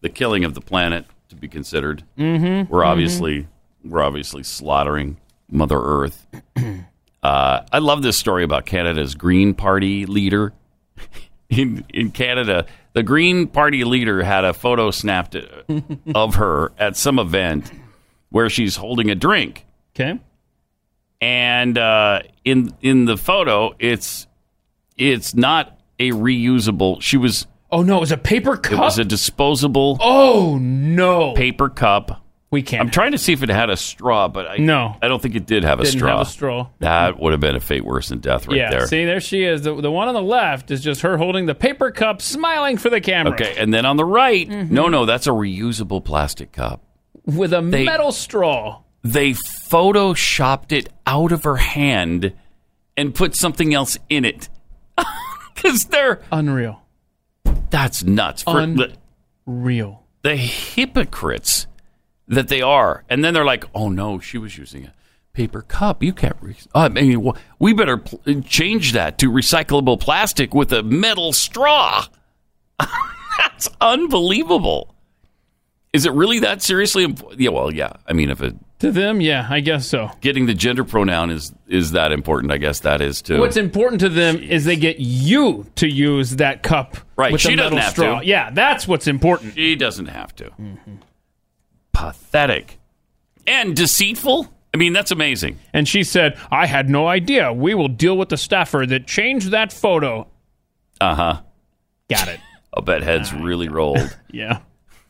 the 0.00 0.08
killing 0.08 0.44
of 0.44 0.54
the 0.54 0.60
planet 0.60 1.06
to 1.30 1.36
be 1.36 1.48
considered. 1.48 2.04
Mhm, 2.18 2.68
We're 2.68 2.82
mhm. 2.82 2.86
obviously 2.86 3.46
we're 3.84 4.02
obviously 4.02 4.42
slaughtering 4.42 5.16
Mother 5.50 5.78
Earth. 5.80 6.26
uh, 7.22 7.60
I 7.72 7.78
love 7.78 8.02
this 8.02 8.16
story 8.16 8.44
about 8.44 8.66
Canada's 8.66 9.14
Green 9.14 9.54
Party 9.54 10.06
leader. 10.06 10.52
In 11.48 11.84
in 11.92 12.12
Canada, 12.12 12.66
the 12.92 13.02
Green 13.02 13.48
Party 13.48 13.82
leader 13.82 14.22
had 14.22 14.44
a 14.44 14.52
photo 14.52 14.92
snapped 14.92 15.34
uh, 15.34 15.80
of 16.14 16.36
her 16.36 16.70
at 16.78 16.96
some 16.96 17.18
event 17.18 17.72
where 18.28 18.48
she's 18.48 18.76
holding 18.76 19.10
a 19.10 19.16
drink. 19.16 19.66
Okay. 19.96 20.20
And 21.20 21.76
uh, 21.76 22.20
in 22.44 22.72
in 22.82 23.04
the 23.06 23.16
photo, 23.16 23.74
it's 23.80 24.28
it's 24.96 25.34
not 25.34 25.76
a 25.98 26.12
reusable. 26.12 27.02
She 27.02 27.16
was. 27.16 27.48
Oh 27.72 27.82
no! 27.82 27.98
It 27.98 28.00
was 28.00 28.12
a 28.12 28.16
paper 28.16 28.56
cup. 28.56 28.72
It 28.72 28.78
was 28.78 28.98
a 28.98 29.04
disposable. 29.04 29.96
Oh 30.00 30.58
no! 30.60 31.32
Paper 31.34 31.68
cup. 31.68 32.24
We 32.52 32.62
can't. 32.62 32.80
I'm 32.82 32.90
trying 32.90 33.12
to 33.12 33.18
see 33.18 33.32
if 33.32 33.44
it 33.44 33.48
had 33.48 33.70
a 33.70 33.76
straw, 33.76 34.26
but 34.26 34.48
I 34.48 34.56
No. 34.56 34.96
I 35.00 35.06
don't 35.06 35.22
think 35.22 35.36
it 35.36 35.46
did 35.46 35.62
have 35.62 35.78
a 35.78 35.84
Didn't 35.84 35.98
straw. 36.00 36.18
have 36.18 36.26
a 36.26 36.30
straw. 36.30 36.66
That 36.80 37.20
would 37.20 37.30
have 37.30 37.40
been 37.40 37.54
a 37.54 37.60
fate 37.60 37.84
worse 37.84 38.08
than 38.08 38.18
death, 38.18 38.48
right 38.48 38.56
yeah. 38.56 38.70
there. 38.70 38.88
See, 38.88 39.04
there 39.04 39.20
she 39.20 39.44
is. 39.44 39.62
The, 39.62 39.80
the 39.80 39.90
one 39.90 40.08
on 40.08 40.14
the 40.14 40.22
left 40.22 40.72
is 40.72 40.82
just 40.82 41.02
her 41.02 41.16
holding 41.16 41.46
the 41.46 41.54
paper 41.54 41.92
cup, 41.92 42.20
smiling 42.20 42.76
for 42.76 42.90
the 42.90 43.00
camera. 43.00 43.34
Okay, 43.34 43.54
and 43.56 43.72
then 43.72 43.86
on 43.86 43.96
the 43.96 44.04
right, 44.04 44.48
Mm-hmm. 44.48 44.74
no, 44.74 44.88
no, 44.88 45.06
that's 45.06 45.28
a 45.28 45.30
reusable 45.30 46.04
plastic 46.04 46.50
cup. 46.50 46.82
With 47.24 47.52
a 47.52 47.60
They- 47.62 47.84
metal 47.84 48.10
straw. 48.10 48.80
They 49.04 49.30
photoshopped 49.30 50.72
it 50.72 50.88
out 51.06 51.30
of 51.30 51.44
her 51.44 51.56
hand 51.56 52.32
and 52.96 53.14
put 53.14 53.36
something 53.36 53.72
else 53.74 53.96
in 54.08 54.24
it. 54.24 54.48
Because 55.54 55.84
they're 55.84 56.22
unreal. 56.32 56.79
That's 57.70 58.02
nuts. 58.02 58.42
For 58.42 58.66
the, 58.66 58.92
Real. 59.46 60.02
the 60.22 60.36
hypocrites 60.36 61.66
that 62.28 62.48
they 62.48 62.62
are. 62.62 63.04
And 63.08 63.24
then 63.24 63.34
they're 63.34 63.44
like, 63.44 63.64
oh 63.74 63.88
no, 63.88 64.18
she 64.18 64.38
was 64.38 64.56
using 64.58 64.86
a 64.86 64.94
paper 65.32 65.62
cup. 65.62 66.02
You 66.02 66.12
can't. 66.12 66.36
Re- 66.40 66.56
I 66.74 66.88
mean, 66.88 67.32
we 67.58 67.72
better 67.72 67.96
pl- 67.96 68.42
change 68.42 68.92
that 68.92 69.18
to 69.18 69.30
recyclable 69.30 69.98
plastic 70.00 70.54
with 70.54 70.72
a 70.72 70.82
metal 70.82 71.32
straw. 71.32 72.04
That's 73.38 73.68
unbelievable. 73.80 74.94
Is 75.92 76.06
it 76.06 76.12
really 76.12 76.38
that 76.40 76.62
seriously? 76.62 77.04
imp- 77.04 77.22
Yeah, 77.36 77.50
well, 77.50 77.72
yeah. 77.72 77.92
I 78.06 78.12
mean, 78.12 78.30
if 78.30 78.42
it, 78.42 78.54
To 78.80 78.90
them, 78.90 79.20
yeah, 79.20 79.46
I 79.50 79.60
guess 79.60 79.86
so. 79.86 80.10
getting 80.22 80.46
the 80.46 80.54
gender 80.54 80.84
pronoun 80.84 81.30
is 81.30 81.52
is 81.68 81.92
that 81.92 82.12
important, 82.12 82.50
I 82.52 82.56
guess 82.56 82.80
that 82.80 83.00
is 83.00 83.20
too. 83.22 83.38
What's 83.38 83.56
important 83.58 84.00
to 84.00 84.08
them 84.08 84.38
is 84.38 84.64
they 84.64 84.76
get 84.76 84.98
you 84.98 85.66
to 85.76 85.86
use 85.86 86.36
that 86.36 86.62
cup 86.62 86.96
Right, 87.16 87.30
with 87.32 87.40
she 87.42 87.56
doesn't 87.56 87.74
metal 87.74 87.78
have 87.78 87.90
straw. 87.92 88.20
to. 88.20 88.26
Yeah, 88.26 88.50
that's 88.50 88.88
what's 88.88 89.06
important. 89.06 89.54
She 89.54 89.76
doesn't 89.76 90.06
have 90.06 90.34
to. 90.36 90.50
Pathetic 91.92 92.78
and 93.46 93.76
deceitful. 93.76 94.52
I 94.72 94.76
mean, 94.76 94.92
that's 94.92 95.10
amazing. 95.10 95.58
And 95.72 95.86
she 95.88 96.04
said, 96.04 96.38
I 96.50 96.66
had 96.66 96.88
no 96.88 97.06
idea. 97.08 97.52
We 97.52 97.74
will 97.74 97.88
deal 97.88 98.16
with 98.16 98.28
the 98.28 98.36
staffer 98.36 98.86
that 98.86 99.06
changed 99.06 99.50
that 99.50 99.72
photo. 99.72 100.28
Uh 101.00 101.14
huh. 101.14 101.40
Got 102.08 102.28
it. 102.28 102.40
I'll 102.74 102.82
bet 102.84 103.02
heads 103.02 103.32
really 103.34 103.68
rolled. 103.68 104.16
Yeah. 104.32 104.60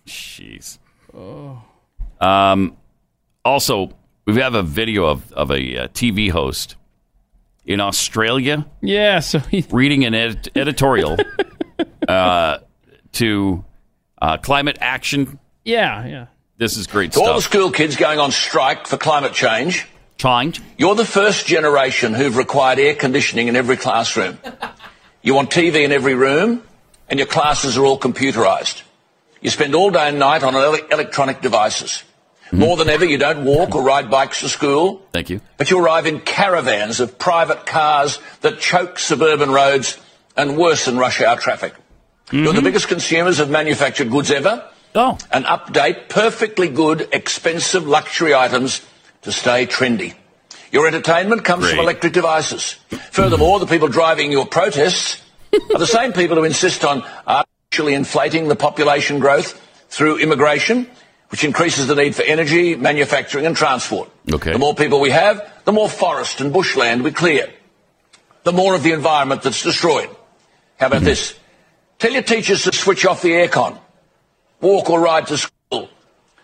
Jeez. 0.06 0.78
Oh. 1.14 1.62
Um, 2.20 2.76
also, 3.44 3.92
we 4.26 4.36
have 4.40 4.54
a 4.54 4.62
video 4.62 5.06
of, 5.06 5.32
of 5.32 5.50
a 5.50 5.76
uh, 5.84 5.88
TV 5.88 6.30
host 6.30 6.76
in 7.64 7.80
Australia 7.80 8.66
Yeah, 8.80 9.20
so 9.20 9.38
he, 9.38 9.64
reading 9.70 10.04
an 10.04 10.14
ed- 10.14 10.48
editorial 10.56 11.16
uh, 12.08 12.58
to 13.12 13.64
uh, 14.20 14.36
climate 14.38 14.78
action. 14.80 15.38
yeah, 15.64 16.06
yeah. 16.06 16.26
This 16.58 16.76
is 16.76 16.86
great 16.86 17.12
To 17.12 17.20
all 17.22 17.34
the 17.36 17.40
school 17.40 17.70
kids 17.70 17.96
going 17.96 18.18
on 18.18 18.32
strike 18.32 18.86
for 18.86 18.98
climate 18.98 19.32
change, 19.32 19.86
Change. 20.18 20.60
you're 20.76 20.94
the 20.94 21.06
first 21.06 21.46
generation 21.46 22.12
who've 22.12 22.36
required 22.36 22.78
air 22.78 22.94
conditioning 22.94 23.48
in 23.48 23.56
every 23.56 23.78
classroom. 23.78 24.38
You 25.22 25.34
want 25.34 25.48
TV 25.50 25.84
in 25.86 25.92
every 25.92 26.14
room, 26.14 26.62
and 27.08 27.18
your 27.18 27.26
classes 27.26 27.78
are 27.78 27.86
all 27.86 27.98
computerised. 27.98 28.82
You 29.40 29.48
spend 29.48 29.74
all 29.74 29.90
day 29.90 30.08
and 30.10 30.18
night 30.18 30.42
on 30.42 30.54
ele- 30.54 30.86
electronic 30.90 31.40
devices. 31.40 32.04
Hmm? 32.50 32.58
More 32.58 32.76
than 32.76 32.88
ever, 32.88 33.04
you 33.04 33.18
don't 33.18 33.44
walk 33.44 33.74
or 33.74 33.82
ride 33.82 34.10
bikes 34.10 34.40
to 34.40 34.48
school, 34.48 35.06
Thank 35.12 35.30
you. 35.30 35.40
but 35.56 35.70
you 35.70 35.78
arrive 35.78 36.06
in 36.06 36.20
caravans 36.20 37.00
of 37.00 37.18
private 37.18 37.64
cars 37.64 38.18
that 38.40 38.60
choke 38.60 38.98
suburban 38.98 39.50
roads 39.50 39.98
and 40.36 40.56
worsen 40.56 40.98
rush 40.98 41.20
hour 41.20 41.36
traffic. 41.36 41.74
You're 42.32 42.44
the 42.44 42.58
mm-hmm. 42.58 42.64
biggest 42.64 42.88
consumers 42.88 43.40
of 43.40 43.50
manufactured 43.50 44.10
goods 44.10 44.30
ever. 44.30 44.68
Oh. 44.94 45.18
And 45.30 45.44
update 45.44 46.08
perfectly 46.08 46.68
good, 46.68 47.08
expensive 47.12 47.86
luxury 47.86 48.34
items 48.34 48.84
to 49.22 49.32
stay 49.32 49.66
trendy. 49.66 50.14
Your 50.72 50.86
entertainment 50.86 51.44
comes 51.44 51.68
from 51.68 51.80
electric 51.80 52.12
devices. 52.12 52.76
Furthermore, 53.10 53.58
the 53.58 53.66
people 53.66 53.88
driving 53.88 54.30
your 54.30 54.46
protests 54.46 55.20
are 55.52 55.78
the 55.78 55.86
same 55.86 56.12
people 56.12 56.36
who 56.36 56.44
insist 56.44 56.84
on 56.84 57.04
artificially 57.26 57.94
inflating 57.94 58.48
the 58.48 58.56
population 58.56 59.18
growth 59.18 59.60
through 59.88 60.18
immigration, 60.18 60.88
which 61.30 61.44
increases 61.44 61.86
the 61.86 61.94
need 61.94 62.14
for 62.14 62.22
energy, 62.22 62.74
manufacturing 62.74 63.46
and 63.46 63.56
transport. 63.56 64.10
Okay. 64.30 64.52
The 64.52 64.58
more 64.58 64.74
people 64.74 65.00
we 65.00 65.10
have, 65.10 65.40
the 65.64 65.72
more 65.72 65.88
forest 65.88 66.40
and 66.40 66.52
bushland 66.52 67.02
we 67.04 67.12
clear. 67.12 67.52
The 68.42 68.52
more 68.52 68.74
of 68.74 68.82
the 68.82 68.92
environment 68.92 69.42
that's 69.42 69.62
destroyed. 69.62 70.10
How 70.78 70.88
about 70.88 71.02
this? 71.02 71.38
Tell 71.98 72.10
your 72.10 72.22
teachers 72.22 72.64
to 72.64 72.72
switch 72.72 73.06
off 73.06 73.22
the 73.22 73.30
aircon. 73.30 73.78
Walk 74.60 74.90
or 74.90 75.00
ride 75.00 75.26
to 75.28 75.38
school. 75.38 75.88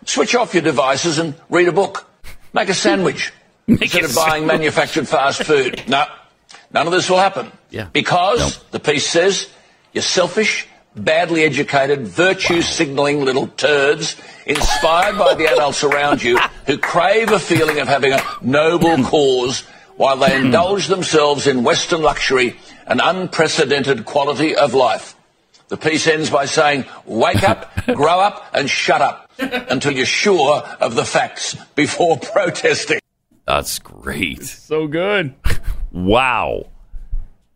Switch 0.05 0.35
off 0.35 0.53
your 0.53 0.63
devices 0.63 1.19
and 1.19 1.35
read 1.49 1.67
a 1.67 1.71
book. 1.71 2.07
Make 2.53 2.69
a 2.69 2.73
sandwich 2.85 3.33
instead 3.67 4.05
of 4.05 4.15
buying 4.15 4.45
manufactured 4.45 5.07
fast 5.07 5.43
food. 5.43 5.83
No, 5.89 6.05
none 6.71 6.87
of 6.87 6.93
this 6.93 7.09
will 7.09 7.17
happen. 7.17 7.51
Yeah. 7.71 7.89
Because, 7.91 8.63
the 8.71 8.79
piece 8.79 9.07
says, 9.07 9.49
you're 9.91 10.01
selfish, 10.01 10.67
badly 11.03 11.43
educated, 11.43 12.07
virtue 12.07 12.61
signalling 12.61 13.23
little 13.23 13.47
turds 13.47 14.15
inspired 14.45 15.17
by 15.17 15.33
the 15.33 15.45
adults 15.45 15.83
around 15.83 16.23
you 16.23 16.37
who 16.65 16.77
crave 16.77 17.31
a 17.31 17.39
feeling 17.39 17.79
of 17.79 17.87
having 17.87 18.13
a 18.13 18.21
noble 18.41 19.03
cause 19.03 19.61
while 19.95 20.17
they 20.17 20.35
indulge 20.35 20.87
themselves 20.87 21.47
in 21.47 21.63
Western 21.63 22.01
luxury 22.01 22.55
and 22.85 23.01
unprecedented 23.03 24.05
quality 24.05 24.55
of 24.55 24.73
life. 24.73 25.15
The 25.69 25.77
piece 25.77 26.07
ends 26.07 26.29
by 26.29 26.45
saying, 26.45 26.85
wake 27.05 27.43
up, 27.43 27.71
grow 27.85 28.19
up, 28.19 28.45
and 28.53 28.69
shut 28.69 29.01
up 29.01 29.29
until 29.37 29.91
you're 29.91 30.05
sure 30.05 30.61
of 30.79 30.95
the 30.95 31.03
facts 31.03 31.55
before 31.75 32.17
protesting. 32.33 32.99
That's 33.45 33.79
great. 33.79 34.43
So 34.43 34.87
good. 34.87 35.35
Wow. 35.89 36.67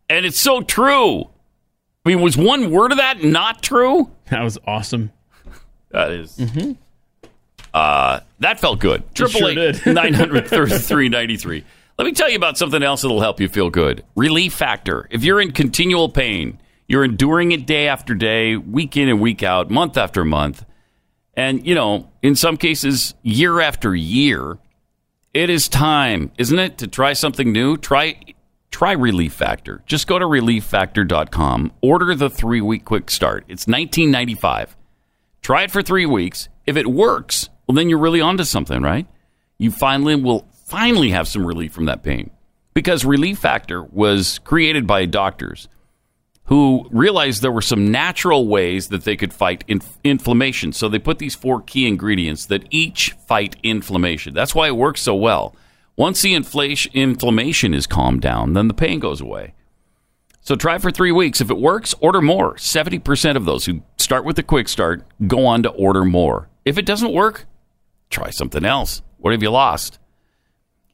And 0.10 0.26
it's 0.26 0.40
so 0.40 0.62
true. 0.62 1.30
I 2.06 2.10
mean, 2.10 2.22
was 2.22 2.36
one 2.36 2.72
word 2.72 2.92
of 2.92 2.98
that 2.98 3.24
not 3.24 3.62
true? 3.62 4.10
That 4.30 4.42
was 4.44 4.58
awesome. 4.66 5.12
That 5.92 6.12
is. 6.12 6.40
Uh, 7.74 8.22
that 8.40 8.60
felt 8.60 8.80
good. 8.80 9.04
Triple 9.14 9.48
eight 9.48 9.86
nine 9.86 10.14
hundred 10.14 10.48
thirty 10.50 10.78
three 10.78 11.10
ninety 11.10 11.38
three. 11.38 11.64
Let 11.98 12.06
me 12.06 12.14
tell 12.14 12.30
you 12.30 12.38
about 12.38 12.58
something 12.58 12.82
else 12.82 13.04
that'll 13.04 13.22
help 13.22 13.40
you 13.40 13.48
feel 13.48 13.70
good. 13.70 14.04
Relief 14.16 14.54
Factor. 14.54 15.08
If 15.12 15.24
you're 15.24 15.40
in 15.40 15.52
continual 15.52 16.10
pain, 16.10 16.60
you're 16.88 17.04
enduring 17.04 17.52
it 17.52 17.68
day 17.68 17.88
after 17.88 18.16
day, 18.16 18.56
week 18.58 18.98
in 18.98 19.08
and 19.08 19.22
week 19.22 19.44
out, 19.44 19.70
month 19.70 19.98
after 19.98 20.26
month, 20.26 20.66
and 21.36 21.66
you 21.66 21.76
know, 21.76 22.10
in 22.22 22.36
some 22.36 22.58
cases, 22.58 23.14
year 23.22 23.60
after 23.62 23.94
year, 23.94 24.58
it 25.34 25.50
is 25.50 25.70
time, 25.70 26.32
isn't 26.38 26.58
it, 26.58 26.78
to 26.80 26.88
try 26.88 27.14
something 27.14 27.52
new? 27.52 27.78
Try 27.78 28.20
try 28.72 28.94
Relief 28.94 29.34
Factor. 29.34 29.84
Just 29.86 30.08
go 30.08 30.18
to 30.18 30.26
relieffactor.com, 30.26 31.72
order 31.82 32.16
the 32.16 32.30
3-week 32.30 32.86
quick 32.86 33.12
start. 33.12 33.44
It's 33.44 33.68
1995. 33.68 34.76
Try 35.42 35.64
it 35.64 35.72
for 35.72 35.82
3 35.82 36.06
weeks. 36.06 36.50
If 36.66 36.78
it 36.78 36.88
works, 36.88 37.50
well 37.68 37.76
then 37.76 37.90
you're 37.90 38.00
really 38.00 38.22
onto 38.22 38.44
something, 38.44 38.82
right? 38.82 39.08
You 39.58 39.72
finally 39.72 40.16
will 40.16 40.48
finally 40.66 41.12
have 41.12 41.28
some 41.28 41.46
relief 41.46 41.74
from 41.74 41.86
that 41.86 42.04
pain. 42.04 42.32
Because 42.74 43.04
Relief 43.04 43.38
Factor 43.38 43.84
was 43.84 44.40
created 44.40 44.88
by 44.88 45.06
doctors 45.06 45.68
who 46.46 46.88
realized 46.92 47.42
there 47.42 47.52
were 47.52 47.62
some 47.62 47.92
natural 47.92 48.48
ways 48.48 48.90
that 48.90 49.04
they 49.04 49.16
could 49.16 49.34
fight 49.34 49.64
inf- 49.68 49.98
inflammation. 50.04 50.74
So 50.74 50.90
they 50.90 51.00
put 51.00 51.20
these 51.20 51.36
four 51.36 51.62
key 51.62 51.88
ingredients 51.88 52.46
that 52.48 52.66
each 52.70 53.12
fight 53.28 53.56
inflammation. 53.64 54.34
That's 54.34 54.56
why 54.56 54.68
it 54.68 54.76
works 54.76 55.02
so 55.02 55.16
well. 55.16 55.56
Once 56.02 56.24
the 56.24 56.34
inflation, 56.34 56.92
inflammation 56.96 57.76
is 57.76 57.86
calmed 57.86 58.22
down, 58.22 58.54
then 58.54 58.68
the 58.68 58.74
pain 58.74 59.00
goes 59.00 59.22
away. 59.22 59.54
So 60.42 60.56
try 60.56 60.80
for 60.80 60.90
three 60.90 61.12
weeks. 61.12 61.42
If 61.42 61.52
it 61.52 61.60
works, 61.60 61.94
order 62.00 62.22
more. 62.22 62.56
70% 62.56 63.36
of 63.36 63.46
those 63.46 63.66
who 63.66 63.84
start 63.98 64.26
with 64.26 64.36
the 64.36 64.42
quick 64.42 64.68
start 64.68 65.06
go 65.28 65.46
on 65.46 65.62
to 65.62 65.70
order 65.70 66.04
more. 66.04 66.50
If 66.66 66.80
it 66.80 66.88
doesn't 66.88 67.14
work, 67.14 67.46
try 68.10 68.32
something 68.32 68.66
else. 68.66 69.04
What 69.18 69.34
have 69.34 69.44
you 69.44 69.52
lost? 69.52 70.00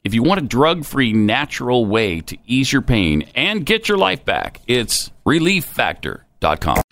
If 0.04 0.12
you 0.12 0.22
want 0.22 0.42
a 0.42 0.46
drug 0.46 0.84
free, 0.84 1.14
natural 1.14 1.86
way 1.86 2.20
to 2.20 2.36
ease 2.44 2.70
your 2.70 2.82
pain 2.82 3.30
and 3.34 3.64
get 3.64 3.88
your 3.88 3.96
life 3.96 4.26
back, 4.26 4.60
it's 4.66 5.10
relieffactor.com. 5.24 6.82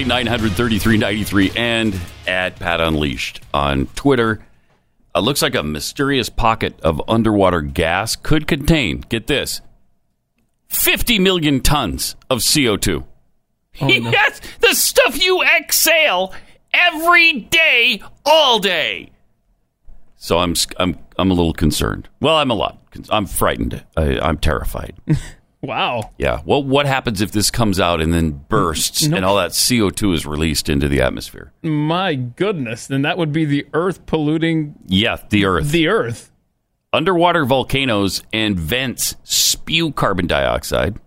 888 0.00 0.24
933 0.24 0.96
93 0.96 1.52
and 1.56 2.00
at 2.26 2.56
Pat 2.58 2.80
Unleashed 2.80 3.42
on 3.52 3.86
Twitter. 3.88 4.42
It 5.14 5.18
looks 5.18 5.42
like 5.42 5.54
a 5.54 5.62
mysterious 5.62 6.30
pocket 6.30 6.80
of 6.80 7.02
underwater 7.06 7.60
gas 7.60 8.16
could 8.16 8.46
contain, 8.46 9.00
get 9.00 9.26
this, 9.26 9.60
50 10.68 11.18
million 11.18 11.60
tons 11.60 12.16
of 12.30 12.38
CO2. 12.38 13.04
Oh, 13.82 13.86
no. 13.88 14.10
The 14.60 14.74
stuff 14.74 15.22
you 15.22 15.42
exhale 15.42 16.32
every 16.72 17.32
day, 17.32 18.02
all 18.24 18.58
day. 18.58 19.10
So 20.16 20.38
I'm, 20.38 20.54
I'm, 20.78 20.98
I'm 21.18 21.30
a 21.30 21.34
little 21.34 21.52
concerned. 21.52 22.08
Well, 22.20 22.36
I'm 22.36 22.50
a 22.50 22.54
lot. 22.54 22.78
I'm 23.10 23.26
frightened. 23.26 23.84
I, 23.98 24.18
I'm 24.18 24.38
terrified. 24.38 24.94
Wow. 25.62 26.12
Yeah. 26.16 26.40
Well, 26.46 26.62
what 26.64 26.86
happens 26.86 27.20
if 27.20 27.32
this 27.32 27.50
comes 27.50 27.78
out 27.78 28.00
and 28.00 28.14
then 28.14 28.30
bursts 28.48 29.06
No. 29.06 29.16
and 29.16 29.24
all 29.26 29.36
that 29.36 29.50
CO2 29.50 30.14
is 30.14 30.24
released 30.24 30.68
into 30.70 30.88
the 30.88 31.02
atmosphere? 31.02 31.52
My 31.62 32.14
goodness, 32.14 32.86
then 32.86 33.02
that 33.02 33.18
would 33.18 33.30
be 33.32 33.44
the 33.44 33.66
Earth 33.74 34.06
polluting 34.06 34.74
Yeah, 34.86 35.18
the 35.28 35.44
Earth. 35.44 35.70
the 35.70 35.88
Earth. 35.88 36.32
Underwater 36.92 37.44
volcanoes 37.44 38.22
and 38.32 38.58
vents 38.58 39.16
spew 39.22 39.92
carbon 39.92 40.26
dioxide 40.26 40.98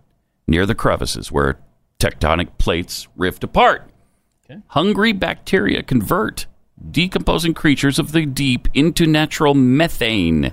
near 0.46 0.66
the 0.66 0.74
crevices 0.74 1.32
where 1.32 1.58
tectonic 1.98 2.56
plates 2.58 3.08
rift 3.16 3.42
apart. 3.44 3.90
Hungry 4.68 5.12
bacteria 5.12 5.82
convert 5.82 6.46
decomposing 6.90 7.54
creatures 7.54 7.98
of 7.98 8.12
the 8.12 8.24
deep 8.26 8.68
into 8.74 9.06
natural 9.06 9.54
methane. 9.54 10.52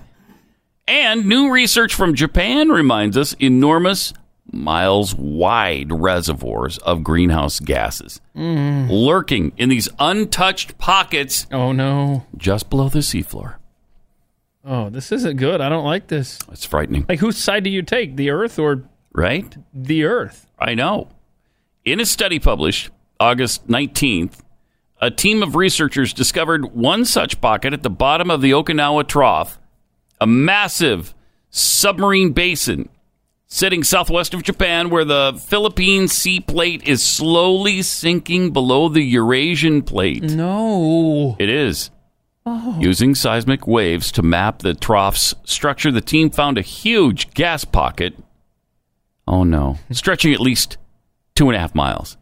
And 0.91 1.25
new 1.25 1.49
research 1.49 1.95
from 1.95 2.15
Japan 2.15 2.67
reminds 2.67 3.15
us 3.15 3.31
enormous, 3.39 4.13
miles 4.51 5.15
wide 5.15 5.89
reservoirs 5.89 6.79
of 6.79 7.01
greenhouse 7.01 7.61
gases 7.61 8.19
mm. 8.35 8.89
lurking 8.89 9.53
in 9.55 9.69
these 9.69 9.87
untouched 9.99 10.77
pockets. 10.77 11.47
Oh, 11.49 11.71
no. 11.71 12.25
Just 12.35 12.69
below 12.69 12.89
the 12.89 12.99
seafloor. 12.99 13.55
Oh, 14.65 14.89
this 14.89 15.13
isn't 15.13 15.37
good. 15.37 15.61
I 15.61 15.69
don't 15.69 15.85
like 15.85 16.07
this. 16.07 16.37
It's 16.51 16.65
frightening. 16.65 17.05
Like, 17.07 17.19
whose 17.19 17.37
side 17.37 17.63
do 17.63 17.69
you 17.69 17.83
take, 17.83 18.17
the 18.17 18.29
Earth 18.29 18.59
or 18.59 18.83
Right? 19.13 19.55
the 19.73 20.03
Earth? 20.03 20.45
I 20.59 20.73
know. 20.73 21.07
In 21.85 22.01
a 22.01 22.05
study 22.05 22.37
published 22.37 22.89
August 23.17 23.65
19th, 23.69 24.41
a 24.99 25.09
team 25.09 25.41
of 25.41 25.55
researchers 25.55 26.11
discovered 26.11 26.75
one 26.75 27.05
such 27.05 27.39
pocket 27.39 27.71
at 27.71 27.81
the 27.81 27.89
bottom 27.89 28.29
of 28.29 28.41
the 28.41 28.51
Okinawa 28.51 29.07
Trough, 29.07 29.57
a 30.21 30.27
massive 30.27 31.13
submarine 31.49 32.31
basin 32.31 32.87
sitting 33.47 33.83
southwest 33.83 34.33
of 34.33 34.43
Japan 34.43 34.89
where 34.89 35.03
the 35.03 35.37
Philippine 35.47 36.07
sea 36.07 36.39
plate 36.39 36.87
is 36.87 37.03
slowly 37.03 37.81
sinking 37.81 38.51
below 38.53 38.87
the 38.87 39.01
Eurasian 39.01 39.81
plate. 39.81 40.23
No. 40.23 41.35
It 41.37 41.49
is. 41.49 41.91
Oh. 42.45 42.77
Using 42.79 43.13
seismic 43.13 43.67
waves 43.67 44.11
to 44.13 44.21
map 44.21 44.59
the 44.59 44.73
trough's 44.73 45.35
structure, 45.43 45.91
the 45.91 46.01
team 46.01 46.29
found 46.29 46.57
a 46.57 46.61
huge 46.61 47.33
gas 47.33 47.65
pocket. 47.65 48.15
Oh 49.27 49.43
no. 49.43 49.79
Stretching 49.91 50.33
at 50.33 50.39
least 50.39 50.77
two 51.35 51.49
and 51.49 51.55
a 51.55 51.59
half 51.59 51.75
miles. 51.75 52.15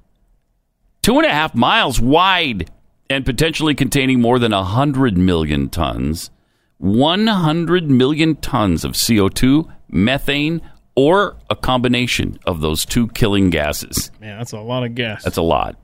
Two 1.01 1.17
and 1.17 1.25
a 1.25 1.33
half 1.33 1.53
miles 1.53 2.01
wide 2.01 2.71
and 3.09 3.25
potentially 3.25 3.75
containing 3.75 4.21
more 4.21 4.39
than 4.39 4.51
100 4.51 5.17
million 5.17 5.69
tons. 5.69 6.31
100 6.79 7.89
million 7.89 8.35
tons 8.37 8.83
of 8.83 8.93
CO2, 8.93 9.71
methane, 9.89 10.61
or 10.95 11.37
a 11.49 11.55
combination 11.55 12.39
of 12.45 12.61
those 12.61 12.85
two 12.85 13.07
killing 13.09 13.49
gases. 13.49 14.11
Man, 14.19 14.37
that's 14.37 14.51
a 14.53 14.59
lot 14.59 14.83
of 14.83 14.95
gas. 14.95 15.23
That's 15.23 15.37
a 15.37 15.41
lot. 15.41 15.77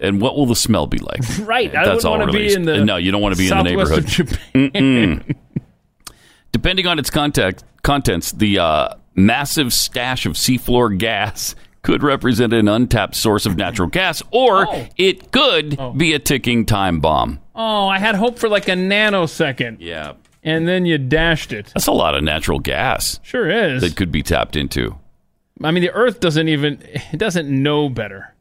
And 0.00 0.20
what 0.20 0.36
will 0.36 0.46
the 0.46 0.56
smell 0.56 0.86
be 0.86 0.98
like? 0.98 1.20
Right. 1.40 1.68
I 1.70 1.84
That's 1.84 1.88
wouldn't 1.88 2.04
all 2.06 2.18
want 2.18 2.32
to 2.32 2.38
be 2.38 2.54
in 2.54 2.64
the 2.64 2.84
no, 2.84 2.96
you 2.96 3.10
don't 3.10 3.20
want 3.20 3.34
to 3.34 3.38
be 3.38 3.48
in 3.48 3.56
the 3.56 3.62
neighborhood. 3.62 4.04
Of 4.04 4.06
Japan. 4.06 5.34
Depending 6.52 6.86
on 6.86 6.98
its 6.98 7.10
context, 7.10 7.64
contents, 7.82 8.32
the 8.32 8.58
uh, 8.58 8.94
massive 9.14 9.72
stash 9.72 10.26
of 10.26 10.34
seafloor 10.34 10.96
gas 10.96 11.54
could 11.82 12.02
represent 12.02 12.52
an 12.52 12.68
untapped 12.68 13.16
source 13.16 13.44
of 13.44 13.56
natural 13.56 13.88
gas, 13.88 14.22
or 14.30 14.68
Oh. 14.68 14.86
it 14.96 15.32
could 15.32 15.76
oh. 15.78 15.90
be 15.92 16.12
a 16.12 16.18
ticking 16.18 16.64
time 16.64 17.00
bomb. 17.00 17.40
Oh, 17.54 17.88
I 17.88 17.98
had 17.98 18.14
hope 18.14 18.38
for 18.38 18.48
like 18.48 18.68
a 18.68 18.72
nanosecond. 18.72 19.78
Yeah. 19.80 20.12
And 20.44 20.66
then 20.66 20.86
you 20.86 20.98
dashed 20.98 21.52
it. 21.52 21.70
That's 21.74 21.86
a 21.86 21.92
lot 21.92 22.14
of 22.16 22.24
natural 22.24 22.58
gas 22.58 23.20
Sure 23.22 23.48
is. 23.48 23.82
that 23.82 23.96
could 23.96 24.10
be 24.10 24.22
tapped 24.22 24.56
into. 24.56 24.96
I 25.62 25.70
mean, 25.70 25.82
the 25.82 25.92
Earth 25.92 26.18
doesn't 26.20 26.48
even 26.48 26.78
it 26.82 27.18
doesn't 27.18 27.48
know 27.48 27.88
better. 27.88 28.34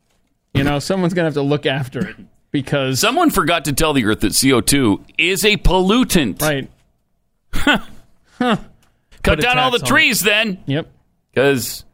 You 0.54 0.64
know, 0.64 0.80
someone's 0.80 1.14
gonna 1.14 1.28
have 1.28 1.36
to 1.36 1.42
look 1.42 1.66
after 1.66 2.00
it 2.08 2.16
because 2.52 3.00
Someone 3.00 3.30
forgot 3.30 3.66
to 3.66 3.74
tell 3.74 3.94
the 3.94 4.06
Earth 4.06 4.22
that 4.22 4.32
CO2 4.34 5.04
is 5.18 5.46
a 5.46 5.58
pollutant. 5.58 6.42
Right. 6.42 6.70
Cut 7.52 8.68
Put 9.24 9.39
a 9.39 9.42
down 9.42 9.58
all 9.60 9.72
the 9.72 9.80
trees 9.80 10.22
then. 10.22 10.58
Yep. 10.66 10.88
Because 11.34 11.86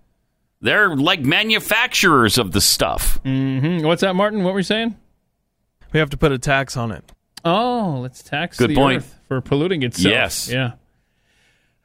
they're 0.61 0.95
like 0.95 1.21
manufacturers 1.21 2.37
of 2.37 2.51
the 2.51 2.61
stuff. 2.61 3.17
hmm 3.23 3.79
What's 3.83 4.01
that, 4.01 4.15
Martin? 4.15 4.43
What 4.43 4.53
were 4.53 4.59
you 4.59 4.63
saying? 4.63 4.95
We 5.93 5.99
have 5.99 6.09
to 6.11 6.17
put 6.17 6.31
a 6.31 6.37
tax 6.37 6.75
on 6.77 6.91
it. 6.91 7.03
Oh, 7.45 7.99
let's 8.01 8.21
tax 8.23 8.57
Good 8.57 8.71
the 8.71 8.75
point. 8.75 8.97
Earth 8.99 9.15
for 9.27 9.41
polluting 9.41 9.83
itself. 9.83 10.11
Yes. 10.11 10.49
Yeah. 10.49 10.73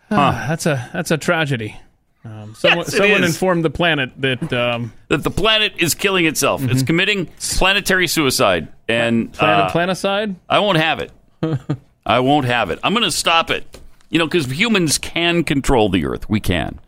Huh. 0.09 0.17
Ah, 0.19 0.45
that's 0.49 0.67
a 0.67 0.91
that's 0.93 1.11
a 1.11 1.19
tragedy. 1.19 1.77
Um, 2.25 2.55
someone 2.57 2.85
Yes, 2.87 2.97
someone 2.97 3.25
informed 3.25 3.65
the 3.65 3.71
planet 3.71 4.11
that 4.19 4.53
um, 4.53 4.93
That 5.09 5.25
the 5.25 5.31
planet 5.31 5.75
is 5.79 5.95
killing 5.95 6.25
itself. 6.27 6.63
It's 6.63 6.83
committing 6.83 7.27
planetary 7.57 8.07
suicide. 8.07 8.69
And 8.89 9.33
planet 9.33 9.67
uh, 9.67 9.71
planicide. 9.71 10.37
I 10.49 10.61
won't 10.61 10.79
have 10.79 11.01
it. 11.01 11.11
I 12.07 12.21
won't 12.21 12.47
have 12.47 12.71
it. 12.71 12.79
I'm 12.85 12.93
going 12.93 13.05
to 13.05 13.11
stop 13.11 13.51
it. 13.51 13.81
You 14.09 14.19
know, 14.19 14.27
because 14.27 14.47
humans 14.47 14.99
can 14.99 15.43
control 15.43 15.89
the 15.89 16.05
Earth. 16.05 16.29
We 16.29 16.39
can. 16.39 16.79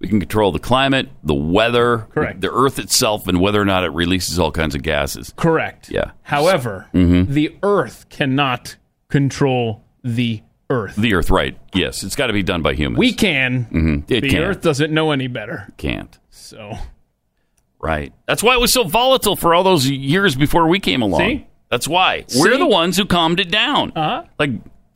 We 0.00 0.08
can 0.08 0.18
control 0.18 0.50
the 0.50 0.58
climate, 0.58 1.08
the 1.22 1.34
weather, 1.34 2.08
Correct. 2.14 2.40
the 2.40 2.50
Earth 2.50 2.78
itself, 2.78 3.28
and 3.28 3.38
whether 3.40 3.60
or 3.60 3.66
not 3.66 3.84
it 3.84 3.90
releases 3.90 4.38
all 4.38 4.50
kinds 4.50 4.74
of 4.74 4.82
gases. 4.82 5.34
Correct. 5.36 5.90
Yeah. 5.90 6.12
However, 6.22 6.86
Mhm. 6.94 7.28
the 7.28 7.54
Earth 7.62 8.06
cannot 8.08 8.76
control 9.10 9.84
the 10.02 10.40
Earth. 10.70 10.96
The 10.96 11.12
Earth, 11.14 11.30
right? 11.30 11.58
Yes, 11.74 12.02
it's 12.02 12.16
got 12.16 12.28
to 12.28 12.32
be 12.32 12.42
done 12.42 12.62
by 12.62 12.72
humans. 12.74 12.98
We 12.98 13.12
can. 13.12 13.66
Mhm. 13.70 14.10
It 14.10 14.22
the 14.22 14.30
can. 14.30 14.42
Earth 14.42 14.62
doesn't 14.62 14.92
know 14.92 15.10
any 15.10 15.26
better. 15.26 15.68
can't. 15.76 16.18
So 16.30 16.78
Right. 17.82 18.12
That's 18.26 18.42
why 18.42 18.54
it 18.54 18.60
was 18.60 18.72
so 18.74 18.84
volatile 18.84 19.36
for 19.36 19.54
all 19.54 19.62
those 19.62 19.88
years 19.88 20.34
before 20.34 20.68
we 20.68 20.78
came 20.80 21.00
along. 21.00 21.20
See? 21.20 21.46
That's 21.70 21.88
why. 21.88 22.24
We're 22.38 22.58
the 22.58 22.66
ones 22.66 22.96
who 22.98 23.06
calmed 23.06 23.40
it 23.40 23.50
down. 23.50 23.92
Uh-huh. 23.96 24.24
Like, 24.38 24.50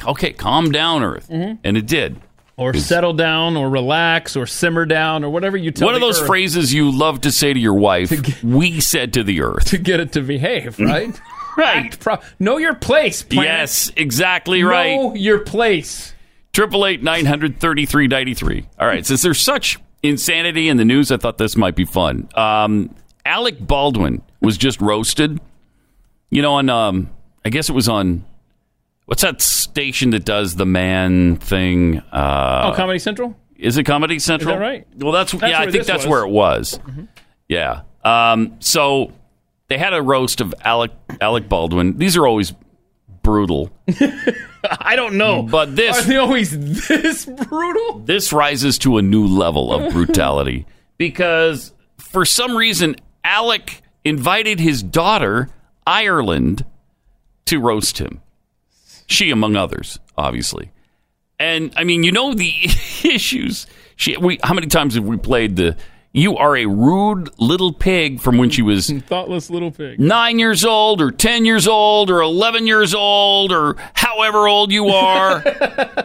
okay, 0.07 0.33
calm 0.33 0.71
down, 0.71 1.03
Earth. 1.03 1.29
Mhm. 1.31 1.59
And 1.65 1.77
it 1.79 1.87
did. 1.87 2.17
Or 2.57 2.75
settle 2.75 3.13
down, 3.13 3.57
or 3.57 3.69
relax, 3.69 4.37
or 4.37 4.47
simmer 4.47 4.87
down, 4.87 5.25
or 5.25 5.31
whatever 5.31 5.57
you 5.57 5.71
tell 5.71 5.87
One 5.87 5.95
of 5.95 6.01
those 6.01 6.21
Earth 6.21 6.27
phrases 6.27 6.73
you 6.73 6.91
love 6.91 7.23
to 7.23 7.33
say 7.33 7.53
to 7.53 7.59
your 7.59 7.75
wife, 7.75 8.13
we 8.45 8.81
said 8.81 9.13
to 9.15 9.25
the 9.25 9.43
Earth. 9.43 9.67
to 9.67 9.79
get 9.79 10.01
it 10.01 10.13
to 10.13 10.21
behave. 10.23 10.79
Right. 10.79 11.19
right. 11.57 11.99
Pro- 11.99 12.21
know 12.39 12.59
your 12.59 12.75
place. 12.75 13.23
Planet. 13.23 13.51
Yes, 13.51 13.91
exactly 13.97 14.63
right. 14.63 14.95
Know 14.97 15.15
your 15.15 15.41
place. 15.41 16.15
Triple 16.53 16.87
eight 16.87 17.03
nine 17.03 17.25
hundred 17.27 17.59
thirty 17.59 17.85
three 17.87 18.07
ninety 18.07 18.35
three. 18.35 18.69
All 18.79 18.87
right, 18.87 19.05
since 19.05 19.23
there's 19.23 19.41
such 19.41 19.79
insanity 20.05 20.69
in 20.69 20.77
the 20.77 20.85
news, 20.85 21.11
I 21.11 21.17
thought 21.17 21.37
this 21.39 21.57
might 21.57 21.75
be 21.75 21.85
fun. 21.85 22.29
Um, 22.37 22.95
Alec 23.27 23.59
Baldwin 23.59 24.23
was 24.41 24.57
just 24.57 24.81
roasted. 24.81 25.41
You 26.31 26.43
know, 26.43 26.55
on 26.55 26.69
um, 26.71 27.11
I 27.45 27.49
guess 27.49 27.69
it 27.69 27.73
was 27.73 27.89
on 27.89 28.25
what's 29.07 29.23
that 29.23 29.41
station 29.43 30.11
that 30.11 30.25
does 30.25 30.57
the 30.57 30.67
man 30.67 31.37
thing? 31.37 31.99
Uh, 32.13 32.71
oh, 32.73 32.77
Comedy 32.77 32.99
Central. 32.99 33.37
is 33.57 33.77
it 33.79 33.85
Comedy 33.85 34.19
Central? 34.19 34.55
Is 34.55 34.59
that 34.59 34.61
right? 34.65 34.87
Well, 34.97 35.13
that's, 35.13 35.33
That's 35.33 35.51
yeah. 35.51 35.61
I 35.61 35.71
think 35.71 35.85
that's 35.87 36.05
was. 36.05 36.11
where 36.11 36.23
it 36.25 36.31
was. 36.31 36.79
Mhm. 36.87 37.09
Yeah. 37.49 37.83
Um, 38.05 38.57
so 38.61 39.13
they 39.69 39.79
had 39.79 39.95
a 39.95 40.03
roast 40.03 40.41
of 40.41 40.55
Alec 40.63 40.93
Alec 41.21 41.49
Baldwin. 41.49 41.99
These 41.99 42.17
are 42.17 42.27
always 42.27 42.53
brutal. 43.23 43.71
I 44.81 44.97
don't 44.97 45.15
know, 45.17 45.43
But 45.43 45.77
this- 45.77 45.99
are 46.05 46.09
they 46.09 46.17
always 46.17 46.87
this 46.89 47.27
brutal? 47.27 48.01
this 48.01 48.33
rises 48.33 48.79
to 48.81 48.99
a 48.99 49.03
new 49.03 49.27
level 49.27 49.73
of 49.73 49.93
brutality 49.93 50.67
because 50.99 51.73
for 51.99 52.25
some 52.25 52.57
reason 52.57 52.97
Alec 53.25 53.83
invited 54.05 54.61
his 54.61 54.83
daughter 54.83 55.49
Ireland 55.87 56.65
to 57.47 57.59
roast 57.61 57.99
him. 57.99 58.21
She 59.07 59.31
among 59.31 59.57
others, 59.57 59.99
obviously. 60.17 60.71
And 61.39 61.73
I 61.77 61.85
mean, 61.85 62.03
you 62.03 62.13
know 62.13 62.35
the 62.35 62.53
issues. 63.05 63.67
She 63.97 64.17
we 64.17 64.39
how 64.43 64.55
many 64.55 64.67
times 64.69 64.95
have 64.95 65.05
we 65.05 65.17
played 65.17 65.57
the 65.57 65.77
You 66.13 66.37
are 66.37 66.57
a 66.57 66.67
rude 66.67 67.29
little 67.39 67.73
pig 67.73 68.21
from 68.21 68.39
when 68.39 68.51
she 68.51 68.63
was 68.63 68.91
Thoughtless 69.07 69.51
little 69.51 69.71
pig. 69.71 70.01
nine 70.01 70.39
years 70.39 70.65
old, 70.65 71.01
or 71.03 71.11
10 71.11 71.45
years 71.45 71.69
old, 71.69 72.11
or 72.11 72.23
11 72.23 72.67
years 72.67 72.95
old, 72.95 73.53
or 73.53 73.77
however 73.95 74.49
old 74.49 74.73
you 74.73 74.89
are. 74.89 75.43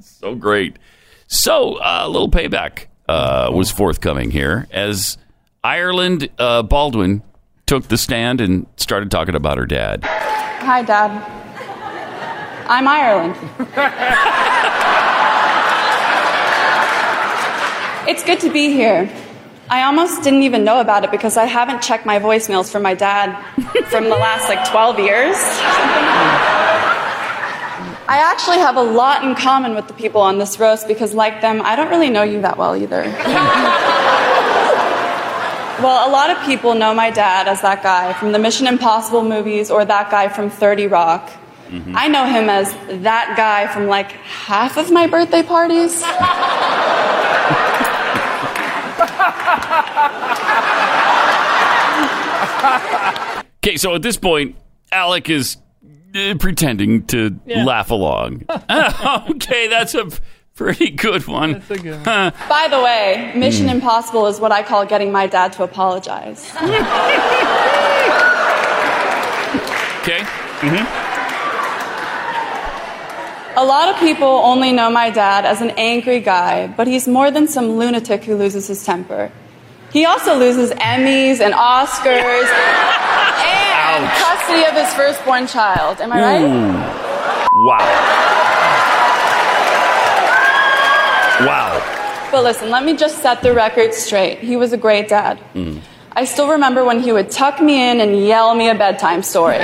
so 0.00 0.34
great. 0.34 0.78
So, 1.26 1.74
uh, 1.76 2.02
a 2.04 2.08
little 2.08 2.30
payback 2.30 2.86
uh, 3.08 3.50
was 3.52 3.70
forthcoming 3.70 4.30
here 4.30 4.66
as 4.70 5.16
Ireland 5.62 6.28
uh, 6.38 6.62
Baldwin 6.62 7.22
took 7.70 7.86
the 7.86 7.96
stand 7.96 8.40
and 8.40 8.66
started 8.76 9.12
talking 9.12 9.36
about 9.36 9.56
her 9.56 9.64
dad. 9.64 10.02
Hi, 10.02 10.82
Dad. 10.82 11.12
I'm 12.68 12.88
Ireland. 12.88 13.36
it's 18.08 18.24
good 18.24 18.40
to 18.40 18.52
be 18.52 18.72
here. 18.72 19.08
I 19.68 19.84
almost 19.84 20.24
didn't 20.24 20.42
even 20.42 20.64
know 20.64 20.80
about 20.80 21.04
it 21.04 21.12
because 21.12 21.36
I 21.36 21.44
haven't 21.44 21.80
checked 21.80 22.04
my 22.04 22.18
voicemails 22.18 22.72
from 22.72 22.82
my 22.82 22.94
dad 22.94 23.40
from 23.84 24.02
the 24.02 24.16
last 24.16 24.48
like 24.48 24.68
12 24.68 24.98
years. 24.98 25.36
I 28.08 28.18
actually 28.32 28.58
have 28.58 28.74
a 28.74 28.82
lot 28.82 29.22
in 29.22 29.36
common 29.36 29.76
with 29.76 29.86
the 29.86 29.94
people 29.94 30.22
on 30.22 30.38
this 30.38 30.58
roast 30.58 30.88
because, 30.88 31.14
like 31.14 31.40
them, 31.40 31.62
I 31.62 31.76
don't 31.76 31.88
really 31.88 32.10
know 32.10 32.24
you 32.24 32.40
that 32.40 32.58
well 32.58 32.74
either. 32.74 33.04
Well, 35.82 36.08
a 36.08 36.10
lot 36.10 36.30
of 36.30 36.38
people 36.44 36.74
know 36.74 36.94
my 36.94 37.10
dad 37.10 37.48
as 37.48 37.60
that 37.62 37.82
guy 37.82 38.12
from 38.14 38.32
the 38.32 38.38
Mission 38.38 38.66
Impossible 38.66 39.22
movies 39.24 39.70
or 39.70 39.84
that 39.84 40.10
guy 40.10 40.28
from 40.28 40.50
30 40.50 40.86
Rock. 40.88 41.30
I 41.94 42.08
know 42.08 42.24
him 42.26 42.48
as 42.50 42.72
that 43.02 43.34
guy 43.36 43.72
from 43.72 43.86
like 43.86 44.10
half 44.10 44.76
of 44.76 44.90
my 44.90 45.06
birthday 45.06 45.42
parties. 45.44 46.02
Okay, 53.62 53.76
so 53.76 53.94
at 53.94 54.02
this 54.02 54.16
point, 54.16 54.56
Alec 54.90 55.28
is 55.28 55.58
uh, 56.14 56.34
pretending 56.38 57.04
to 57.06 57.38
Yeah. 57.46 57.64
laugh 57.64 57.90
along. 57.90 58.44
okay, 59.30 59.68
that's 59.68 59.94
a 59.94 60.08
pretty 60.60 60.90
good 60.90 61.26
one. 61.26 61.62
Huh. 62.04 62.32
By 62.46 62.68
the 62.68 62.80
way, 62.82 63.32
Mission 63.34 63.66
Hmm. 63.68 63.76
Impossible 63.76 64.26
is 64.26 64.38
what 64.38 64.52
I 64.52 64.62
call 64.62 64.84
getting 64.84 65.10
my 65.10 65.26
dad 65.26 65.54
to 65.54 65.62
apologize. 65.62 66.40
Okay. 70.00 70.20
Mm-hmm. 70.64 70.84
A 73.58 73.64
lot 73.64 73.88
of 73.90 73.96
people 74.00 74.26
only 74.52 74.72
know 74.72 74.88
my 74.90 75.10
dad 75.10 75.44
as 75.44 75.60
an 75.60 75.70
angry 75.76 76.20
guy, 76.20 76.68
but 76.68 76.86
he's 76.86 77.06
more 77.06 77.30
than 77.30 77.46
some 77.48 77.76
lunatic 77.76 78.24
who 78.24 78.34
loses 78.36 78.66
his 78.68 78.82
temper. 78.82 79.30
He 79.92 80.06
also 80.06 80.38
loses 80.38 80.70
Emmys 80.70 81.40
and 81.40 81.52
Oscars 81.52 82.48
and 83.52 84.00
custody 84.24 84.64
of 84.64 84.72
his 84.72 84.88
firstborn 84.94 85.46
child. 85.46 86.00
Am 86.00 86.10
I 86.12 86.18
right? 86.22 86.48
Wow. 87.68 88.59
Wow. 91.46 92.28
But 92.30 92.44
listen, 92.44 92.70
let 92.70 92.84
me 92.84 92.96
just 92.96 93.18
set 93.22 93.42
the 93.42 93.52
record 93.52 93.92
straight. 93.94 94.38
He 94.38 94.56
was 94.56 94.72
a 94.72 94.76
great 94.76 95.08
dad. 95.08 95.40
Mm. 95.54 95.80
I 96.12 96.24
still 96.24 96.48
remember 96.50 96.84
when 96.84 97.00
he 97.00 97.12
would 97.12 97.30
tuck 97.30 97.60
me 97.60 97.90
in 97.90 98.00
and 98.00 98.16
yell 98.26 98.54
me 98.54 98.68
a 98.68 98.74
bedtime 98.74 99.22
story. 99.22 99.58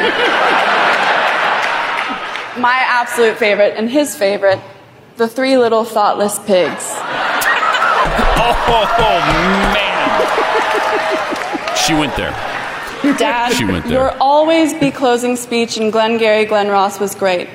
My 2.58 2.78
absolute 2.88 3.36
favorite 3.36 3.74
and 3.76 3.90
his 3.90 4.16
favorite, 4.16 4.58
The 5.16 5.28
Three 5.28 5.58
Little 5.58 5.84
Thoughtless 5.84 6.38
Pigs. 6.40 6.84
Oh, 8.38 9.20
man. 9.74 9.96
She 11.76 11.92
went 11.94 12.16
there. 12.16 12.32
Dad, 13.18 13.52
She 13.52 13.64
went 13.64 13.84
there. 13.84 13.92
your 13.92 14.16
always 14.20 14.72
be 14.74 14.90
closing 14.90 15.36
speech 15.36 15.76
in 15.76 15.90
Glengarry 15.90 16.44
Glen 16.46 16.68
Ross 16.68 16.98
was 16.98 17.14
great. 17.14 17.48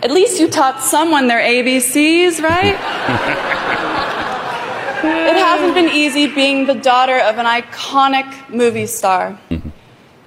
At 0.00 0.12
least 0.12 0.38
you 0.38 0.46
taught 0.48 0.80
someone 0.80 1.26
their 1.26 1.40
ABCs, 1.40 2.40
right? 2.40 2.74
it 5.04 5.36
hasn't 5.36 5.74
been 5.74 5.88
easy 5.88 6.28
being 6.28 6.66
the 6.66 6.74
daughter 6.74 7.18
of 7.18 7.38
an 7.38 7.46
iconic 7.46 8.48
movie 8.48 8.86
star. 8.86 9.36
Mm-hmm. 9.50 9.70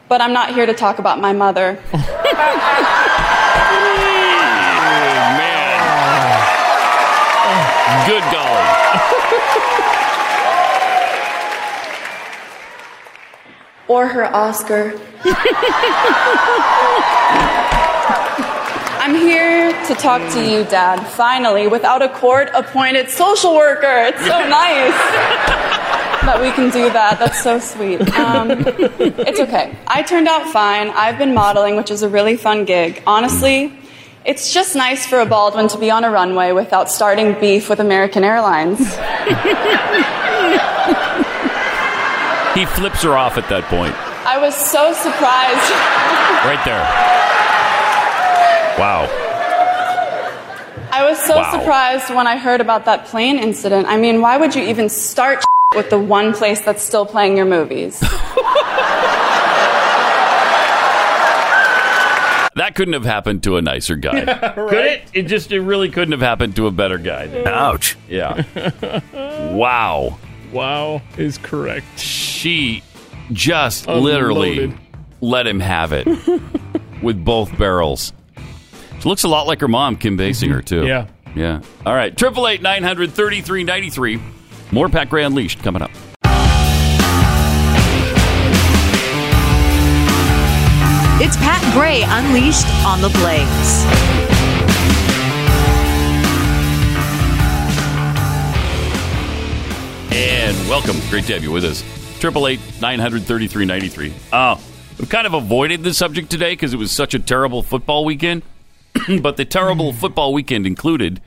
But 0.09 0.19
I'm 0.19 0.33
not 0.33 0.53
here 0.53 0.65
to 0.65 0.73
talk 0.73 0.99
about 0.99 1.21
my 1.21 1.31
mother. 1.31 1.79
oh, 1.93 1.97
Good 8.07 8.23
golly. 8.33 8.67
or 13.87 14.07
her 14.07 14.25
Oscar. 14.35 14.99
I'm 19.03 19.15
here 19.15 19.71
to 19.87 19.95
talk 19.95 20.21
to 20.33 20.47
you, 20.47 20.63
Dad, 20.65 21.03
finally, 21.03 21.67
without 21.67 22.03
a 22.03 22.09
court 22.09 22.51
appointed 22.53 23.09
social 23.09 23.55
worker. 23.55 23.87
It's 23.87 24.19
so 24.19 24.47
nice 24.47 24.93
that 26.21 26.37
we 26.39 26.51
can 26.51 26.69
do 26.69 26.87
that. 26.91 27.17
That's 27.17 27.41
so 27.41 27.57
sweet. 27.57 27.99
Um, 28.13 28.51
it's 28.99 29.39
okay. 29.39 29.75
I 29.87 30.03
turned 30.03 30.27
out 30.27 30.53
fine. 30.53 30.91
I've 30.91 31.17
been 31.17 31.33
modeling, 31.33 31.77
which 31.77 31.89
is 31.89 32.03
a 32.03 32.09
really 32.09 32.37
fun 32.37 32.63
gig. 32.63 33.01
Honestly, 33.07 33.73
it's 34.23 34.53
just 34.53 34.75
nice 34.75 35.03
for 35.07 35.19
a 35.19 35.25
Baldwin 35.25 35.67
to 35.69 35.79
be 35.79 35.89
on 35.89 36.03
a 36.03 36.11
runway 36.11 36.51
without 36.51 36.91
starting 36.91 37.33
beef 37.39 37.69
with 37.69 37.79
American 37.79 38.23
Airlines. 38.23 38.77
He 42.53 42.67
flips 42.67 43.01
her 43.01 43.17
off 43.17 43.39
at 43.39 43.49
that 43.49 43.63
point. 43.65 43.95
I 44.27 44.37
was 44.37 44.53
so 44.53 44.93
surprised. 44.93 45.71
Right 46.45 46.61
there. 46.65 47.40
Wow. 48.77 49.07
I 50.93 51.05
was 51.09 51.17
so 51.19 51.37
Wow. 51.37 51.51
surprised 51.51 52.13
when 52.13 52.27
I 52.27 52.37
heard 52.37 52.59
about 52.61 52.85
that 52.85 53.05
plane 53.05 53.37
incident. 53.39 53.87
I 53.87 53.97
mean, 53.97 54.21
why 54.21 54.37
would 54.37 54.55
you 54.55 54.63
even 54.63 54.89
start 54.89 55.43
with 55.75 55.89
the 55.89 55.99
one 55.99 56.33
place 56.33 56.61
that's 56.61 56.83
still 56.83 57.05
playing 57.05 57.37
your 57.37 57.45
movies? 57.45 58.03
That 62.55 62.75
couldn't 62.75 62.93
have 62.95 63.05
happened 63.05 63.43
to 63.43 63.55
a 63.55 63.61
nicer 63.61 63.95
guy. 63.95 64.25
Could 64.55 64.85
it? 64.85 65.01
It 65.13 65.23
just 65.23 65.51
it 65.53 65.61
really 65.61 65.89
couldn't 65.89 66.11
have 66.11 66.21
happened 66.21 66.57
to 66.57 66.67
a 66.67 66.71
better 66.71 66.97
guy. 66.97 67.43
Ouch. 67.45 67.97
Yeah. 68.09 68.43
wow. 69.53 70.19
Wow 70.51 71.01
is 71.17 71.37
correct. 71.37 71.97
She 71.97 72.83
just 73.31 73.85
Unloaded. 73.87 74.03
literally 74.03 74.73
let 75.21 75.47
him 75.47 75.61
have 75.61 75.93
it 75.93 76.05
with 77.01 77.23
both 77.23 77.57
barrels. 77.57 78.11
She 79.01 79.09
looks 79.09 79.23
a 79.23 79.27
lot 79.27 79.47
like 79.47 79.59
her 79.61 79.67
mom, 79.67 79.97
Kim 79.97 80.15
Basinger, 80.15 80.63
too. 80.63 80.85
Yeah. 80.85 81.07
Yeah. 81.35 81.61
All 81.87 81.95
right. 81.95 82.15
Triple 82.15 82.47
eight 82.47 82.61
nine 82.61 82.83
hundred 82.83 83.11
thirty 83.11 83.41
three 83.41 83.63
ninety 83.63 83.89
three. 83.89 84.21
More 84.71 84.89
Pat 84.89 85.09
Gray 85.09 85.23
Unleashed 85.23 85.63
coming 85.63 85.81
up. 85.81 85.89
It's 91.19 91.35
Pat 91.37 91.73
Gray 91.73 92.03
Unleashed 92.05 92.67
on 92.85 93.01
the 93.01 93.09
Blaze. 93.09 93.85
And 100.13 100.55
welcome. 100.69 100.97
Great 101.09 101.25
to 101.25 101.33
have 101.33 101.43
you 101.43 101.51
with 101.51 101.65
us. 101.65 101.83
Triple 102.19 102.47
eight 102.47 102.59
nine 102.81 102.99
hundred 102.99 103.23
thirty 103.23 103.47
three 103.47 103.65
ninety 103.65 103.87
three. 103.87 104.13
Uh, 104.31 104.59
we've 104.99 105.09
kind 105.09 105.25
of 105.25 105.33
avoided 105.33 105.81
the 105.81 105.93
subject 105.93 106.29
today 106.29 106.51
because 106.51 106.73
it 106.73 106.77
was 106.77 106.91
such 106.91 107.15
a 107.15 107.19
terrible 107.19 107.63
football 107.63 108.05
weekend. 108.05 108.43
but 109.21 109.37
the 109.37 109.45
terrible 109.45 109.93
football 109.93 110.33
weekend 110.33 110.65
included 110.65 111.21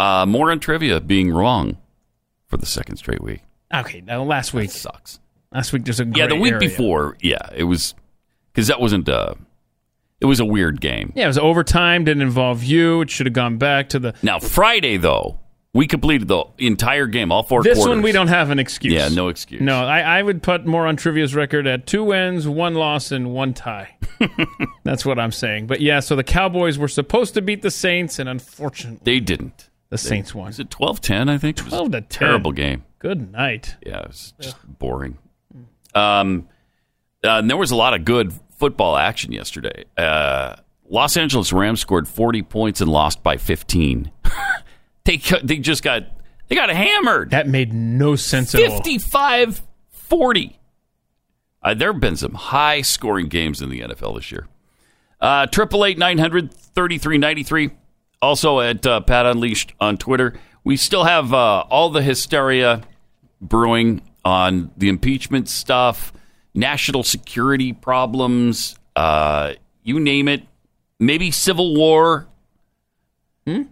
uh, 0.00 0.26
more 0.26 0.50
on 0.50 0.60
trivia 0.60 1.00
being 1.00 1.30
wrong 1.32 1.76
for 2.46 2.56
the 2.56 2.66
second 2.66 2.96
straight 2.96 3.22
week. 3.22 3.42
Okay, 3.74 4.00
now 4.00 4.22
last 4.22 4.54
week 4.54 4.70
sucks. 4.70 5.20
Last 5.52 5.72
week 5.72 5.84
there's 5.84 6.00
a 6.00 6.06
yeah, 6.06 6.26
the 6.26 6.36
week 6.36 6.54
area. 6.54 6.68
before, 6.68 7.16
yeah, 7.20 7.48
it 7.54 7.64
was 7.64 7.94
because 8.52 8.68
that 8.68 8.80
wasn't. 8.80 9.08
Uh, 9.08 9.34
it 10.20 10.26
was 10.26 10.40
a 10.40 10.44
weird 10.44 10.80
game. 10.80 11.12
Yeah, 11.14 11.24
it 11.24 11.28
was 11.28 11.38
overtime. 11.38 12.04
Didn't 12.04 12.22
involve 12.22 12.64
you. 12.64 13.02
It 13.02 13.10
should 13.10 13.26
have 13.26 13.34
gone 13.34 13.56
back 13.58 13.90
to 13.90 13.98
the. 13.98 14.14
Now 14.22 14.38
Friday 14.38 14.96
though, 14.96 15.38
we 15.78 15.86
completed 15.86 16.26
the 16.26 16.44
entire 16.58 17.06
game, 17.06 17.30
all 17.30 17.44
four. 17.44 17.62
This 17.62 17.78
quarters. 17.78 17.88
one 17.94 18.02
we 18.02 18.10
don't 18.10 18.26
have 18.26 18.50
an 18.50 18.58
excuse. 18.58 18.92
Yeah, 18.94 19.10
no 19.10 19.28
excuse. 19.28 19.60
No, 19.62 19.84
I, 19.84 20.00
I 20.00 20.20
would 20.20 20.42
put 20.42 20.66
more 20.66 20.88
on 20.88 20.96
Trivia's 20.96 21.36
record 21.36 21.68
at 21.68 21.86
two 21.86 22.02
wins, 22.02 22.48
one 22.48 22.74
loss, 22.74 23.12
and 23.12 23.32
one 23.32 23.54
tie. 23.54 23.96
That's 24.82 25.06
what 25.06 25.20
I'm 25.20 25.30
saying. 25.30 25.68
But 25.68 25.80
yeah, 25.80 26.00
so 26.00 26.16
the 26.16 26.24
Cowboys 26.24 26.78
were 26.78 26.88
supposed 26.88 27.34
to 27.34 27.42
beat 27.42 27.62
the 27.62 27.70
Saints, 27.70 28.18
and 28.18 28.28
unfortunately, 28.28 29.02
They 29.04 29.20
didn't. 29.20 29.70
the 29.88 29.98
Saints 29.98 30.34
won. 30.34 30.48
Was 30.48 30.58
it 30.58 30.68
12-10, 30.68 31.30
I 31.30 31.38
think? 31.38 31.58
It 31.58 31.64
was 31.66 31.74
12 31.74 31.92
to 31.92 31.98
a 31.98 32.00
10. 32.00 32.08
Terrible 32.28 32.50
game. 32.50 32.84
Good 32.98 33.30
night. 33.30 33.76
Yeah, 33.86 34.00
it 34.00 34.08
was 34.08 34.34
just 34.40 34.56
boring. 34.80 35.16
Um, 35.94 36.48
uh, 37.22 37.38
and 37.38 37.48
there 37.48 37.56
was 37.56 37.70
a 37.70 37.76
lot 37.76 37.94
of 37.94 38.04
good 38.04 38.32
football 38.56 38.96
action 38.96 39.30
yesterday. 39.30 39.84
Uh, 39.96 40.56
Los 40.90 41.16
Angeles 41.16 41.52
Rams 41.52 41.78
scored 41.78 42.08
40 42.08 42.42
points 42.42 42.80
and 42.80 42.90
lost 42.90 43.22
by 43.22 43.36
15. 43.36 44.10
they 45.08 45.16
they 45.42 45.56
just 45.58 45.82
got 45.82 46.04
They 46.48 46.56
got 46.56 46.70
hammered. 46.70 47.30
That 47.30 47.48
made 47.48 47.72
no 47.72 48.14
sense 48.16 48.54
at 48.54 48.62
all. 48.62 48.76
55 48.76 49.62
40. 49.90 50.58
Uh, 51.62 51.74
there 51.74 51.92
have 51.92 52.00
been 52.00 52.16
some 52.16 52.34
high 52.34 52.82
scoring 52.82 53.26
games 53.28 53.60
in 53.60 53.68
the 53.68 53.80
NFL 53.80 54.16
this 54.16 54.30
year. 54.30 54.46
Uh, 55.20 55.46
Triple 55.46 55.84
eight 55.84 55.98
nine 55.98 56.18
hundred 56.18 56.52
thirty 56.52 56.98
three 56.98 57.18
ninety 57.18 57.42
three. 57.42 57.70
Also 58.22 58.60
at 58.60 58.86
uh, 58.86 59.00
Pat 59.00 59.26
Unleashed 59.26 59.72
on 59.80 59.96
Twitter. 59.96 60.34
We 60.64 60.76
still 60.76 61.04
have 61.04 61.32
uh, 61.32 61.64
all 61.70 61.90
the 61.90 62.02
hysteria 62.02 62.82
brewing 63.40 64.02
on 64.24 64.70
the 64.76 64.88
impeachment 64.88 65.48
stuff, 65.48 66.12
national 66.54 67.02
security 67.04 67.72
problems, 67.72 68.76
uh, 68.96 69.54
you 69.82 69.98
name 70.00 70.28
it. 70.28 70.42
Maybe 71.00 71.30
civil 71.30 71.74
war. 71.76 72.26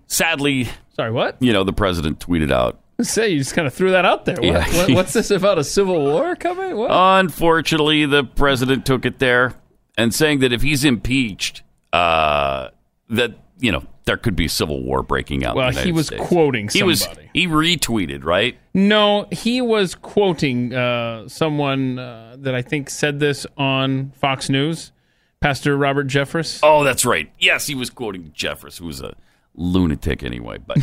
Sadly, 0.06 0.64
Hmm? 0.64 0.70
Sorry, 0.97 1.12
what? 1.12 1.36
You 1.40 1.52
know, 1.52 1.62
the 1.64 1.73
president 1.73 2.18
tweeted 2.18 2.51
out 2.51 2.81
Say 3.02 3.28
you 3.28 3.39
just 3.39 3.55
kind 3.55 3.66
of 3.68 3.74
threw 3.74 3.90
that 3.90 4.06
out 4.06 4.24
there. 4.24 4.36
What, 4.36 4.44
Yeah. 4.44 4.66
what- 4.78 4.90
what's 4.93 5.12
this 5.12 5.31
about 5.31 5.59
a 5.59 5.64
civil 5.64 6.02
war 6.02 6.35
coming? 6.35 6.77
What? 6.77 6.90
Unfortunately, 6.90 8.06
the 8.06 8.24
president 8.24 8.86
took 8.86 9.05
it 9.05 9.18
there 9.18 9.52
and 9.98 10.14
saying 10.14 10.39
that 10.40 10.51
if 10.52 10.62
he's 10.62 10.82
impeached, 10.85 11.62
uh, 11.93 12.68
that 13.10 13.32
you 13.60 13.70
know 13.70 13.85
there 14.06 14.16
could 14.16 14.35
be 14.36 14.48
civil 14.48 14.82
war 14.82 15.02
breaking 15.02 15.44
out. 15.44 15.51
in 15.52 15.56
Well, 15.56 15.73
the 15.73 15.81
he 15.82 15.93
was 15.93 16.06
States. 16.06 16.23
quoting 16.27 16.68
He 16.73 16.82
was 16.82 17.01
somebody. 17.02 17.28
he 17.35 17.47
retweeted 17.47 18.24
right. 18.24 18.56
No, 18.73 19.27
he 19.31 19.60
was 19.60 19.94
quoting 19.94 20.74
uh, 20.74 21.28
someone 21.28 21.98
uh, 21.98 22.36
that 22.39 22.55
I 22.55 22.62
think 22.62 22.89
said 22.89 23.20
this 23.20 23.47
on 23.59 24.12
Fox 24.18 24.48
News, 24.48 24.93
Pastor 25.40 25.77
Robert 25.77 26.06
Jeffress. 26.06 26.60
Oh, 26.62 26.82
that's 26.85 27.05
right. 27.05 27.31
Yes, 27.39 27.66
he 27.66 27.74
was 27.74 27.90
quoting 27.90 28.32
Jeffress, 28.35 28.78
who 28.78 28.86
was 28.86 29.01
a 29.02 29.14
lunatic 29.57 30.23
anyway. 30.23 30.59
But 30.65 30.78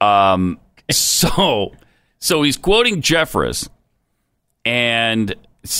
um, 0.00 0.58
so 0.90 1.72
so 2.18 2.42
he's 2.42 2.56
quoting 2.56 3.02
Jeffress 3.02 3.68
and 4.64 5.34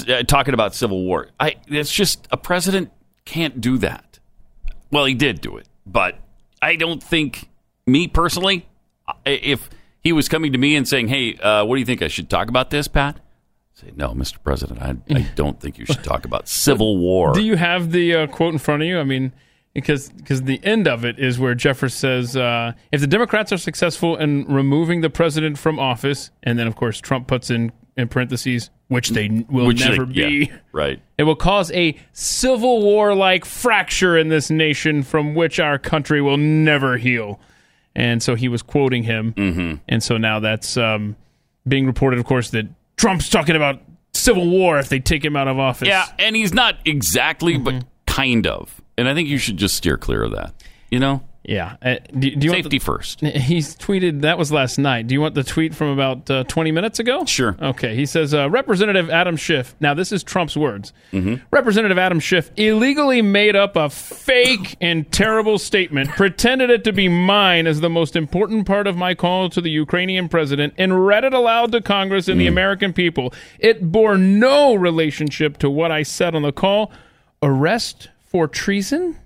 uh, 0.08 0.22
talking 0.24 0.54
about 0.54 0.74
civil 0.74 1.02
war. 1.04 1.28
I 1.38 1.56
it's 1.68 1.92
just 1.92 2.26
a 2.30 2.36
president 2.36 2.90
can't 3.24 3.60
do 3.60 3.78
that. 3.78 4.18
Well, 4.90 5.04
he 5.04 5.14
did 5.14 5.40
do 5.40 5.56
it, 5.56 5.68
but 5.86 6.18
I 6.60 6.76
don't 6.76 7.02
think 7.02 7.48
me 7.86 8.08
personally, 8.08 8.66
if 9.24 9.70
he 10.00 10.12
was 10.12 10.28
coming 10.28 10.52
to 10.52 10.58
me 10.58 10.76
and 10.76 10.86
saying, 10.86 11.08
"Hey, 11.08 11.34
uh, 11.36 11.64
what 11.64 11.76
do 11.76 11.80
you 11.80 11.86
think 11.86 12.02
I 12.02 12.08
should 12.08 12.28
talk 12.28 12.48
about 12.48 12.70
this, 12.70 12.88
Pat?" 12.88 13.16
I'd 13.16 13.78
say, 13.78 13.92
"No, 13.94 14.10
Mr. 14.10 14.42
President, 14.42 14.80
I, 14.82 14.96
I 15.14 15.20
don't 15.34 15.60
think 15.60 15.78
you 15.78 15.86
should 15.86 16.02
talk 16.02 16.24
about 16.24 16.48
civil 16.48 16.98
war." 16.98 17.32
Do 17.32 17.42
you 17.42 17.56
have 17.56 17.92
the 17.92 18.14
uh, 18.14 18.26
quote 18.26 18.52
in 18.52 18.58
front 18.58 18.82
of 18.82 18.88
you? 18.88 18.98
I 18.98 19.04
mean, 19.04 19.32
because 19.74 20.10
because 20.10 20.42
the 20.42 20.60
end 20.64 20.86
of 20.88 21.04
it 21.04 21.18
is 21.18 21.38
where 21.38 21.54
Jeffress 21.54 21.92
says, 21.92 22.36
uh, 22.36 22.72
"If 22.92 23.00
the 23.00 23.06
Democrats 23.06 23.52
are 23.52 23.58
successful 23.58 24.16
in 24.16 24.44
removing 24.46 25.00
the 25.00 25.10
president 25.10 25.58
from 25.58 25.78
office," 25.78 26.30
and 26.42 26.58
then 26.58 26.66
of 26.66 26.76
course 26.76 27.00
Trump 27.00 27.26
puts 27.26 27.50
in 27.50 27.72
in 27.96 28.08
parentheses, 28.08 28.70
which 28.88 29.10
they 29.10 29.44
will 29.50 29.66
Which 29.66 29.82
they- 29.82 29.88
never 29.90 30.06
be. 30.06 30.48
yeah, 30.50 30.56
right. 30.72 31.00
It 31.18 31.24
will 31.24 31.36
cause 31.36 31.70
a 31.72 31.96
civil 32.12 32.80
war 32.82 33.14
like 33.14 33.44
fracture 33.44 34.16
in 34.16 34.28
this 34.28 34.50
nation 34.50 35.02
from 35.02 35.34
which 35.34 35.58
our 35.60 35.76
country 35.78 36.22
will 36.22 36.36
never 36.38 36.96
heal. 36.96 37.40
And 37.94 38.22
so 38.22 38.36
he 38.36 38.48
was 38.48 38.62
quoting 38.62 39.02
him. 39.02 39.34
Mm-hmm. 39.34 39.74
And 39.88 40.02
so 40.02 40.16
now 40.16 40.38
that's 40.38 40.76
um, 40.76 41.16
being 41.66 41.86
reported, 41.86 42.20
of 42.20 42.24
course, 42.24 42.50
that 42.50 42.66
Trump's 42.96 43.28
talking 43.28 43.56
about 43.56 43.82
civil 44.14 44.48
war 44.48 44.78
if 44.78 44.88
they 44.88 45.00
take 45.00 45.24
him 45.24 45.34
out 45.36 45.48
of 45.48 45.58
office. 45.58 45.88
Yeah, 45.88 46.06
and 46.18 46.36
he's 46.36 46.54
not 46.54 46.76
exactly, 46.84 47.54
Mm-hmm. 47.54 47.64
but 47.64 47.84
kind 48.06 48.46
of. 48.46 48.79
And 49.00 49.08
I 49.08 49.14
think 49.14 49.28
you 49.28 49.38
should 49.38 49.56
just 49.56 49.76
steer 49.76 49.96
clear 49.96 50.22
of 50.24 50.32
that. 50.32 50.52
You 50.90 50.98
know? 50.98 51.22
Yeah. 51.42 51.76
Uh, 51.80 51.96
do, 52.18 52.36
do 52.36 52.46
you 52.48 52.50
Safety 52.50 52.76
the, 52.76 52.84
first. 52.84 53.20
He's 53.22 53.74
tweeted, 53.74 54.20
that 54.20 54.36
was 54.36 54.52
last 54.52 54.76
night. 54.76 55.06
Do 55.06 55.14
you 55.14 55.22
want 55.22 55.34
the 55.34 55.42
tweet 55.42 55.74
from 55.74 55.88
about 55.88 56.30
uh, 56.30 56.44
20 56.44 56.70
minutes 56.70 56.98
ago? 56.98 57.24
Sure. 57.24 57.56
Okay. 57.60 57.96
He 57.96 58.04
says, 58.04 58.34
uh, 58.34 58.50
Representative 58.50 59.08
Adam 59.08 59.36
Schiff, 59.36 59.74
now 59.80 59.94
this 59.94 60.12
is 60.12 60.22
Trump's 60.22 60.54
words. 60.54 60.92
Mm-hmm. 61.12 61.42
Representative 61.50 61.96
Adam 61.96 62.20
Schiff 62.20 62.50
illegally 62.56 63.22
made 63.22 63.56
up 63.56 63.74
a 63.74 63.88
fake 63.88 64.76
and 64.82 65.10
terrible 65.10 65.58
statement, 65.58 66.10
pretended 66.10 66.68
it 66.68 66.84
to 66.84 66.92
be 66.92 67.08
mine 67.08 67.66
as 67.66 67.80
the 67.80 67.90
most 67.90 68.16
important 68.16 68.66
part 68.66 68.86
of 68.86 68.98
my 68.98 69.14
call 69.14 69.48
to 69.48 69.62
the 69.62 69.70
Ukrainian 69.70 70.28
president, 70.28 70.74
and 70.76 71.06
read 71.06 71.24
it 71.24 71.32
aloud 71.32 71.72
to 71.72 71.80
Congress 71.80 72.28
and 72.28 72.38
the 72.38 72.48
American 72.48 72.92
people. 72.92 73.32
It 73.58 73.90
bore 73.90 74.18
no 74.18 74.74
relationship 74.74 75.56
to 75.58 75.70
what 75.70 75.90
I 75.90 76.02
said 76.02 76.34
on 76.34 76.42
the 76.42 76.52
call. 76.52 76.92
Arrest 77.42 78.10
for 78.30 78.46
treason? 78.46 79.16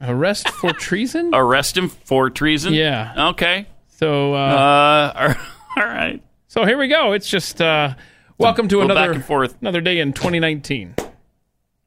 Arrest 0.00 0.48
for 0.48 0.72
treason? 0.78 1.30
Arrest 1.32 1.76
him 1.76 1.88
for 1.88 2.28
treason? 2.30 2.74
Yeah. 2.74 3.30
Okay. 3.30 3.66
So, 3.88 4.34
uh, 4.34 5.12
Uh, 5.14 5.34
all 5.76 5.84
right. 5.84 6.22
so 6.48 6.64
here 6.64 6.76
we 6.78 6.88
go. 6.88 7.12
It's 7.12 7.28
just 7.28 7.60
uh, 7.62 7.94
welcome 8.38 8.68
to 8.68 8.80
another 8.82 9.00
back 9.08 9.14
and 9.14 9.24
forth. 9.24 9.56
another 9.60 9.80
day 9.80 9.98
in 10.00 10.12
2019. 10.12 10.96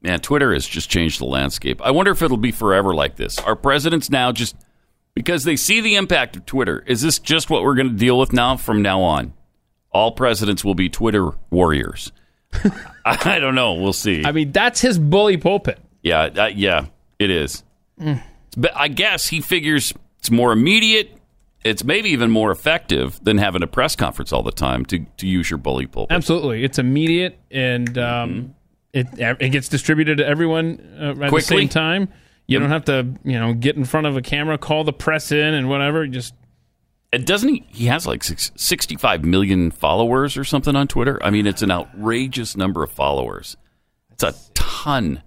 Man, 0.02 0.20
Twitter 0.20 0.52
has 0.52 0.66
just 0.66 0.88
changed 0.90 1.20
the 1.20 1.24
landscape. 1.26 1.80
I 1.82 1.90
wonder 1.90 2.10
if 2.10 2.22
it'll 2.22 2.36
be 2.36 2.52
forever 2.52 2.94
like 2.94 3.16
this. 3.16 3.38
Our 3.38 3.56
presidents 3.56 4.10
now 4.10 4.32
just 4.32 4.56
because 5.14 5.44
they 5.44 5.56
see 5.56 5.80
the 5.80 5.96
impact 5.96 6.36
of 6.36 6.46
Twitter. 6.46 6.82
Is 6.86 7.02
this 7.02 7.18
just 7.18 7.48
what 7.50 7.62
we're 7.62 7.74
going 7.74 7.88
to 7.90 7.94
deal 7.96 8.18
with 8.18 8.32
now 8.32 8.56
from 8.56 8.82
now 8.82 9.00
on? 9.02 9.34
All 9.90 10.12
presidents 10.12 10.64
will 10.64 10.74
be 10.74 10.88
Twitter 10.88 11.30
warriors. 11.50 12.12
I 13.04 13.38
don't 13.38 13.54
know. 13.54 13.74
We'll 13.74 13.92
see. 13.92 14.24
I 14.24 14.32
mean, 14.32 14.52
that's 14.52 14.80
his 14.80 14.98
bully 14.98 15.36
pulpit. 15.36 15.78
Yeah, 16.02 16.22
uh, 16.22 16.46
yeah, 16.46 16.86
it 17.18 17.30
is. 17.30 17.62
Mm. 18.00 18.22
But 18.56 18.72
I 18.74 18.88
guess 18.88 19.28
he 19.28 19.40
figures 19.40 19.92
it's 20.18 20.30
more 20.30 20.52
immediate. 20.52 21.12
It's 21.64 21.84
maybe 21.84 22.10
even 22.10 22.30
more 22.30 22.50
effective 22.50 23.18
than 23.22 23.38
having 23.38 23.62
a 23.62 23.66
press 23.66 23.96
conference 23.96 24.32
all 24.32 24.42
the 24.42 24.52
time 24.52 24.84
to, 24.86 25.00
to 25.18 25.26
use 25.26 25.50
your 25.50 25.58
bully 25.58 25.86
pulpit. 25.86 26.14
Absolutely, 26.14 26.64
it's 26.64 26.78
immediate 26.78 27.38
and 27.50 27.98
um, 27.98 28.54
it 28.92 29.08
it 29.18 29.50
gets 29.50 29.68
distributed 29.68 30.18
to 30.18 30.26
everyone 30.26 30.80
uh, 30.98 31.24
at 31.24 31.30
the 31.32 31.40
same 31.40 31.68
time. 31.68 32.08
You 32.46 32.60
don't 32.60 32.70
have 32.70 32.84
to, 32.84 33.08
you 33.24 33.38
know, 33.38 33.54
get 33.54 33.76
in 33.76 33.84
front 33.84 34.06
of 34.06 34.16
a 34.16 34.22
camera, 34.22 34.56
call 34.56 34.84
the 34.84 34.92
press 34.92 35.32
in, 35.32 35.54
and 35.54 35.68
whatever. 35.68 36.04
You 36.04 36.12
Just 36.12 36.34
doesn't 37.12 37.48
he? 37.48 37.64
He 37.68 37.86
has 37.86 38.06
like 38.06 38.22
six, 38.24 38.50
65 38.56 39.24
million 39.24 39.70
followers 39.70 40.36
or 40.36 40.44
something 40.44 40.74
on 40.76 40.88
Twitter. 40.88 41.18
I 41.22 41.30
mean, 41.30 41.46
it's 41.46 41.62
an 41.62 41.70
outrageous 41.70 42.56
number 42.56 42.82
of 42.82 42.90
followers. 42.90 43.56
It's 44.12 44.22
a 44.22 44.34
ton. 44.54 45.22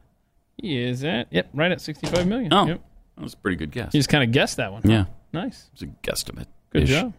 he 0.57 0.77
is 0.81 1.03
at 1.03 1.27
yep, 1.31 1.49
right 1.53 1.71
at 1.71 1.79
65 1.81 2.27
million. 2.27 2.53
Oh, 2.53 2.65
Yep. 2.67 2.81
that 3.17 3.23
was 3.23 3.33
a 3.33 3.37
pretty 3.37 3.55
good 3.57 3.71
guess. 3.71 3.93
You 3.93 3.99
just 3.99 4.09
kind 4.09 4.23
of 4.23 4.31
guessed 4.31 4.57
that 4.57 4.71
one. 4.71 4.81
Yeah, 4.83 5.05
nice. 5.33 5.69
it's 5.73 5.81
a 5.81 5.87
guesstimate. 5.87 6.47
Good 6.71 6.85
job. 6.85 7.13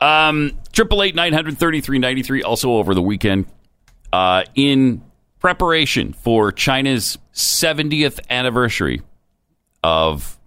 Um, 0.00 0.58
triple 0.72 1.02
eight 1.02 1.14
nine 1.14 1.34
hundred 1.34 1.58
thirty 1.58 1.82
three 1.82 1.98
ninety 1.98 2.22
three. 2.22 2.42
Also 2.42 2.70
over 2.72 2.94
the 2.94 3.02
weekend, 3.02 3.44
uh, 4.12 4.44
in 4.54 5.02
preparation 5.40 6.14
for 6.14 6.52
China's 6.52 7.18
seventieth 7.32 8.18
anniversary 8.30 9.02
of 9.84 10.38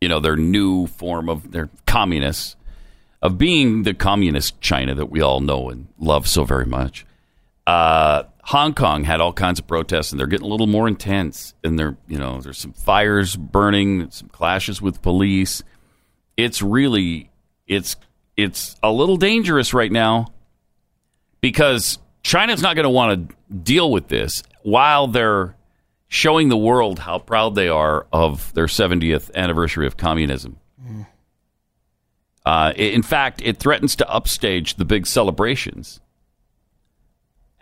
you 0.00 0.08
know 0.08 0.18
their 0.20 0.36
new 0.36 0.86
form 0.86 1.28
of 1.28 1.50
their 1.52 1.68
communists 1.86 2.56
of 3.22 3.38
being 3.38 3.84
the 3.84 3.94
communist 3.94 4.60
China 4.60 4.94
that 4.96 5.06
we 5.06 5.20
all 5.20 5.40
know 5.40 5.70
and 5.70 5.86
love 5.98 6.26
so 6.26 6.44
very 6.44 6.66
much. 6.66 7.06
Uh, 7.66 8.24
Hong 8.44 8.74
Kong 8.74 9.04
had 9.04 9.20
all 9.20 9.32
kinds 9.32 9.60
of 9.60 9.68
protests, 9.68 10.10
and 10.10 10.18
they're 10.18 10.26
getting 10.26 10.46
a 10.46 10.50
little 10.50 10.66
more 10.66 10.88
intense. 10.88 11.54
And 11.62 11.78
there, 11.78 11.96
you 12.08 12.18
know, 12.18 12.40
there's 12.40 12.58
some 12.58 12.72
fires 12.72 13.36
burning, 13.36 14.10
some 14.10 14.28
clashes 14.28 14.82
with 14.82 15.00
police. 15.00 15.62
It's 16.36 16.60
really, 16.60 17.30
it's 17.68 17.96
it's 18.36 18.76
a 18.82 18.90
little 18.90 19.16
dangerous 19.16 19.72
right 19.72 19.92
now 19.92 20.32
because 21.40 21.98
China's 22.22 22.62
not 22.62 22.74
going 22.74 22.84
to 22.84 22.90
want 22.90 23.28
to 23.28 23.54
deal 23.54 23.90
with 23.90 24.08
this 24.08 24.42
while 24.62 25.06
they're 25.06 25.54
showing 26.08 26.48
the 26.48 26.56
world 26.56 26.98
how 26.98 27.18
proud 27.18 27.54
they 27.54 27.68
are 27.68 28.06
of 28.12 28.52
their 28.54 28.66
70th 28.66 29.32
anniversary 29.34 29.86
of 29.86 29.96
communism. 29.96 30.56
Uh, 32.44 32.72
in 32.76 33.02
fact, 33.02 33.40
it 33.42 33.58
threatens 33.58 33.94
to 33.96 34.08
upstage 34.10 34.74
the 34.74 34.84
big 34.84 35.06
celebrations. 35.06 36.00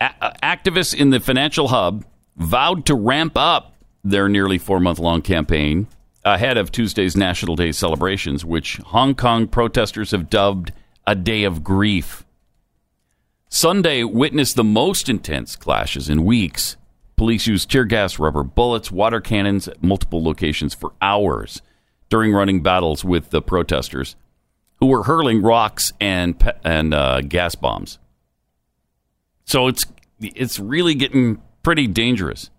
A- 0.01 0.15
uh, 0.21 0.33
activists 0.43 0.95
in 0.95 1.11
the 1.11 1.21
financial 1.21 1.69
hub 1.69 2.05
vowed 2.37 2.87
to 2.87 2.95
ramp 2.95 3.35
up 3.37 3.75
their 4.03 4.29
nearly 4.29 4.59
four 4.59 4.81
month 4.81 4.99
long 4.99 5.21
campaign 5.21 5.87
ahead 6.25 6.57
of 6.57 6.73
Tuesday's 6.73 7.17
National 7.17 7.57
Day 7.57 7.73
celebrations, 7.73 8.45
which 8.45 8.79
Hong 8.79 9.15
Kong 9.15 9.47
protesters 9.47 10.11
have 10.11 10.31
dubbed 10.31 10.73
a 11.07 11.15
day 11.15 11.45
of 11.45 11.65
grief. 11.65 12.25
Sunday 13.49 14.05
witnessed 14.05 14.57
the 14.57 14.65
most 14.65 15.09
intense 15.09 15.57
clashes 15.57 16.09
in 16.09 16.25
weeks. 16.25 16.77
Police 17.17 17.47
used 17.47 17.71
tear 17.71 17.85
gas, 17.85 18.19
rubber 18.19 18.43
bullets, 18.45 18.91
water 18.93 19.21
cannons 19.21 19.69
at 19.69 19.83
multiple 19.83 20.23
locations 20.23 20.73
for 20.73 20.93
hours 21.03 21.61
during 22.09 22.33
running 22.33 22.63
battles 22.63 23.05
with 23.05 23.31
the 23.31 23.43
protesters, 23.43 24.17
who 24.81 24.87
were 24.87 25.05
hurling 25.05 25.43
rocks 25.43 25.93
and 26.01 26.37
and 26.65 26.93
uh, 26.93 27.21
gas 27.21 27.55
bombs. 27.55 27.99
So 29.45 29.69
it's 29.69 29.87
it's 30.21 30.59
really 30.59 30.95
getting 30.95 31.41
pretty 31.63 31.87
dangerous. 31.87 32.51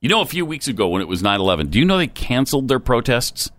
You 0.00 0.08
know, 0.08 0.20
a 0.20 0.26
few 0.26 0.44
weeks 0.44 0.68
ago 0.68 0.88
when 0.88 1.00
it 1.00 1.08
was 1.08 1.22
9/11, 1.22 1.70
do 1.70 1.78
you 1.78 1.84
know 1.84 1.96
they 1.98 2.06
canceled 2.06 2.68
their 2.68 2.80
protests 2.80 3.50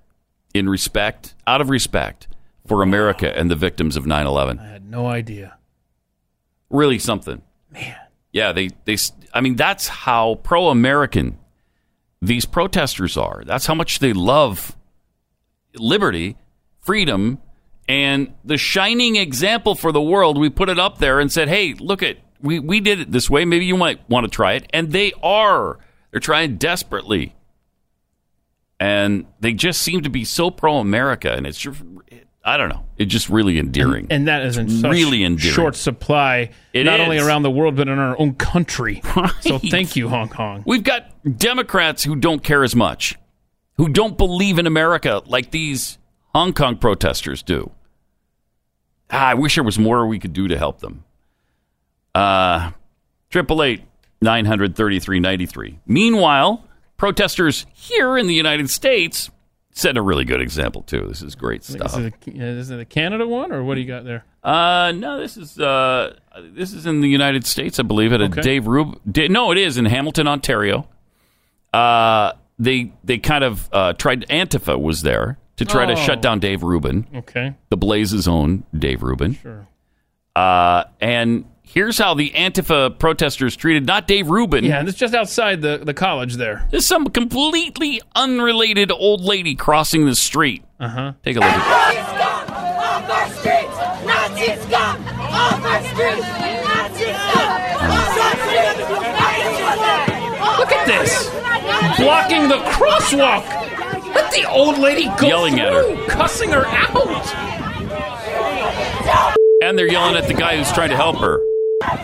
in 0.54 0.70
respect, 0.70 1.34
out 1.48 1.62
of 1.62 1.70
respect 1.70 2.28
for 2.68 2.82
America 2.82 3.38
and 3.38 3.50
the 3.50 3.56
victims 3.56 3.98
of 3.98 4.06
9 4.06 4.26
11. 4.26 4.60
I 4.60 4.68
had 4.68 4.90
no 4.90 5.08
idea. 5.08 5.58
Really 6.70 7.00
something. 7.00 7.42
Man. 7.72 7.96
Yeah, 8.32 8.52
they, 8.52 8.70
they, 8.86 8.98
I 9.34 9.42
mean, 9.42 9.56
that's 9.56 9.88
how 9.88 10.36
pro 10.36 10.70
American 10.70 11.38
these 12.22 12.46
protesters 12.46 13.18
are. 13.18 13.44
That's 13.46 13.66
how 13.66 13.76
much 13.76 14.00
they 14.00 14.14
love 14.14 14.76
liberty, 15.76 16.38
freedom, 16.80 17.40
and 17.88 18.34
the 18.44 18.58
shining 18.58 19.16
example 19.16 19.76
for 19.76 19.92
the 19.92 20.02
world. 20.02 20.38
We 20.38 20.50
put 20.50 20.70
it 20.70 20.80
up 20.80 21.00
there 21.00 21.20
and 21.20 21.32
said, 21.32 21.50
hey, 21.50 21.74
look 21.74 22.02
at, 22.02 22.18
we, 22.42 22.60
we 22.60 22.80
did 22.80 23.00
it 23.00 23.12
this 23.12 23.30
way. 23.30 23.46
Maybe 23.46 23.66
you 23.66 23.78
might 23.78 24.08
want 24.10 24.26
to 24.26 24.30
try 24.30 24.54
it. 24.54 24.70
And 24.74 24.92
they 24.92 25.14
are. 25.22 25.80
They're 26.12 26.20
trying 26.20 26.58
desperately. 26.58 27.36
And 28.80 29.26
they 29.40 29.54
just 29.54 29.82
seem 29.82 30.04
to 30.04 30.10
be 30.10 30.26
so 30.26 30.52
pro 30.52 30.78
America. 30.78 31.32
And 31.32 31.46
it's 31.46 31.58
just, 31.58 31.82
I 32.44 32.58
don't 32.58 32.70
know. 32.70 32.86
It's 32.98 33.12
just 33.12 33.30
really 33.30 33.58
endearing. 33.58 34.08
And 34.10 34.28
that 34.28 34.46
is 34.46 34.58
in 34.58 34.70
such 34.70 34.92
really 34.92 35.24
endearing. 35.24 35.54
short 35.56 35.76
supply, 35.76 36.52
It 36.74 36.84
not 36.86 37.00
only 37.00 37.18
around 37.18 37.44
the 37.44 37.52
world, 37.52 37.76
but 37.76 37.88
in 37.88 37.98
our 38.00 38.20
own 38.20 38.36
country. 38.36 39.02
So 39.42 39.60
thank 39.60 39.96
you, 39.98 40.08
Hong 40.08 40.30
Kong. 40.30 40.64
We've 40.66 40.84
got 40.84 41.10
Democrats 41.38 42.04
who 42.04 42.16
don't 42.16 42.42
care 42.42 42.64
as 42.64 42.76
much, 42.76 43.18
who 43.78 43.90
don't 43.90 44.18
believe 44.18 44.58
in 44.58 44.68
America 44.68 45.22
like 45.26 45.52
these 45.52 45.98
Hong 46.34 46.54
Kong 46.54 46.78
protesters 46.78 47.44
do. 47.44 47.72
Ah, 49.12 49.28
I 49.30 49.34
wish 49.36 49.56
there 49.56 49.64
was 49.64 49.78
more 49.78 50.08
we 50.08 50.18
could 50.20 50.34
do 50.34 50.48
to 50.48 50.58
help 50.58 50.80
them. 50.80 51.04
Uh, 52.16 52.72
Triple 53.30 53.64
eight 53.64 53.84
nine 54.22 54.46
hundred 54.46 54.76
thirty 54.76 55.00
three 55.00 55.20
ninety 55.20 55.46
three. 55.46 55.80
Meanwhile, 55.86 56.64
protesters 56.98 57.66
here 57.74 58.18
in 58.18 58.28
the 58.28 58.34
United 58.34 58.70
States 58.70 59.30
set 59.72 59.98
a 59.98 60.02
really 60.02 60.24
good 60.24 60.40
example 60.42 60.84
too. 60.84 61.06
This 61.08 61.22
is 61.24 61.34
great 61.36 61.62
Is 61.62 61.68
stuff. 61.70 61.98
it, 61.98 62.14
a, 62.28 62.32
is 62.40 62.70
it 62.70 62.80
a 62.80 62.86
Canada 62.86 63.28
one, 63.28 63.52
or 63.52 63.64
what 63.64 63.76
do 63.76 63.82
you 63.82 63.88
got 63.88 64.04
there? 64.06 64.24
Uh, 64.44 64.92
no, 64.96 65.20
this 65.20 65.36
is 65.38 65.60
uh, 65.60 66.16
this 66.40 66.74
is 66.74 66.86
in 66.86 67.02
the 67.02 67.10
United 67.10 67.46
States, 67.46 67.80
I 67.80 67.84
believe. 67.84 68.14
At 68.14 68.22
a 68.22 68.26
Okay. 68.26 68.42
Dave 68.42 68.68
Rub. 68.68 69.00
No, 69.06 69.52
it 69.52 69.58
is 69.58 69.78
in 69.78 69.86
Hamilton, 69.86 70.28
Ontario. 70.28 70.88
Uh, 71.74 72.34
they 72.60 72.92
they 73.04 73.18
kind 73.18 73.44
of 73.44 73.70
uh, 73.72 73.94
tried. 73.94 74.28
Antifa 74.30 74.80
was 74.80 75.02
there 75.02 75.38
to 75.58 75.66
try 75.66 75.86
to 75.86 75.94
Oh. 75.94 75.96
shut 75.96 76.22
down 76.22 76.40
Dave 76.40 76.64
Rubin, 76.64 77.06
Okay. 77.16 77.54
the 77.70 77.78
Blaze's 77.78 78.28
own 78.28 78.64
Dave 78.78 79.04
Rubin. 79.04 79.36
Sure. 79.42 79.68
Uh, 80.36 80.86
and 81.00 81.46
here's 81.62 81.98
how 82.00 82.14
the 82.16 82.32
Antifa 82.32 82.98
protesters 82.98 83.56
treated 83.56 83.86
not 83.86 84.08
Dave 84.08 84.30
Rubin. 84.30 84.66
Yeah, 84.66 84.80
and 84.80 84.90
it's 84.90 84.98
just 84.98 85.14
outside 85.14 85.62
the, 85.62 85.80
the 85.84 85.94
college 85.94 86.36
there. 86.36 86.68
There's 86.72 86.86
some 86.88 87.08
completely 87.10 88.02
unrelated 88.16 88.92
old 88.92 89.22
lady 89.22 89.54
crossing 89.56 90.06
the 90.08 90.16
street. 90.16 90.64
Uh 90.80 90.88
huh. 90.88 91.14
Take 91.24 91.36
a 91.38 91.40
look 91.40 91.50
at 91.50 92.50
Off 92.50 93.10
our 93.10 93.30
streets! 93.30 93.78
Nazi 94.06 94.62
scum! 94.62 95.06
Off 95.20 95.64
our 95.64 95.84
streets! 95.84 96.28
Nazi 96.66 97.06
scum! 97.06 98.64
Look 100.60 100.72
at 100.72 100.86
this! 100.88 101.30
Blocking 102.00 102.48
the 102.48 102.58
crosswalk! 102.72 103.44
Let 104.16 104.32
the 104.32 104.46
old 104.50 104.78
lady 104.78 105.06
go 105.20 105.28
Yelling 105.28 105.60
at 105.60 105.72
her. 105.74 106.06
cussing 106.08 106.52
her 106.52 106.66
out! 106.66 107.28
And 109.64 109.78
they're 109.78 109.88
yelling 109.92 110.16
at 110.16 110.28
the 110.28 110.34
guy 110.34 110.58
who's 110.58 110.72
trying 110.74 110.90
to 110.90 110.96
help 110.96 111.18
her. 111.18 111.40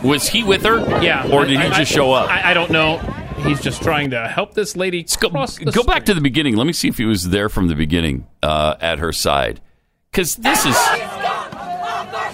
Was 0.04 0.28
he 0.28 0.44
with 0.44 0.64
her? 0.64 0.80
Yeah. 1.02 1.30
Or 1.32 1.46
did 1.46 1.58
I- 1.58 1.66
he 1.66 1.70
I- 1.72 1.78
just 1.80 1.92
show 1.92 2.12
up? 2.14 2.30
I, 2.30 2.52
I 2.52 2.54
don't 2.54 2.72
know. 2.72 2.98
He's 3.44 3.62
just 3.62 3.82
trying 3.82 4.10
to 4.10 4.28
help 4.28 4.54
this 4.54 4.76
lady 4.76 5.04
cross 5.04 5.58
the 5.58 5.72
Go 5.72 5.84
back 5.84 6.06
to 6.06 6.14
the 6.14 6.20
beginning. 6.22 6.56
Let 6.58 6.68
me 6.68 6.74
see 6.74 6.90
if 6.90 6.98
he 6.98 7.06
was 7.06 7.30
there 7.30 7.48
from 7.48 7.68
the 7.70 7.76
beginning 7.76 8.28
uh, 8.44 8.76
at 8.82 9.00
her 9.00 9.14
side. 9.14 9.62
Because 10.12 10.36
this 10.36 10.66
is. 10.66 10.76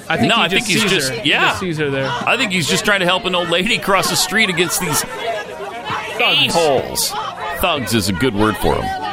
I 0.07 0.17
think 0.17 0.29
no, 0.29 0.35
he 0.37 0.41
I 0.41 0.49
think 0.49 0.65
he's 0.65 0.83
just. 0.85 1.09
her. 1.11 1.19
He 1.21 1.29
Yeah. 1.31 1.41
just 1.49 1.59
sees 1.59 1.77
her 1.77 1.89
there. 1.91 2.07
I 2.09 2.37
think 2.37 2.51
he's 2.51 2.67
just 2.67 2.85
trying 2.85 3.01
to 3.01 3.05
help 3.05 3.25
an 3.25 3.35
old 3.35 3.49
lady 3.49 3.77
cross 3.77 4.09
the 4.09 4.15
street 4.15 4.49
against 4.49 4.79
these 4.81 5.03
a-holes. 6.19 7.09
Thugs 7.59 7.93
is 7.93 8.09
a 8.09 8.13
good 8.13 8.33
word 8.35 8.55
for 8.57 8.75
them. 8.75 9.04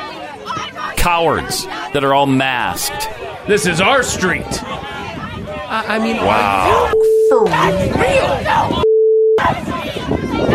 Cowards 1.02 1.66
that 1.66 2.04
are 2.04 2.14
all 2.14 2.26
masked. 2.26 3.08
This 3.48 3.66
is 3.66 3.80
our 3.80 4.04
street. 4.04 4.46
I, 4.62 5.96
I 5.96 5.98
mean, 5.98 6.16
Wow. 6.18 6.92
for 7.28 7.44
real? 7.44 8.82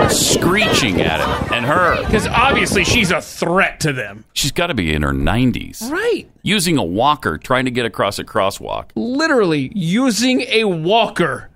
Screeching 0.09 1.01
at 1.01 1.19
him 1.19 1.53
and 1.53 1.65
her. 1.65 2.01
Because 2.05 2.27
obviously 2.27 2.85
she's 2.85 3.11
a 3.11 3.21
threat 3.21 3.81
to 3.81 3.91
them. 3.91 4.23
She's 4.31 4.53
got 4.53 4.67
to 4.67 4.73
be 4.73 4.93
in 4.93 5.01
her 5.01 5.11
90s. 5.11 5.91
Right. 5.91 6.29
Using 6.43 6.77
a 6.77 6.83
walker 6.83 7.37
trying 7.37 7.65
to 7.65 7.71
get 7.71 7.85
across 7.85 8.17
a 8.17 8.23
crosswalk. 8.23 8.85
Literally 8.95 9.69
using 9.75 10.41
a 10.47 10.63
walker. 10.63 11.49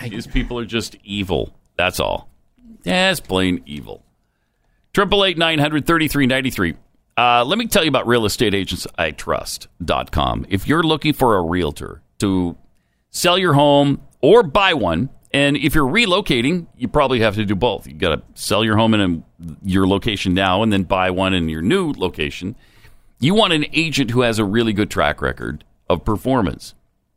These 0.00 0.26
people 0.28 0.60
are 0.60 0.64
just 0.64 0.96
evil. 1.02 1.52
That's 1.76 1.98
all. 1.98 2.28
Yeah, 2.84 3.10
it's 3.10 3.18
plain 3.20 3.62
evil. 3.66 4.02
Triple 4.92 5.24
eight 5.24 5.38
nine 5.38 5.58
hundred 5.58 5.86
thirty 5.86 6.06
three 6.08 6.26
ninety 6.26 6.50
three. 6.50 6.74
Uh, 7.16 7.44
let 7.44 7.58
me 7.58 7.66
tell 7.66 7.84
you 7.84 7.88
about 7.88 8.06
real 8.06 8.24
estate 8.24 8.54
agents 8.54 8.86
I 8.98 9.12
trust.com. 9.12 10.46
If 10.48 10.66
you're 10.66 10.82
looking 10.82 11.12
for 11.12 11.36
a 11.36 11.42
realtor 11.42 12.02
to 12.18 12.56
sell 13.10 13.38
your 13.38 13.52
home 13.52 14.02
or 14.20 14.42
buy 14.42 14.74
one, 14.74 15.10
and 15.32 15.56
if 15.56 15.74
you're 15.74 15.88
relocating, 15.88 16.66
you 16.76 16.88
probably 16.88 17.20
have 17.20 17.34
to 17.36 17.44
do 17.44 17.54
both. 17.54 17.86
You 17.86 17.94
got 17.94 18.16
to 18.16 18.22
sell 18.40 18.64
your 18.64 18.76
home 18.76 18.94
in 18.94 19.00
a, 19.00 19.46
your 19.64 19.86
location 19.86 20.34
now 20.34 20.62
and 20.62 20.72
then 20.72 20.84
buy 20.84 21.10
one 21.10 21.34
in 21.34 21.48
your 21.48 21.62
new 21.62 21.92
location. 21.92 22.56
You 23.20 23.34
want 23.34 23.52
an 23.52 23.66
agent 23.72 24.10
who 24.10 24.22
has 24.22 24.38
a 24.38 24.44
really 24.44 24.72
good 24.72 24.90
track 24.90 25.22
record 25.22 25.64
of 25.88 26.04
performance. 26.04 26.74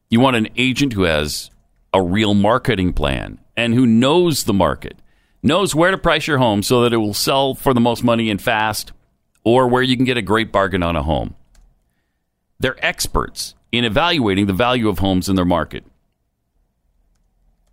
You 0.09 0.19
want 0.19 0.35
an 0.35 0.49
agent 0.55 0.93
who 0.93 1.03
has 1.03 1.51
a 1.93 2.01
real 2.01 2.33
marketing 2.33 2.93
plan 2.93 3.39
and 3.55 3.73
who 3.73 3.85
knows 3.85 4.43
the 4.43 4.53
market, 4.53 4.97
knows 5.41 5.75
where 5.75 5.91
to 5.91 5.97
price 5.97 6.27
your 6.27 6.37
home 6.37 6.63
so 6.63 6.81
that 6.83 6.93
it 6.93 6.97
will 6.97 7.13
sell 7.13 7.55
for 7.55 7.73
the 7.73 7.79
most 7.79 8.03
money 8.03 8.29
and 8.29 8.41
fast, 8.41 8.93
or 9.47 9.67
where 9.69 9.81
you 9.81 9.95
can 9.95 10.03
get 10.03 10.17
a 10.17 10.21
great 10.21 10.51
bargain 10.51 10.83
on 10.83 10.97
a 10.97 11.03
home. 11.03 11.33
They're 12.59 12.75
experts 12.85 13.55
in 13.71 13.85
evaluating 13.85 14.45
the 14.45 14.51
value 14.51 14.89
of 14.89 14.99
homes 14.99 15.29
in 15.29 15.37
their 15.37 15.45
market. 15.45 15.85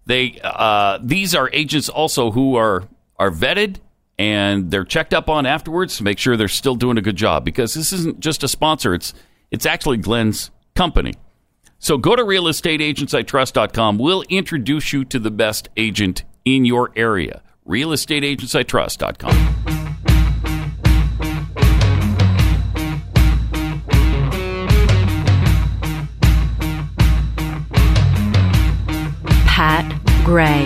They 0.07 0.39
uh, 0.45 1.01
these 1.03 1.35
are 1.35 1.51
agents 1.53 1.89
also 1.89 2.31
who 2.31 2.55
are 2.55 2.85
are 3.19 3.33
vetted 3.33 3.79
and 4.21 4.71
they're 4.71 4.85
checked 4.85 5.13
up 5.13 5.29
on 5.29 5.47
afterwards 5.47 5.97
to 5.97 6.05
make 6.05 6.21
sure 6.21 6.37
they're 6.37 6.47
still 6.47 6.77
doing 6.77 6.97
a 6.97 7.03
good 7.03 7.17
job 7.17 7.45
because 7.45 7.75
this 7.75 7.93
isn't 7.93 8.21
just 8.21 8.45
a 8.45 8.49
sponsor 8.49 8.95
it's 8.95 9.13
it's 9.51 9.67
actually 9.67 9.97
Glenn's 9.97 10.53
company. 10.77 11.15
So 11.81 11.99
go 11.99 12.15
to 12.15 12.23
realestateagentsitrust.com. 12.23 13.99
We'll 13.99 14.23
introduce 14.29 14.93
you 14.93 15.05
to 15.07 15.19
the 15.19 15.33
best 15.33 15.71
agent 15.77 16.23
in 16.45 16.65
your 16.65 16.93
area. 16.95 17.43
realestateagentsitrust.com. 17.67 19.84
Gray. 30.35 30.65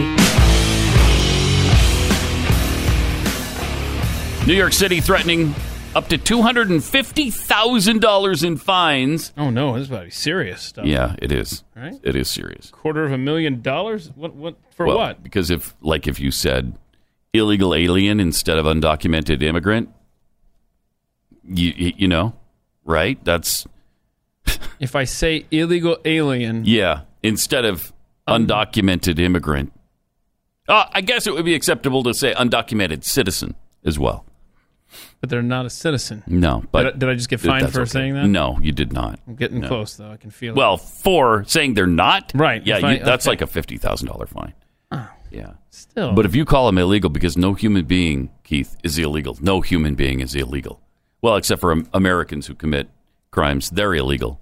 New 4.46 4.54
York 4.54 4.72
City 4.72 5.02
threatening 5.02 5.54
up 5.94 6.08
to 6.08 6.16
$250,000 6.16 8.44
in 8.44 8.56
fines. 8.56 9.34
Oh 9.36 9.50
no, 9.50 9.74
this 9.74 9.82
is 9.82 9.88
about 9.90 9.98
to 9.98 10.04
be 10.06 10.10
serious 10.10 10.62
stuff. 10.62 10.86
Yeah, 10.86 11.16
it 11.20 11.30
is. 11.30 11.64
Right? 11.76 12.00
It 12.02 12.16
is 12.16 12.30
serious. 12.30 12.70
Quarter 12.70 13.04
of 13.04 13.12
a 13.12 13.18
million 13.18 13.60
dollars? 13.60 14.10
What 14.14 14.34
what 14.34 14.56
for 14.70 14.86
Well, 14.86 14.96
what? 14.96 15.22
Because 15.22 15.50
if, 15.50 15.76
like, 15.82 16.06
if 16.06 16.18
you 16.18 16.30
said 16.30 16.72
illegal 17.34 17.74
alien 17.74 18.20
instead 18.20 18.56
of 18.56 18.64
undocumented 18.64 19.42
immigrant, 19.42 19.90
you 21.44 21.74
you 21.76 21.92
you 21.94 22.08
know, 22.08 22.34
right? 22.86 23.22
That's 23.22 23.66
If 24.80 24.96
I 24.96 25.04
say 25.04 25.44
illegal 25.50 25.98
alien, 26.06 26.64
yeah. 26.64 27.02
Instead 27.22 27.66
of 27.66 27.92
undocumented 28.28 29.18
immigrant, 29.18 29.72
uh, 30.68 30.84
I 30.92 31.00
guess 31.00 31.26
it 31.26 31.32
would 31.34 31.44
be 31.44 31.54
acceptable 31.54 32.02
to 32.04 32.14
say 32.14 32.34
undocumented 32.34 33.04
citizen 33.04 33.54
as 33.84 33.98
well. 33.98 34.24
but 35.20 35.30
they're 35.30 35.42
not 35.42 35.66
a 35.66 35.70
citizen. 35.70 36.22
No, 36.26 36.64
but 36.72 36.82
did 36.82 36.94
I, 36.94 36.96
did 36.98 37.08
I 37.10 37.14
just 37.14 37.28
get 37.28 37.40
fined 37.40 37.72
for 37.72 37.82
okay. 37.82 37.90
saying 37.90 38.14
that? 38.14 38.26
No, 38.26 38.58
you 38.62 38.72
did 38.72 38.92
not. 38.92 39.18
I'm 39.26 39.34
getting 39.34 39.60
No. 39.60 39.68
close 39.68 39.96
though. 39.96 40.10
I 40.10 40.16
can 40.16 40.30
feel 40.30 40.54
it. 40.54 40.56
Well, 40.56 40.74
it. 40.74 40.80
for 40.80 41.44
saying 41.46 41.74
they're 41.74 41.86
not, 41.86 42.32
Right, 42.34 42.64
Yeah, 42.66 42.80
I- 42.82 42.92
you, 42.94 43.04
that's 43.04 43.26
okay. 43.26 43.32
like 43.32 43.40
a 43.42 43.46
fifty 43.46 43.76
thousand 43.78 44.08
dollar 44.08 44.26
fine. 44.26 44.54
Oh, 44.92 45.08
Yeah, 45.30 45.52
still. 45.70 46.12
But 46.12 46.24
if 46.26 46.34
you 46.34 46.44
call 46.44 46.66
them 46.66 46.78
illegal 46.78 47.10
because 47.10 47.36
no 47.36 47.54
human 47.54 47.84
being, 47.84 48.30
Keith, 48.44 48.76
is 48.82 48.98
illegal. 48.98 49.36
No 49.40 49.60
human 49.60 49.94
being 49.94 50.20
is 50.20 50.34
illegal. 50.34 50.80
Well, 51.20 51.36
except 51.36 51.60
for 51.60 51.72
Am- 51.72 51.88
Americans 51.92 52.46
who 52.46 52.54
commit 52.54 52.88
crimes, 53.30 53.68
they're 53.70 53.94
illegal, 53.94 54.40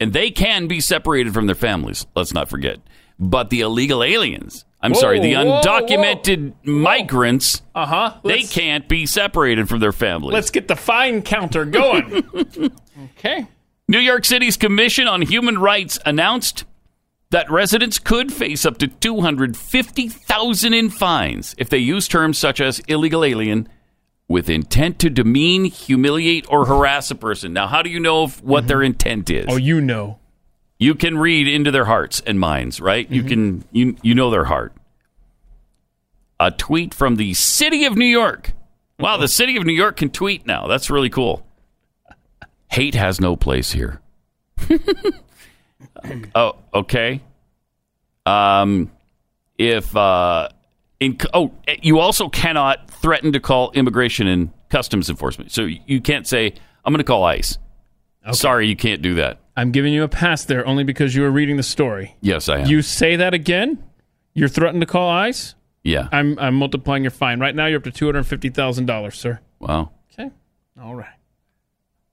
and 0.00 0.12
they 0.12 0.30
can 0.30 0.66
be 0.68 0.80
separated 0.80 1.34
from 1.34 1.46
their 1.46 1.54
families. 1.54 2.06
Let's 2.14 2.32
not 2.32 2.48
forget. 2.48 2.78
But 3.18 3.50
the 3.50 3.60
illegal 3.60 4.04
aliens, 4.04 4.64
I'm 4.80 4.92
Whoa, 4.92 5.00
sorry, 5.00 5.20
the 5.20 5.34
whoa, 5.34 5.62
undocumented 5.62 6.52
migrants, 6.64 7.62
uh 7.74 7.86
huh. 7.86 8.20
they 8.24 8.42
can't 8.42 8.88
be 8.88 9.06
separated 9.06 9.68
from 9.68 9.80
their 9.80 9.92
families. 9.92 10.34
Let's 10.34 10.50
get 10.50 10.68
the 10.68 10.76
fine 10.76 11.22
counter 11.22 11.64
going. 11.64 12.24
okay. 13.18 13.46
New 13.88 13.98
York 13.98 14.24
City's 14.24 14.56
Commission 14.56 15.06
on 15.06 15.22
Human 15.22 15.58
Rights 15.58 15.98
announced 16.04 16.64
that 17.30 17.50
residents 17.50 17.98
could 17.98 18.32
face 18.32 18.66
up 18.66 18.78
to 18.78 18.88
250,000 18.88 20.74
in 20.74 20.90
fines 20.90 21.54
if 21.58 21.68
they 21.68 21.78
use 21.78 22.06
terms 22.06 22.38
such 22.38 22.60
as 22.60 22.80
illegal 22.80 23.24
alien 23.24 23.68
with 24.28 24.50
intent 24.50 24.98
to 24.98 25.10
demean, 25.10 25.64
humiliate 25.64 26.46
or 26.50 26.66
harass 26.66 27.10
a 27.10 27.14
person. 27.14 27.52
Now, 27.52 27.66
how 27.66 27.82
do 27.82 27.90
you 27.90 28.00
know 28.00 28.24
if, 28.24 28.42
what 28.42 28.66
their 28.66 28.82
intent 28.82 29.30
is? 29.30 29.46
Oh, 29.48 29.56
you 29.56 29.80
know. 29.80 30.18
You 30.78 30.94
can 30.94 31.16
read 31.16 31.48
into 31.48 31.70
their 31.70 31.86
hearts 31.86 32.20
and 32.26 32.38
minds, 32.38 32.80
right? 32.80 33.10
You 33.10 33.22
can 33.22 33.64
you 33.72 33.96
you 34.02 34.14
know 34.14 34.30
their 34.30 34.44
heart. 34.44 34.74
A 36.38 36.50
tweet 36.50 36.92
from 36.92 37.16
the 37.16 37.32
city 37.34 37.86
of 37.86 37.96
New 37.96 38.06
York. 38.06 38.52
Wow, 38.98 39.16
the 39.16 39.28
city 39.28 39.56
of 39.56 39.64
New 39.64 39.72
York 39.72 39.96
can 39.96 40.10
tweet 40.10 40.46
now. 40.46 40.66
That's 40.66 40.90
really 40.90 41.08
cool. 41.08 41.46
Hate 42.70 42.94
has 42.94 43.20
no 43.20 43.36
place 43.36 43.72
here. 43.72 44.00
oh, 46.34 46.56
okay. 46.74 47.20
Um, 48.26 48.90
if 49.56 49.96
uh, 49.96 50.48
in 51.00 51.18
oh, 51.32 51.52
you 51.82 52.00
also 52.00 52.28
cannot 52.28 52.90
threaten 52.90 53.32
to 53.32 53.40
call 53.40 53.70
immigration 53.72 54.26
and 54.26 54.50
customs 54.68 55.08
enforcement. 55.08 55.52
So 55.52 55.62
you 55.64 56.00
can't 56.00 56.26
say 56.26 56.52
I'm 56.84 56.92
going 56.92 56.98
to 56.98 57.04
call 57.04 57.24
ICE. 57.24 57.58
Sorry, 58.32 58.66
you 58.66 58.76
can't 58.76 59.02
do 59.02 59.14
that. 59.16 59.38
I'm 59.56 59.72
giving 59.72 59.92
you 59.92 60.02
a 60.02 60.08
pass 60.08 60.44
there 60.44 60.66
only 60.66 60.84
because 60.84 61.14
you 61.14 61.22
were 61.22 61.30
reading 61.30 61.56
the 61.56 61.62
story. 61.62 62.16
Yes, 62.20 62.48
I 62.48 62.58
am. 62.60 62.66
You 62.68 62.82
say 62.82 63.16
that 63.16 63.32
again? 63.34 63.82
You're 64.34 64.48
threatening 64.48 64.80
to 64.80 64.86
call 64.86 65.08
ICE? 65.08 65.54
yeah. 65.82 66.08
I'm 66.12 66.38
I'm 66.38 66.54
multiplying 66.56 67.04
your 67.04 67.10
fine. 67.10 67.40
Right 67.40 67.54
now 67.54 67.66
you're 67.66 67.78
up 67.78 67.84
to 67.84 67.90
two 67.90 68.06
hundred 68.06 68.24
fifty 68.24 68.50
thousand 68.50 68.86
dollars, 68.86 69.14
sir. 69.18 69.40
Wow. 69.60 69.92
Okay. 70.12 70.30
All 70.82 70.94
right. 70.94 71.08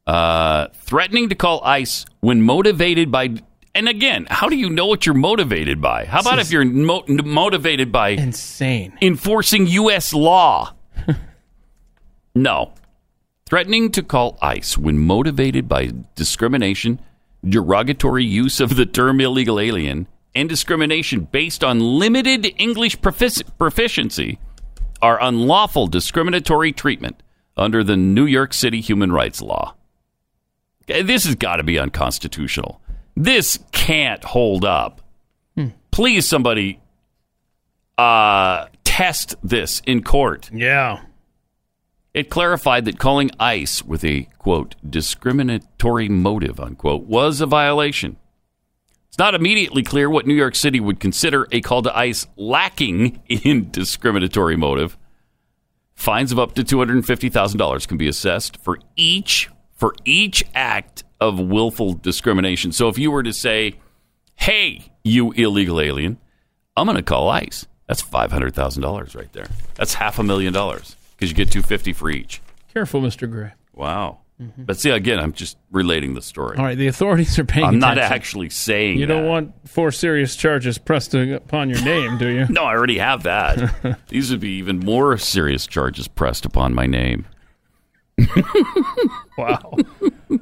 Uh, 0.08 0.68
threatening 0.74 1.30
to 1.30 1.36
call 1.36 1.62
ICE 1.64 2.06
when 2.22 2.42
motivated 2.42 3.12
by. 3.12 3.36
And 3.76 3.90
again, 3.90 4.28
how 4.30 4.50
do 4.50 4.56
you 4.56 4.70
know 4.70 4.86
what 4.86 5.06
you're 5.06 5.16
motivated 5.16 5.82
by? 5.82 6.06
How 6.06 6.20
about 6.20 6.38
if 6.38 6.52
you're 6.52 6.64
mo- 6.64 7.04
motivated 7.08 7.92
by 7.92 8.10
insane 8.10 8.96
enforcing 9.02 9.66
U.S. 9.68 10.14
law? 10.14 10.74
no. 12.36 12.74
Threatening 13.48 13.92
to 13.92 14.04
call 14.04 14.38
ICE 14.42 14.78
when 14.78 14.98
motivated 15.00 15.68
by 15.68 15.92
discrimination, 16.16 17.00
derogatory 17.46 18.26
use 18.26 18.60
of 18.60 18.76
the 18.76 18.86
term 18.86 19.20
illegal 19.20 19.60
alien, 19.60 20.08
and 20.36 20.50
discrimination 20.50 21.26
based 21.32 21.64
on 21.64 21.80
limited 21.80 22.54
English 22.58 22.98
profic- 23.00 23.44
proficiency 23.58 24.40
are 25.02 25.22
unlawful 25.22 25.88
discriminatory 25.88 26.72
treatment 26.72 27.22
under 27.58 27.84
the 27.84 27.98
New 27.98 28.26
York 28.26 28.54
City 28.54 28.82
human 28.82 29.12
rights 29.12 29.42
law. 29.42 29.76
Okay, 30.84 31.02
This 31.02 31.26
has 31.26 31.36
got 31.36 31.58
to 31.58 31.64
be 31.64 31.78
unconstitutional. 31.78 32.82
This 33.16 33.60
can't 33.72 34.24
hold 34.24 34.66
up. 34.66 35.02
Please, 35.92 36.28
somebody 36.28 36.80
uh, 38.00 38.66
test 38.84 39.36
this 39.44 39.82
in 39.86 40.02
court. 40.02 40.50
Yeah. 40.52 41.02
It 42.14 42.30
clarified 42.30 42.86
that 42.86 43.00
calling 43.00 43.32
ICE 43.40 43.84
with 43.84 44.04
a, 44.04 44.28
quote, 44.38 44.76
discriminatory 44.88 46.10
motive, 46.10 46.60
unquote, 46.60 47.04
was 47.04 47.42
a 47.42 47.48
violation. 47.48 48.18
It's 49.08 49.18
not 49.18 49.34
immediately 49.34 49.82
clear 49.82 50.08
what 50.10 50.28
New 50.28 50.36
York 50.36 50.56
City 50.56 50.80
would 50.80 51.00
consider 51.00 51.48
a 51.52 51.62
call 51.62 51.82
to 51.82 51.98
ICE 51.98 52.28
lacking 52.36 53.20
in 53.28 53.72
discriminatory 53.72 54.56
motive. 54.56 54.96
Fines 55.96 56.32
of 56.32 56.38
up 56.38 56.54
to 56.54 56.64
$250,000 56.64 57.88
can 57.88 57.98
be 57.98 58.08
assessed 58.08 58.58
for 58.58 58.80
each 58.96 59.50
for 59.76 59.96
each 60.06 60.46
act 60.54 61.04
of 61.20 61.40
willful 61.40 61.94
discrimination. 61.94 62.72
So 62.72 62.90
if 62.90 62.98
you 62.98 63.12
were 63.12 63.24
to 63.24 63.34
say, 63.34 63.76
"Hey, 64.36 64.92
you 65.04 65.32
illegal 65.34 65.82
alien, 65.82 66.20
I'm 66.78 66.86
going 66.86 66.96
to 66.96 67.04
call 67.04 67.30
ICE." 67.30 67.68
That's 67.88 68.02
$500,000 68.02 69.16
right 69.16 69.34
there. 69.34 69.48
That's 69.76 69.96
half 69.96 70.20
a 70.20 70.24
million 70.24 70.54
dollars 70.54 70.96
because 71.16 71.30
you 71.30 71.36
get 71.36 71.52
250 71.52 71.94
for 71.94 72.10
each. 72.10 72.42
Careful, 72.74 73.02
Mr. 73.02 73.30
Gray. 73.30 73.52
Wow. 73.74 74.20
Mm-hmm. 74.42 74.64
But 74.64 74.78
see 74.80 74.90
again, 74.90 75.20
I'm 75.20 75.32
just 75.32 75.58
relating 75.72 76.16
the 76.16 76.22
story. 76.22 76.58
All 76.58 76.66
right, 76.66 76.78
the 76.78 76.88
authorities 76.88 77.38
are 77.38 77.46
paying 77.46 77.66
I'm 77.66 77.78
not 77.80 78.00
actually 78.00 78.50
saying 78.50 78.98
You 78.98 79.06
don't 79.06 79.28
want 79.28 79.54
four 79.70 79.92
serious 79.92 80.36
charges 80.36 80.80
pressed 80.80 81.14
upon 81.14 81.70
your 81.70 81.82
name, 81.84 82.18
do 82.18 82.28
you? 82.28 82.48
No, 82.50 82.64
I 82.64 82.72
already 82.76 82.98
have 82.98 83.24
that. 83.24 84.00
These 84.10 84.32
would 84.32 84.40
be 84.40 84.58
even 84.58 84.80
more 84.80 85.18
serious 85.18 85.68
charges 85.68 86.08
pressed 86.08 86.46
upon 86.46 86.74
my 86.74 86.88
name. 86.88 87.26
wow. 89.38 89.78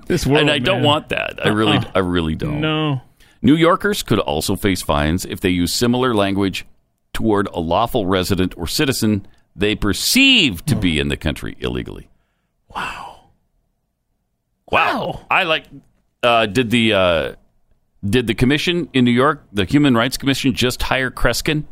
This 0.08 0.26
world, 0.26 0.42
and 0.42 0.52
I 0.52 0.60
don't 0.60 0.84
want 0.84 1.10
that. 1.10 1.46
I 1.46 1.50
really, 1.50 1.78
Uh-uh. 1.78 1.92
I 1.96 2.00
really 2.00 2.36
don't. 2.36 2.62
No. 2.62 3.02
New 3.42 3.56
Yorkers 3.56 4.04
could 4.04 4.20
also 4.20 4.56
face 4.56 4.82
fines 4.82 5.26
if 5.26 5.40
they 5.42 5.50
use 5.50 5.74
similar 5.74 6.14
language 6.14 6.66
toward 7.14 7.48
a 7.54 7.60
lawful 7.60 8.06
resident 8.06 8.54
or 8.58 8.68
citizen 8.68 9.26
they 9.56 9.76
perceive 9.76 10.66
to 10.66 10.76
be 10.76 11.00
in 11.00 11.08
the 11.10 11.18
country 11.18 11.56
illegally. 11.60 12.10
Wow. 12.76 13.30
Wow. 14.72 15.26
I 15.30 15.44
like. 15.44 15.66
Uh, 16.24 16.46
did 16.46 16.70
the 16.70 16.94
uh, 16.94 17.36
did 18.08 18.28
the 18.28 18.34
commission 18.36 18.90
in 18.94 19.06
New 19.06 19.12
York, 19.12 19.44
the 19.52 19.66
Human 19.66 19.96
Rights 19.96 20.18
Commission, 20.18 20.54
just 20.54 20.82
hire 20.84 21.10
Kreskin 21.12 21.66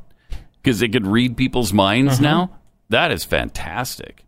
because 0.61 0.79
they 0.79 0.87
could 0.89 1.05
read 1.07 1.37
people's 1.37 1.71
minds 1.71 2.13
Uh-huh. 2.15 2.23
now? 2.23 2.51
That 2.89 3.11
is 3.11 3.23
fantastic. 3.23 4.25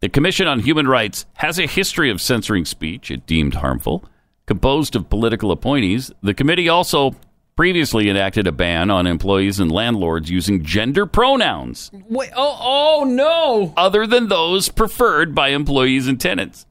The 0.00 0.08
Commission 0.08 0.46
on 0.46 0.60
Human 0.60 0.86
Rights 0.86 1.26
has 1.34 1.58
a 1.58 1.66
history 1.66 2.10
of 2.10 2.20
censoring 2.20 2.64
speech 2.64 3.10
it 3.10 3.26
deemed 3.26 3.54
harmful. 3.54 4.04
Composed 4.46 4.94
of 4.94 5.10
political 5.10 5.50
appointees, 5.50 6.12
the 6.22 6.32
committee 6.34 6.68
also 6.68 7.16
previously 7.56 8.08
enacted 8.10 8.46
a 8.46 8.52
ban 8.52 8.90
on 8.90 9.06
employees 9.06 9.58
and 9.58 9.72
landlords 9.72 10.30
using 10.30 10.62
gender 10.62 11.06
pronouns 11.06 11.90
Wait. 12.08 12.30
Oh. 12.36 12.58
Oh 12.60 13.04
no. 13.04 13.72
other 13.76 14.06
than 14.06 14.28
those 14.28 14.68
preferred 14.68 15.34
by 15.34 15.48
employees 15.48 16.06
and 16.06 16.20
tenants. 16.20 16.66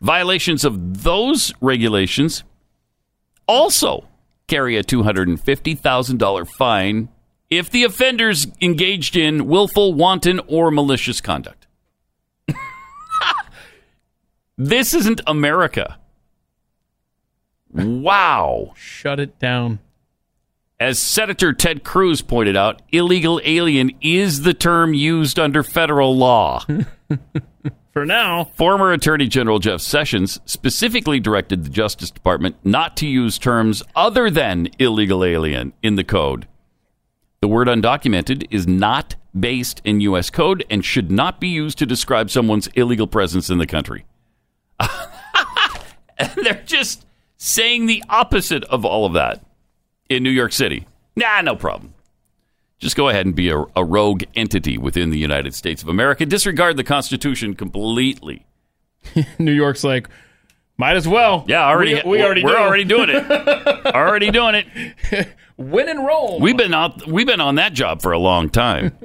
Violations 0.00 0.64
of 0.64 1.02
those 1.02 1.52
regulations 1.60 2.44
also 3.46 4.06
carry 4.46 4.76
a 4.76 4.82
$250,000 4.84 6.48
fine 6.48 7.08
if 7.50 7.70
the 7.70 7.84
offenders 7.84 8.46
engaged 8.60 9.16
in 9.16 9.46
willful, 9.46 9.94
wanton, 9.94 10.40
or 10.46 10.70
malicious 10.70 11.20
conduct. 11.20 11.66
this 14.58 14.92
isn't 14.94 15.20
America. 15.26 15.98
Wow. 17.72 18.72
Shut 18.76 19.18
it 19.18 19.38
down. 19.38 19.78
As 20.80 21.00
Senator 21.00 21.52
Ted 21.52 21.82
Cruz 21.82 22.22
pointed 22.22 22.56
out, 22.56 22.82
illegal 22.92 23.40
alien 23.44 23.90
is 24.00 24.42
the 24.42 24.54
term 24.54 24.94
used 24.94 25.36
under 25.36 25.64
federal 25.64 26.16
law. 26.16 26.64
For 27.92 28.06
now. 28.06 28.44
Former 28.54 28.92
Attorney 28.92 29.26
General 29.26 29.58
Jeff 29.58 29.80
Sessions 29.80 30.38
specifically 30.44 31.18
directed 31.18 31.64
the 31.64 31.70
Justice 31.70 32.12
Department 32.12 32.54
not 32.62 32.96
to 32.98 33.08
use 33.08 33.38
terms 33.38 33.82
other 33.96 34.30
than 34.30 34.68
illegal 34.78 35.24
alien 35.24 35.72
in 35.82 35.96
the 35.96 36.04
code. 36.04 36.46
The 37.40 37.48
word 37.48 37.66
undocumented 37.66 38.46
is 38.52 38.68
not 38.68 39.16
based 39.38 39.82
in 39.84 40.00
U.S. 40.02 40.30
code 40.30 40.64
and 40.70 40.84
should 40.84 41.10
not 41.10 41.40
be 41.40 41.48
used 41.48 41.78
to 41.78 41.86
describe 41.86 42.30
someone's 42.30 42.68
illegal 42.68 43.08
presence 43.08 43.50
in 43.50 43.58
the 43.58 43.66
country. 43.66 44.04
they're 46.36 46.62
just 46.64 47.04
saying 47.36 47.86
the 47.86 48.04
opposite 48.08 48.62
of 48.64 48.84
all 48.84 49.04
of 49.04 49.14
that 49.14 49.42
in 50.08 50.22
New 50.22 50.30
York 50.30 50.52
City. 50.52 50.86
Nah, 51.16 51.40
no 51.42 51.56
problem. 51.56 51.94
Just 52.78 52.96
go 52.96 53.08
ahead 53.08 53.26
and 53.26 53.34
be 53.34 53.50
a, 53.50 53.64
a 53.74 53.84
rogue 53.84 54.22
entity 54.36 54.78
within 54.78 55.10
the 55.10 55.18
United 55.18 55.54
States 55.54 55.82
of 55.82 55.88
America. 55.88 56.24
Disregard 56.24 56.76
the 56.76 56.84
Constitution 56.84 57.54
completely. 57.54 58.46
New 59.38 59.52
York's 59.52 59.82
like, 59.82 60.08
might 60.76 60.96
as 60.96 61.08
well. 61.08 61.44
Yeah, 61.48 61.66
already. 61.66 61.94
We, 61.94 62.02
we 62.18 62.22
already 62.22 62.44
we're 62.44 62.52
do. 62.52 62.56
already 62.56 62.84
doing 62.84 63.08
it. 63.10 63.30
already 63.86 64.30
doing 64.30 64.54
it. 64.54 65.28
Win 65.56 65.88
and 65.88 66.06
roll. 66.06 66.38
We've 66.38 66.56
been 66.56 66.72
out. 66.72 67.04
We've 67.06 67.26
been 67.26 67.40
on 67.40 67.56
that 67.56 67.72
job 67.72 68.00
for 68.00 68.12
a 68.12 68.18
long 68.18 68.48
time. 68.48 68.96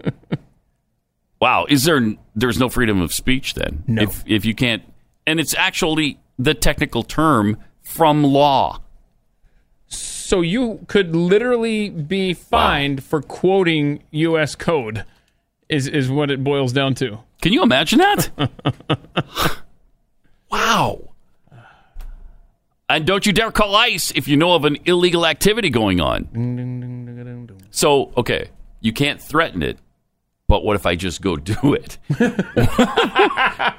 wow, 1.41 1.65
is 1.67 1.84
there? 1.84 2.13
There's 2.35 2.59
no 2.59 2.69
freedom 2.69 3.01
of 3.01 3.11
speech 3.11 3.55
then. 3.55 3.84
No. 3.88 4.03
If 4.03 4.23
if 4.27 4.45
you 4.45 4.53
can't, 4.53 4.84
and 5.25 5.39
it's 5.39 5.55
actually 5.55 6.19
the 6.38 6.53
technical 6.53 7.01
term 7.01 7.57
from 7.81 8.23
law. 8.23 8.81
So 10.34 10.41
you 10.41 10.84
could 10.88 11.15
literally 11.15 11.91
be 11.91 12.34
fined 12.34 13.03
for 13.03 13.22
quoting 13.22 14.01
U.S. 14.10 14.55
code. 14.55 15.05
Is 15.69 15.88
is 15.88 16.10
what 16.10 16.31
it 16.31 16.43
boils 16.43 16.73
down 16.73 16.95
to. 16.95 17.19
Can 17.43 17.53
you 17.53 17.61
imagine 17.61 17.99
that? 17.99 18.31
wow. 20.51 21.11
And 22.89 23.05
don't 23.05 23.27
you 23.27 23.31
dare 23.31 23.51
call 23.51 23.76
ICE 23.76 24.10
if 24.15 24.27
you 24.27 24.35
know 24.35 24.55
of 24.55 24.65
an 24.65 24.77
illegal 24.85 25.27
activity 25.27 25.69
going 25.69 26.01
on. 26.01 27.60
So, 27.69 28.11
okay, 28.18 28.49
you 28.81 28.91
can't 28.91 29.22
threaten 29.22 29.61
it, 29.61 29.77
but 30.47 30.65
what 30.65 30.76
if 30.76 30.88
I 30.88 30.95
just 30.95 31.22
go 31.22 31.35
do 31.38 31.76
it? 31.76 31.99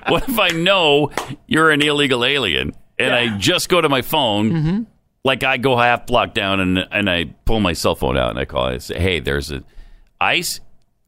what 0.08 0.28
if 0.28 0.38
I 0.38 0.50
know 0.50 1.10
you're 1.48 1.72
an 1.72 1.82
illegal 1.82 2.24
alien 2.24 2.74
and 2.96 3.12
I 3.12 3.38
just 3.38 3.68
go 3.68 3.80
to 3.80 3.88
my 3.88 4.02
phone, 4.02 4.52
Mm-hmm. 4.52 4.82
Like 5.24 5.42
I 5.42 5.56
go 5.56 5.76
half 5.76 6.06
block 6.06 6.34
down 6.34 6.60
and 6.60 6.78
and 6.90 7.08
I 7.08 7.24
pull 7.44 7.60
my 7.60 7.72
cell 7.72 7.94
phone 7.94 8.16
out 8.16 8.30
and 8.30 8.38
I 8.38 8.44
call. 8.44 8.66
I 8.66 8.78
say, 8.78 8.98
"Hey, 8.98 9.20
there's 9.20 9.50
a 9.50 9.62
ice. 10.20 10.60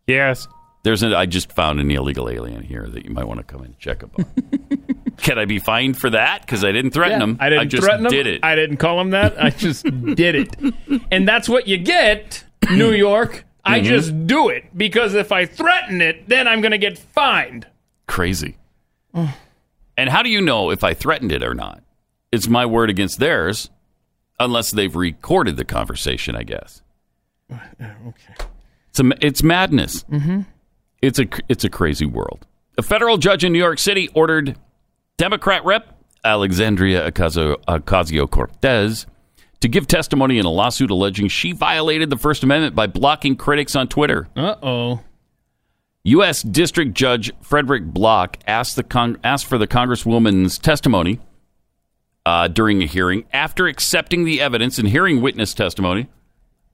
Yes, 0.07 0.49
there's 0.83 1.03
an. 1.03 1.13
I 1.15 1.27
just 1.27 1.53
found 1.53 1.81
an 1.81 1.91
illegal 1.91 2.29
alien 2.31 2.63
here 2.63 2.87
that 2.89 3.05
you 3.05 3.11
might 3.11 3.27
want 3.29 3.39
to 3.39 3.45
come 3.45 3.63
and 3.63 3.79
check 3.79 4.03
up 4.03 4.11
on. 4.19 4.25
Can 5.19 5.39
I 5.39 5.45
be 5.47 5.59
fined 5.59 5.99
for 5.99 6.11
that? 6.11 6.43
Because 6.43 6.63
I 6.65 6.73
didn't 6.73 6.91
threaten 6.93 7.19
Yeah, 7.21 7.25
him. 7.25 7.37
I 7.41 7.49
didn't 7.51 7.71
just 7.71 7.83
threaten 7.85 8.07
him. 8.07 8.11
did 8.13 8.27
it. 8.27 8.41
I 8.45 8.55
didn't 8.55 8.77
call 8.77 9.01
him 9.01 9.11
that. 9.11 9.43
I 9.43 9.51
just 9.51 9.85
did 10.15 10.35
it. 10.35 10.57
And 11.11 11.27
that's 11.27 11.49
what 11.49 11.67
you 11.67 11.79
get, 11.79 12.45
New 12.71 12.93
York. 12.93 13.45
I 13.65 13.81
Mhm. 13.81 13.85
just 13.85 14.27
do 14.27 14.49
it 14.51 14.65
because 14.77 15.15
if 15.15 15.33
I 15.33 15.45
threaten 15.47 16.01
it, 16.03 16.29
then 16.29 16.47
I'm 16.47 16.61
going 16.61 16.71
to 16.73 16.79
get 16.79 16.99
fined. 16.99 17.67
Crazy. 18.07 18.57
and 19.15 20.09
how 20.11 20.23
do 20.23 20.29
you 20.29 20.41
know 20.41 20.71
if 20.71 20.85
I 20.85 20.95
threatened 20.95 21.33
it 21.33 21.43
or 21.43 21.55
not? 21.55 21.83
It's 22.31 22.47
my 22.47 22.67
word 22.67 22.91
against 22.91 23.19
theirs, 23.19 23.71
unless 24.39 24.71
they've 24.71 24.95
recorded 24.95 25.57
the 25.57 25.65
conversation. 25.65 26.37
I 26.37 26.43
guess. 26.43 26.83
Okay. 27.51 28.35
It's 28.91 29.01
a, 29.01 29.11
it's 29.21 29.43
madness. 29.43 30.05
Mm-hmm. 30.05 30.43
It's 31.03 31.19
a 31.19 31.27
it's 31.49 31.65
a 31.65 31.71
crazy 31.71 32.07
world. 32.07 32.47
A 32.79 32.83
federal 32.83 33.19
judge 33.19 33.45
in 33.45 33.53
New 33.53 33.59
York 33.59 33.79
City 33.79 34.09
ordered 34.15 34.57
Democrat 35.17 35.65
Rep. 35.65 35.93
Alexandria 36.25 37.09
Ocasio 37.13 38.31
Cortez 38.31 39.07
to 39.61 39.69
give 39.69 39.87
testimony 39.87 40.39
in 40.39 40.45
a 40.45 40.51
lawsuit 40.51 40.91
alleging 40.91 41.29
she 41.29 41.53
violated 41.53 42.11
the 42.11 42.17
First 42.17 42.43
Amendment 42.43 42.75
by 42.75 42.87
blocking 42.87 43.37
critics 43.37 43.77
on 43.77 43.89
Twitter. 43.89 44.29
Uh 44.37 44.57
oh. 44.63 45.01
U.S. 46.05 46.43
District 46.43 46.95
Judge 46.95 47.33
Frederick 47.41 47.85
Block 47.85 48.39
asked 48.47 48.77
the 48.77 48.85
con- 48.85 49.19
asked 49.25 49.47
for 49.47 49.59
the 49.59 49.67
Congresswoman's 49.67 50.59
testimony 50.59 51.21
uh, 52.27 52.49
during 52.49 52.83
a 52.83 52.87
hearing. 52.87 53.25
After 53.33 53.69
accepting 53.69 54.25
the 54.25 54.41
evidence 54.41 54.79
and 54.79 54.89
hearing 54.89 55.23
witness 55.23 55.55
testimony, 55.55 56.09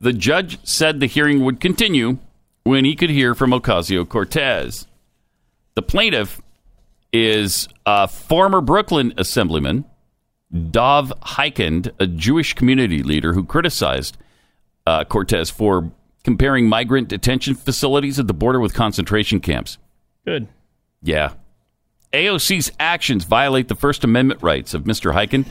the 0.01 0.15
judge 0.15 0.59
said 0.67 0.99
the 0.99 1.07
hearing 1.07 1.45
would 1.45 1.61
continue 1.61 2.19
when 2.65 2.87
he 2.87 2.97
could 2.97 3.11
hear 3.11 3.35
from 3.35 3.51
Ocasio 3.51 4.09
Cortez. 4.09 4.87
The 5.75 5.83
plaintiff 5.83 6.41
is 7.13 7.69
a 7.85 8.09
former 8.09 8.63
Brooklyn 8.63 9.13
Assemblyman, 9.19 9.85
Dov 10.71 11.13
Hikind, 11.21 11.93
a 12.01 12.07
Jewish 12.07 12.55
community 12.55 13.03
leader 13.03 13.35
who 13.35 13.45
criticized 13.45 14.17
uh, 14.87 15.05
Cortez 15.05 15.51
for 15.51 15.93
comparing 16.25 16.67
migrant 16.67 17.09
detention 17.09 17.55
facilities 17.55 18.19
at 18.19 18.27
the 18.27 18.35
border 18.35 18.59
with 18.59 18.73
concentration 18.73 19.41
camps. 19.41 19.77
Good. 20.25 20.49
Yeah. 21.03 21.35
AOC's 22.13 22.71
actions 22.79 23.25
violate 23.25 23.69
the 23.69 23.75
First 23.75 24.05
Amendment 24.05 24.43
rights 24.43 24.75
of 24.75 24.85
Mr. 24.85 25.15
Hikind, 25.15 25.47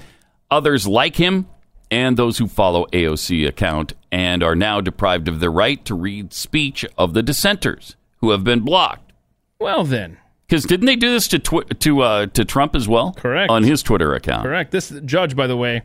others 0.49 0.87
like 0.87 1.15
him, 1.15 1.47
and 1.89 2.15
those 2.15 2.37
who 2.37 2.47
follow 2.47 2.85
AOC 2.93 3.47
account 3.47 3.93
and 4.11 4.43
are 4.43 4.55
now 4.55 4.79
deprived 4.81 5.27
of 5.27 5.39
their 5.39 5.51
right 5.51 5.83
to 5.85 5.95
read 5.95 6.33
speech 6.33 6.85
of 6.97 7.13
the 7.13 7.23
dissenters 7.23 7.95
who 8.17 8.31
have 8.31 8.43
been 8.43 8.61
blocked. 8.61 9.11
Well, 9.59 9.83
then. 9.83 10.17
Because 10.47 10.63
didn't 10.65 10.85
they 10.85 10.95
do 10.95 11.11
this 11.11 11.27
to 11.29 11.39
twi- 11.39 11.63
to 11.63 12.01
uh, 12.01 12.25
to 12.27 12.43
Trump 12.43 12.75
as 12.75 12.87
well? 12.87 13.13
Correct. 13.13 13.49
On 13.49 13.63
his 13.63 13.81
Twitter 13.81 14.13
account. 14.13 14.43
Correct. 14.43 14.71
This 14.71 14.89
judge, 15.05 15.35
by 15.35 15.47
the 15.47 15.55
way, 15.55 15.83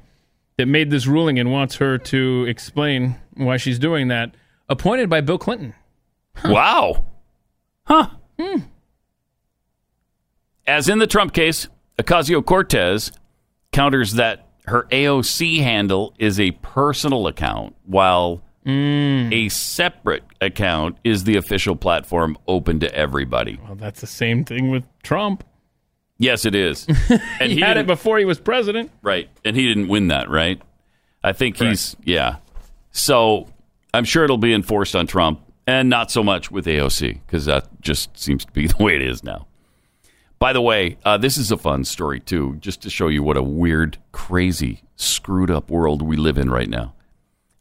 that 0.56 0.66
made 0.66 0.90
this 0.90 1.06
ruling 1.06 1.38
and 1.38 1.52
wants 1.52 1.76
her 1.76 1.98
to 1.98 2.44
explain 2.48 3.16
why 3.34 3.58
she's 3.58 3.78
doing 3.78 4.08
that, 4.08 4.34
appointed 4.68 5.08
by 5.08 5.20
Bill 5.20 5.38
Clinton. 5.38 5.74
Wow. 6.44 7.04
Huh. 7.84 8.08
Hmm. 8.40 8.58
As 10.66 10.88
in 10.88 10.98
the 10.98 11.06
Trump 11.06 11.32
case, 11.32 11.68
Ocasio 11.98 12.44
Cortez 12.44 13.12
counters 13.72 14.14
that 14.14 14.46
her 14.66 14.84
AOC 14.90 15.58
handle 15.62 16.14
is 16.18 16.40
a 16.40 16.50
personal 16.50 17.26
account, 17.28 17.76
while 17.84 18.42
mm. 18.64 19.32
a 19.32 19.48
separate 19.48 20.24
account 20.40 20.98
is 21.04 21.24
the 21.24 21.36
official 21.36 21.76
platform 21.76 22.36
open 22.48 22.80
to 22.80 22.94
everybody. 22.94 23.58
Well, 23.62 23.76
that's 23.76 24.00
the 24.00 24.06
same 24.06 24.44
thing 24.44 24.70
with 24.70 24.84
Trump. 25.02 25.44
Yes, 26.18 26.44
it 26.44 26.54
is. 26.54 26.86
And 27.40 27.52
he, 27.52 27.60
had 27.60 27.76
it 27.76 27.86
before 27.86 28.18
he 28.18 28.24
was 28.24 28.40
president. 28.40 28.90
Right. 29.02 29.28
And 29.44 29.54
he 29.54 29.68
didn't 29.68 29.88
win 29.88 30.08
that, 30.08 30.30
right? 30.30 30.60
I 31.22 31.32
think 31.32 31.58
he's, 31.58 31.94
yeah. 32.02 32.36
So 32.90 33.48
I'm 33.92 34.04
sure 34.04 34.24
it'll 34.24 34.38
be 34.38 34.54
enforced 34.54 34.96
on 34.96 35.06
Trump 35.06 35.40
and 35.66 35.90
not 35.90 36.10
so 36.10 36.24
much 36.24 36.50
with 36.50 36.64
AOC 36.66 37.20
because 37.26 37.44
that 37.44 37.68
just 37.80 38.16
seems 38.18 38.44
to 38.46 38.52
be 38.52 38.66
the 38.66 38.82
way 38.82 38.96
it 38.96 39.02
is 39.02 39.22
now. 39.22 39.46
By 40.38 40.52
the 40.52 40.60
way, 40.60 40.98
uh, 41.04 41.16
this 41.16 41.38
is 41.38 41.50
a 41.50 41.56
fun 41.56 41.84
story, 41.84 42.20
too, 42.20 42.56
just 42.60 42.82
to 42.82 42.90
show 42.90 43.08
you 43.08 43.22
what 43.22 43.36
a 43.36 43.42
weird, 43.42 43.98
crazy, 44.12 44.82
screwed 44.96 45.50
up 45.50 45.70
world 45.70 46.02
we 46.02 46.16
live 46.16 46.36
in 46.36 46.50
right 46.50 46.68
now. 46.68 46.94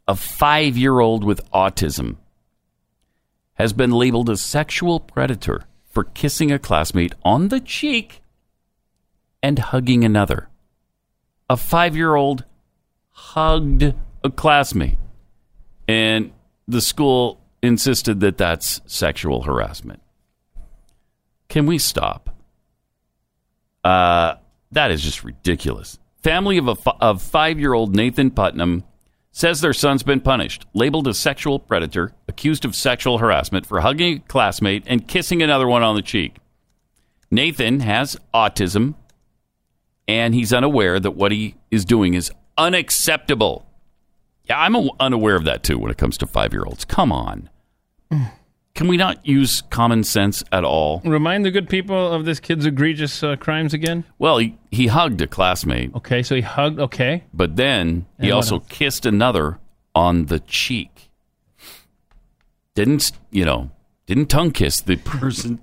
A 0.08 0.16
five 0.16 0.78
year 0.78 1.00
old 1.00 1.24
with 1.24 1.50
autism 1.52 2.18
has 3.54 3.74
been 3.74 3.92
labeled 3.92 4.30
a 4.30 4.38
sexual 4.38 5.00
predator 5.00 5.64
for 5.90 6.04
kissing 6.04 6.52
a 6.52 6.60
classmate 6.60 7.16
on 7.24 7.48
the 7.48 7.62
cheek 7.62 8.22
and 9.42 9.58
hugging 9.58 10.04
another. 10.04 10.50
A 11.50 11.56
five 11.56 11.96
year 11.96 12.16
old 12.16 12.44
hugged 13.12 13.94
a 14.24 14.30
classmate, 14.30 14.98
and 15.88 16.32
the 16.68 16.82
school 16.82 17.40
insisted 17.62 18.20
that 18.20 18.38
that's 18.38 18.82
sexual 18.86 19.44
harassment. 19.44 20.02
Can 21.48 21.66
we 21.66 21.78
stop? 21.78 22.35
Uh, 23.86 24.38
that 24.72 24.90
is 24.90 25.02
just 25.04 25.24
ridiculous. 25.24 26.00
Family 26.24 26.58
of 26.58 26.68
a 26.68 26.76
of 27.00 27.22
five 27.22 27.60
year 27.60 27.74
old 27.74 27.96
Nathan 27.96 28.32
Putnam 28.32 28.84
says 29.32 29.62
their 29.62 29.74
son's 29.74 30.02
been 30.02 30.22
punished, 30.22 30.66
labeled 30.74 31.08
a 31.08 31.14
sexual 31.14 31.60
predator, 31.60 32.14
accused 32.28 32.66
of 32.66 32.76
sexual 32.76 33.20
harassment 33.20 33.66
for 33.66 33.82
hugging 33.82 34.18
a 34.18 34.20
classmate 34.22 34.84
and 34.88 35.08
kissing 35.08 35.44
another 35.44 35.68
one 35.68 35.84
on 35.84 35.96
the 35.96 36.02
cheek. 36.02 36.38
Nathan 37.30 37.82
has 37.82 38.18
autism, 38.34 38.96
and 40.08 40.34
he's 40.34 40.52
unaware 40.52 41.00
that 41.00 41.12
what 41.12 41.32
he 41.32 41.56
is 41.70 41.86
doing 41.86 42.16
is 42.16 42.32
unacceptable. 42.58 43.68
Yeah, 44.46 44.60
I'm 44.60 44.76
unaware 45.00 45.36
of 45.36 45.44
that 45.46 45.62
too 45.62 45.78
when 45.78 45.92
it 45.92 45.98
comes 45.98 46.18
to 46.20 46.26
five 46.26 46.54
year 46.54 46.64
olds. 46.66 46.86
Come 46.86 47.12
on. 47.12 47.50
Can 48.76 48.88
we 48.90 48.98
not 48.98 49.26
use 49.26 49.62
common 49.70 50.04
sense 50.04 50.44
at 50.52 50.64
all? 50.66 51.02
Remind 51.06 51.46
the 51.46 51.52
good 51.52 51.70
people 51.70 52.12
of 52.12 52.26
this 52.26 52.40
kid's 52.42 52.66
egregious 52.66 53.24
uh, 53.24 53.38
crimes 53.38 53.74
again. 53.74 54.04
Well, 54.20 54.38
he, 54.38 54.58
he 54.70 54.88
hugged 54.88 55.22
a 55.22 55.28
classmate, 55.28 55.96
Okay, 55.96 56.22
so 56.22 56.36
he 56.36 56.42
hugged. 56.42 56.80
Okay. 56.80 57.24
but 57.34 57.56
then 57.56 58.06
he 58.20 58.28
And 58.28 58.32
what 58.32 58.36
also 58.36 58.56
else? 58.56 58.66
kissed 58.68 59.06
another 59.06 59.60
on 59.96 60.26
the 60.26 60.40
cheek. 60.42 61.10
Didn't, 62.76 63.12
you 63.32 63.46
know, 63.46 63.72
didn't 64.08 64.26
tongue 64.28 64.52
kiss 64.52 64.82
the 64.82 64.98
person, 64.98 65.62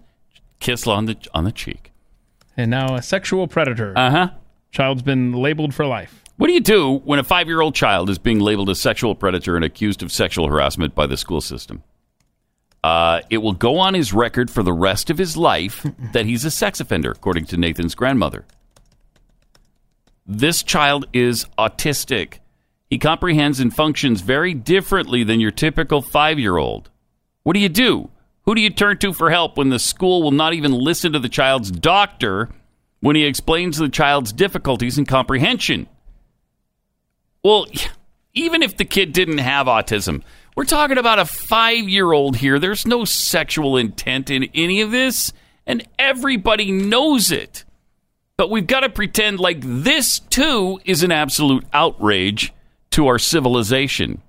kiss 0.59 0.87
on 0.87 1.05
the, 1.05 1.17
on 1.35 1.45
the 1.45 1.53
cheek. 1.53 1.93
And 2.57 2.71
now 2.71 2.95
a 2.95 3.03
sexual 3.03 3.47
predator. 3.47 3.93
Uh 3.97 4.11
huh. 4.11 4.31
Child's 4.71 5.03
been 5.03 5.33
labeled 5.33 5.75
for 5.75 5.87
life. 5.87 6.25
What 6.39 6.47
do 6.47 6.55
you 6.55 6.61
do 6.61 6.95
when 7.05 7.19
a 7.19 7.25
five 7.25 7.47
year 7.47 7.61
old 7.61 7.75
child 7.75 8.09
is 8.09 8.19
being 8.19 8.41
labeled 8.41 8.71
a 8.71 8.75
sexual 8.75 9.15
predator 9.15 9.55
and 9.55 9.65
accused 9.65 10.03
of 10.03 10.11
sexual 10.11 10.49
harassment 10.49 10.95
by 10.95 11.07
the 11.07 11.19
school 11.19 11.43
system? 11.43 11.83
Uh, 12.85 13.21
it 13.31 13.39
will 13.39 13.53
go 13.53 13.79
on 13.79 13.95
his 13.95 14.13
record 14.13 14.51
for 14.51 14.63
the 14.63 14.73
rest 14.73 15.09
of 15.09 15.19
his 15.19 15.37
life 15.37 15.87
that 16.13 16.27
he's 16.27 16.45
a 16.45 16.51
sex 16.51 16.81
offender, 16.81 17.11
according 17.11 17.47
to 17.47 17.57
Nathan's 17.57 17.95
grandmother. 17.95 18.45
This 20.27 20.63
child 20.63 21.07
is 21.13 21.47
autistic. 21.59 22.39
He 22.89 22.99
comprehends 22.99 23.61
and 23.61 23.75
functions 23.75 24.21
very 24.21 24.55
differently 24.55 25.25
than 25.25 25.41
your 25.41 25.51
typical 25.51 26.03
five 26.03 26.39
year 26.39 26.57
old. 26.57 26.91
What 27.43 27.55
do 27.55 27.61
you 27.61 27.69
do? 27.69 28.11
Who 28.45 28.55
do 28.55 28.61
you 28.61 28.71
turn 28.71 28.99
to 28.99 29.13
for 29.13 29.31
help 29.31 29.57
when 29.57 29.69
the 29.69 29.79
school 29.79 30.23
will 30.23 30.33
not 30.33 30.53
even 30.53 30.73
listen 30.73 31.13
to 31.13 31.19
the 31.19 31.29
child's 31.29 31.71
doctor 31.71 32.49
when 33.01 33.17
he 33.17 33.25
explains 33.25 33.79
the 33.79 33.89
child's 33.89 34.33
difficulties 34.33 34.99
in 34.99 35.07
comprehension? 35.07 35.89
Well, 37.43 37.67
even 38.35 38.63
if 38.63 38.77
the 38.77 38.85
kid 38.85 39.13
didn't 39.13 39.39
have 39.39 39.67
autism, 39.67 40.23
we're 40.55 40.65
talking 40.65 40.99
about 40.99 41.19
a 41.19 41.25
five 41.25 41.89
year 41.89 42.13
old 42.13 42.37
here. 42.37 42.59
There's 42.59 42.87
no 42.87 43.05
sexual 43.05 43.77
intent 43.77 44.31
in 44.31 44.49
any 44.55 44.81
of 44.81 44.91
this, 44.91 45.33
and 45.67 45.87
everybody 45.99 46.71
knows 46.71 47.31
it. 47.31 47.65
But 48.37 48.51
we've 48.51 48.67
got 48.67 48.81
to 48.81 48.89
pretend 48.89 49.41
like 49.41 49.61
this, 49.63 50.19
too, 50.19 50.81
is 50.85 51.03
an 51.03 51.13
absolute 51.13 51.65
outrage 51.73 52.53
to 52.91 53.07
our 53.07 53.19
civilization. 53.19 54.21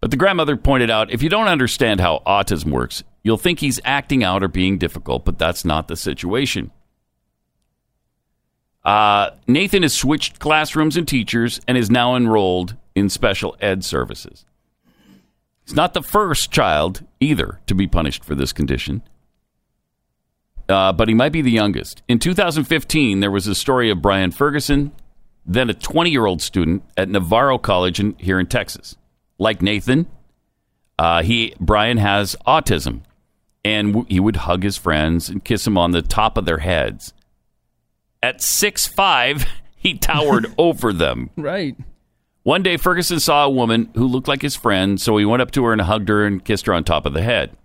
But 0.00 0.10
the 0.10 0.16
grandmother 0.16 0.56
pointed 0.56 0.90
out 0.90 1.10
if 1.10 1.22
you 1.22 1.28
don't 1.28 1.48
understand 1.48 2.00
how 2.00 2.22
autism 2.26 2.70
works, 2.70 3.02
you'll 3.22 3.38
think 3.38 3.60
he's 3.60 3.80
acting 3.84 4.22
out 4.22 4.42
or 4.42 4.48
being 4.48 4.78
difficult, 4.78 5.24
but 5.24 5.38
that's 5.38 5.64
not 5.64 5.88
the 5.88 5.96
situation. 5.96 6.70
Uh, 8.84 9.30
Nathan 9.46 9.82
has 9.82 9.94
switched 9.94 10.40
classrooms 10.40 10.96
and 10.96 11.08
teachers 11.08 11.60
and 11.66 11.78
is 11.78 11.90
now 11.90 12.16
enrolled 12.16 12.76
in 12.94 13.08
special 13.08 13.56
ed 13.60 13.82
services. 13.82 14.44
He's 15.64 15.74
not 15.74 15.94
the 15.94 16.02
first 16.02 16.50
child 16.50 17.04
either 17.20 17.60
to 17.66 17.74
be 17.74 17.86
punished 17.86 18.24
for 18.24 18.34
this 18.34 18.52
condition. 18.52 19.02
uh, 20.68 20.92
but 20.92 21.08
he 21.08 21.14
might 21.14 21.32
be 21.32 21.42
the 21.42 21.50
youngest. 21.50 22.02
In 22.08 22.18
2015, 22.18 23.20
there 23.20 23.30
was 23.30 23.46
a 23.46 23.54
story 23.54 23.90
of 23.90 24.00
Brian 24.02 24.30
Ferguson, 24.30 24.92
then 25.46 25.68
a 25.70 25.74
20 25.74 26.10
year 26.10 26.26
old 26.26 26.40
student 26.42 26.82
at 26.96 27.08
Navarro 27.08 27.58
College 27.58 28.00
in, 28.00 28.14
here 28.18 28.38
in 28.40 28.46
Texas. 28.46 28.96
Like 29.38 29.60
Nathan, 29.62 30.06
uh, 30.98 31.22
he 31.22 31.54
Brian 31.60 31.98
has 31.98 32.36
autism, 32.46 33.00
and 33.64 33.88
w- 33.88 34.06
he 34.08 34.20
would 34.20 34.36
hug 34.36 34.62
his 34.62 34.76
friends 34.76 35.28
and 35.28 35.44
kiss 35.44 35.64
them 35.64 35.76
on 35.76 35.90
the 35.90 36.02
top 36.02 36.38
of 36.38 36.44
their 36.46 36.58
heads. 36.58 37.12
At 38.22 38.40
six 38.40 38.86
five, 38.86 39.44
he 39.76 39.98
towered 39.98 40.46
over 40.58 40.92
them. 40.92 41.30
Right. 41.36 41.76
One 42.44 42.62
day, 42.62 42.76
Ferguson 42.76 43.20
saw 43.20 43.46
a 43.46 43.50
woman 43.50 43.90
who 43.94 44.06
looked 44.06 44.28
like 44.28 44.42
his 44.42 44.54
friend, 44.54 45.00
so 45.00 45.16
he 45.16 45.24
went 45.24 45.40
up 45.40 45.50
to 45.52 45.64
her 45.64 45.72
and 45.72 45.80
hugged 45.80 46.10
her 46.10 46.26
and 46.26 46.44
kissed 46.44 46.66
her 46.66 46.74
on 46.74 46.84
top 46.84 47.06
of 47.06 47.14
the 47.14 47.22
head. 47.22 47.56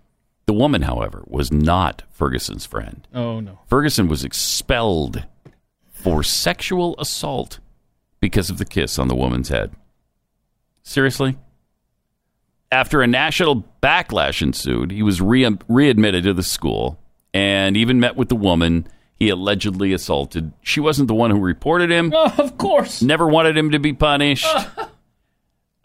The 0.46 0.54
woman, 0.54 0.82
however, 0.82 1.22
was 1.26 1.52
not 1.52 2.02
Ferguson's 2.10 2.64
friend. 2.64 3.06
Oh 3.14 3.40
no. 3.40 3.58
Ferguson 3.68 4.08
was 4.08 4.24
expelled 4.24 5.26
for 5.92 6.22
sexual 6.22 6.96
assault 6.98 7.60
because 8.20 8.48
of 8.48 8.56
the 8.56 8.64
kiss 8.64 8.98
on 8.98 9.08
the 9.08 9.14
woman's 9.14 9.50
head. 9.50 9.70
Seriously? 10.82 11.36
After 12.72 13.02
a 13.02 13.06
national 13.06 13.66
backlash 13.82 14.40
ensued, 14.40 14.92
he 14.92 15.02
was 15.02 15.20
re- 15.20 15.58
readmitted 15.68 16.24
to 16.24 16.32
the 16.32 16.42
school 16.42 16.98
and 17.34 17.76
even 17.76 18.00
met 18.00 18.16
with 18.16 18.30
the 18.30 18.34
woman 18.36 18.88
he 19.20 19.28
allegedly 19.28 19.92
assaulted. 19.92 20.52
She 20.62 20.80
wasn't 20.80 21.06
the 21.06 21.14
one 21.14 21.30
who 21.30 21.38
reported 21.38 21.90
him. 21.90 22.12
Oh, 22.14 22.34
of 22.38 22.58
course. 22.58 23.02
Never 23.02 23.28
wanted 23.28 23.56
him 23.56 23.70
to 23.70 23.78
be 23.78 23.92
punished. 23.92 24.46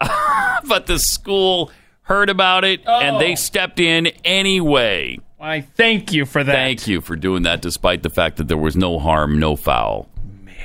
but 0.00 0.86
the 0.86 0.98
school 0.98 1.70
heard 2.02 2.30
about 2.30 2.64
it 2.64 2.86
and 2.86 3.20
they 3.20 3.32
oh. 3.32 3.36
stepped 3.36 3.78
in 3.78 4.08
anyway. 4.24 5.18
I 5.38 5.60
thank 5.60 6.12
you 6.12 6.26
for 6.26 6.42
that. 6.42 6.52
Thank 6.52 6.88
you 6.88 7.00
for 7.00 7.14
doing 7.14 7.42
that, 7.42 7.62
despite 7.62 8.02
the 8.02 8.10
fact 8.10 8.38
that 8.38 8.48
there 8.48 8.56
was 8.56 8.74
no 8.74 8.98
harm, 8.98 9.38
no 9.38 9.54
foul. 9.54 10.08
Man. 10.42 10.56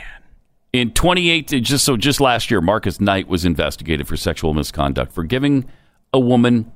In 0.73 0.91
2018, 0.91 1.63
just 1.63 1.83
so 1.83 1.97
just 1.97 2.21
last 2.21 2.49
year, 2.49 2.61
Marcus 2.61 3.01
Knight 3.01 3.27
was 3.27 3.43
investigated 3.43 4.07
for 4.07 4.15
sexual 4.15 4.53
misconduct 4.53 5.11
for 5.11 5.23
giving 5.23 5.65
a 6.13 6.19
woman 6.19 6.71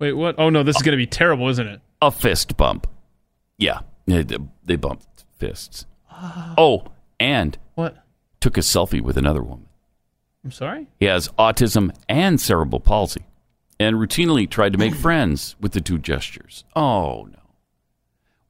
Wait, 0.00 0.12
what? 0.12 0.34
Oh 0.38 0.50
no, 0.50 0.62
this 0.62 0.76
is 0.76 0.82
going 0.82 0.92
to 0.92 0.98
be 0.98 1.06
terrible, 1.06 1.48
isn't 1.48 1.66
it? 1.66 1.80
a 2.04 2.10
fist 2.10 2.56
bump. 2.56 2.86
Yeah, 3.58 3.80
they, 4.06 4.24
they 4.64 4.76
bumped 4.76 5.24
fists. 5.36 5.86
Oh, 6.56 6.84
and 7.20 7.56
What? 7.74 8.04
took 8.40 8.56
a 8.56 8.60
selfie 8.60 9.00
with 9.00 9.16
another 9.16 9.42
woman. 9.42 9.66
I'm 10.44 10.50
sorry. 10.52 10.88
He 11.00 11.06
has 11.06 11.28
autism 11.38 11.94
and 12.08 12.40
cerebral 12.40 12.80
palsy 12.80 13.24
and 13.80 13.96
routinely 13.96 14.48
tried 14.48 14.72
to 14.72 14.78
make 14.78 14.94
friends 15.06 15.56
with 15.60 15.72
the 15.72 15.80
two 15.80 15.98
gestures. 15.98 16.64
Oh, 16.76 17.28
no. 17.32 17.38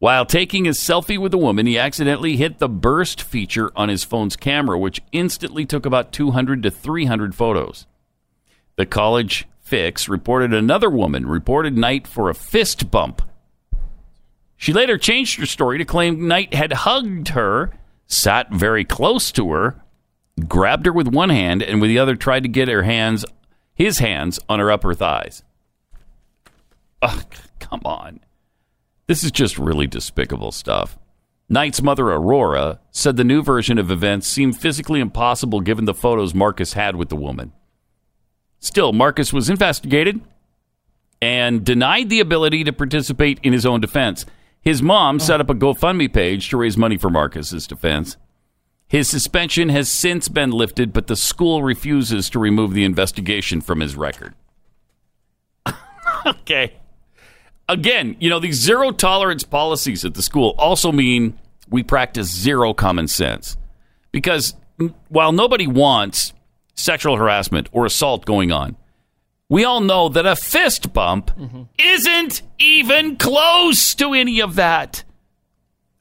While 0.01 0.27
taking 0.27 0.67
a 0.67 0.71
selfie 0.73 1.19
with 1.19 1.33
a 1.33 1.39
woman, 1.39 1.67
he 1.67 1.79
accidentally 1.79 2.37
hit 2.37 2.59
the 2.59 2.69
burst 2.69 3.23
feature 3.23 3.71
on 3.75 3.89
his 3.89 4.05
phone's 4.05 4.37
camera, 4.37 4.79
which 4.79 5.01
instantly 5.13 5.65
took 5.65 5.87
about 5.87 6.13
200 6.13 6.63
to 6.65 6.71
300 6.71 7.35
photos. 7.35 7.87
The 8.77 8.85
college 8.85 9.47
fix 9.63 10.09
reported 10.09 10.53
another 10.53 10.91
woman 10.91 11.27
reported 11.27 11.79
Knight 11.79 12.07
for 12.07 12.29
a 12.29 12.35
fist 12.35 12.91
bump. 12.91 13.23
She 14.65 14.73
later 14.73 14.97
changed 14.97 15.39
her 15.41 15.45
story 15.45 15.77
to 15.77 15.85
claim 15.85 16.27
Knight 16.27 16.55
had 16.55 16.73
hugged 16.73 17.29
her, 17.29 17.71
sat 18.07 18.51
very 18.51 18.83
close 18.83 19.31
to 19.33 19.51
her, 19.51 19.85
grabbed 20.49 20.87
her 20.87 20.93
with 20.95 21.07
one 21.07 21.29
hand, 21.29 21.63
and 21.63 21.83
with 21.83 21.91
the 21.91 21.99
other 21.99 22.17
tried 22.17 22.45
to 22.45 22.49
get 22.49 22.69
her 22.69 22.83
hands, 22.83 23.27
his 23.75 23.99
hands, 23.99 24.41
on 24.49 24.61
her 24.61 24.73
upper 24.73 24.95
thighs. 24.95 25.43
Ugh, 27.03 27.27
come 27.59 27.83
on. 27.85 28.21
This 29.07 29.23
is 29.23 29.31
just 29.31 29.59
really 29.59 29.87
despicable 29.87 30.51
stuff. 30.51 30.97
Knight's 31.47 31.83
mother, 31.83 32.07
Aurora, 32.07 32.81
said 32.91 33.19
the 33.19 33.23
new 33.23 33.43
version 33.43 33.77
of 33.77 33.91
events 33.91 34.27
seemed 34.27 34.59
physically 34.59 35.01
impossible 35.01 35.61
given 35.61 35.85
the 35.85 35.93
photos 35.93 36.33
Marcus 36.33 36.73
had 36.73 36.97
with 36.97 37.11
the 37.11 37.17
woman. 37.17 37.53
Still, 38.61 38.95
Marcus 38.95 39.31
was 39.31 39.51
investigated 39.51 40.23
and 41.21 41.63
denied 41.67 42.09
the 42.09 42.21
ability 42.21 42.65
to 42.65 42.73
participate 42.73 43.39
in 43.43 43.53
his 43.53 43.67
own 43.67 43.83
defense. 43.83 44.25
His 44.65 44.83
mom 44.83 45.21
set 45.21 45.41
up 45.41 45.51
a 45.51 45.55
GoFundMe 45.55 46.11
page 46.13 46.49
to 46.49 46.57
raise 46.57 46.77
money 46.77 46.97
for 46.97 47.11
Marcus's 47.11 47.67
defense. 47.67 48.17
His 48.89 49.09
suspension 49.09 49.69
has 49.69 49.91
since 49.91 50.29
been 50.29 50.51
lifted, 50.51 50.93
but 50.93 51.07
the 51.07 51.17
school 51.17 51.63
refuses 51.63 52.31
to 52.31 52.39
remove 52.39 52.73
the 52.73 52.85
investigation 52.85 53.61
from 53.61 53.81
his 53.81 53.95
record. 53.95 54.35
okay. 56.27 56.75
Again, 57.69 58.17
you 58.21 58.31
know, 58.31 58.41
these 58.41 58.61
zero 58.61 58.91
tolerance 58.91 59.45
policies 59.45 60.05
at 60.05 60.15
the 60.15 60.23
school 60.23 60.55
also 60.59 60.93
mean 60.93 61.39
we 61.69 61.83
practice 61.83 62.35
zero 62.35 62.73
common 62.73 63.09
sense. 63.09 63.57
Because 64.13 64.55
while 65.09 65.33
nobody 65.33 65.67
wants 65.67 66.33
sexual 66.75 67.17
harassment 67.17 67.69
or 67.73 67.85
assault 67.85 68.25
going 68.25 68.53
on, 68.53 68.77
we 69.49 69.65
all 69.65 69.81
know 69.81 70.09
that 70.09 70.27
a 70.27 70.37
fist 70.37 70.93
bump 70.93 71.31
mm-hmm. 71.37 71.63
isn't 71.79 72.43
even 72.59 73.17
close 73.17 73.95
to 73.97 74.13
any 74.13 74.41
of 74.41 74.55
that. 74.57 75.05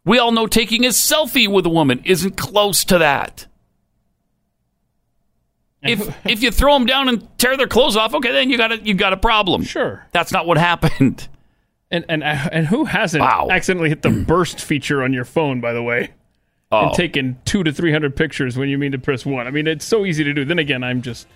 We 0.06 0.20
all 0.20 0.32
know 0.32 0.48
taking 0.48 0.86
a 0.86 0.90
selfie 0.90 1.48
with 1.48 1.66
a 1.66 1.70
woman 1.70 2.02
isn't 2.06 2.38
close 2.38 2.84
to 2.86 2.98
that. 3.00 3.48
If 5.86 6.26
if 6.26 6.42
you 6.42 6.50
throw 6.50 6.76
them 6.76 6.86
down 6.86 7.10
and 7.10 7.28
tear 7.38 7.58
their 7.58 7.68
clothes 7.68 7.98
off, 7.98 8.14
okay, 8.14 8.32
then 8.32 8.50
you 8.50 8.58
got 8.58 8.72
a 8.72 8.78
you 8.78 8.94
got 8.94 9.12
a 9.12 9.18
problem. 9.18 9.64
Sure, 9.64 10.06
that's 10.14 10.32
not 10.32 10.48
what 10.48 10.58
happened. 10.58 11.28
And 11.92 12.06
and 12.08 12.24
uh, 12.24 12.50
and 12.54 12.66
who 12.66 12.86
hasn't 12.86 13.22
accidentally 13.22 13.90
hit 13.90 14.02
the 14.02 14.10
burst 14.28 14.62
feature 14.62 15.04
on 15.04 15.12
your 15.12 15.26
phone? 15.26 15.60
By 15.60 15.74
the 15.74 15.84
way, 15.84 16.12
Oh. 16.74 16.88
and 16.88 16.94
taken 16.96 17.38
two 17.46 17.64
to 17.64 17.72
three 17.72 17.92
hundred 17.92 18.16
pictures 18.16 18.58
when 18.58 18.68
you 18.68 18.80
mean 18.80 18.94
to 18.94 18.98
press 18.98 19.26
one. 19.26 19.46
I 19.46 19.52
mean, 19.52 19.68
it's 19.68 19.86
so 19.86 20.06
easy 20.06 20.24
to 20.24 20.34
do. 20.34 20.44
Then 20.44 20.58
again, 20.58 20.84
I'm 20.84 21.04
just 21.04 21.28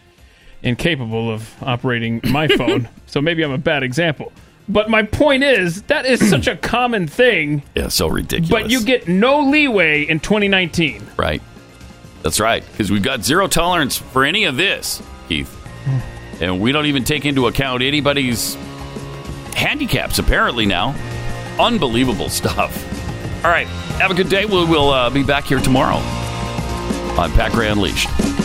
incapable 0.64 1.32
of 1.32 1.50
operating 1.64 2.22
my 2.26 2.48
phone, 2.58 2.90
so 3.06 3.22
maybe 3.22 3.44
I'm 3.44 3.52
a 3.52 3.58
bad 3.58 3.84
example. 3.84 4.32
But 4.70 4.90
my 4.90 5.04
point 5.04 5.44
is 5.44 5.84
that 5.84 6.06
is 6.06 6.28
such 6.30 6.48
a 6.48 6.56
common 6.74 7.08
thing, 7.08 7.64
Yeah, 7.76 7.88
so 7.88 8.08
ridiculous. 8.08 8.50
but 8.50 8.70
you 8.70 8.84
get 8.84 9.08
no 9.08 9.40
leeway 9.40 10.04
in 10.04 10.20
2019. 10.20 11.08
Right. 11.16 11.42
That's 12.24 12.40
right. 12.42 12.66
Because 12.72 12.92
we've 12.92 13.04
got 13.04 13.24
zero 13.24 13.48
tolerance 13.48 13.96
for 13.98 14.26
any 14.26 14.44
of 14.46 14.58
this, 14.58 15.02
Keith. 15.30 15.54
And 16.40 16.62
we 16.62 16.72
don't 16.72 16.86
even 16.86 17.04
take 17.04 17.26
into 17.26 17.48
account 17.48 17.82
anybody's 17.82 18.54
handicaps, 19.56 20.20
apparently, 20.20 20.68
now. 20.68 20.94
Unbelievable 21.60 22.30
stuff. 22.30 23.44
All 23.44 23.50
right. 23.50 23.66
Have 24.00 24.12
a 24.12 24.14
good 24.14 24.30
day. 24.30 24.46
We'll, 24.46 24.68
we'll 24.68 24.92
uh, 24.92 25.10
be 25.10 25.24
back 25.24 25.46
here 25.46 25.60
tomorrow 25.60 25.96
on 27.18 27.32
Gray 27.54 27.70
Unleashed. 27.70 28.37